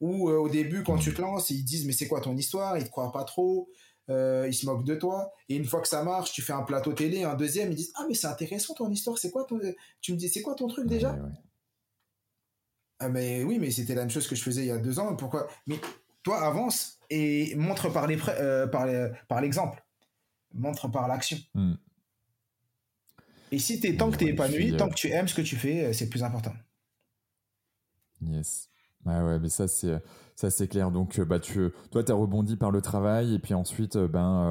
Ou 0.01 0.29
euh, 0.29 0.39
au 0.39 0.49
début, 0.49 0.83
quand 0.83 0.97
tu 0.97 1.15
te 1.15 1.23
lances, 1.23 1.51
ils 1.51 1.63
disent 1.63 1.87
mais 1.87 1.93
c'est 1.93 2.09
quoi 2.09 2.21
ton 2.21 2.37
histoire? 2.37 2.77
Ils 2.79 2.85
te 2.85 2.91
croient 2.91 3.13
pas 3.13 3.23
trop. 3.23 3.69
Euh, 4.11 4.47
ils 4.49 4.55
se 4.55 4.67
moquent 4.67 4.85
de 4.85 4.97
toi. 4.97 5.33
Et 5.49 5.57
une 5.57 5.65
fois 5.65 5.81
que 5.81 5.89
ça 5.89 6.03
marche, 6.03 6.33
tu 6.33 6.43
fais 6.43 6.53
un 6.53 6.63
plateau 6.63 6.93
télé, 6.93 7.23
un 7.23 7.35
deuxième, 7.35 7.71
ils 7.71 7.77
disent 7.77 7.93
Ah, 7.97 8.05
mais 8.09 8.15
c'est 8.15 8.27
intéressant 8.27 8.75
ton 8.75 8.91
histoire, 8.91 9.19
c'est 9.19 9.31
quoi 9.31 9.45
ton. 9.45 9.61
Tu 10.01 10.13
me 10.13 10.17
dis, 10.17 10.29
c'est 10.29 10.43
quoi 10.43 10.55
ton 10.55 10.67
truc 10.67 10.87
déjà? 10.87 11.17
Ah, 12.99 13.09
mais 13.09 13.45
oui, 13.45 13.59
mais 13.59 13.71
c'était 13.71 13.95
la 13.95 14.03
même 14.03 14.11
chose 14.11 14.27
que 14.27 14.35
je 14.35 14.43
faisais 14.43 14.63
il 14.63 14.67
y 14.67 14.71
a 14.73 14.79
deux 14.79 14.99
ans. 14.99 15.15
Pourquoi? 15.17 15.47
Mais 15.67 15.77
toi, 16.23 16.43
avance 16.43 16.99
et 17.09 17.55
montre 17.57 17.89
par 17.89 18.09
euh, 18.09 19.41
l'exemple. 19.41 19.83
montre 20.53 20.89
par 20.89 21.09
l'action. 21.09 21.39
Hmm. 21.55 21.75
Et 23.53 23.59
si 23.59 23.81
es, 23.83 23.97
tant 23.97 24.11
que 24.11 24.17
tu 24.17 24.27
es 24.27 24.31
épanoui, 24.31 24.77
tant 24.77 24.89
que 24.89 24.95
tu 24.95 25.09
aimes 25.09 25.29
ce 25.29 25.35
que 25.35 25.43
tu 25.43 25.57
fais, 25.57 25.87
euh, 25.87 25.93
c'est 25.93 26.09
plus 26.09 26.23
important. 26.23 26.53
Yes. 28.23 28.69
Ouais, 29.05 29.21
ouais, 29.23 29.39
mais 29.39 29.49
ça, 29.49 29.67
c'est 29.67 29.99
ça, 30.41 30.49
c'est 30.49 30.69
clair. 30.69 30.91
Donc, 30.91 31.19
euh, 31.19 31.25
bah, 31.27 31.39
tu, 31.39 31.71
toi, 31.91 32.03
tu 32.03 32.11
as 32.11 32.15
rebondi 32.15 32.57
par 32.57 32.71
le 32.71 32.81
travail 32.81 33.35
et 33.35 33.39
puis 33.39 33.53
ensuite, 33.53 33.97
euh, 33.97 34.09
ben, 34.09 34.43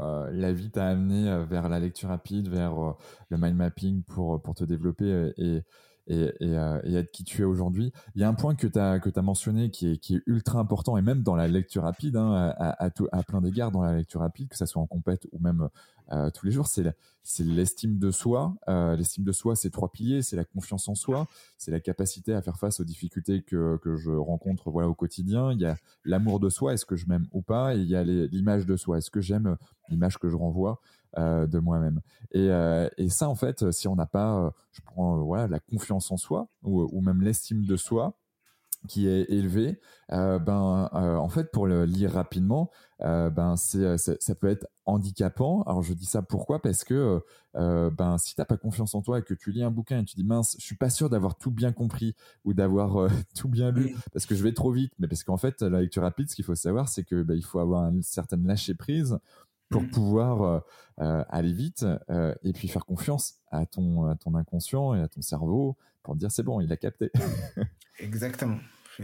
euh, 0.00 0.30
la 0.32 0.52
vie 0.52 0.70
t'a 0.70 0.86
amené 0.86 1.44
vers 1.50 1.68
la 1.68 1.80
lecture 1.80 2.10
rapide, 2.10 2.48
vers 2.48 2.94
le 3.30 3.36
mind 3.36 3.56
mapping 3.56 4.04
pour, 4.04 4.40
pour 4.40 4.54
te 4.54 4.62
développer 4.62 5.32
et, 5.36 5.62
euh, 6.10 6.80
et, 6.84 6.94
être 6.94 7.10
qui 7.10 7.24
tu 7.24 7.42
es 7.42 7.44
aujourd'hui. 7.44 7.92
Il 8.14 8.20
y 8.20 8.24
a 8.24 8.28
un 8.28 8.34
point 8.34 8.54
que 8.54 8.66
tu 8.66 8.78
as, 8.78 9.22
mentionné 9.22 9.70
qui 9.70 9.92
est, 9.92 10.22
ultra 10.26 10.58
important, 10.58 10.96
et 10.96 11.02
même 11.02 11.22
dans 11.22 11.36
la 11.36 11.48
lecture 11.48 11.82
rapide, 11.82 12.16
hein, 12.16 12.54
à, 12.58 13.22
plein 13.22 13.40
d'égards 13.40 13.70
dans 13.70 13.82
la 13.82 13.94
lecture 13.94 14.20
rapide, 14.20 14.48
que 14.48 14.56
ça 14.56 14.66
soit 14.66 14.82
en 14.82 14.86
compète 14.86 15.26
ou 15.32 15.38
même 15.38 15.68
euh, 16.12 16.30
tous 16.30 16.44
les 16.44 16.52
jours, 16.52 16.66
c'est 16.66 16.84
l'estime 17.40 17.98
de 17.98 18.10
soi. 18.10 18.54
Euh, 18.68 18.96
l'estime 18.96 19.24
de 19.24 19.32
soi, 19.32 19.56
c'est 19.56 19.70
trois 19.70 19.90
piliers, 19.90 20.22
c'est 20.22 20.36
la 20.36 20.44
confiance 20.44 20.88
en 20.88 20.94
soi, 20.94 21.26
c'est 21.56 21.70
la 21.70 21.80
capacité 21.80 22.34
à 22.34 22.42
faire 22.42 22.58
face 22.58 22.80
aux 22.80 22.84
difficultés 22.84 23.42
que, 23.42 23.78
que 23.78 23.96
je 23.96 24.10
rencontre 24.10 24.70
voilà, 24.70 24.88
au 24.88 24.94
quotidien. 24.94 25.52
Il 25.52 25.60
y 25.60 25.66
a 25.66 25.76
l'amour 26.04 26.40
de 26.40 26.50
soi, 26.50 26.74
est-ce 26.74 26.84
que 26.84 26.96
je 26.96 27.06
m'aime 27.06 27.26
ou 27.32 27.40
pas, 27.40 27.74
et 27.74 27.78
il 27.78 27.88
y 27.88 27.96
a 27.96 28.04
l'image 28.04 28.66
de 28.66 28.76
soi, 28.76 28.98
est-ce 28.98 29.10
que 29.10 29.20
j'aime 29.20 29.56
l'image 29.88 30.18
que 30.18 30.28
je 30.28 30.36
renvoie? 30.36 30.80
De 31.16 31.58
moi-même. 31.58 32.00
Et, 32.34 32.50
euh, 32.50 32.88
et, 32.98 33.08
ça, 33.08 33.28
en 33.28 33.36
fait, 33.36 33.70
si 33.70 33.86
on 33.86 33.94
n'a 33.94 34.06
pas, 34.06 34.38
euh, 34.38 34.50
je 34.72 34.80
prends 34.82 35.16
voilà, 35.18 35.46
la 35.46 35.60
confiance 35.60 36.10
en 36.10 36.16
soi 36.16 36.48
ou, 36.64 36.82
ou 36.92 37.00
même 37.00 37.22
l'estime 37.22 37.64
de 37.64 37.76
soi 37.76 38.18
qui 38.86 39.08
est 39.08 39.30
élevée, 39.30 39.80
euh, 40.12 40.38
ben 40.38 40.90
en 40.92 41.28
fait 41.30 41.50
pour 41.50 41.66
le 41.66 41.86
lire 41.86 42.12
rapidement, 42.12 42.70
ben 43.00 43.54
c'est 43.56 43.96
ça 43.96 44.34
peut 44.34 44.48
être 44.48 44.66
handicapant. 44.84 45.62
Alors 45.62 45.82
je 45.82 45.94
dis 45.94 46.04
ça 46.04 46.20
pourquoi? 46.20 46.60
Parce 46.60 46.84
que 46.84 47.22
ben 47.54 48.18
si 48.18 48.34
t'as 48.34 48.44
pas 48.44 48.58
confiance 48.58 48.94
en 48.94 49.00
toi 49.00 49.20
et 49.20 49.22
que 49.22 49.32
tu 49.32 49.52
lis 49.52 49.62
un 49.62 49.70
bouquin 49.70 50.02
et 50.02 50.04
tu 50.04 50.16
dis 50.16 50.24
mince, 50.24 50.54
je 50.58 50.64
suis 50.66 50.76
pas 50.76 50.90
sûr 50.90 51.08
d'avoir 51.08 51.36
tout 51.36 51.50
bien 51.50 51.72
compris 51.72 52.14
ou 52.44 52.52
d'avoir 52.52 53.08
tout 53.34 53.48
bien 53.48 53.70
lu 53.70 53.96
parce 54.12 54.26
que 54.26 54.34
je 54.34 54.42
vais 54.42 54.52
trop 54.52 54.70
vite, 54.70 54.92
mais 54.98 55.08
parce 55.08 55.24
qu'en 55.24 55.38
fait 55.38 55.62
la 55.62 55.80
lecture 55.80 56.02
rapide, 56.02 56.28
ce 56.28 56.34
qu'il 56.34 56.44
faut 56.44 56.54
savoir, 56.54 56.90
c'est 56.90 57.04
que 57.04 57.22
ben, 57.22 57.36
il 57.36 57.44
faut 57.44 57.60
avoir 57.60 57.88
une 57.88 58.02
certaine 58.02 58.46
lâcher 58.46 58.74
prise 58.74 59.18
pour 59.70 59.82
mmh. 59.82 59.90
pouvoir 59.90 60.42
euh, 60.42 60.60
euh, 61.00 61.24
aller 61.28 61.52
vite 61.52 61.84
euh, 62.10 62.34
et 62.42 62.52
puis 62.52 62.68
faire 62.68 62.84
confiance 62.84 63.40
à 63.50 63.66
ton, 63.66 64.06
à 64.06 64.16
ton 64.16 64.34
inconscient 64.34 64.94
et 64.94 65.00
à 65.00 65.08
ton 65.08 65.22
cerveau 65.22 65.76
pour 66.02 66.16
dire 66.16 66.30
c'est 66.30 66.42
bon, 66.42 66.60
il 66.60 66.70
a 66.72 66.76
capté. 66.76 67.10
exactement. 67.98 68.58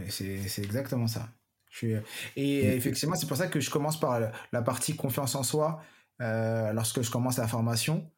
C'est 0.07 0.59
exactement 0.59 1.07
ça. 1.07 1.29
Je 1.69 1.77
suis... 1.77 1.95
Et 2.35 2.75
effectivement, 2.75 3.15
c'est 3.15 3.27
pour 3.27 3.37
ça 3.37 3.47
que 3.47 3.59
je 3.59 3.69
commence 3.69 3.99
par 3.99 4.19
la 4.51 4.61
partie 4.61 4.95
confiance 4.95 5.35
en 5.35 5.43
soi 5.43 5.81
lorsque 6.19 7.01
je 7.01 7.11
commence 7.11 7.37
la 7.37 7.47
formation. 7.47 8.09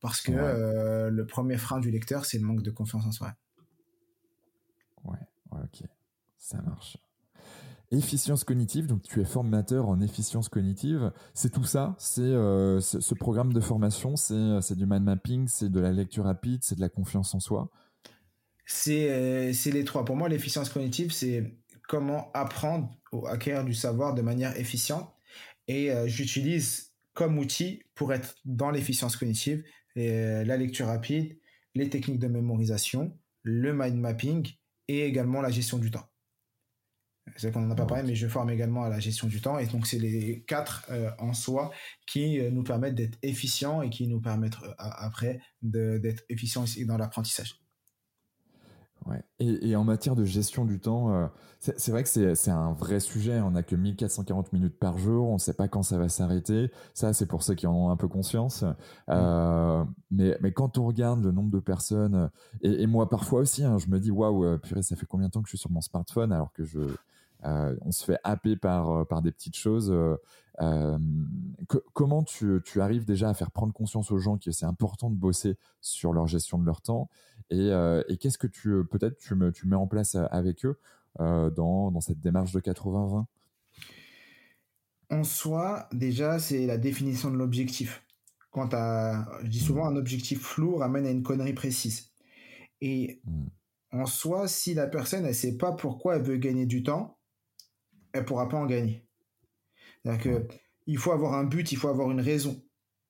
Parce 0.00 0.20
que 0.20 1.10
le 1.10 1.26
premier 1.26 1.56
frein 1.56 1.80
du 1.80 1.90
lecteur, 1.90 2.24
c'est 2.24 2.38
le 2.38 2.44
manque 2.44 2.62
de 2.62 2.70
confiance 2.70 3.04
en 3.06 3.12
soi. 3.12 3.34
Ouais, 5.02 5.18
ouais 5.50 5.60
ok. 5.64 5.88
Ça 6.38 6.60
marche. 6.62 6.96
Efficience 7.94 8.42
cognitive, 8.42 8.88
donc 8.88 9.02
tu 9.02 9.20
es 9.20 9.24
formateur 9.24 9.88
en 9.88 10.00
efficience 10.00 10.48
cognitive. 10.48 11.12
C'est 11.32 11.52
tout 11.52 11.62
ça, 11.62 11.94
c'est 11.96 12.22
euh, 12.22 12.80
ce 12.80 13.14
programme 13.14 13.52
de 13.52 13.60
formation, 13.60 14.14
euh, 14.32 14.60
c'est 14.60 14.76
du 14.76 14.84
mind 14.84 15.04
mapping, 15.04 15.46
c'est 15.46 15.70
de 15.70 15.78
la 15.78 15.92
lecture 15.92 16.24
rapide, 16.24 16.64
c'est 16.64 16.74
de 16.74 16.80
la 16.80 16.88
confiance 16.88 17.36
en 17.36 17.40
soi. 17.40 17.70
C'est 18.66 19.12
euh, 19.12 19.52
les 19.66 19.84
trois. 19.84 20.04
Pour 20.04 20.16
moi, 20.16 20.28
l'efficience 20.28 20.70
cognitive, 20.70 21.12
c'est 21.12 21.56
comment 21.88 22.32
apprendre 22.34 22.90
ou 23.12 23.28
acquérir 23.28 23.64
du 23.64 23.74
savoir 23.74 24.14
de 24.14 24.22
manière 24.22 24.58
efficiente. 24.58 25.14
Et 25.68 25.90
j'utilise 26.06 26.92
comme 27.14 27.38
outil 27.38 27.84
pour 27.94 28.12
être 28.12 28.34
dans 28.44 28.70
l'efficience 28.70 29.16
cognitive 29.16 29.62
la 29.94 30.56
lecture 30.56 30.88
rapide, 30.88 31.38
les 31.74 31.88
techniques 31.88 32.18
de 32.18 32.26
mémorisation, 32.26 33.16
le 33.42 33.72
mind 33.72 33.96
mapping 33.96 34.52
et 34.88 35.06
également 35.06 35.40
la 35.40 35.50
gestion 35.50 35.78
du 35.78 35.90
temps. 35.90 36.06
C'est 37.36 37.52
qu'on 37.52 37.60
n'en 37.60 37.70
a 37.70 37.74
pas 37.74 37.86
parlé, 37.86 38.04
mais 38.04 38.14
je 38.14 38.28
forme 38.28 38.50
également 38.50 38.84
à 38.84 38.88
la 38.88 39.00
gestion 39.00 39.26
du 39.26 39.40
temps. 39.40 39.58
Et 39.58 39.66
donc, 39.66 39.86
c'est 39.86 39.98
les 39.98 40.44
quatre 40.46 40.84
euh, 40.90 41.10
en 41.18 41.32
soi 41.32 41.70
qui 42.06 42.38
euh, 42.38 42.50
nous 42.50 42.62
permettent 42.62 42.94
d'être 42.94 43.18
efficients 43.22 43.82
et 43.82 43.90
qui 43.90 44.06
nous 44.06 44.20
permettent 44.20 44.62
euh, 44.62 44.72
après 44.78 45.40
d'être 45.62 46.22
efficients 46.28 46.64
dans 46.86 46.98
l'apprentissage. 46.98 47.60
Ouais. 49.06 49.22
Et, 49.38 49.70
et, 49.70 49.76
en 49.76 49.84
matière 49.84 50.14
de 50.14 50.24
gestion 50.24 50.64
du 50.64 50.80
temps, 50.80 51.30
c'est 51.58 51.90
vrai 51.90 52.04
que 52.04 52.34
c'est 52.34 52.50
un 52.50 52.72
vrai 52.72 53.00
sujet. 53.00 53.38
On 53.40 53.50
n'a 53.50 53.62
que 53.62 53.76
1440 53.76 54.54
minutes 54.54 54.78
par 54.78 54.96
jour. 54.96 55.28
On 55.28 55.34
ne 55.34 55.38
sait 55.38 55.52
pas 55.52 55.68
quand 55.68 55.82
ça 55.82 55.98
va 55.98 56.08
s'arrêter. 56.08 56.70
Ça, 56.94 57.12
c'est 57.12 57.26
pour 57.26 57.42
ceux 57.42 57.54
qui 57.54 57.66
en 57.66 57.74
ont 57.74 57.90
un 57.90 57.96
peu 57.96 58.08
conscience. 58.08 58.64
Mm. 59.08 59.84
mais, 60.10 60.38
mais 60.40 60.52
quand 60.52 60.78
on 60.78 60.86
regarde 60.86 61.22
le 61.22 61.32
nombre 61.32 61.50
de 61.50 61.60
personnes, 61.60 62.30
et, 62.62 62.82
et 62.82 62.86
moi 62.86 63.10
parfois 63.10 63.40
aussi, 63.40 63.62
hein, 63.62 63.76
je 63.76 63.88
me 63.88 64.00
dis 64.00 64.10
waouh, 64.10 64.58
purée, 64.58 64.82
ça 64.82 64.96
fait 64.96 65.06
combien 65.06 65.26
de 65.26 65.32
temps 65.32 65.42
que 65.42 65.48
je 65.48 65.56
suis 65.56 65.58
sur 65.58 65.70
mon 65.70 65.82
smartphone 65.82 66.32
alors 66.32 66.50
que 66.54 66.64
je 66.64 66.78
euh, 66.78 66.96
on 67.44 67.92
se 67.92 68.04
fait 68.04 68.18
happer 68.24 68.56
par, 68.56 68.90
euh, 68.90 69.04
par 69.04 69.22
des 69.22 69.32
petites 69.32 69.56
choses. 69.56 69.90
Euh, 70.60 70.98
comment 71.92 72.22
tu, 72.22 72.60
tu, 72.64 72.80
arrives 72.80 73.04
déjà 73.04 73.28
à 73.28 73.34
faire 73.34 73.50
prendre 73.50 73.72
conscience 73.72 74.10
aux 74.10 74.18
gens 74.18 74.38
que 74.38 74.50
c'est 74.50 74.66
important 74.66 75.10
de 75.10 75.16
bosser 75.16 75.56
sur 75.80 76.12
leur 76.12 76.26
gestion 76.26 76.58
de 76.58 76.64
leur 76.64 76.80
temps 76.80 77.08
et, 77.50 77.70
et 78.08 78.16
qu'est-ce 78.16 78.38
que 78.38 78.46
tu 78.46 78.84
peut-être 78.88 79.18
tu, 79.18 79.34
me, 79.34 79.50
tu 79.50 79.66
mets 79.66 79.76
en 79.76 79.88
place 79.88 80.14
avec 80.14 80.64
eux 80.64 80.78
dans, 81.18 81.90
dans 81.90 82.00
cette 82.00 82.20
démarche 82.20 82.52
de 82.52 82.60
80-20 82.60 83.24
En 85.10 85.24
soi, 85.24 85.88
déjà, 85.92 86.38
c'est 86.38 86.66
la 86.66 86.78
définition 86.78 87.32
de 87.32 87.36
l'objectif. 87.36 88.04
Quand 88.52 88.70
je 88.70 89.48
dis 89.48 89.58
souvent 89.58 89.86
un 89.86 89.96
objectif 89.96 90.40
flou 90.40 90.76
ramène 90.76 91.06
à 91.06 91.10
une 91.10 91.24
connerie 91.24 91.54
précise. 91.54 92.12
Et 92.80 93.20
mmh. 93.24 93.46
en 93.92 94.06
soi, 94.06 94.46
si 94.46 94.74
la 94.74 94.86
personne 94.86 95.24
ne 95.24 95.32
sait 95.32 95.56
pas 95.56 95.72
pourquoi 95.72 96.16
elle 96.16 96.22
veut 96.22 96.36
gagner 96.36 96.64
du 96.64 96.84
temps, 96.84 97.18
elle 98.14 98.24
pourra 98.24 98.48
pas 98.48 98.56
en 98.56 98.66
gagner. 98.66 99.04
Que, 100.04 100.46
il 100.86 100.98
faut 100.98 101.12
avoir 101.12 101.34
un 101.34 101.44
but, 101.44 101.72
il 101.72 101.76
faut 101.76 101.88
avoir 101.88 102.10
une 102.10 102.20
raison. 102.20 102.62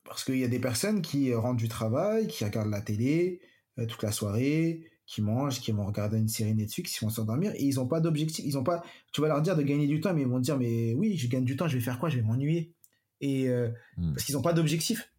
Parce 0.05 0.25
qu'il 0.25 0.39
y 0.39 0.45
a 0.45 0.49
des 0.49 0.59
personnes 0.59 1.03
qui 1.03 1.33
rentrent 1.35 1.57
du 1.57 1.69
travail, 1.69 2.27
qui 2.27 2.45
regardent 2.45 2.71
la 2.71 2.81
télé 2.81 3.41
euh, 3.79 3.87
toute 3.87 4.03
la 4.03 4.13
soirée, 4.13 4.91
qui 5.07 5.23
mangent, 5.23 5.61
qui 5.61 5.73
vont 5.73 5.87
regarder 5.87 6.19
une 6.19 6.29
série 6.29 6.55
Netflix, 6.55 6.99
qui 6.99 7.05
vont 7.05 7.11
s'endormir, 7.11 7.53
et 7.55 7.65
ils 7.65 7.77
n'ont 7.77 7.87
pas 7.87 8.01
d'objectif. 8.01 8.45
Ils 8.45 8.57
ont 8.57 8.65
pas. 8.65 8.83
Tu 9.13 9.21
vas 9.21 9.29
leur 9.29 9.43
dire 9.43 9.57
de 9.57 9.63
gagner 9.63 9.87
du 9.87 10.01
temps, 10.01 10.15
mais 10.15 10.23
ils 10.23 10.29
vont 10.29 10.41
dire 10.41 10.57
mais 10.57 10.95
oui, 10.95 11.17
je 11.17 11.29
gagne 11.29 11.45
du 11.45 11.57
temps, 11.57 11.69
je 11.69 11.77
vais 11.77 11.83
faire 11.83 11.99
quoi 11.99 12.09
Je 12.09 12.17
vais 12.17 12.23
m'ennuyer. 12.23 12.75
Et 13.21 13.49
euh, 13.49 13.71
hmm. 13.97 14.13
parce 14.13 14.25
qu'ils 14.25 14.35
n'ont 14.35 14.43
pas 14.43 14.53
d'objectif. 14.53 15.11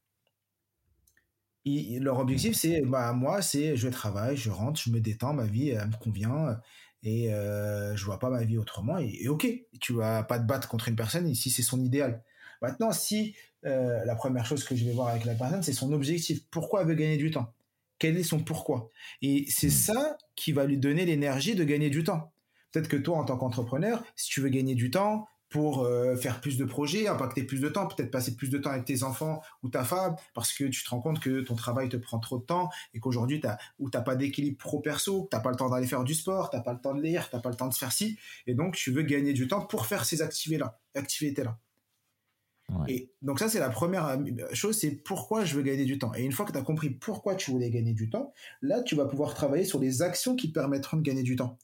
leur 1.66 2.20
objectif, 2.20 2.56
c'est 2.56 2.82
bah 2.82 3.14
moi, 3.14 3.42
c'est 3.42 3.76
je 3.76 3.90
travaille, 3.90 4.38
je 4.38 4.50
rentre, 4.50 4.80
je 4.80 4.90
me 4.90 5.00
détends, 5.00 5.34
ma 5.34 5.46
vie 5.46 5.70
elle 5.70 5.88
me 5.88 5.98
convient 5.98 6.58
et 7.06 7.32
euh, 7.32 7.96
je 7.96 8.04
vois 8.04 8.20
pas 8.20 8.30
ma 8.30 8.44
vie 8.44 8.58
autrement 8.58 8.98
et, 8.98 9.28
ok 9.30 9.48
tu 9.80 9.94
vas 9.94 10.24
pas 10.24 10.40
te 10.40 10.46
battre 10.46 10.68
contre 10.68 10.90
une 10.90 10.96
personne 10.96 11.34
si 11.34 11.50
c'est 11.50 11.62
son 11.62 11.80
idéal. 11.82 12.24
Maintenant 12.62 12.92
si 12.92 13.36
euh, 13.66 14.04
la 14.06 14.16
première 14.16 14.46
chose 14.46 14.64
que 14.64 14.76
je 14.76 14.84
vais 14.84 14.92
voir 14.92 15.10
avec 15.10 15.24
la 15.24 15.36
personne 15.36 15.64
c'est 15.64 15.74
son 15.74 15.94
objectif. 15.94 16.42
Pourquoi 16.50 16.82
elle 16.82 16.88
veut 16.88 16.96
gagner 16.96 17.18
du 17.18 17.32
temps? 17.32 17.54
Quel 18.00 18.18
est 18.18 18.24
son 18.24 18.40
pourquoi? 18.40 18.90
Et 19.22 19.46
c'est 19.48 19.68
hmm. 19.68 19.70
ça 19.70 20.18
qui 20.36 20.52
va 20.52 20.66
lui 20.66 20.78
donner 20.78 21.06
l'énergie 21.06 21.56
de 21.56 21.64
gagner 21.64 21.90
du 21.90 22.04
temps. 22.04 22.34
Peut-être 22.72 22.90
que 22.90 22.98
toi 22.98 23.18
en 23.18 23.24
tant 23.24 23.38
qu'entrepreneur 23.38 24.04
si 24.16 24.30
tu 24.30 24.42
veux 24.42 24.50
gagner 24.50 24.76
du 24.76 24.90
temps 24.90 25.28
pour 25.56 25.86
euh, 25.86 26.18
faire 26.18 26.42
plus 26.42 26.58
de 26.58 26.66
projets, 26.66 27.08
impacter 27.08 27.44
plus 27.44 27.62
de 27.62 27.70
temps, 27.70 27.88
peut-être 27.88 28.12
passer 28.12 28.36
plus 28.36 28.50
de 28.50 28.58
temps 28.58 28.72
avec 28.72 28.84
tes 28.84 29.04
enfants 29.04 29.42
ou 29.64 29.70
ta 29.70 29.86
femme, 29.86 30.18
parce 30.34 30.52
que 30.52 30.66
tu 30.66 30.84
te 30.84 30.90
rends 30.90 31.00
compte 31.00 31.22
que 31.22 31.40
ton 31.40 31.56
travail 31.56 31.88
te 31.88 31.96
prend 31.96 32.20
trop 32.20 32.40
de 32.40 32.44
temps 32.44 32.70
et 32.94 33.00
qu'aujourd'hui, 33.00 33.40
tu 33.40 33.48
n'as 33.48 34.02
pas 34.02 34.18
d'équilibre 34.18 34.58
pro-perso, 34.58 35.30
tu 35.32 35.38
n'as 35.38 35.42
pas 35.42 35.52
le 35.52 35.56
temps 35.56 35.70
d'aller 35.70 35.88
faire 35.88 36.04
du 36.04 36.14
sport, 36.14 36.50
tu 36.50 36.58
n'as 36.58 36.62
pas 36.62 36.74
le 36.74 36.82
temps 36.82 36.94
de 36.94 37.02
lire, 37.02 37.30
tu 37.30 37.38
n'as 37.38 37.42
pas 37.42 37.52
le 37.52 37.56
temps 37.56 37.70
de 37.70 37.74
faire 37.74 37.94
ci, 37.94 38.20
et 38.48 38.54
donc 38.54 38.76
tu 38.76 38.92
veux 38.92 39.04
gagner 39.04 39.32
du 39.32 39.48
temps 39.48 39.66
pour 39.66 39.86
faire 39.86 40.04
ces 40.04 40.22
activités-là. 40.22 40.78
Activités 40.94 41.44
-là. 41.44 41.56
Et 42.90 43.14
donc 43.22 43.40
ça, 43.40 43.48
c'est 43.48 43.60
la 43.60 43.70
première 43.70 44.08
euh, 44.08 44.18
chose, 44.52 44.78
c'est 44.78 44.92
pourquoi 44.92 45.46
je 45.46 45.56
veux 45.56 45.62
gagner 45.62 45.86
du 45.86 45.98
temps. 45.98 46.14
Et 46.16 46.24
une 46.26 46.34
fois 46.34 46.46
que 46.46 46.52
tu 46.52 46.58
as 46.58 46.64
compris 46.64 46.90
pourquoi 46.90 47.36
tu 47.36 47.50
voulais 47.52 47.70
gagner 47.70 47.94
du 47.94 48.10
temps, 48.10 48.34
là, 48.62 48.82
tu 48.82 48.96
vas 48.96 49.06
pouvoir 49.06 49.34
travailler 49.36 49.64
sur 49.64 49.80
les 49.80 50.02
actions 50.02 50.36
qui 50.36 50.50
te 50.50 50.54
permettront 50.54 50.98
de 50.98 51.02
gagner 51.02 51.24
du 51.24 51.38
temps. 51.38 51.58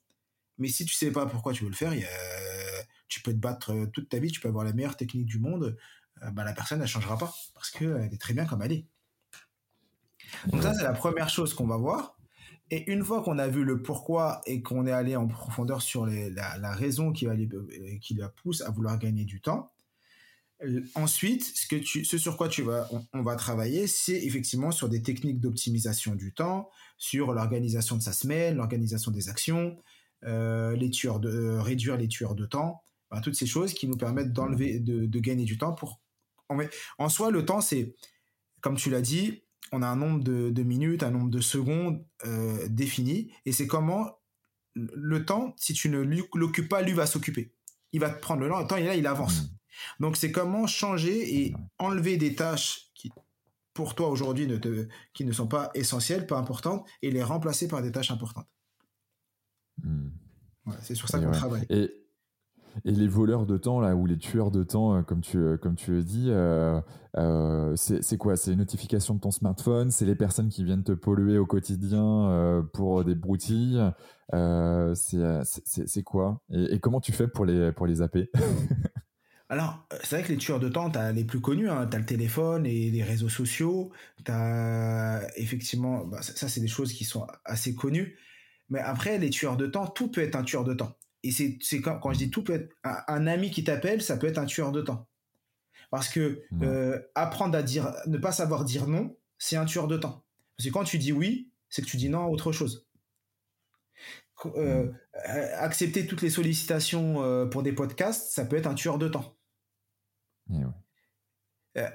Mais 0.59 0.69
si 0.69 0.85
tu 0.85 0.93
sais 0.93 1.11
pas 1.11 1.25
pourquoi 1.25 1.51
tu 1.51 1.65
veux 1.65 1.71
le 1.71 1.75
faire, 1.75 1.93
il 1.93 1.99
y 1.99 2.05
a 2.05 2.70
tu 3.11 3.21
peux 3.21 3.33
te 3.33 3.37
battre 3.37 3.73
euh, 3.73 3.85
toute 3.87 4.09
ta 4.09 4.17
vie, 4.17 4.31
tu 4.31 4.39
peux 4.39 4.47
avoir 4.47 4.63
la 4.63 4.73
meilleure 4.73 4.95
technique 4.95 5.25
du 5.25 5.37
monde, 5.37 5.77
euh, 6.23 6.31
bah, 6.31 6.43
la 6.43 6.53
personne 6.53 6.79
ne 6.79 6.85
changera 6.85 7.17
pas 7.17 7.31
parce 7.53 7.69
qu'elle 7.69 8.09
est 8.11 8.21
très 8.21 8.33
bien 8.33 8.45
comme 8.45 8.61
elle 8.63 8.71
est. 8.71 8.85
Donc 10.47 10.63
ça, 10.63 10.73
c'est 10.73 10.83
la 10.83 10.93
première 10.93 11.29
chose 11.29 11.53
qu'on 11.53 11.67
va 11.67 11.75
voir. 11.75 12.17
Et 12.69 12.89
une 12.89 13.03
fois 13.03 13.21
qu'on 13.21 13.37
a 13.37 13.49
vu 13.49 13.65
le 13.65 13.81
pourquoi 13.81 14.41
et 14.45 14.61
qu'on 14.61 14.87
est 14.87 14.93
allé 14.93 15.17
en 15.17 15.27
profondeur 15.27 15.81
sur 15.81 16.05
la, 16.05 16.71
raison 16.71 17.11
qui, 17.11 17.27
euh, 17.27 17.35
la 18.15 18.29
pousse 18.29 18.61
à 18.61 18.71
vouloir 18.71 18.97
gagner 18.97 19.25
du 19.25 19.41
temps, 19.41 19.73
ensuite, 20.95 21.43
ce, 21.43 22.17
sur 22.17 22.37
quoi 22.37 22.47
tu 22.47 22.61
vas, 22.61 22.87
on, 23.11 23.23
va 23.23 23.35
travailler, 23.35 23.87
c'est 23.87 24.23
effectivement 24.23 24.71
sur 24.71 24.87
des 24.87 25.01
techniques 25.01 25.41
d'optimisation 25.41 26.15
du 26.15 26.33
temps, 26.33 26.69
sur 26.97 27.33
l'organisation 27.33 27.97
de 27.97 28.01
sa 28.01 28.13
semaine, 28.13 28.55
l'organisation 28.55 29.11
des 29.11 29.27
actions, 29.27 29.75
réduire 30.21 31.97
les 31.97 32.07
tueurs 32.07 32.35
de 32.35 32.45
temps, 32.45 32.83
toutes 33.19 33.35
ces 33.35 33.45
choses 33.45 33.73
qui 33.73 33.87
nous 33.87 33.97
permettent 33.97 34.31
d'enlever, 34.31 34.79
de, 34.79 35.19
gagner 35.19 35.43
du 35.43 35.57
temps 35.57 35.73
pour. 35.73 35.99
En 36.97 37.09
soi, 37.09 37.31
le 37.31 37.45
temps, 37.45 37.61
c'est, 37.61 37.95
comme 38.61 38.75
tu 38.75 38.89
l'as 38.89 39.01
dit, 39.01 39.43
on 39.71 39.81
a 39.81 39.87
un 39.87 39.95
nombre 39.95 40.23
de, 40.23 40.63
minutes, 40.63 41.03
un 41.03 41.11
nombre 41.11 41.29
de 41.29 41.41
secondes 41.41 42.05
euh, 42.25 42.67
défini, 42.69 43.33
et 43.45 43.51
c'est 43.51 43.67
comment 43.67 44.19
le 44.75 45.25
temps, 45.25 45.53
si 45.57 45.73
tu 45.73 45.89
ne 45.89 45.99
l'occupes 45.99 46.69
pas, 46.69 46.81
lui 46.81 46.93
va 46.93 47.05
s'occuper. 47.05 47.53
Il 47.91 47.99
va 47.99 48.09
te 48.09 48.21
prendre 48.21 48.43
le 48.43 48.67
temps, 48.67 48.77
et 48.77 48.83
là, 48.83 48.95
il 48.95 49.07
avance. 49.07 49.41
Mmh. 49.41 49.47
Donc, 49.99 50.17
c'est 50.17 50.31
comment 50.31 50.67
changer 50.67 51.41
et 51.41 51.53
enlever 51.77 52.17
des 52.17 52.35
tâches 52.35 52.91
qui, 52.93 53.11
pour 53.73 53.95
toi 53.95 54.09
aujourd'hui 54.09 54.47
ne 54.47 54.57
qui 55.13 55.25
ne 55.25 55.31
sont 55.31 55.47
pas 55.47 55.71
essentielles, 55.73 56.27
pas 56.27 56.37
importantes, 56.37 56.87
et 57.01 57.11
les 57.11 57.23
remplacer 57.23 57.67
par 57.67 57.81
des 57.81 57.91
tâches 57.91 58.11
importantes. 58.11 58.47
Hmm. 59.81 60.09
c'est 60.81 60.95
sur 60.95 61.07
ça 61.07 61.19
qu'on 61.19 61.31
travaille. 61.31 61.65
Et, 61.69 62.00
et 62.85 62.91
les 62.91 63.07
voleurs 63.07 63.45
de 63.45 63.57
temps, 63.57 63.79
là, 63.79 63.95
ou 63.95 64.05
les 64.05 64.17
tueurs 64.17 64.51
de 64.51 64.63
temps, 64.63 64.95
euh, 64.95 65.01
comme 65.01 65.21
tu, 65.21 65.37
euh, 65.37 65.57
comme 65.57 65.75
tu 65.75 65.91
le 65.91 66.03
dis, 66.03 66.27
euh, 66.29 66.81
c'est 67.75 68.17
quoi? 68.17 68.35
C'est 68.37 68.51
les 68.51 68.57
notifications 68.57 69.15
de 69.15 69.19
ton 69.19 69.31
smartphone 69.31 69.91
C'est 69.91 70.05
les 70.05 70.15
personnes 70.15 70.49
qui 70.49 70.63
viennent 70.63 70.83
te 70.83 70.93
polluer 70.93 71.37
au 71.37 71.45
quotidien 71.45 72.65
pour 72.73 73.03
des 73.03 73.15
broutilles 73.15 73.81
C'est 74.31 76.03
quoi? 76.03 76.41
Et, 76.51 76.79
comment 76.79 77.01
tu 77.01 77.11
fais 77.11 77.27
pour 77.27 77.45
les, 77.45 77.71
pour 77.71 77.87
les 77.87 77.95
zapper? 77.95 78.29
Alors, 79.49 79.85
c'est 80.03 80.15
vrai 80.15 80.23
que 80.23 80.31
les 80.31 80.37
tueurs 80.37 80.61
de 80.61 80.69
temps, 80.69 80.89
tu 80.89 80.97
as 80.97 81.11
les 81.11 81.25
plus 81.25 81.41
connus, 81.41 81.69
hein. 81.69 81.85
tu 81.85 81.97
as 81.97 81.99
le 81.99 82.05
téléphone 82.05 82.65
et 82.65 82.89
les 82.89 83.03
réseaux 83.03 83.27
sociaux, 83.27 83.91
tu 84.23 84.31
as 84.31 85.27
effectivement, 85.35 86.05
bah, 86.05 86.21
ça, 86.21 86.47
c'est 86.47 86.61
des 86.61 86.69
choses 86.69 86.93
qui 86.93 87.03
sont 87.03 87.27
assez 87.43 87.75
connues, 87.75 88.17
mais 88.69 88.79
après, 88.79 89.17
les 89.17 89.29
tueurs 89.29 89.57
de 89.57 89.67
temps, 89.67 89.87
tout 89.87 90.09
peut 90.09 90.21
être 90.21 90.37
un 90.37 90.43
tueur 90.43 90.63
de 90.63 90.73
temps. 90.73 90.95
Et 91.23 91.31
c'est 91.31 91.81
quand, 91.81 91.99
quand 91.99 92.13
je 92.13 92.17
dis 92.17 92.29
tout 92.31 92.43
peut 92.43 92.53
être 92.53 92.75
un, 92.83 93.27
ami 93.27 93.51
qui 93.51 93.63
t'appelle, 93.63 94.01
ça 94.01 94.17
peut 94.17 94.27
être 94.27 94.39
un 94.39 94.45
tueur 94.45 94.71
de 94.71 94.81
temps. 94.81 95.07
Parce 95.91 96.09
que 96.09 96.41
euh, 96.61 96.99
apprendre 97.15 97.57
à 97.57 97.63
dire, 97.63 97.93
ne 98.07 98.17
pas 98.17 98.31
savoir 98.31 98.65
dire 98.65 98.87
non, 98.87 99.15
c'est 99.37 99.55
un 99.55 99.65
tueur 99.65 99.87
de 99.87 99.97
temps. 99.97 100.23
Parce 100.57 100.67
que 100.67 100.73
quand 100.73 100.83
tu 100.83 100.97
dis 100.97 101.11
oui, 101.11 101.51
c'est 101.69 101.81
que 101.81 101.87
tu 101.87 101.97
dis 101.97 102.09
non 102.09 102.23
à 102.23 102.27
autre 102.27 102.51
chose. 102.51 102.87
Euh, 104.45 104.91
accepter 105.59 106.07
toutes 106.07 106.23
les 106.23 106.31
sollicitations 106.31 107.23
euh, 107.23 107.45
pour 107.45 107.61
des 107.61 107.73
podcasts, 107.73 108.31
ça 108.31 108.45
peut 108.45 108.55
être 108.55 108.67
un 108.67 108.73
tueur 108.73 108.97
de 108.97 109.07
temps. 109.07 109.37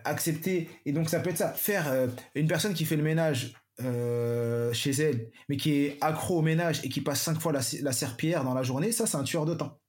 accepter, 0.05 0.71
et 0.85 0.93
donc 0.93 1.11
ça 1.11 1.19
peut 1.19 1.31
être 1.31 1.39
ça, 1.39 1.53
faire 1.53 2.09
une 2.35 2.47
personne 2.47 2.75
qui 2.75 2.85
fait 2.85 2.97
le 2.97 3.03
ménage 3.03 3.55
euh, 3.83 4.73
chez 4.73 4.91
elle, 4.93 5.31
mais 5.49 5.57
qui 5.57 5.73
est 5.75 5.99
accro 6.01 6.39
au 6.39 6.43
ménage 6.43 6.85
et 6.85 6.89
qui 6.89 7.01
passe 7.01 7.21
cinq 7.21 7.41
fois 7.41 7.53
la, 7.53 7.63
serpillère 7.63 8.45
dans 8.45 8.55
la 8.55 8.63
journée, 8.63 8.93
ça 8.93 9.07
c'est 9.07 9.17
un 9.17 9.25
tueur 9.25 9.45
de 9.45 9.55
temps. 9.55 9.81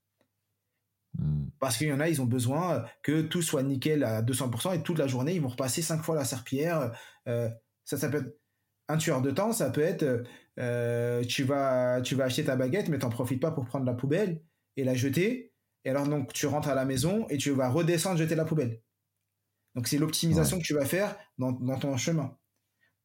Hmm. 1.17 1.47
Parce 1.59 1.77
qu'il 1.77 1.87
y 1.87 1.93
en 1.93 1.99
a, 1.99 2.09
ils 2.09 2.21
ont 2.21 2.25
besoin 2.25 2.85
que 3.01 3.21
tout 3.21 3.41
soit 3.41 3.63
nickel 3.63 4.03
à 4.03 4.21
200% 4.21 4.75
et 4.75 4.83
toute 4.83 4.99
la 4.99 5.07
journée, 5.07 5.33
ils 5.33 5.41
vont 5.41 5.47
repasser 5.47 5.81
cinq 5.81 6.03
fois 6.03 6.15
la 6.15 6.25
serpillère. 6.25 6.91
Euh, 7.27 7.49
ça, 7.85 7.97
ça 7.97 8.09
peut 8.09 8.17
être 8.17 8.37
un 8.89 8.97
tueur 8.97 9.21
de 9.21 9.31
temps, 9.31 9.51
ça 9.51 9.69
peut 9.69 9.81
être 9.81 10.23
euh, 10.59 11.23
tu, 11.23 11.43
vas, 11.43 12.01
tu 12.01 12.15
vas 12.15 12.25
acheter 12.25 12.45
ta 12.45 12.55
baguette, 12.55 12.89
mais 12.89 12.99
t'en 12.99 13.09
profites 13.09 13.41
pas 13.41 13.51
pour 13.51 13.65
prendre 13.65 13.85
la 13.85 13.93
poubelle 13.93 14.41
et 14.75 14.83
la 14.83 14.95
jeter. 14.95 15.53
Et 15.85 15.89
alors, 15.89 16.07
donc, 16.07 16.33
tu 16.33 16.47
rentres 16.47 16.69
à 16.69 16.75
la 16.75 16.85
maison 16.85 17.27
et 17.29 17.37
tu 17.37 17.51
vas 17.51 17.69
redescendre, 17.69 18.17
jeter 18.17 18.35
la 18.35 18.45
poubelle. 18.45 18.81
Donc, 19.75 19.87
c'est 19.87 19.97
l'optimisation 19.97 20.57
que 20.57 20.63
tu 20.63 20.73
vas 20.73 20.85
faire 20.85 21.15
dans, 21.37 21.51
dans 21.51 21.77
ton 21.77 21.95
chemin. 21.97 22.35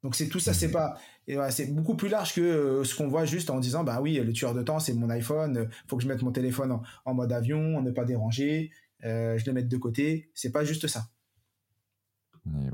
Donc 0.02 0.16
c'est 0.16 0.28
tout 0.28 0.40
ça, 0.40 0.52
c'est 0.52 0.70
pas, 0.70 0.96
c'est 1.50 1.72
beaucoup 1.72 1.94
plus 1.94 2.08
large 2.08 2.34
que 2.34 2.40
euh, 2.40 2.84
ce 2.84 2.96
qu'on 2.96 3.06
voit 3.06 3.24
juste 3.24 3.50
en 3.50 3.60
disant 3.60 3.84
bah 3.84 4.00
oui, 4.00 4.14
le 4.14 4.32
tueur 4.32 4.52
de 4.52 4.62
temps 4.62 4.80
c'est 4.80 4.94
mon 4.94 5.08
iPhone, 5.10 5.56
euh, 5.58 5.66
faut 5.86 5.96
que 5.96 6.02
je 6.02 6.08
mette 6.08 6.22
mon 6.22 6.32
téléphone 6.32 6.80
en, 7.04 7.14
mode 7.14 7.32
avion, 7.32 7.80
ne 7.80 7.90
pas 7.92 8.04
déranger, 8.04 8.72
euh, 9.04 9.38
je 9.38 9.46
le 9.46 9.52
mette 9.52 9.68
de 9.68 9.76
côté. 9.76 10.30
C'est 10.34 10.50
pas 10.50 10.64
juste 10.64 10.88
ça. 10.88 11.04
ouais, 12.46 12.68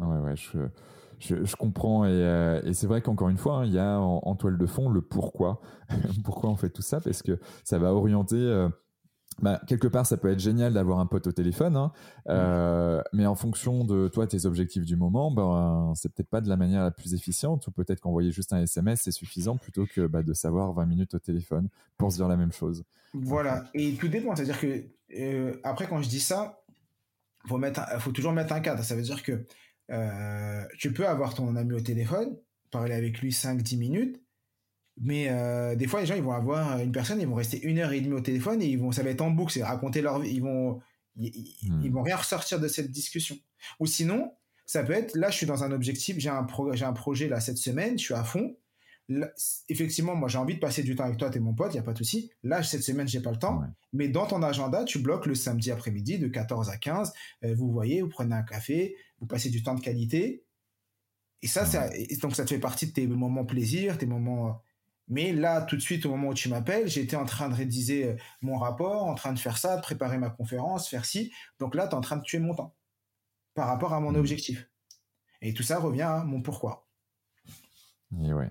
ouais, 0.00 0.18
ouais, 0.18 0.34
je, 0.36 1.44
je, 1.44 1.54
comprends 1.54 2.06
et, 2.06 2.60
et 2.64 2.74
c'est 2.74 2.88
vrai 2.88 3.02
qu'encore 3.02 3.28
une 3.28 3.38
fois, 3.38 3.58
hein, 3.58 3.66
il 3.66 3.72
y 3.72 3.78
a 3.78 4.00
en, 4.00 4.34
toile 4.34 4.58
de 4.58 4.66
fond 4.66 4.88
le 4.88 5.00
pourquoi, 5.00 5.60
pourquoi 6.24 6.50
on 6.50 6.56
fait 6.56 6.70
tout 6.70 6.82
ça, 6.82 7.00
parce 7.00 7.22
que 7.22 7.38
ça 7.62 7.78
va 7.78 7.94
orienter 7.94 8.68
bah, 9.42 9.60
quelque 9.66 9.88
part, 9.88 10.06
ça 10.06 10.16
peut 10.16 10.30
être 10.30 10.38
génial 10.38 10.72
d'avoir 10.74 10.98
un 11.00 11.06
pote 11.06 11.26
au 11.26 11.32
téléphone, 11.32 11.76
hein. 11.76 11.92
euh, 12.28 13.02
mais 13.12 13.26
en 13.26 13.34
fonction 13.34 13.84
de 13.84 14.08
toi, 14.08 14.26
tes 14.26 14.46
objectifs 14.46 14.84
du 14.84 14.96
moment, 14.96 15.30
ben, 15.30 15.92
c'est 15.96 16.12
peut-être 16.12 16.28
pas 16.28 16.40
de 16.40 16.48
la 16.48 16.56
manière 16.56 16.82
la 16.82 16.90
plus 16.90 17.14
efficiente, 17.14 17.66
ou 17.66 17.70
peut-être 17.70 18.00
qu'envoyer 18.00 18.30
juste 18.30 18.52
un 18.52 18.62
SMS, 18.62 19.02
c'est 19.02 19.10
suffisant 19.10 19.56
plutôt 19.56 19.86
que 19.86 20.06
bah, 20.06 20.22
de 20.22 20.32
savoir 20.32 20.72
20 20.72 20.86
minutes 20.86 21.14
au 21.14 21.18
téléphone 21.18 21.68
pour 21.96 22.12
se 22.12 22.16
dire 22.16 22.28
la 22.28 22.36
même 22.36 22.52
chose. 22.52 22.84
Voilà, 23.12 23.64
et 23.74 23.94
tout 23.94 24.08
dépend. 24.08 24.34
C'est-à-dire 24.34 24.60
que, 24.60 24.84
euh, 25.18 25.60
après, 25.62 25.86
quand 25.86 26.00
je 26.00 26.08
dis 26.08 26.20
ça, 26.20 26.60
faut 27.46 27.58
mettre, 27.58 27.80
faut 28.00 28.12
toujours 28.12 28.32
mettre 28.32 28.52
un 28.52 28.60
cadre. 28.60 28.82
Ça 28.82 28.96
veut 28.96 29.02
dire 29.02 29.22
que 29.22 29.46
euh, 29.90 30.64
tu 30.78 30.92
peux 30.92 31.06
avoir 31.06 31.34
ton 31.34 31.56
ami 31.56 31.74
au 31.74 31.80
téléphone, 31.80 32.36
parler 32.70 32.94
avec 32.94 33.20
lui 33.20 33.30
5-10 33.30 33.78
minutes, 33.78 34.23
mais 35.00 35.28
euh, 35.28 35.74
des 35.74 35.86
fois, 35.86 36.00
les 36.00 36.06
gens, 36.06 36.14
ils 36.14 36.22
vont 36.22 36.32
avoir 36.32 36.78
une 36.78 36.92
personne, 36.92 37.20
ils 37.20 37.26
vont 37.26 37.34
rester 37.34 37.60
une 37.62 37.78
heure 37.78 37.92
et 37.92 38.00
demie 38.00 38.14
au 38.14 38.20
téléphone 38.20 38.62
et 38.62 38.66
ils 38.66 38.78
vont, 38.78 38.92
ça 38.92 39.02
va 39.02 39.10
être 39.10 39.22
en 39.22 39.30
boucle, 39.30 39.52
c'est 39.52 39.64
raconter 39.64 40.00
leur 40.02 40.20
vie, 40.20 40.30
ils 40.34 40.42
vont, 40.42 40.80
ils, 41.16 41.52
hmm. 41.62 41.90
vont 41.90 42.02
rien 42.02 42.16
ressortir 42.16 42.60
de 42.60 42.68
cette 42.68 42.90
discussion. 42.90 43.36
Ou 43.80 43.86
sinon, 43.86 44.32
ça 44.66 44.84
peut 44.84 44.92
être, 44.92 45.16
là, 45.16 45.30
je 45.30 45.36
suis 45.36 45.46
dans 45.46 45.64
un 45.64 45.72
objectif, 45.72 46.18
j'ai 46.18 46.28
un, 46.28 46.46
un 46.46 46.92
projet 46.92 47.28
là 47.28 47.40
cette 47.40 47.58
semaine, 47.58 47.98
je 47.98 48.04
suis 48.04 48.14
à 48.14 48.22
fond. 48.22 48.56
effectivement, 49.68 50.14
moi, 50.14 50.28
j'ai 50.28 50.38
envie 50.38 50.54
de 50.54 50.60
passer 50.60 50.84
du 50.84 50.94
temps 50.94 51.04
avec 51.04 51.16
toi, 51.16 51.28
t'es 51.28 51.40
mon 51.40 51.54
pote, 51.54 51.74
il 51.74 51.76
y 51.76 51.80
a 51.80 51.82
pas 51.82 51.92
de 51.92 51.98
souci. 51.98 52.30
Là, 52.44 52.62
cette 52.62 52.84
semaine, 52.84 53.08
j'ai 53.08 53.20
pas 53.20 53.32
le 53.32 53.38
temps. 53.38 53.62
Mais 53.92 54.08
dans 54.08 54.26
ton 54.26 54.42
agenda, 54.44 54.84
tu 54.84 55.00
bloques 55.00 55.26
le 55.26 55.34
samedi 55.34 55.72
après-midi 55.72 56.18
de 56.18 56.28
14 56.28 56.70
à 56.70 56.76
15. 56.76 57.12
Euh, 57.44 57.54
vous 57.56 57.70
voyez, 57.70 58.00
vous 58.00 58.08
prenez 58.08 58.34
un 58.34 58.44
café, 58.44 58.96
vous 59.18 59.26
passez 59.26 59.50
du 59.50 59.62
temps 59.64 59.74
de 59.74 59.80
qualité. 59.80 60.44
Et 61.42 61.48
ça, 61.48 61.66
ça 61.66 61.90
donc 62.22 62.36
ça 62.36 62.44
te 62.44 62.50
fait 62.50 62.60
partie 62.60 62.86
de 62.86 62.92
tes 62.92 63.06
moments 63.06 63.44
plaisir, 63.44 63.98
tes 63.98 64.06
moments 64.06 64.62
mais 65.08 65.32
là, 65.32 65.62
tout 65.62 65.76
de 65.76 65.80
suite, 65.80 66.06
au 66.06 66.10
moment 66.10 66.28
où 66.28 66.34
tu 66.34 66.48
m'appelles, 66.48 66.88
j'étais 66.88 67.16
en 67.16 67.26
train 67.26 67.48
de 67.48 67.54
rédiger 67.54 68.06
euh, 68.06 68.16
mon 68.40 68.56
rapport, 68.56 69.04
en 69.04 69.14
train 69.14 69.32
de 69.32 69.38
faire 69.38 69.58
ça, 69.58 69.76
de 69.76 69.82
préparer 69.82 70.18
ma 70.18 70.30
conférence, 70.30 70.88
faire 70.88 71.04
ci. 71.04 71.32
Donc 71.58 71.74
là, 71.74 71.86
tu 71.86 71.92
es 71.92 71.94
en 71.94 72.00
train 72.00 72.16
de 72.16 72.22
tuer 72.22 72.38
mon 72.38 72.54
temps 72.54 72.74
par 73.54 73.68
rapport 73.68 73.92
à 73.92 74.00
mon 74.00 74.12
mmh. 74.12 74.16
objectif. 74.16 74.70
Et 75.42 75.52
tout 75.52 75.62
ça 75.62 75.78
revient 75.78 76.02
à 76.02 76.24
mon 76.24 76.40
pourquoi. 76.40 76.88
Et 78.22 78.32
ouais. 78.32 78.50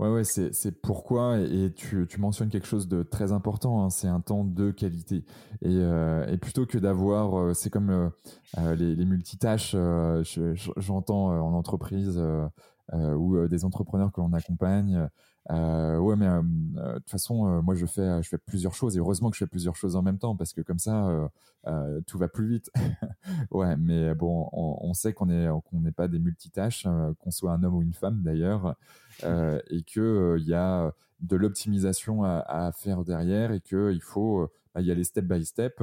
Ouais, 0.00 0.08
ouais, 0.08 0.24
c'est 0.24 0.72
pourquoi, 0.82 1.38
et, 1.38 1.72
tu, 1.72 2.06
tu, 2.08 2.20
mentionnes 2.20 2.48
quelque 2.48 2.66
chose 2.66 2.88
de 2.88 3.04
très 3.04 3.30
important, 3.30 3.84
hein, 3.84 3.90
c'est 3.90 4.08
un 4.08 4.20
temps 4.20 4.42
de 4.42 4.72
qualité. 4.72 5.24
Et, 5.62 5.68
euh, 5.68 6.26
et 6.26 6.38
plutôt 6.38 6.66
que 6.66 6.78
d'avoir, 6.78 7.38
euh, 7.38 7.54
c'est 7.54 7.70
comme 7.70 8.10
les, 8.56 8.96
les, 8.96 9.04
multitâches, 9.04 9.76
j'entends 10.76 11.26
en 11.26 11.54
entreprise 11.54 12.20
ou 12.92 13.46
des 13.46 13.64
entrepreneurs 13.64 14.10
que 14.10 14.20
l'on 14.20 14.32
accompagne, 14.32 15.08
euh, 15.48 15.96
ouais, 15.98 16.16
mais 16.16 16.26
euh, 16.26 16.42
euh, 16.76 16.94
de 16.94 16.98
toute 16.98 17.10
façon, 17.10 17.62
moi 17.62 17.74
je 17.74 17.86
fais, 17.86 18.22
je 18.22 18.28
fais 18.28 18.38
plusieurs 18.38 18.74
choses 18.74 18.96
et 18.96 19.00
heureusement 19.00 19.30
que 19.30 19.36
je 19.36 19.44
fais 19.44 19.48
plusieurs 19.48 19.74
choses 19.74 19.96
en 19.96 20.02
même 20.02 20.18
temps 20.18 20.36
parce 20.36 20.52
que 20.52 20.60
comme 20.60 20.78
ça, 20.78 21.30
tout 22.06 22.18
va 22.18 22.28
plus 22.28 22.48
vite. 22.48 22.70
ouais, 23.50 23.76
mais 23.76 24.14
bon, 24.14 24.48
on, 24.52 24.92
sait 24.94 25.12
qu'on 25.12 25.30
est, 25.30 25.48
qu'on 25.64 25.80
n'est 25.80 25.92
pas 25.92 26.08
des 26.08 26.18
multitâches, 26.18 26.86
qu'on 27.18 27.30
soit 27.30 27.52
un 27.52 27.62
homme 27.62 27.76
ou 27.76 27.82
une 27.82 27.94
femme 27.94 28.22
d'ailleurs, 28.22 28.76
et 29.22 29.82
que 29.82 30.36
il 30.38 30.46
y 30.46 30.54
a 30.54 30.92
de 31.20 31.36
l'optimisation 31.36 32.24
à, 32.24 32.70
faire 32.72 33.04
derrière 33.04 33.52
et 33.52 33.60
que 33.60 33.92
il 33.92 34.02
faut 34.02 34.48
bah, 34.74 34.80
y 34.80 34.90
aller 34.90 35.04
step 35.04 35.24
by 35.24 35.44
step, 35.44 35.82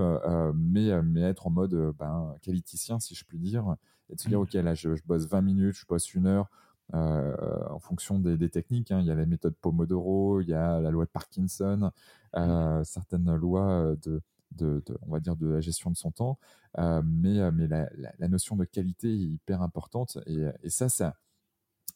mais, 0.55 1.01
mais 1.01 1.22
être 1.22 1.47
en 1.47 1.51
mode 1.51 1.93
ben, 1.97 2.36
qualiticien, 2.41 2.99
si 2.99 3.16
je 3.16 3.26
puis 3.26 3.39
dire, 3.39 3.76
et 4.10 4.16
de 4.16 4.22
se 4.22 4.30
dire, 4.30 4.39
mmh. 4.39 4.43
OK, 4.43 4.53
là, 4.53 4.74
je, 4.74 4.95
je, 4.95 5.03
bosse 5.05 5.28
20 5.28 5.41
minutes, 5.41 5.76
je 5.76 5.86
bosse 5.86 6.14
une 6.14 6.28
heure, 6.28 6.49
euh, 6.94 7.36
en 7.70 7.80
fonction 7.80 8.20
des, 8.20 8.50
techniques. 8.50 8.92
Hein. 8.92 9.00
Il 9.02 9.08
y 9.08 9.12
a 9.12 9.16
la 9.16 9.26
méthode 9.26 9.56
Pomodoro, 9.56 10.42
il 10.42 10.50
y 10.50 10.54
a 10.54 10.80
la 10.80 10.92
loi 10.92 11.06
de 11.06 11.10
Parkinson, 11.10 11.92
euh, 12.36 12.84
certaines 12.84 13.36
lois 13.36 13.96
de, 14.04 14.22
de, 14.56 14.84
on 15.02 15.12
va 15.12 15.20
dire, 15.20 15.36
de 15.36 15.48
la 15.48 15.62
gestion 15.62 15.92
de 15.92 15.98
son 15.98 16.12
temps. 16.12 16.40
Euh, 16.78 17.02
mais 17.06 17.52
mais 17.52 17.68
la, 17.68 17.90
la, 18.20 18.28
notion 18.28 18.56
de 18.56 18.66
qualité 18.66 19.10
est 19.10 19.18
hyper 19.18 19.62
importante. 19.62 20.18
Et, 20.28 20.46
et 20.64 20.70
ça, 20.70 20.90
ça, 20.90 21.16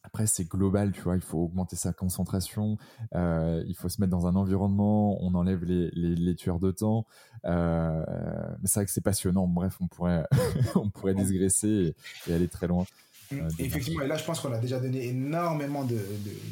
après, 0.03 0.25
c'est 0.25 0.45
global, 0.45 0.91
tu 0.91 1.01
vois. 1.01 1.15
Il 1.15 1.21
faut 1.21 1.39
augmenter 1.39 1.75
sa 1.75 1.93
concentration. 1.93 2.77
Euh, 3.13 3.63
il 3.67 3.75
faut 3.75 3.87
se 3.87 4.01
mettre 4.01 4.09
dans 4.09 4.25
un 4.25 4.35
environnement. 4.35 5.23
On 5.23 5.35
enlève 5.35 5.63
les, 5.63 5.91
les, 5.91 6.15
les 6.15 6.35
tueurs 6.35 6.59
de 6.59 6.71
temps. 6.71 7.05
Euh, 7.45 8.03
mais 8.61 8.67
c'est 8.67 8.79
vrai 8.79 8.85
que 8.85 8.91
c'est 8.91 9.01
passionnant. 9.01 9.47
Bref, 9.47 9.77
on 9.79 9.87
pourrait, 9.87 10.25
on 10.75 10.89
pourrait 10.89 11.13
digresser 11.13 11.95
et, 12.27 12.33
aller 12.33 12.47
très 12.47 12.67
loin. 12.67 12.85
Euh, 13.33 13.49
effectivement, 13.59 14.03
et 14.03 14.07
là, 14.07 14.17
je 14.17 14.23
pense 14.23 14.39
qu'on 14.39 14.51
a 14.51 14.59
déjà 14.59 14.79
donné 14.79 15.07
énormément 15.07 15.83
de, 15.83 15.97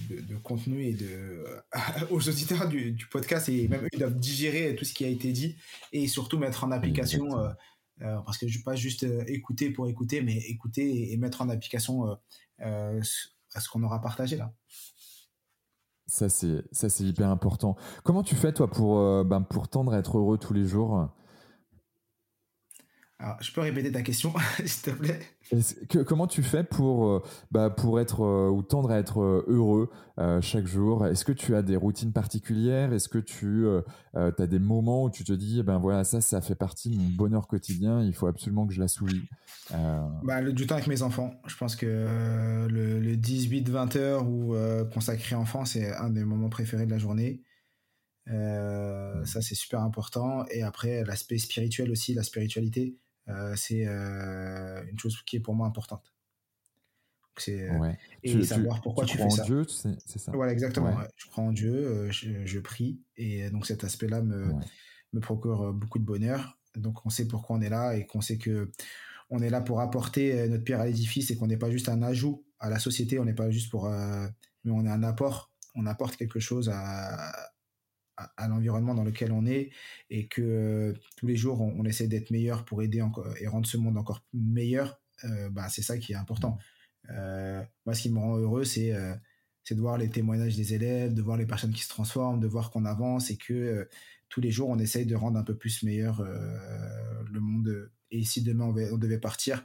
de, 0.10 0.22
de, 0.22 0.36
contenu 0.38 0.86
et 0.86 0.94
de, 0.94 1.46
aux 2.10 2.28
auditeurs 2.28 2.68
du, 2.68 2.92
du, 2.92 3.06
podcast 3.08 3.50
et 3.50 3.68
même 3.68 3.84
eux, 3.84 3.90
ils 3.94 4.00
doivent 4.00 4.18
digérer 4.18 4.76
tout 4.76 4.86
ce 4.86 4.94
qui 4.94 5.06
a 5.06 5.08
été 5.08 5.32
dit 5.32 5.56
et 5.92 6.08
surtout 6.08 6.38
mettre 6.38 6.64
en 6.64 6.72
application, 6.72 7.38
euh, 7.38 7.50
euh, 8.02 8.18
parce 8.26 8.38
que 8.38 8.48
je 8.48 8.60
ne 8.60 8.64
pas 8.64 8.76
juste 8.76 9.06
écouter 9.28 9.72
pour 9.72 9.88
écouter, 9.88 10.22
mais 10.22 10.38
écouter 10.38 11.12
et, 11.12 11.18
mettre 11.18 11.42
en 11.42 11.50
application 11.50 12.18
à 12.60 13.02
ce 13.04 13.70
qu'on 13.70 13.84
aura 13.84 14.02
partagé 14.02 14.38
là. 14.38 14.54
Ça, 16.08 16.28
c'est, 16.28 16.64
ça, 16.72 16.90
c'est 16.90 17.04
hyper 17.04 17.30
important. 17.30 17.76
Comment 18.04 18.24
tu 18.24 18.34
fais, 18.34 18.52
toi, 18.52 18.68
pour, 18.68 19.24
ben, 19.26 19.42
pour 19.42 19.68
tendre 19.68 19.94
à 19.94 20.00
être 20.00 20.18
heureux 20.18 20.40
tous 20.40 20.54
les 20.54 20.66
jours? 20.66 21.08
Alors, 23.22 23.36
je 23.42 23.52
peux 23.52 23.60
répéter 23.60 23.92
ta 23.92 24.02
question, 24.02 24.34
s'il 24.66 24.82
te 24.82 24.98
plaît? 24.98 25.20
Que, 25.90 26.00
Comment 26.00 26.26
tu 26.26 26.42
fais 26.42 26.64
pour, 26.64 27.06
euh, 27.06 27.24
bah, 27.52 27.70
pour 27.70 28.00
être 28.00 28.22
euh, 28.24 28.50
ou 28.50 28.64
tendre 28.64 28.92
à 28.92 28.98
être 28.98 29.20
euh, 29.20 29.44
heureux 29.48 29.90
chaque 30.42 30.66
jour? 30.66 31.06
Est-ce 31.06 31.26
que 31.26 31.34
tu 31.34 31.54
as 31.56 31.62
des 31.62 31.76
routines 31.76 32.14
particulières? 32.14 32.94
Est-ce 32.94 33.10
que 33.10 33.18
tu 33.18 33.66
as 34.14 34.48
des 34.48 34.60
moments 34.60 35.04
où 35.04 35.10
tu 35.10 35.26
te 35.26 35.34
dis, 35.34 35.60
eh 35.60 35.64
ben 35.64 35.80
voilà, 35.80 36.04
ça, 36.06 36.22
ça 36.22 36.42
fait 36.42 36.56
partie 36.56 36.90
de 36.90 36.96
mon 36.96 37.10
bonheur 37.10 37.48
quotidien, 37.48 38.02
il 38.02 38.14
faut 38.14 38.28
absolument 38.28 38.68
que 38.68 38.74
je 38.74 38.80
la 38.82 38.88
souligne? 38.88 39.26
Bah, 40.24 40.42
le, 40.42 40.52
Du 40.52 40.68
temps 40.68 40.76
avec 40.76 40.88
mes 40.88 41.02
enfants. 41.02 41.34
Je 41.48 41.56
pense 41.56 41.76
que 41.78 41.86
le, 42.70 43.00
le 43.00 43.16
18-20 43.16 43.98
heures 43.98 44.28
ou 44.28 44.56
consacré 44.94 45.36
enfant, 45.36 45.64
c'est 45.66 45.94
un 45.94 46.10
des 46.10 46.24
moments 46.24 46.50
préférés 46.50 46.86
de 46.86 46.92
la 46.92 47.00
journée. 47.00 47.44
Ça, 48.28 49.42
c'est 49.42 49.56
super 49.56 49.82
important. 49.82 50.46
Et 50.52 50.64
après, 50.64 51.06
l'aspect 51.06 51.38
spirituel 51.38 51.92
aussi, 51.92 52.14
la 52.14 52.24
spiritualité 52.24 52.98
euh, 53.00 53.09
c'est 53.56 53.86
euh, 53.88 54.84
une 54.90 55.00
chose 55.00 55.22
qui 55.26 55.38
est 55.38 55.40
pour 55.40 55.56
moi 55.56 55.68
importante. 55.68 56.14
C'est 57.38 57.70
euh, 57.70 57.94
et 58.22 58.44
savoir 58.44 58.82
pourquoi 58.82 59.06
tu, 59.06 59.18
fais 59.18 59.30
ça. 59.30 59.44
Dieu, 59.44 59.66
c'est 59.68 60.20
ça? 60.20 60.32
Voilà, 60.34 60.52
exactement. 60.52 60.98
Je 61.16 61.28
crois 61.28 61.46
en 61.46 61.54
Dieu, 61.54 62.10
je, 62.12 62.60
prie, 62.60 63.00
et 63.16 63.50
donc 63.50 63.66
cet 63.66 63.84
aspect-là 63.84 64.22
me, 64.22 64.52
me 65.14 65.20
procure 65.22 65.74
beaucoup 65.74 66.00
de 66.00 66.04
bonheur. 66.04 66.58
Donc 66.76 67.06
on 67.06 67.10
sait 67.10 67.28
pourquoi 67.28 67.56
on 67.56 67.62
est 67.62 67.70
là 67.70 67.96
et 67.96 68.06
qu'on 68.06 68.22
sait 68.22 68.38
que 68.38 68.72
on 69.30 69.42
est 69.42 69.50
là 69.50 69.62
pour 69.62 69.80
apporter 69.80 70.50
notre 70.50 70.64
pierre 70.64 70.82
à 70.82 70.86
l'édifice 70.86 71.32
et 71.32 71.38
qu'on 71.38 71.48
n'est 71.48 71.58
pas 71.58 71.72
juste 71.72 71.88
un 71.88 72.02
ajout 72.02 72.44
à 72.60 72.70
la 72.70 72.80
société, 72.80 73.20
on 73.20 73.26
n'est 73.26 73.34
pas 73.34 73.50
juste 73.52 73.72
pour, 73.72 73.90
mais 73.90 74.72
on 74.72 74.86
est 74.86 74.90
un 74.90 75.04
apport, 75.04 75.52
on 75.76 75.86
apporte 75.86 76.18
quelque 76.18 76.40
chose 76.40 76.70
à, 76.74 77.32
à, 78.38 78.48
l'environnement 78.48 78.94
dans 78.94 79.04
lequel 79.04 79.32
on 79.32 79.46
est 79.46 79.70
et 80.10 80.28
que 80.28 80.42
euh, 80.42 80.94
tous 81.16 81.28
les 81.28 81.36
jours 81.36 81.62
on, 81.62 81.86
essaie 81.86 82.08
d'être 82.08 82.32
meilleur 82.32 82.66
pour 82.66 82.82
aider 82.82 83.04
et 83.40 83.48
rendre 83.48 83.68
ce 83.68 83.78
monde 83.78 83.98
encore 83.98 84.24
meilleur, 84.34 85.00
euh, 85.24 85.50
bah, 85.50 85.70
c'est 85.70 85.82
ça 85.82 85.98
qui 85.98 86.14
est 86.14 86.16
important. 86.16 86.58
Euh, 87.10 87.64
moi, 87.86 87.96
ce 87.96 88.04
qui 88.04 88.10
me 88.10 88.20
rend 88.20 88.38
heureux, 88.38 88.64
c'est 88.64 88.92
de 88.92 89.80
voir 89.80 89.98
les 89.98 90.10
témoignages 90.10 90.56
des 90.56 90.74
élèves, 90.74 91.14
de 91.14 91.22
voir 91.22 91.38
les 91.38 91.46
personnes 91.46 91.74
qui 91.74 91.84
se 91.84 91.90
transforment, 91.90 92.40
de 92.40 92.48
voir 92.48 92.72
qu'on 92.72 92.86
avance 92.86 93.30
et 93.30 93.38
que 93.38 93.88
tous 94.28 94.42
les 94.42 94.52
jours 94.52 94.70
on 94.70 94.80
essaye 94.80 95.06
de 95.06 95.16
rendre 95.16 95.38
un 95.40 95.44
peu 95.44 95.56
plus 95.56 95.84
meilleur 95.84 96.24
le 96.24 97.40
monde. 97.40 97.92
Et 98.12 98.24
si 98.24 98.42
demain 98.42 98.66
on, 98.66 98.98
devait 98.98 99.20
partir, 99.20 99.64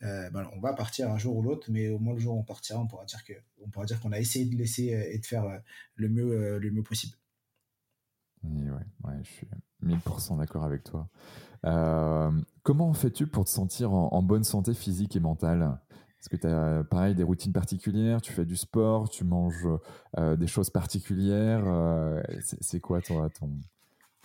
ben, 0.00 0.48
on 0.56 0.60
va 0.60 0.72
partir 0.72 1.10
un 1.10 1.18
jour 1.18 1.36
ou 1.36 1.42
l'autre, 1.42 1.70
mais 1.70 1.88
au 1.88 2.00
moins 2.00 2.14
le 2.14 2.20
jour 2.20 2.34
où 2.34 2.40
on 2.40 2.44
partira, 2.44 2.80
on 2.80 2.88
pourra 2.88 3.04
dire 3.04 3.20
on 3.60 4.00
qu'on 4.02 4.12
a 4.12 4.18
essayé 4.18 4.44
de 4.44 4.56
laisser 4.56 5.08
et 5.12 5.18
de 5.18 5.26
faire 5.26 5.44
le 5.94 6.08
mieux 6.08 6.58
le 6.58 6.70
mieux 6.72 6.82
possible 6.82 7.16
ouais, 8.44 9.12
je 9.22 9.30
suis 9.30 9.46
1000% 9.84 10.38
d'accord 10.38 10.64
avec 10.64 10.84
toi. 10.84 11.08
Euh, 11.64 12.30
comment 12.62 12.92
fais-tu 12.92 13.26
pour 13.26 13.44
te 13.44 13.50
sentir 13.50 13.92
en, 13.92 14.22
bonne 14.22 14.44
santé 14.44 14.74
physique 14.74 15.16
et 15.16 15.20
mentale? 15.20 15.78
Est-ce 16.20 16.28
que 16.28 16.36
tu 16.36 16.46
as, 16.46 16.84
pareil, 16.84 17.14
des 17.14 17.22
routines 17.22 17.52
particulières? 17.52 18.22
Tu 18.22 18.32
fais 18.32 18.44
du 18.44 18.56
sport 18.56 19.10
Tu 19.10 19.24
manges 19.24 19.68
euh, 20.18 20.36
des 20.36 20.46
choses 20.46 20.70
particulières 20.70 21.64
euh, 21.66 22.22
C'est 22.60 22.80
quoi 22.80 23.00
toi, 23.00 23.28
ton... 23.30 23.50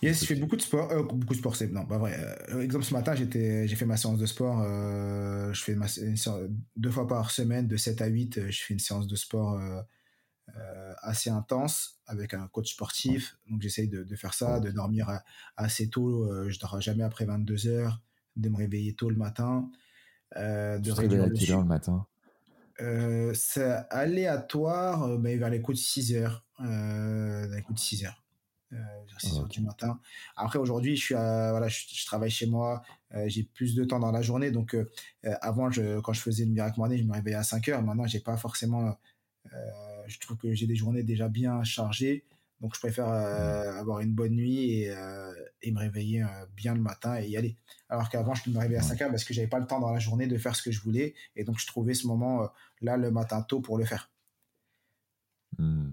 Yes, 0.02 0.22
je 0.22 0.26
fais 0.26 0.34
beaucoup 0.34 0.56
de 0.56 0.62
sport. 0.62 0.88
beaucoup 1.04 1.34
de 1.34 1.38
sport, 1.38 1.54
c'est 1.56 1.70
non, 1.70 1.84
pas 1.84 1.98
vrai. 1.98 2.18
exemple, 2.62 2.86
ce 2.86 2.94
matin, 2.94 3.14
j'étais, 3.14 3.68
j'ai 3.68 3.76
fait 3.76 3.84
ma 3.84 3.98
séance 3.98 4.18
de 4.18 4.24
sport. 4.24 4.62
je 4.62 5.62
fais 5.62 5.74
ma, 5.74 5.86
deux 6.76 6.90
fois 6.90 7.06
par 7.06 7.30
semaine, 7.30 7.66
de 7.66 7.76
7 7.76 8.00
à 8.00 8.06
8, 8.06 8.50
je 8.50 8.62
fais 8.62 8.72
une 8.72 8.80
séance 8.80 9.06
de 9.06 9.16
sport 9.16 9.58
euh, 9.58 9.82
assez 11.02 11.30
intense 11.30 12.00
avec 12.06 12.34
un 12.34 12.46
coach 12.48 12.72
sportif. 12.72 13.36
Donc 13.48 13.62
j'essaye 13.62 13.88
de, 13.88 14.16
faire 14.16 14.34
ça, 14.34 14.60
de 14.60 14.70
dormir 14.70 15.10
assez 15.56 15.88
tôt. 15.88 16.24
Euh, 16.24 16.48
je 16.48 16.58
dors 16.58 16.80
jamais 16.80 17.04
après 17.04 17.24
22 17.24 17.66
heures, 17.68 18.00
de 18.36 18.48
me 18.48 18.56
réveiller 18.56 18.94
tôt 18.94 19.10
le 19.10 19.16
matin. 19.16 19.70
Euh, 20.36 20.78
de 20.78 20.84
tu 20.84 20.92
réduire 20.92 21.24
à 21.24 21.30
quelle 21.30 21.52
heure 21.52 21.60
le 21.60 21.66
matin? 21.66 22.06
C'est 23.34 23.84
aléatoire, 23.90 25.06
mais 25.18 25.36
vers 25.36 25.50
les 25.50 25.60
coups 25.60 25.78
de 25.78 25.82
6 25.82 26.14
heures. 26.14 26.44
les 26.58 27.62
coups 27.62 27.80
de 27.80 27.84
6 27.84 28.04
heures. 28.04 28.24
6 29.18 29.38
heures 29.38 29.48
du 29.48 29.60
matin. 29.60 30.00
Après 30.36 30.58
aujourd'hui, 30.58 30.96
je 30.96 31.04
suis 31.04 31.14
voilà, 31.14 31.68
je, 31.68 32.06
travaille 32.06 32.30
chez 32.30 32.46
moi, 32.46 32.82
j'ai 33.26 33.42
plus 33.42 33.74
de 33.74 33.84
temps 33.84 33.98
dans 33.98 34.12
la 34.12 34.22
journée. 34.22 34.50
Donc 34.50 34.76
avant, 35.22 35.70
je, 35.70 36.00
quand 36.00 36.12
je 36.12 36.20
faisais 36.20 36.44
le 36.44 36.52
miracle 36.52 36.78
morning, 36.78 36.98
je 36.98 37.04
me 37.04 37.12
réveillais 37.12 37.36
à 37.36 37.42
5 37.42 37.68
heures. 37.68 37.82
Maintenant, 37.82 38.06
j'ai 38.06 38.20
pas 38.20 38.36
forcément 38.38 38.96
je 40.10 40.20
trouve 40.20 40.36
que 40.36 40.52
j'ai 40.52 40.66
des 40.66 40.76
journées 40.76 41.02
déjà 41.02 41.28
bien 41.28 41.62
chargées. 41.64 42.24
Donc, 42.60 42.74
je 42.74 42.80
préfère 42.80 43.08
euh, 43.08 43.78
avoir 43.78 44.00
une 44.00 44.12
bonne 44.12 44.34
nuit 44.34 44.82
et, 44.82 44.90
euh, 44.90 45.32
et 45.62 45.72
me 45.72 45.78
réveiller 45.78 46.22
euh, 46.22 46.26
bien 46.54 46.74
le 46.74 46.80
matin 46.80 47.18
et 47.18 47.26
y 47.26 47.36
aller. 47.36 47.56
Alors 47.88 48.10
qu'avant, 48.10 48.34
je 48.34 48.50
me 48.50 48.58
réveiller 48.58 48.78
à 48.78 48.82
5 48.82 49.00
heures 49.00 49.10
parce 49.10 49.24
que 49.24 49.32
j'avais 49.32 49.48
pas 49.48 49.58
le 49.58 49.66
temps 49.66 49.80
dans 49.80 49.90
la 49.90 49.98
journée 49.98 50.26
de 50.26 50.36
faire 50.36 50.54
ce 50.54 50.62
que 50.62 50.70
je 50.70 50.80
voulais. 50.82 51.14
Et 51.36 51.44
donc, 51.44 51.58
je 51.58 51.66
trouvais 51.66 51.94
ce 51.94 52.06
moment 52.06 52.50
là 52.82 52.98
le 52.98 53.10
matin 53.10 53.40
tôt 53.42 53.60
pour 53.60 53.78
le 53.78 53.86
faire. 53.86 54.10
Hmm. 55.58 55.90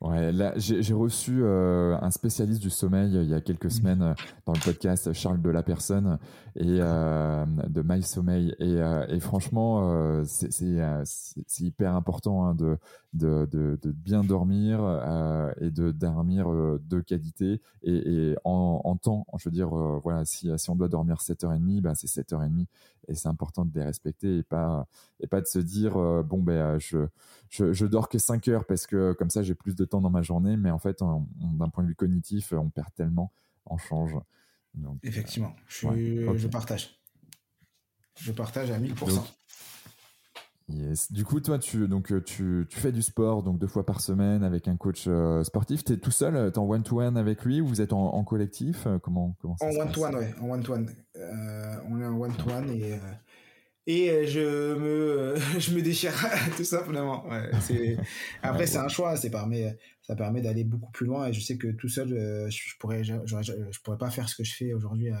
Ouais, 0.00 0.32
là, 0.32 0.54
j'ai 0.56 0.94
reçu 0.94 1.40
euh, 1.42 1.98
un 2.00 2.10
spécialiste 2.10 2.62
du 2.62 2.70
sommeil 2.70 3.14
euh, 3.14 3.22
il 3.22 3.28
y 3.28 3.34
a 3.34 3.40
quelques 3.42 3.66
hmm. 3.66 3.70
semaines 3.70 4.02
euh, 4.02 4.14
dans 4.46 4.54
le 4.54 4.60
podcast 4.60 5.12
Charles 5.12 5.42
de 5.42 5.50
la 5.50 5.62
Personne 5.62 6.18
et 6.56 6.78
de 6.78 7.82
My 7.84 8.02
Sommeil 8.02 8.54
et, 8.58 8.78
et 9.08 9.20
franchement 9.20 10.24
c'est 10.24 11.60
hyper 11.60 11.94
important 11.94 12.44
hein, 12.44 12.54
de, 12.54 12.76
de, 13.12 13.46
de, 13.50 13.78
de, 13.80 13.92
bien 13.92 14.24
dormir 14.24 14.80
et 15.60 15.70
de 15.70 15.92
dormir 15.92 16.48
de 16.50 17.00
qualité 17.00 17.60
et, 17.84 18.30
et 18.30 18.36
en, 18.44 18.80
en, 18.84 18.96
temps 18.96 19.26
je 19.38 19.48
veux 19.48 19.52
dire 19.52 19.68
voilà 19.68 20.24
si, 20.24 20.50
si 20.56 20.70
on 20.70 20.74
doit 20.74 20.88
dormir 20.88 21.18
7h30 21.18 21.82
ben 21.82 21.94
c'est 21.94 22.08
7h30 22.08 22.66
et 23.06 23.14
c'est 23.14 23.28
important 23.28 23.64
de 23.64 23.72
les 23.74 23.84
respecter 23.84 24.38
et 24.38 24.42
pas 24.42 24.88
et 25.20 25.28
pas 25.28 25.40
de 25.40 25.46
se 25.46 25.60
dire 25.60 25.92
bon 26.24 26.42
ben 26.42 26.78
je 26.78 27.06
je, 27.50 27.72
je, 27.72 27.84
dors 27.84 28.08
que 28.08 28.18
5 28.18 28.48
heures 28.48 28.64
parce 28.64 28.86
que 28.86 29.12
comme 29.12 29.28
ça 29.28 29.42
j'ai 29.42 29.54
plus 29.54 29.74
de 29.74 29.84
temps 29.84 30.00
dans 30.00 30.10
ma 30.10 30.22
journée, 30.22 30.56
mais 30.56 30.70
en 30.70 30.78
fait, 30.78 31.00
d'un 31.00 31.68
point 31.68 31.82
de 31.82 31.88
vue 31.88 31.96
cognitif, 31.96 32.52
on 32.52 32.70
perd 32.70 32.94
tellement, 32.94 33.32
on 33.66 33.76
change. 33.76 34.16
Donc, 34.74 34.98
Effectivement, 35.02 35.54
je, 35.66 35.88
je, 36.36 36.46
partage. 36.46 37.00
Je 38.20 38.30
partage 38.30 38.70
à 38.70 38.78
1000%. 38.78 39.20
yes. 40.68 41.10
Du 41.10 41.24
coup, 41.24 41.40
toi, 41.40 41.58
tu, 41.58 41.88
donc, 41.88 42.12
euh, 42.12 42.22
tu, 42.22 42.66
tu, 42.70 42.78
fais 42.78 42.92
du 42.92 43.02
sport 43.02 43.42
donc 43.42 43.58
deux 43.58 43.66
fois 43.66 43.84
par 43.84 44.00
semaine 44.00 44.44
avec 44.44 44.68
un 44.68 44.76
coach 44.76 45.06
euh, 45.08 45.42
sportif. 45.42 45.82
Tu 45.82 45.94
es 45.94 45.96
tout 45.96 46.12
seul 46.12 46.52
Tu 46.52 46.54
es 46.54 46.58
en 46.58 46.68
one-to-one 46.68 47.16
avec 47.16 47.44
lui 47.44 47.60
ou 47.60 47.66
vous 47.66 47.80
êtes 47.80 47.92
en, 47.92 48.22
collectif? 48.22 48.86
Comment, 49.02 49.36
comment 49.40 49.56
ça 49.56 49.66
En 49.66 49.70
one-to-one, 49.70 50.16
oui. 50.16 50.26
En 50.40 50.50
one-to-one. 50.50 50.88
Euh, 51.16 51.76
on 51.88 52.00
est 52.00 52.06
en 52.06 52.16
one-to-one 52.16 52.70
et 52.70 53.00
et 53.86 54.10
euh, 54.10 54.26
je 54.26 54.74
me 54.74 55.34
je 55.58 55.74
me 55.74 55.82
déchire 55.82 56.12
tout 56.56 56.64
simplement. 56.64 57.26
Après 58.42 58.66
c'est 58.66 58.78
un 58.78 58.88
choix 58.88 59.16
c'est 59.16 59.30
permet 59.30 59.78
ça 60.02 60.16
permet 60.16 60.42
d'aller 60.42 60.64
beaucoup 60.64 60.90
plus 60.92 61.06
loin. 61.06 61.28
Et 61.28 61.32
je 61.32 61.40
sais 61.40 61.56
que 61.56 61.68
tout 61.68 61.88
seul 61.88 62.12
euh, 62.12 62.50
je, 62.50 62.76
pourrais 62.78 63.04
je, 63.04 63.80
pourrais 63.82 63.98
pas 63.98 64.10
faire 64.10 64.28
ce 64.28 64.34
que 64.34 64.44
je 64.44 64.54
fais 64.54 64.72
aujourd'hui 64.72 65.10
euh, 65.10 65.16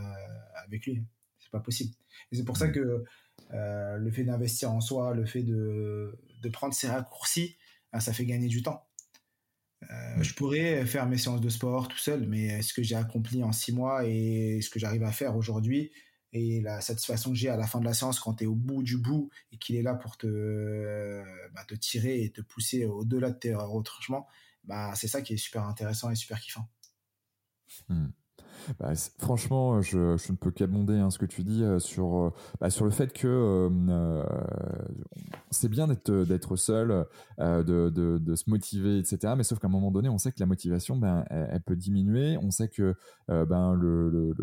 avec 0.66 0.86
lui. 0.86 1.04
C'est 1.38 1.50
pas 1.50 1.60
possible. 1.60 1.94
Et 2.32 2.36
c'est 2.36 2.44
pour 2.44 2.56
ça 2.56 2.68
que 2.68 3.04
le 3.52 4.10
fait 4.10 4.24
d'investir 4.24 4.70
en 4.70 4.80
soi 4.80 5.14
le 5.14 5.24
fait 5.24 5.42
de 5.42 6.18
de 6.42 6.48
prendre 6.48 6.74
ses 6.74 6.88
raccourcis 6.88 7.56
ben, 7.92 8.00
ça 8.00 8.12
fait 8.12 8.24
gagner 8.24 8.48
du 8.48 8.62
temps. 8.62 8.86
Je 10.20 10.34
pourrais 10.34 10.84
faire 10.84 11.08
mes 11.08 11.16
séances 11.16 11.40
de 11.40 11.48
sport 11.48 11.88
tout 11.88 11.98
seul 11.98 12.26
mais 12.28 12.60
ce 12.60 12.74
que 12.74 12.82
j'ai 12.82 12.96
accompli 12.96 13.42
en 13.42 13.50
six 13.50 13.72
mois 13.72 14.04
et 14.04 14.60
ce 14.60 14.68
que 14.68 14.78
j'arrive 14.78 15.02
à 15.04 15.10
faire 15.10 15.36
aujourd'hui 15.36 15.90
et 16.32 16.60
la 16.60 16.80
satisfaction 16.80 17.30
que 17.30 17.36
j'ai 17.36 17.48
à 17.48 17.56
la 17.56 17.66
fin 17.66 17.80
de 17.80 17.84
la 17.84 17.94
séance 17.94 18.20
quand 18.20 18.34
tu 18.34 18.44
es 18.44 18.46
au 18.46 18.54
bout 18.54 18.82
du 18.82 18.96
bout 18.96 19.30
et 19.52 19.58
qu'il 19.58 19.76
est 19.76 19.82
là 19.82 19.94
pour 19.94 20.16
te, 20.16 21.22
bah, 21.54 21.64
te 21.64 21.74
tirer 21.74 22.22
et 22.22 22.30
te 22.30 22.40
pousser 22.40 22.84
au-delà 22.84 23.30
de 23.30 23.38
tes 23.38 23.54
retranchements, 23.54 24.26
bah, 24.64 24.92
c'est 24.94 25.08
ça 25.08 25.22
qui 25.22 25.34
est 25.34 25.38
super 25.38 25.64
intéressant 25.64 26.10
et 26.10 26.14
super 26.14 26.40
kiffant. 26.40 26.68
Hmm. 27.88 28.08
Bah, 28.78 28.92
franchement, 29.18 29.80
je, 29.80 30.16
je, 30.16 30.32
ne 30.32 30.36
peux 30.36 30.50
qu'abonder 30.50 30.94
hein, 30.94 31.10
ce 31.10 31.18
que 31.18 31.26
tu 31.26 31.42
dis 31.42 31.62
euh, 31.62 31.78
sur, 31.78 32.16
euh, 32.16 32.32
bah, 32.60 32.70
sur 32.70 32.84
le 32.84 32.90
fait 32.90 33.12
que 33.12 33.26
euh, 33.26 34.22
c'est 35.50 35.68
bien 35.68 35.88
d'être 35.88 36.56
seul, 36.56 37.06
de, 37.38 37.88
de, 37.90 38.34
se 38.34 38.48
motiver, 38.48 38.98
etc. 38.98 39.34
Mais 39.36 39.44
sauf 39.44 39.58
qu'à 39.58 39.66
un 39.66 39.70
moment 39.70 39.90
donné, 39.90 40.08
on 40.08 40.18
sait 40.18 40.30
que 40.30 40.40
la 40.40 40.46
motivation, 40.46 40.96
ben, 40.96 41.24
elle, 41.30 41.62
peut 41.62 41.76
diminuer. 41.76 42.38
On 42.42 42.50
sait 42.50 42.68
que 42.68 42.94
ben, 43.28 43.74
le 43.74 44.34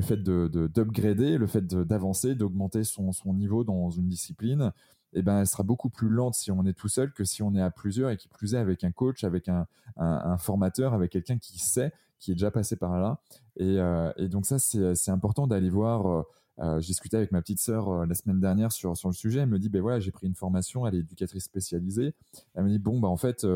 fait 0.00 0.18
de 0.18 0.48
d'upgrader, 0.68 1.38
le 1.38 1.46
fait 1.46 1.66
d'avancer, 1.66 2.34
d'augmenter 2.34 2.84
son, 2.84 3.12
son 3.12 3.34
niveau 3.34 3.64
dans 3.64 3.90
une 3.90 4.08
discipline, 4.08 4.72
eh 5.14 5.22
ben, 5.22 5.40
elle 5.40 5.46
sera 5.46 5.62
beaucoup 5.62 5.88
plus 5.88 6.08
lente 6.08 6.34
si 6.34 6.50
on 6.50 6.64
est 6.66 6.74
tout 6.74 6.88
seul 6.88 7.12
que 7.12 7.24
si 7.24 7.42
on 7.42 7.54
est 7.54 7.62
à 7.62 7.70
plusieurs 7.70 8.10
et 8.10 8.16
qui 8.16 8.28
plus 8.28 8.54
est 8.54 8.58
avec 8.58 8.84
un 8.84 8.92
coach, 8.92 9.24
avec 9.24 9.48
un, 9.48 9.66
un, 9.96 10.36
formateur, 10.38 10.92
avec 10.92 11.12
quelqu'un 11.12 11.38
qui 11.38 11.58
sait, 11.58 11.92
qui 12.18 12.32
est 12.32 12.34
déjà 12.34 12.50
passé 12.50 12.76
par 12.76 12.98
là. 12.98 13.20
Et, 13.56 13.78
euh, 13.78 14.12
et 14.16 14.28
donc 14.28 14.46
ça, 14.46 14.58
c'est 14.58 15.10
important 15.10 15.46
d'aller 15.46 15.70
voir. 15.70 16.06
Euh, 16.06 16.22
euh, 16.60 16.80
j'ai 16.80 16.88
discuté 16.88 17.16
avec 17.16 17.30
ma 17.30 17.40
petite 17.40 17.60
sœur 17.60 18.04
la 18.04 18.14
semaine 18.14 18.40
dernière 18.40 18.72
sur, 18.72 18.96
sur 18.96 19.08
le 19.08 19.14
sujet. 19.14 19.40
Elle 19.40 19.48
me 19.48 19.58
dit, 19.58 19.68
ben 19.68 19.80
voilà, 19.80 20.00
j'ai 20.00 20.10
pris 20.10 20.26
une 20.26 20.34
formation, 20.34 20.86
elle 20.86 20.96
est 20.96 21.00
éducatrice 21.00 21.44
spécialisée. 21.44 22.14
Elle 22.54 22.64
me 22.64 22.68
dit, 22.68 22.78
bon, 22.78 22.98
bah 23.00 23.08
en 23.08 23.16
fait, 23.16 23.46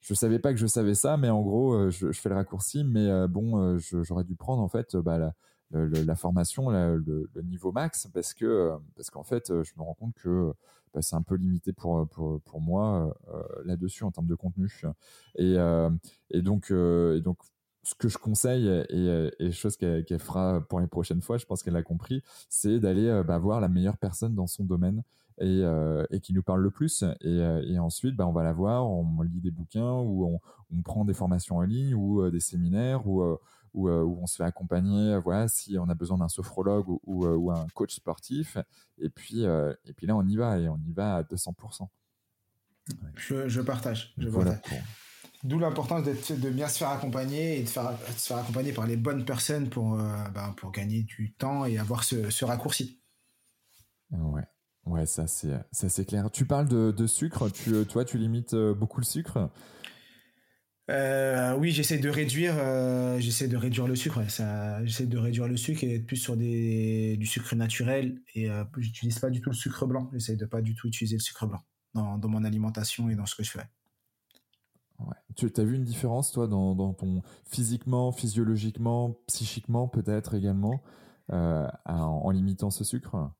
je 0.00 0.14
savais 0.14 0.38
pas 0.38 0.52
que 0.52 0.60
je 0.60 0.66
savais 0.66 0.94
ça, 0.94 1.16
mais 1.16 1.28
en 1.28 1.42
gros, 1.42 1.90
je, 1.90 2.12
je 2.12 2.20
fais 2.20 2.28
le 2.28 2.36
raccourci, 2.36 2.84
mais 2.84 3.26
bon, 3.28 3.78
j'aurais 3.78 4.24
dû 4.24 4.36
prendre 4.36 4.62
en 4.62 4.68
fait 4.68 4.96
bah, 4.96 5.18
la, 5.18 5.34
la 5.72 6.14
formation, 6.14 6.70
le, 6.70 7.28
niveau 7.44 7.72
max, 7.72 8.08
parce 8.12 8.34
que 8.34 8.72
parce 8.96 9.10
qu'en 9.10 9.24
fait, 9.24 9.48
je 9.48 9.72
me 9.76 9.82
rends 9.82 9.94
compte 9.94 10.14
que 10.14 10.52
bah, 10.94 11.00
c'est 11.02 11.16
un 11.16 11.22
peu 11.22 11.36
limité 11.36 11.72
pour, 11.72 12.06
pour, 12.08 12.40
pour 12.42 12.60
moi 12.60 13.16
là-dessus 13.64 14.04
en 14.04 14.10
termes 14.10 14.26
de 14.26 14.34
contenu. 14.34 14.70
Et, 15.36 15.56
et 16.30 16.42
donc, 16.42 16.72
donc 16.72 17.38
ce 17.84 17.94
que 17.94 18.08
je 18.08 18.18
conseille 18.18 18.68
et, 18.90 19.30
et 19.38 19.52
chose 19.52 19.76
qu'elle 19.76 20.18
fera 20.18 20.60
pour 20.68 20.80
les 20.80 20.86
prochaines 20.86 21.22
fois, 21.22 21.38
je 21.38 21.46
pense 21.46 21.62
qu'elle 21.62 21.76
a 21.76 21.82
compris, 21.82 22.22
c'est 22.48 22.78
d'aller 22.78 23.22
bah, 23.26 23.38
voir 23.38 23.60
la 23.60 23.68
meilleure 23.68 23.96
personne 23.96 24.34
dans 24.34 24.46
son 24.46 24.64
domaine 24.64 25.02
et, 25.40 25.62
et 26.10 26.20
qui 26.20 26.32
nous 26.32 26.42
parle 26.42 26.62
le 26.62 26.70
plus. 26.70 27.04
Et, 27.22 27.78
ensuite, 27.78 28.16
bah, 28.16 28.26
on 28.26 28.32
va 28.32 28.42
la 28.42 28.52
voir, 28.52 28.88
on 28.88 29.22
lit 29.22 29.40
des 29.40 29.50
bouquins 29.50 29.92
ou 29.92 30.24
on, 30.26 30.82
prend 30.82 31.04
des 31.04 31.14
formations 31.14 31.56
en 31.56 31.62
ligne 31.62 31.94
ou 31.94 32.28
des 32.30 32.40
séminaires 32.40 33.06
ou 33.06 33.22
euh, 33.22 33.36
où, 33.74 33.88
on 33.88 34.26
se 34.26 34.36
fait 34.36 34.44
accompagner, 34.44 35.12
euh, 35.12 35.20
voilà, 35.20 35.48
si 35.48 35.76
on 35.78 35.88
a 35.88 35.94
besoin 35.94 36.18
d'un 36.18 36.28
sophrologue 36.28 36.88
ou, 36.88 37.00
ou, 37.04 37.50
euh, 37.50 37.54
un 37.54 37.66
coach 37.74 37.94
sportif. 37.94 38.58
Et 38.98 39.08
puis, 39.08 39.42
et 39.42 39.92
puis 39.94 40.06
là, 40.06 40.16
on 40.16 40.26
y 40.26 40.36
va 40.36 40.58
et 40.58 40.68
on 40.68 40.78
y 40.78 40.92
va 40.92 41.16
à 41.16 41.22
200%. 41.22 41.88
Je, 43.14 43.48
je, 43.48 43.60
partage. 43.60 44.12
Je 44.18 44.28
voilà 44.28 44.60
D'où 45.44 45.58
l'importance 45.58 46.04
de 46.04 46.50
bien 46.50 46.68
se 46.68 46.78
faire 46.78 46.90
accompagner 46.90 47.58
et 47.58 47.62
de, 47.62 47.68
faire, 47.68 47.92
se 48.16 48.28
faire 48.28 48.38
accompagner 48.38 48.72
par 48.72 48.86
les 48.86 48.96
bonnes 48.96 49.24
personnes 49.24 49.68
pour, 49.68 49.96
ben, 49.96 50.54
pour 50.56 50.70
gagner 50.70 51.02
du 51.02 51.32
temps 51.32 51.64
et 51.64 51.78
avoir 51.78 52.04
ce, 52.04 52.30
ce 52.30 52.44
raccourci. 52.44 53.00
Ouais. 54.10 54.42
Ouais, 54.84 55.06
ça 55.06 55.28
c'est 55.28 55.52
ça 55.70 55.88
c'est 55.88 56.04
clair. 56.04 56.28
Tu 56.32 56.44
parles 56.44 56.68
de, 56.68 56.90
de, 56.90 57.06
sucre. 57.06 57.48
Tu, 57.50 57.72
toi, 57.86 58.04
tu 58.04 58.18
limites 58.18 58.54
beaucoup 58.54 59.00
le 59.00 59.06
sucre. 59.06 59.50
Euh, 60.90 61.56
oui, 61.56 61.70
j'essaie 61.70 61.98
de 61.98 62.08
réduire, 62.08 62.54
euh, 62.58 63.18
j'essaie 63.20 63.46
de 63.46 63.56
réduire 63.56 63.86
le 63.86 63.94
sucre. 63.94 64.20
j'essaie 64.22 65.06
de 65.06 65.18
réduire 65.18 65.46
le 65.46 65.56
sucre 65.56 65.84
et 65.84 65.94
être 65.94 66.06
plus 66.06 66.16
sur 66.16 66.36
du 66.36 67.26
sucre 67.26 67.54
naturel. 67.54 68.20
Et 68.34 68.50
euh, 68.50 68.64
j'utilise 68.78 69.18
pas 69.18 69.30
du 69.30 69.40
tout 69.40 69.50
le 69.50 69.56
sucre 69.56 69.86
blanc. 69.86 70.10
J'essaie 70.12 70.36
de 70.36 70.44
pas 70.44 70.60
du 70.60 70.74
tout 70.74 70.88
utiliser 70.88 71.16
le 71.16 71.22
sucre 71.22 71.46
blanc 71.46 71.60
dans, 71.94 72.28
mon 72.28 72.44
alimentation 72.44 73.08
et 73.10 73.14
dans 73.14 73.26
ce 73.26 73.36
que 73.36 73.44
je 73.44 73.50
fais. 73.50 73.66
Tu 75.34 75.50
as 75.56 75.64
vu 75.64 75.74
une 75.74 75.84
différence, 75.84 76.32
toi, 76.32 76.46
dans, 76.46 76.94
ton 76.94 77.22
physiquement, 77.44 78.12
physiologiquement, 78.12 79.16
psychiquement, 79.26 79.88
peut-être 79.88 80.34
également, 80.34 80.82
en, 81.28 81.70
en 81.86 82.30
limitant 82.30 82.70
ce 82.70 82.84
sucre? 82.84 83.30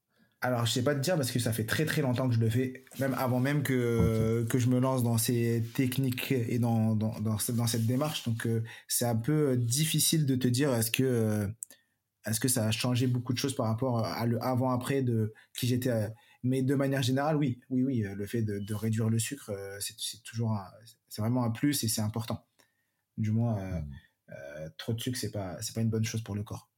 Alors, 0.44 0.66
je 0.66 0.73
sais 0.73 0.82
pas 0.82 0.97
te 0.97 1.01
dire 1.01 1.14
parce 1.14 1.31
que 1.31 1.39
ça 1.39 1.52
fait 1.52 1.64
très 1.64 1.85
très 1.85 2.02
longtemps 2.02 2.28
que 2.28 2.35
je 2.35 2.40
le 2.40 2.51
fais, 2.51 2.85
même 2.98 3.14
avant 3.14 3.39
même 3.39 3.62
que, 3.62 4.44
que 4.51 4.59
je 4.59 4.66
me 4.66 4.81
lance 4.81 5.05
dans 5.05 5.16
ces 5.16 5.62
techniques 5.74 6.32
et 6.32 6.59
dans, 6.59 6.97
dans, 6.97 7.14
dans, 7.20 7.39
cette 7.39 7.86
démarche. 7.86 8.24
Donc, 8.24 8.47
euh, 8.47 8.64
c'est 8.89 9.05
un 9.05 9.14
peu 9.14 9.56
difficile 9.56 10.27
de 10.27 10.35
te 10.35 10.48
dire 10.48 10.74
est-ce 10.74 10.90
que, 10.90 11.05
euh, 11.05 11.47
est-ce 12.27 12.40
que 12.40 12.48
ça 12.48 12.66
a 12.66 12.73
changé 12.73 13.06
beaucoup 13.06 13.32
de 13.32 13.39
choses 13.39 13.55
par 13.55 13.66
rapport 13.66 14.05
à 14.05 14.27
le 14.27 14.43
avant-après 14.43 15.02
de 15.02 15.32
qui 15.56 15.69
j'étais. 15.69 15.90
Euh, 15.90 16.09
mais 16.43 16.62
de 16.62 16.74
manière 16.74 17.02
générale, 17.02 17.36
oui, 17.36 17.60
oui, 17.70 17.85
oui, 17.85 18.01
le 18.01 18.27
fait 18.27 18.43
de, 18.43 18.59
de 18.59 18.74
réduire 18.74 19.09
le 19.09 19.20
sucre, 19.20 19.52
c'est 19.78 20.24
toujours, 20.24 20.59
c'est 21.09 21.23
vraiment 21.23 21.44
un 21.44 21.52
plus 21.52 21.85
et 21.85 21.89
c'est 21.89 22.01
important. 22.01 22.44
Du 23.16 23.31
moins, 23.31 23.62
mmh. 23.62 23.86
trop 24.77 24.93
de 24.93 25.01
sucre, 25.01 25.16
c'est 25.16 25.31
pas, 25.31 25.62
c'est 25.62 25.73
pas 25.73 25.82
une 25.82 25.90
bonne 25.90 26.02
chose 26.02 26.24
pour 26.24 26.35
le 26.35 26.43
corps. 26.43 26.72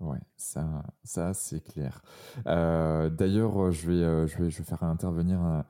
Ouais, 0.00 0.18
ça, 0.36 0.82
ça 1.04 1.32
c'est 1.32 1.60
clair. 1.60 2.02
Euh, 2.46 3.08
d'ailleurs, 3.08 3.58
euh, 3.58 3.70
je 3.70 3.90
vais, 3.90 3.94
euh, 3.94 4.26
je 4.26 4.36
vais, 4.36 4.50
je 4.50 4.58
vais 4.58 4.64
faire 4.64 4.82
intervenir 4.82 5.64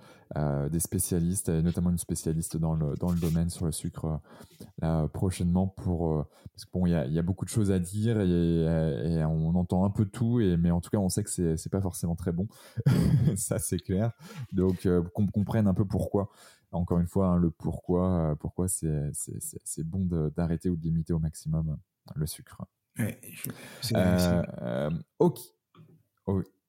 des 0.70 0.81
spécialistes, 0.81 1.48
notamment 1.48 1.90
une 1.90 1.98
spécialiste 1.98 2.57
dans 2.57 2.74
le 2.74 2.97
dans 2.97 3.12
le 3.12 3.20
domaine 3.20 3.48
sur 3.48 3.66
le 3.66 3.70
sucre 3.70 4.20
prochainement 5.12 5.69
pour 5.69 6.27
parce 6.53 6.65
que 6.65 6.70
bon, 6.73 6.86
il 6.86 6.90
y 6.90 7.19
a, 7.19 7.23
beaucoup 7.23 7.44
de 7.44 7.51
choses 7.51 7.70
à 7.70 7.78
dire 7.78 8.20
et, 8.20 9.24
on 9.24 9.55
entend 9.55 9.85
un 9.85 9.90
peu 9.90 10.05
tout 10.05 10.40
et 10.40 10.57
mais 10.57 10.73
en 10.73 10.81
tout 10.81 10.90
cas, 10.90 10.98
on 10.98 11.09
sait 11.09 11.23
que 11.23 11.31
c'est 11.31 11.57
c'est 11.57 11.70
pas 11.70 11.81
forcément 11.81 12.16
très 12.16 12.32
bon. 12.32 12.48
ça 13.36 13.61
c'est 13.61 13.78
clair. 13.78 14.11
Donc 14.53 14.89
qu'on 15.15 15.28
comprenne 15.28 15.69
un 15.69 15.74
peu 15.74 15.85
pourquoi. 15.85 16.31
Encore 16.73 16.98
une 16.98 17.07
fois, 17.07 17.28
hein, 17.28 17.36
le 17.36 17.51
pourquoi, 17.53 18.35
pourquoi 18.40 18.66
c'est 18.66 19.12
c'est 19.12 19.85
bon 19.85 20.05
d'arrêter 20.36 20.69
ou 20.69 20.77
de 20.77 20.82
limiter 20.82 21.12
au 21.12 21.20
maximum 21.20 21.78
le 22.16 22.27
sucre. 22.27 22.66
Ouais, 22.98 23.20
euh, 23.94 24.43
euh, 24.62 24.90
ok. 25.18 25.39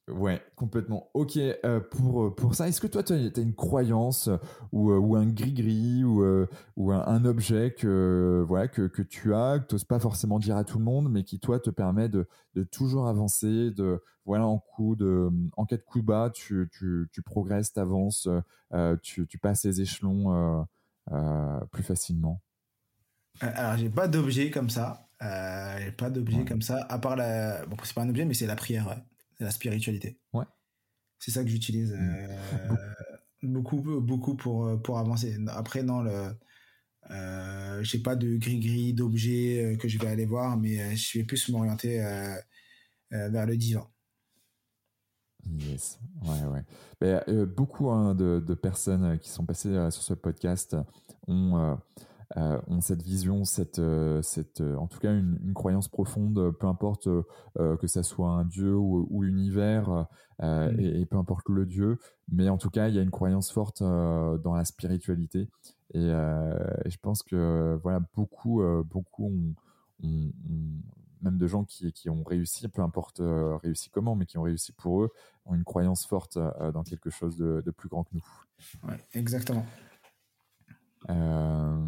Ouais, 0.07 0.41
complètement. 0.55 1.09
Ok, 1.13 1.35
euh, 1.35 1.81
pour, 1.81 2.33
pour 2.33 2.55
ça, 2.55 2.69
est-ce 2.69 2.79
que 2.79 2.87
toi, 2.87 3.03
tu 3.03 3.11
as, 3.11 3.39
une 3.41 3.55
croyance 3.55 4.29
ou, 4.71 4.93
ou 4.93 5.17
un 5.17 5.25
gris-gris 5.25 6.05
ou, 6.05 6.23
ou 6.77 6.91
un, 6.93 7.25
objet 7.25 7.75
que, 7.77 8.43
voilà, 8.47 8.69
que, 8.69 8.87
que 8.87 9.01
tu 9.01 9.33
as, 9.33 9.59
que 9.59 9.67
tu 9.67 9.75
n'oses 9.75 9.83
pas 9.83 9.99
forcément 9.99 10.39
dire 10.39 10.55
à 10.55 10.63
tout 10.63 10.77
le 10.77 10.85
monde, 10.85 11.11
mais 11.11 11.23
qui, 11.23 11.39
toi, 11.39 11.59
te 11.59 11.69
permet 11.69 12.07
de, 12.07 12.25
de 12.55 12.63
toujours 12.63 13.07
avancer, 13.07 13.71
de, 13.71 14.01
voilà, 14.25 14.47
en, 14.47 14.59
coup 14.59 14.95
de, 14.95 15.29
en 15.57 15.65
cas 15.65 15.75
de 15.75 15.81
coup 15.81 16.01
bas, 16.01 16.29
tu, 16.33 16.69
tu, 16.71 17.09
tu 17.11 17.21
progresses, 17.21 17.73
tu 17.73 17.79
avances, 17.81 18.29
tu, 19.01 19.27
tu 19.27 19.37
passes 19.37 19.65
les 19.65 19.81
échelons 19.81 20.65
plus 21.71 21.83
facilement? 21.83 22.41
Alors, 23.41 23.77
j'ai 23.77 23.89
pas 23.89 24.07
d'objet 24.07 24.51
comme 24.51 24.69
ça. 24.69 25.06
Euh, 25.23 25.91
pas 25.91 26.10
d'objet 26.10 26.45
comme 26.45 26.61
ça, 26.61 26.85
à 26.89 26.99
part 26.99 27.15
la. 27.15 27.65
Bon, 27.65 27.76
c'est 27.84 27.94
pas 27.94 28.02
un 28.02 28.10
objet, 28.10 28.26
mais 28.26 28.34
c'est 28.34 28.45
la 28.45 28.56
prière, 28.56 29.02
c'est 29.38 29.44
la 29.44 29.52
spiritualité. 29.52 30.19
Ouais. 30.34 30.45
C'est 31.19 31.31
ça 31.31 31.44
que 31.44 31.49
j'utilise 31.49 31.94
mmh. 31.94 32.15
euh, 32.69 32.76
beaucoup, 33.44 33.81
beaucoup 33.81 34.35
pour, 34.35 34.81
pour 34.81 34.99
avancer. 34.99 35.38
Après, 35.48 35.84
non, 35.84 36.02
le. 36.02 36.31
Euh, 37.10 37.81
j'ai 37.84 37.99
pas 37.99 38.18
de 38.18 38.35
gris-gris 38.35 38.94
d'objets 38.94 39.64
euh, 39.64 39.77
que 39.77 39.88
je 39.88 39.98
vais 39.98 40.07
aller 40.07 40.26
voir, 40.26 40.57
mais 40.57 40.95
je 40.98 41.18
vais 41.18 41.23
plus 41.23 41.48
m'orienter 41.49 41.99
vers 43.10 43.45
le 43.45 43.57
divin. 43.57 43.88
Yes, 45.45 45.99
ouais, 46.23 46.44
ouais. 46.52 46.64
Ben, 46.99 47.45
beaucoup 47.45 47.89
hein, 47.89 48.14
de, 48.14 48.44
de, 48.45 48.53
personnes 48.53 49.18
qui 49.19 49.30
sont 49.30 49.45
passées 49.45 49.69
sur 49.91 50.03
ce 50.03 50.14
podcast 50.14 50.76
ont 51.27 51.80
euh, 52.35 52.59
ont 52.67 52.81
cette 52.81 53.01
vision, 53.03 53.45
cette, 53.45 53.79
euh, 53.79 54.21
cette, 54.21 54.59
euh, 54.59 54.75
en 54.75 54.87
tout 54.87 54.99
cas 54.99 55.13
une, 55.13 55.39
une 55.45 55.53
croyance 55.53 55.87
profonde, 55.87 56.51
peu 56.59 56.67
importe 56.67 57.07
que 57.55 57.87
ça 57.87 58.03
soit 58.03 58.29
un 58.29 58.43
dieu 58.43 58.75
ou, 58.75 59.07
ou 59.09 59.21
l'univers, 59.21 60.07
mmh. 60.39 60.45
et, 60.77 61.01
et, 61.01 61.05
peu 61.05 61.17
importe 61.17 61.47
le 61.49 61.65
dieu, 61.65 61.99
mais 62.29 62.49
en 62.49 62.57
tout 62.57 62.69
cas 62.69 62.89
il 62.89 62.95
y 62.95 62.99
a 62.99 63.01
une 63.01 63.11
croyance 63.11 63.51
forte 63.51 63.81
dans 63.81 64.53
la 64.53 64.65
spiritualité. 64.65 65.49
Et, 65.93 66.07
et, 66.07 66.89
je 66.89 66.97
pense 67.01 67.23
que 67.23 67.79
voilà 67.81 68.01
beaucoup, 68.13 68.61
beaucoup 68.85 69.27
ont, 70.03 70.07
ont, 70.07 70.31
même 71.21 71.37
de 71.37 71.47
gens 71.47 71.63
qui, 71.63 71.91
qui 71.93 72.09
ont 72.09 72.23
réussi, 72.23 72.67
peu 72.67 72.81
importe 72.81 73.21
réussi 73.63 73.89
comment, 73.89 74.15
mais 74.15 74.25
qui 74.25 74.37
ont 74.37 74.43
réussi 74.43 74.73
pour 74.73 75.03
eux, 75.03 75.11
ont 75.45 75.55
une 75.55 75.63
croyance 75.63 76.05
forte 76.05 76.37
dans 76.37 76.83
quelque 76.83 77.09
chose 77.09 77.37
de, 77.37 77.63
de 77.65 77.71
plus 77.71 77.89
grand 77.89 78.03
que 78.03 78.13
nous. 78.13 78.25
Ouais, 78.87 78.99
exactement. 79.13 79.65
Euh, 81.09 81.85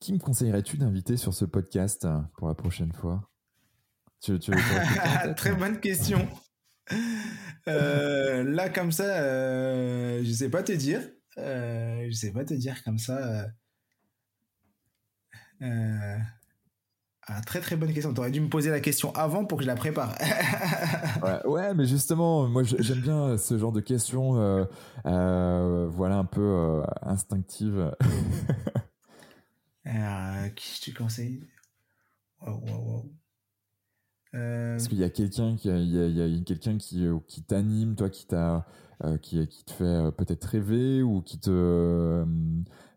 qui 0.00 0.12
me 0.12 0.18
conseillerais-tu 0.18 0.76
d'inviter 0.76 1.16
sur 1.16 1.34
ce 1.34 1.44
podcast 1.44 2.06
pour 2.36 2.48
la 2.48 2.54
prochaine 2.54 2.92
fois? 2.92 3.30
Tu, 4.20 4.38
Très 5.36 5.54
bonne 5.54 5.80
question. 5.80 6.28
Euh, 7.68 8.44
là, 8.44 8.68
comme 8.68 8.92
ça, 8.92 9.04
euh, 9.20 10.22
je 10.24 10.32
sais 10.32 10.50
pas 10.50 10.62
te 10.62 10.72
dire. 10.72 11.02
Euh, 11.38 12.06
je 12.08 12.14
sais 12.14 12.32
pas 12.32 12.44
te 12.44 12.54
dire 12.54 12.82
comme 12.84 12.98
ça. 12.98 13.46
Ah, 17.28 17.40
très 17.40 17.60
très 17.60 17.74
bonne 17.74 17.92
question. 17.92 18.14
Tu 18.14 18.20
aurais 18.20 18.30
dû 18.30 18.40
me 18.40 18.48
poser 18.48 18.70
la 18.70 18.78
question 18.78 19.12
avant 19.16 19.44
pour 19.44 19.58
que 19.58 19.64
je 19.64 19.66
la 19.66 19.74
prépare. 19.74 20.16
ouais, 21.44 21.74
mais 21.74 21.84
justement, 21.84 22.46
moi 22.46 22.62
j'aime 22.62 23.00
bien 23.00 23.36
ce 23.36 23.58
genre 23.58 23.72
de 23.72 23.80
questions, 23.80 24.40
euh, 24.40 24.64
euh, 25.06 25.88
voilà, 25.90 26.18
un 26.18 26.24
peu 26.24 26.40
euh, 26.40 26.82
instinctives. 27.02 27.90
qui 30.54 30.80
tu 30.80 30.94
conseilles 30.94 31.42
Est-ce 34.32 34.88
qu'il 34.88 34.98
y 34.98 35.04
a 35.04 35.10
quelqu'un 35.10 35.56
qui, 35.56 35.68
il 35.68 36.16
y 36.16 36.22
a, 36.22 36.44
quelqu'un 36.44 36.78
qui, 36.78 37.08
qui 37.26 37.42
t'anime, 37.42 37.96
toi, 37.96 38.08
qui 38.08 38.26
t'a, 38.26 38.66
qui, 39.20 39.44
qui 39.48 39.64
te 39.64 39.72
fait 39.72 40.12
peut-être 40.16 40.44
rêver 40.44 41.02
ou 41.02 41.22
qui 41.22 41.40
te 41.40 42.24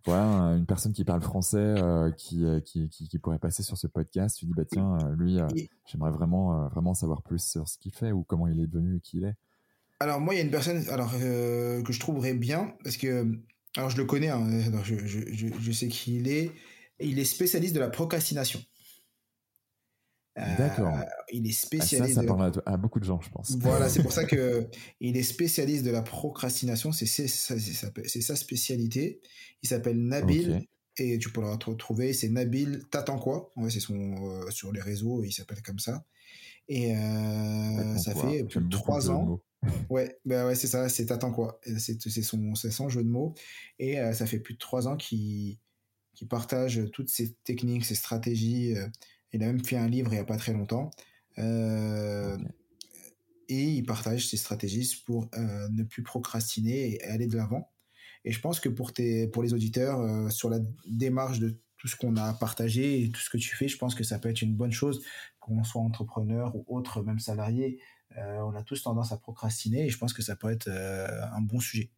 voilà, 0.05 0.55
une 0.55 0.65
personne 0.65 0.93
qui 0.93 1.03
parle 1.03 1.21
français 1.21 1.57
euh, 1.57 2.11
qui, 2.11 2.45
euh, 2.45 2.59
qui, 2.61 2.89
qui, 2.89 3.07
qui, 3.07 3.19
pourrait 3.19 3.39
passer 3.39 3.63
sur 3.63 3.77
ce 3.77 3.87
podcast, 3.87 4.37
tu 4.37 4.45
dis 4.45 4.53
bah 4.55 4.63
tiens, 4.65 4.97
euh, 5.03 5.15
lui, 5.15 5.39
j'aimerais 5.85 6.11
vraiment 6.11 6.67
vraiment 6.69 6.93
savoir 6.93 7.21
plus 7.21 7.43
sur 7.43 7.67
ce 7.67 7.77
qu'il 7.77 7.93
fait 7.93 8.11
ou 8.11 8.23
comment 8.23 8.47
il 8.47 8.59
est 8.59 8.67
devenu 8.67 8.97
et 8.97 8.99
qui 9.01 9.17
il 9.17 9.25
est. 9.25 9.35
Alors 9.99 10.21
moi, 10.21 10.33
il 10.33 10.37
y 10.37 10.39
a 10.39 10.43
une 10.43 10.51
personne 10.51 10.87
alors 10.89 11.11
que 11.11 11.91
je 11.91 11.99
trouverais 11.99 12.33
bien 12.33 12.73
parce 12.83 12.97
que 12.97 13.27
alors 13.75 13.89
je 13.89 13.97
le 13.97 14.05
connais, 14.05 14.29
hein, 14.29 14.47
je, 14.83 14.95
je, 15.05 15.19
je, 15.31 15.47
je, 15.59 15.71
sais 15.71 15.87
qui 15.87 16.17
il 16.17 16.27
est. 16.27 16.51
Il 17.01 17.19
est 17.19 17.25
spécialiste 17.25 17.75
de 17.75 17.79
la 17.79 17.89
procrastination. 17.89 18.59
D'accord. 20.57 20.93
Euh, 20.93 21.03
il 21.31 21.47
est 21.47 21.51
spécialiste. 21.51 22.15
ça, 22.15 22.21
ça 22.21 22.27
parle 22.27 22.51
à, 22.65 22.77
beaucoup 22.77 22.99
de 22.99 23.05
gens, 23.05 23.19
je 23.21 23.29
pense. 23.29 23.55
Voilà, 23.59 23.89
c'est 23.89 24.01
pour 24.01 24.11
ça 24.11 24.25
que 24.25 24.67
il 24.99 25.17
est 25.17 25.23
spécialiste 25.23 25.83
de 25.83 25.91
la 25.91 26.01
procrastination. 26.01 26.91
C'est 26.91 27.05
sa 27.27 28.35
spécialité. 28.35 29.21
Il 29.61 29.69
s'appelle 29.69 30.01
Nabil 30.01 30.65
et 30.97 31.17
tu 31.17 31.31
peux 31.31 31.41
le 31.41 31.49
retrouver. 31.49 32.13
C'est 32.13 32.29
Nabil 32.29 32.83
T'attends 32.89 33.19
quoi 33.19 33.51
ouais, 33.55 33.69
C'est 33.69 33.79
son 33.79 34.49
sur 34.49 34.71
les 34.71 34.81
réseaux, 34.81 35.23
il 35.23 35.31
s'appelle 35.31 35.61
comme 35.61 35.79
ça. 35.79 36.05
Et 36.67 36.93
ça 37.97 38.15
fait 38.15 38.43
plus 38.43 38.61
de 38.61 38.69
trois 38.69 39.09
ans. 39.09 39.41
ouais, 39.89 40.17
bah 40.23 40.47
ouais, 40.47 40.55
c'est 40.55 40.67
ça, 40.67 40.87
c'est 40.87 41.07
T'attends 41.07 41.33
quoi 41.33 41.59
C'est 41.77 41.99
son, 42.21 42.55
son 42.55 42.89
jeu 42.89 43.03
de 43.03 43.09
mots. 43.09 43.33
Et 43.77 43.97
ça 44.13 44.25
fait 44.25 44.39
plus 44.39 44.53
de 44.53 44.59
trois 44.59 44.87
ans 44.87 44.95
qu'il 44.95 45.57
partage 46.29 46.81
toutes 46.93 47.09
ses 47.09 47.33
techniques, 47.43 47.85
ses 47.85 47.95
stratégies. 47.95 48.75
Il 49.33 49.43
a 49.43 49.47
même 49.47 49.63
fait 49.63 49.77
un 49.77 49.87
livre 49.87 50.11
il 50.11 50.15
n'y 50.15 50.21
a 50.21 50.25
pas 50.25 50.37
très 50.37 50.53
longtemps. 50.53 50.91
Et 53.51 53.63
il 53.63 53.83
partage 53.83 54.27
ses 54.27 54.37
stratégies 54.37 55.01
pour 55.05 55.29
ne 55.35 55.83
plus 55.83 56.03
procrastiner 56.03 56.93
et 56.93 57.03
aller 57.03 57.27
de 57.27 57.37
l'avant. 57.37 57.71
Et 58.25 58.31
je 58.31 58.41
pense 58.41 58.59
que 58.59 58.69
pour, 58.69 58.93
tes, 58.93 59.27
pour 59.27 59.43
les 59.43 59.53
auditeurs, 59.53 60.31
sur 60.31 60.49
la 60.49 60.59
démarche 60.85 61.39
de 61.39 61.57
tout 61.79 61.87
ce 61.87 61.95
qu'on 61.95 62.17
a 62.17 62.33
partagé 62.33 63.03
et 63.03 63.09
tout 63.09 63.21
ce 63.21 63.29
que 63.29 63.37
tu 63.37 63.55
fais, 63.55 63.67
je 63.67 63.77
pense 63.77 63.95
que 63.95 64.03
ça 64.03 64.19
peut 64.19 64.29
être 64.29 64.41
une 64.41 64.55
bonne 64.55 64.71
chose, 64.71 65.01
qu'on 65.39 65.63
soit 65.63 65.81
entrepreneur 65.81 66.55
ou 66.55 66.65
autre, 66.67 67.01
même 67.01 67.19
salarié. 67.19 67.79
Euh, 68.17 68.39
on 68.41 68.53
a 68.55 68.63
tous 68.63 68.83
tendance 68.83 69.11
à 69.11 69.17
procrastiner 69.17 69.85
et 69.85 69.89
je 69.89 69.97
pense 69.97 70.13
que 70.13 70.21
ça 70.21 70.35
peut 70.35 70.51
être 70.51 70.67
euh, 70.67 71.07
un 71.31 71.41
bon 71.41 71.59
sujet. 71.59 71.89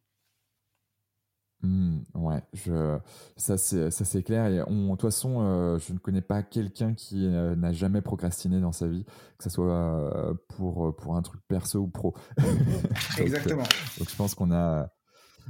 Mmh, 1.62 2.00
ouais, 2.14 2.42
je, 2.54 2.98
ça 3.36 3.56
c'est 3.56 4.22
clair. 4.22 4.46
Et 4.46 4.62
on, 4.66 4.86
de 4.86 4.90
toute 4.90 5.02
façon, 5.02 5.40
euh, 5.40 5.78
je 5.78 5.92
ne 5.92 5.98
connais 5.98 6.20
pas 6.20 6.42
quelqu'un 6.42 6.94
qui 6.94 7.28
n'a 7.28 7.72
jamais 7.72 8.02
procrastiné 8.02 8.60
dans 8.60 8.72
sa 8.72 8.88
vie, 8.88 9.04
que 9.38 9.44
ce 9.44 9.50
soit 9.50 10.36
pour, 10.48 10.94
pour 10.96 11.16
un 11.16 11.22
truc 11.22 11.40
perso 11.48 11.80
ou 11.80 11.88
pro. 11.88 12.14
Exactement. 13.18 13.64
donc 13.98 14.10
je 14.10 14.16
pense 14.16 14.34
qu'on 14.34 14.52
a, 14.52 14.88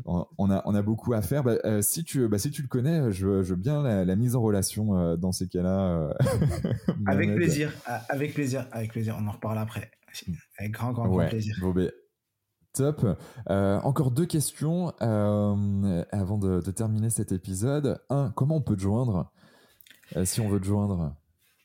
on 0.05 0.51
a, 0.51 0.63
on 0.65 0.75
a 0.75 0.83
beaucoup 0.83 1.13
à 1.13 1.23
faire. 1.23 1.43
Bah, 1.43 1.57
euh, 1.65 1.83
si, 1.83 2.05
tu, 2.05 2.29
bah, 2.29 2.39
si 2.39 2.51
tu 2.51 2.63
le 2.63 2.69
connais, 2.69 3.11
je, 3.13 3.27
veux 3.27 3.57
bien 3.57 3.83
la, 3.83 4.17
mise 4.17 4.37
en 4.37 4.43
relation 4.43 4.97
euh, 4.97 5.17
dans 5.17 5.33
ces 5.33 5.49
cas-là. 5.49 5.91
Euh, 5.91 6.13
avec 7.07 7.35
plaisir, 7.35 7.73
ah, 7.87 8.03
avec 8.09 8.35
plaisir, 8.35 8.67
avec 8.73 8.93
plaisir. 8.93 9.17
On 9.21 9.27
en 9.27 9.33
reparle 9.33 9.59
après. 9.59 9.91
Avec 10.59 10.73
grand, 10.73 10.93
grand, 10.93 11.09
grand 11.09 11.27
plaisir. 11.27 11.57
Top. 12.73 13.07
encore 13.49 14.11
deux 14.11 14.27
questions 14.27 14.89
avant 15.01 16.39
de, 16.39 16.61
de, 16.61 16.71
terminer 16.71 17.11
cet 17.11 17.33
épisode. 17.33 18.01
Un, 18.11 18.31
comment 18.31 18.57
on 18.57 18.63
peut 18.63 18.77
te 18.77 18.83
joindre 18.83 19.33
si 20.25 20.41
on 20.41 20.49
veut 20.49 20.61
te 20.61 20.67
joindre? 20.67 21.15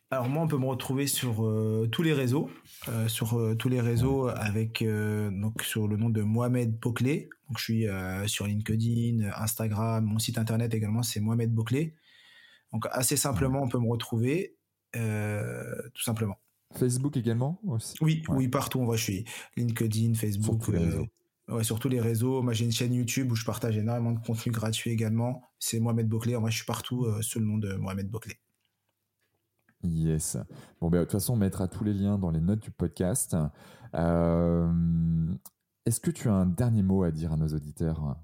Alors 0.10 0.30
moi, 0.30 0.42
on 0.44 0.48
peut 0.48 0.58
me 0.58 0.66
retrouver 0.66 1.06
sur 1.06 1.46
euh, 1.46 1.90
tous 1.92 2.02
les 2.02 2.14
réseaux, 2.14 2.50
euh, 2.88 3.10
sur 3.10 3.38
euh, 3.38 3.56
tous 3.56 3.68
les 3.68 3.82
réseaux 3.82 4.30
avec 4.30 4.82
donc 4.82 5.62
sur 5.64 5.88
le 5.90 5.98
nom 5.98 6.10
de 6.10 6.22
Mohamed 6.22 6.80
Boclé. 6.80 7.30
Donc 7.50 7.58
je 7.58 7.64
suis 7.64 7.86
sur 8.28 8.48
LinkedIn, 8.48 9.30
Instagram, 9.36 10.06
mon 10.06 10.20
site 10.20 10.38
internet 10.38 10.74
également, 10.74 11.04
c'est 11.04 11.20
Mohamed 11.20 11.54
Boclé. 11.54 11.96
Donc 12.72 12.88
assez 12.92 13.18
simplement, 13.18 13.62
on 13.62 13.70
peut 13.70 13.80
me 13.80 13.90
retrouver, 13.90 14.58
tout 14.94 16.02
simplement. 16.02 16.38
Facebook 16.73 17.18
également 17.18 17.60
aussi? 17.65 17.95
Oui, 18.02 18.23
oui, 18.30 18.48
partout. 18.48 18.80
On 18.80 18.91
je 18.94 19.02
suis 19.02 19.26
LinkedIn, 19.56 20.14
Facebook. 20.14 20.64
Sur 20.64 20.65
tous 20.65 20.72
les 20.72 20.85
réseaux. 20.85 21.07
Ouais, 21.49 21.64
sur 21.64 21.80
tous 21.80 21.89
les 21.89 22.02
réseaux. 22.02 22.41
Moi, 22.41 22.53
j'ai 22.53 22.65
une 22.65 22.72
chaîne 22.72 22.94
YouTube 22.94 23.31
où 23.31 23.35
je 23.35 23.45
partage 23.45 23.77
énormément 23.77 24.11
de 24.11 24.19
contenu 24.19 24.52
gratuit 24.52 24.91
également. 24.91 25.41
C'est 25.60 25.80
Mohamed 25.80 26.07
Boclé. 26.07 26.38
Moi, 26.38 26.49
je 26.49 26.57
suis 26.57 26.65
partout 26.65 27.07
sous 27.22 27.39
le 27.39 27.45
nom 27.45 27.57
de 27.57 27.73
Mohamed 27.76 28.10
Boclé. 28.10 28.35
Yes. 29.84 30.38
Bon, 30.81 30.89
ben, 30.89 30.99
de 30.99 31.03
toute 31.03 31.14
façon, 31.14 31.34
on 31.34 31.38
mettra 31.38 31.68
tous 31.68 31.84
les 31.84 31.94
liens 31.94 32.18
dans 32.18 32.31
les 32.31 32.41
notes 32.41 32.61
du 32.61 32.72
podcast. 32.72 33.35
Euh, 33.95 34.72
est-ce 35.85 35.99
que 35.99 36.11
tu 36.11 36.30
as 36.30 36.34
un 36.34 36.45
dernier 36.45 36.84
mot 36.84 37.03
à 37.03 37.11
dire 37.11 37.31
à 37.31 37.38
nos 37.38 37.48
auditeurs? 37.48 38.18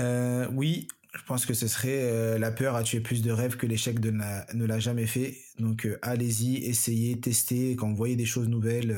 Euh, 0.00 0.48
Oui, 0.52 0.88
je 1.16 1.22
pense 1.24 1.46
que 1.46 1.54
ce 1.54 1.66
serait 1.66 2.02
euh, 2.02 2.38
la 2.38 2.50
peur 2.50 2.76
a 2.76 2.82
tué 2.82 3.00
plus 3.00 3.22
de 3.22 3.30
rêves 3.30 3.56
que 3.56 3.66
l'échec 3.66 3.98
ne 4.00 4.64
l'a 4.64 4.78
jamais 4.78 5.06
fait. 5.06 5.36
Donc 5.58 5.88
allez-y, 6.02 6.64
essayez, 6.64 7.18
testez. 7.20 7.76
Quand 7.76 7.88
vous 7.88 7.96
voyez 7.96 8.16
des 8.16 8.26
choses 8.26 8.48
nouvelles, 8.48 8.96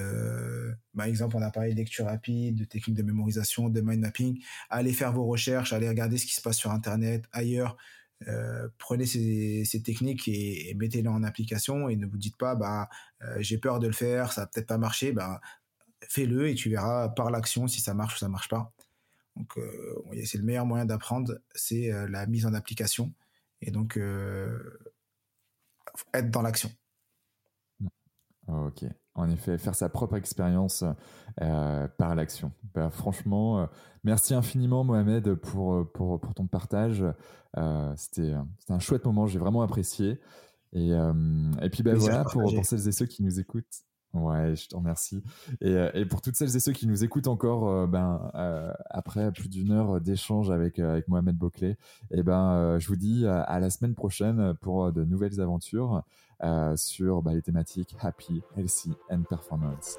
par 0.97 1.07
exemple, 1.07 1.37
on 1.37 1.43
a 1.43 1.51
parlé 1.51 1.73
de 1.73 1.77
lecture 1.77 2.07
rapide, 2.07 2.57
de 2.57 2.65
techniques 2.65 2.97
de 2.97 3.03
mémorisation, 3.03 3.69
de 3.69 3.81
mind 3.81 4.01
mapping. 4.01 4.41
Allez 4.69 4.93
faire 4.93 5.13
vos 5.13 5.27
recherches, 5.27 5.73
allez 5.73 5.89
regarder 5.89 6.19
ce 6.19 6.27
qui 6.27 6.35
se 6.35 6.43
passe 6.43 6.57
sur 6.57 6.73
Internet, 6.73 7.25
ailleurs. 7.33 7.77
Euh, 8.27 8.69
prenez 8.79 9.07
ces, 9.07 9.83
techniques 9.85 10.27
et, 10.27 10.75
mettez-les 10.75 11.09
en 11.09 11.23
application 11.23 11.89
et 11.89 11.95
ne 11.95 12.05
vous 12.07 12.19
dites 12.19 12.37
pas 12.37 12.57
bah 12.57 12.89
euh, 13.23 13.37
j'ai 13.39 13.59
peur 13.59 13.79
de 13.79 13.87
le 13.87 13.93
faire, 13.93 14.33
ça 14.33 14.43
va 14.43 14.47
peut-être 14.49 14.67
pas 14.67 14.79
marcher, 14.79 15.13
bah 15.13 15.41
fais-le 16.09 16.49
et 16.49 16.55
tu 16.55 16.69
verras 16.69 17.11
par 17.11 17.31
l'action 17.31 17.69
si 17.69 17.81
ça 17.81 17.95
marche 17.95 18.17
ou 18.17 18.19
ça 18.19 18.29
marche 18.29 18.49
pas. 18.49 18.73
Donc 19.39 19.57
euh, 19.57 20.05
c'est 20.25 20.39
le 20.39 20.45
meilleur 20.45 20.67
moyen 20.67 20.85
d'apprendre, 20.85 21.39
c'est 21.55 21.91
la 22.09 22.27
mise 22.27 22.45
en 22.45 22.55
application 22.55 23.13
et 23.61 23.71
donc 23.71 23.99
être 26.13 26.31
dans 26.31 26.43
l'action. 26.43 26.71
Ok. 28.49 28.85
En 29.15 29.29
effet, 29.31 29.59
faire 29.59 29.75
sa 29.75 29.89
propre 29.89 30.17
expérience 30.17 30.85
euh, 31.41 31.89
par 31.99 32.15
l'action. 32.15 32.53
Bah, 32.73 32.89
franchement, 32.89 33.61
euh, 33.61 33.67
merci 34.05 34.33
infiniment 34.33 34.85
Mohamed 34.85 35.35
pour, 35.35 35.75
euh, 35.75 35.85
pour, 35.85 36.21
pour 36.21 36.35
ton 36.35 36.47
partage. 36.47 37.05
C'était 37.97 38.35
un 38.69 38.79
chouette 38.79 39.05
moment, 39.05 39.27
j'ai 39.27 39.41
vraiment 39.41 39.63
apprécié. 39.63 40.21
Et, 40.73 40.91
et 40.91 41.71
puis 41.71 41.83
ben 41.83 41.97
voilà, 41.97 42.25
pour, 42.25 42.43
pour, 42.55 42.65
celles 42.65 42.87
et 42.87 42.93
ceux 42.93 43.07
qui 43.07 43.25
nous 43.25 43.41
écoutent. 43.41 43.83
Ouais, 44.15 44.57
je 44.57 44.69
te 44.69 44.77
remercie. 44.77 45.23
Et, 45.61 45.77
et 45.95 46.05
pour 46.07 46.23
toutes 46.23 46.35
celles 46.35 46.57
et 46.57 46.61
ceux 46.61 46.73
qui 46.73 46.87
nous 46.87 47.05
écoutent 47.05 47.29
encore, 47.29 47.87
ben, 47.87 48.31
après 48.91 49.31
plus 49.33 49.49
d'une 49.49 49.71
heure 49.71 50.01
d'échange 50.01 50.51
avec, 50.51 50.81
Mohamed 51.09 51.37
Boclet, 51.37 51.77
et 52.11 52.23
ben, 52.23 52.79
je 52.79 52.89
vous 52.89 52.97
dis 52.97 53.27
à 53.27 53.61
la 53.61 53.71
semaine 53.71 53.95
prochaine 53.95 54.55
pour 54.61 54.93
de 54.93 55.05
nouvelles 55.05 55.41
aventures. 55.41 56.03
Euh, 56.45 56.77
sur 56.77 57.21
bah, 57.21 57.35
les 57.35 57.43
thématiques 57.43 57.97
happy, 58.01 58.43
healthy 58.57 58.93
and 59.11 59.23
performance. 59.29 59.99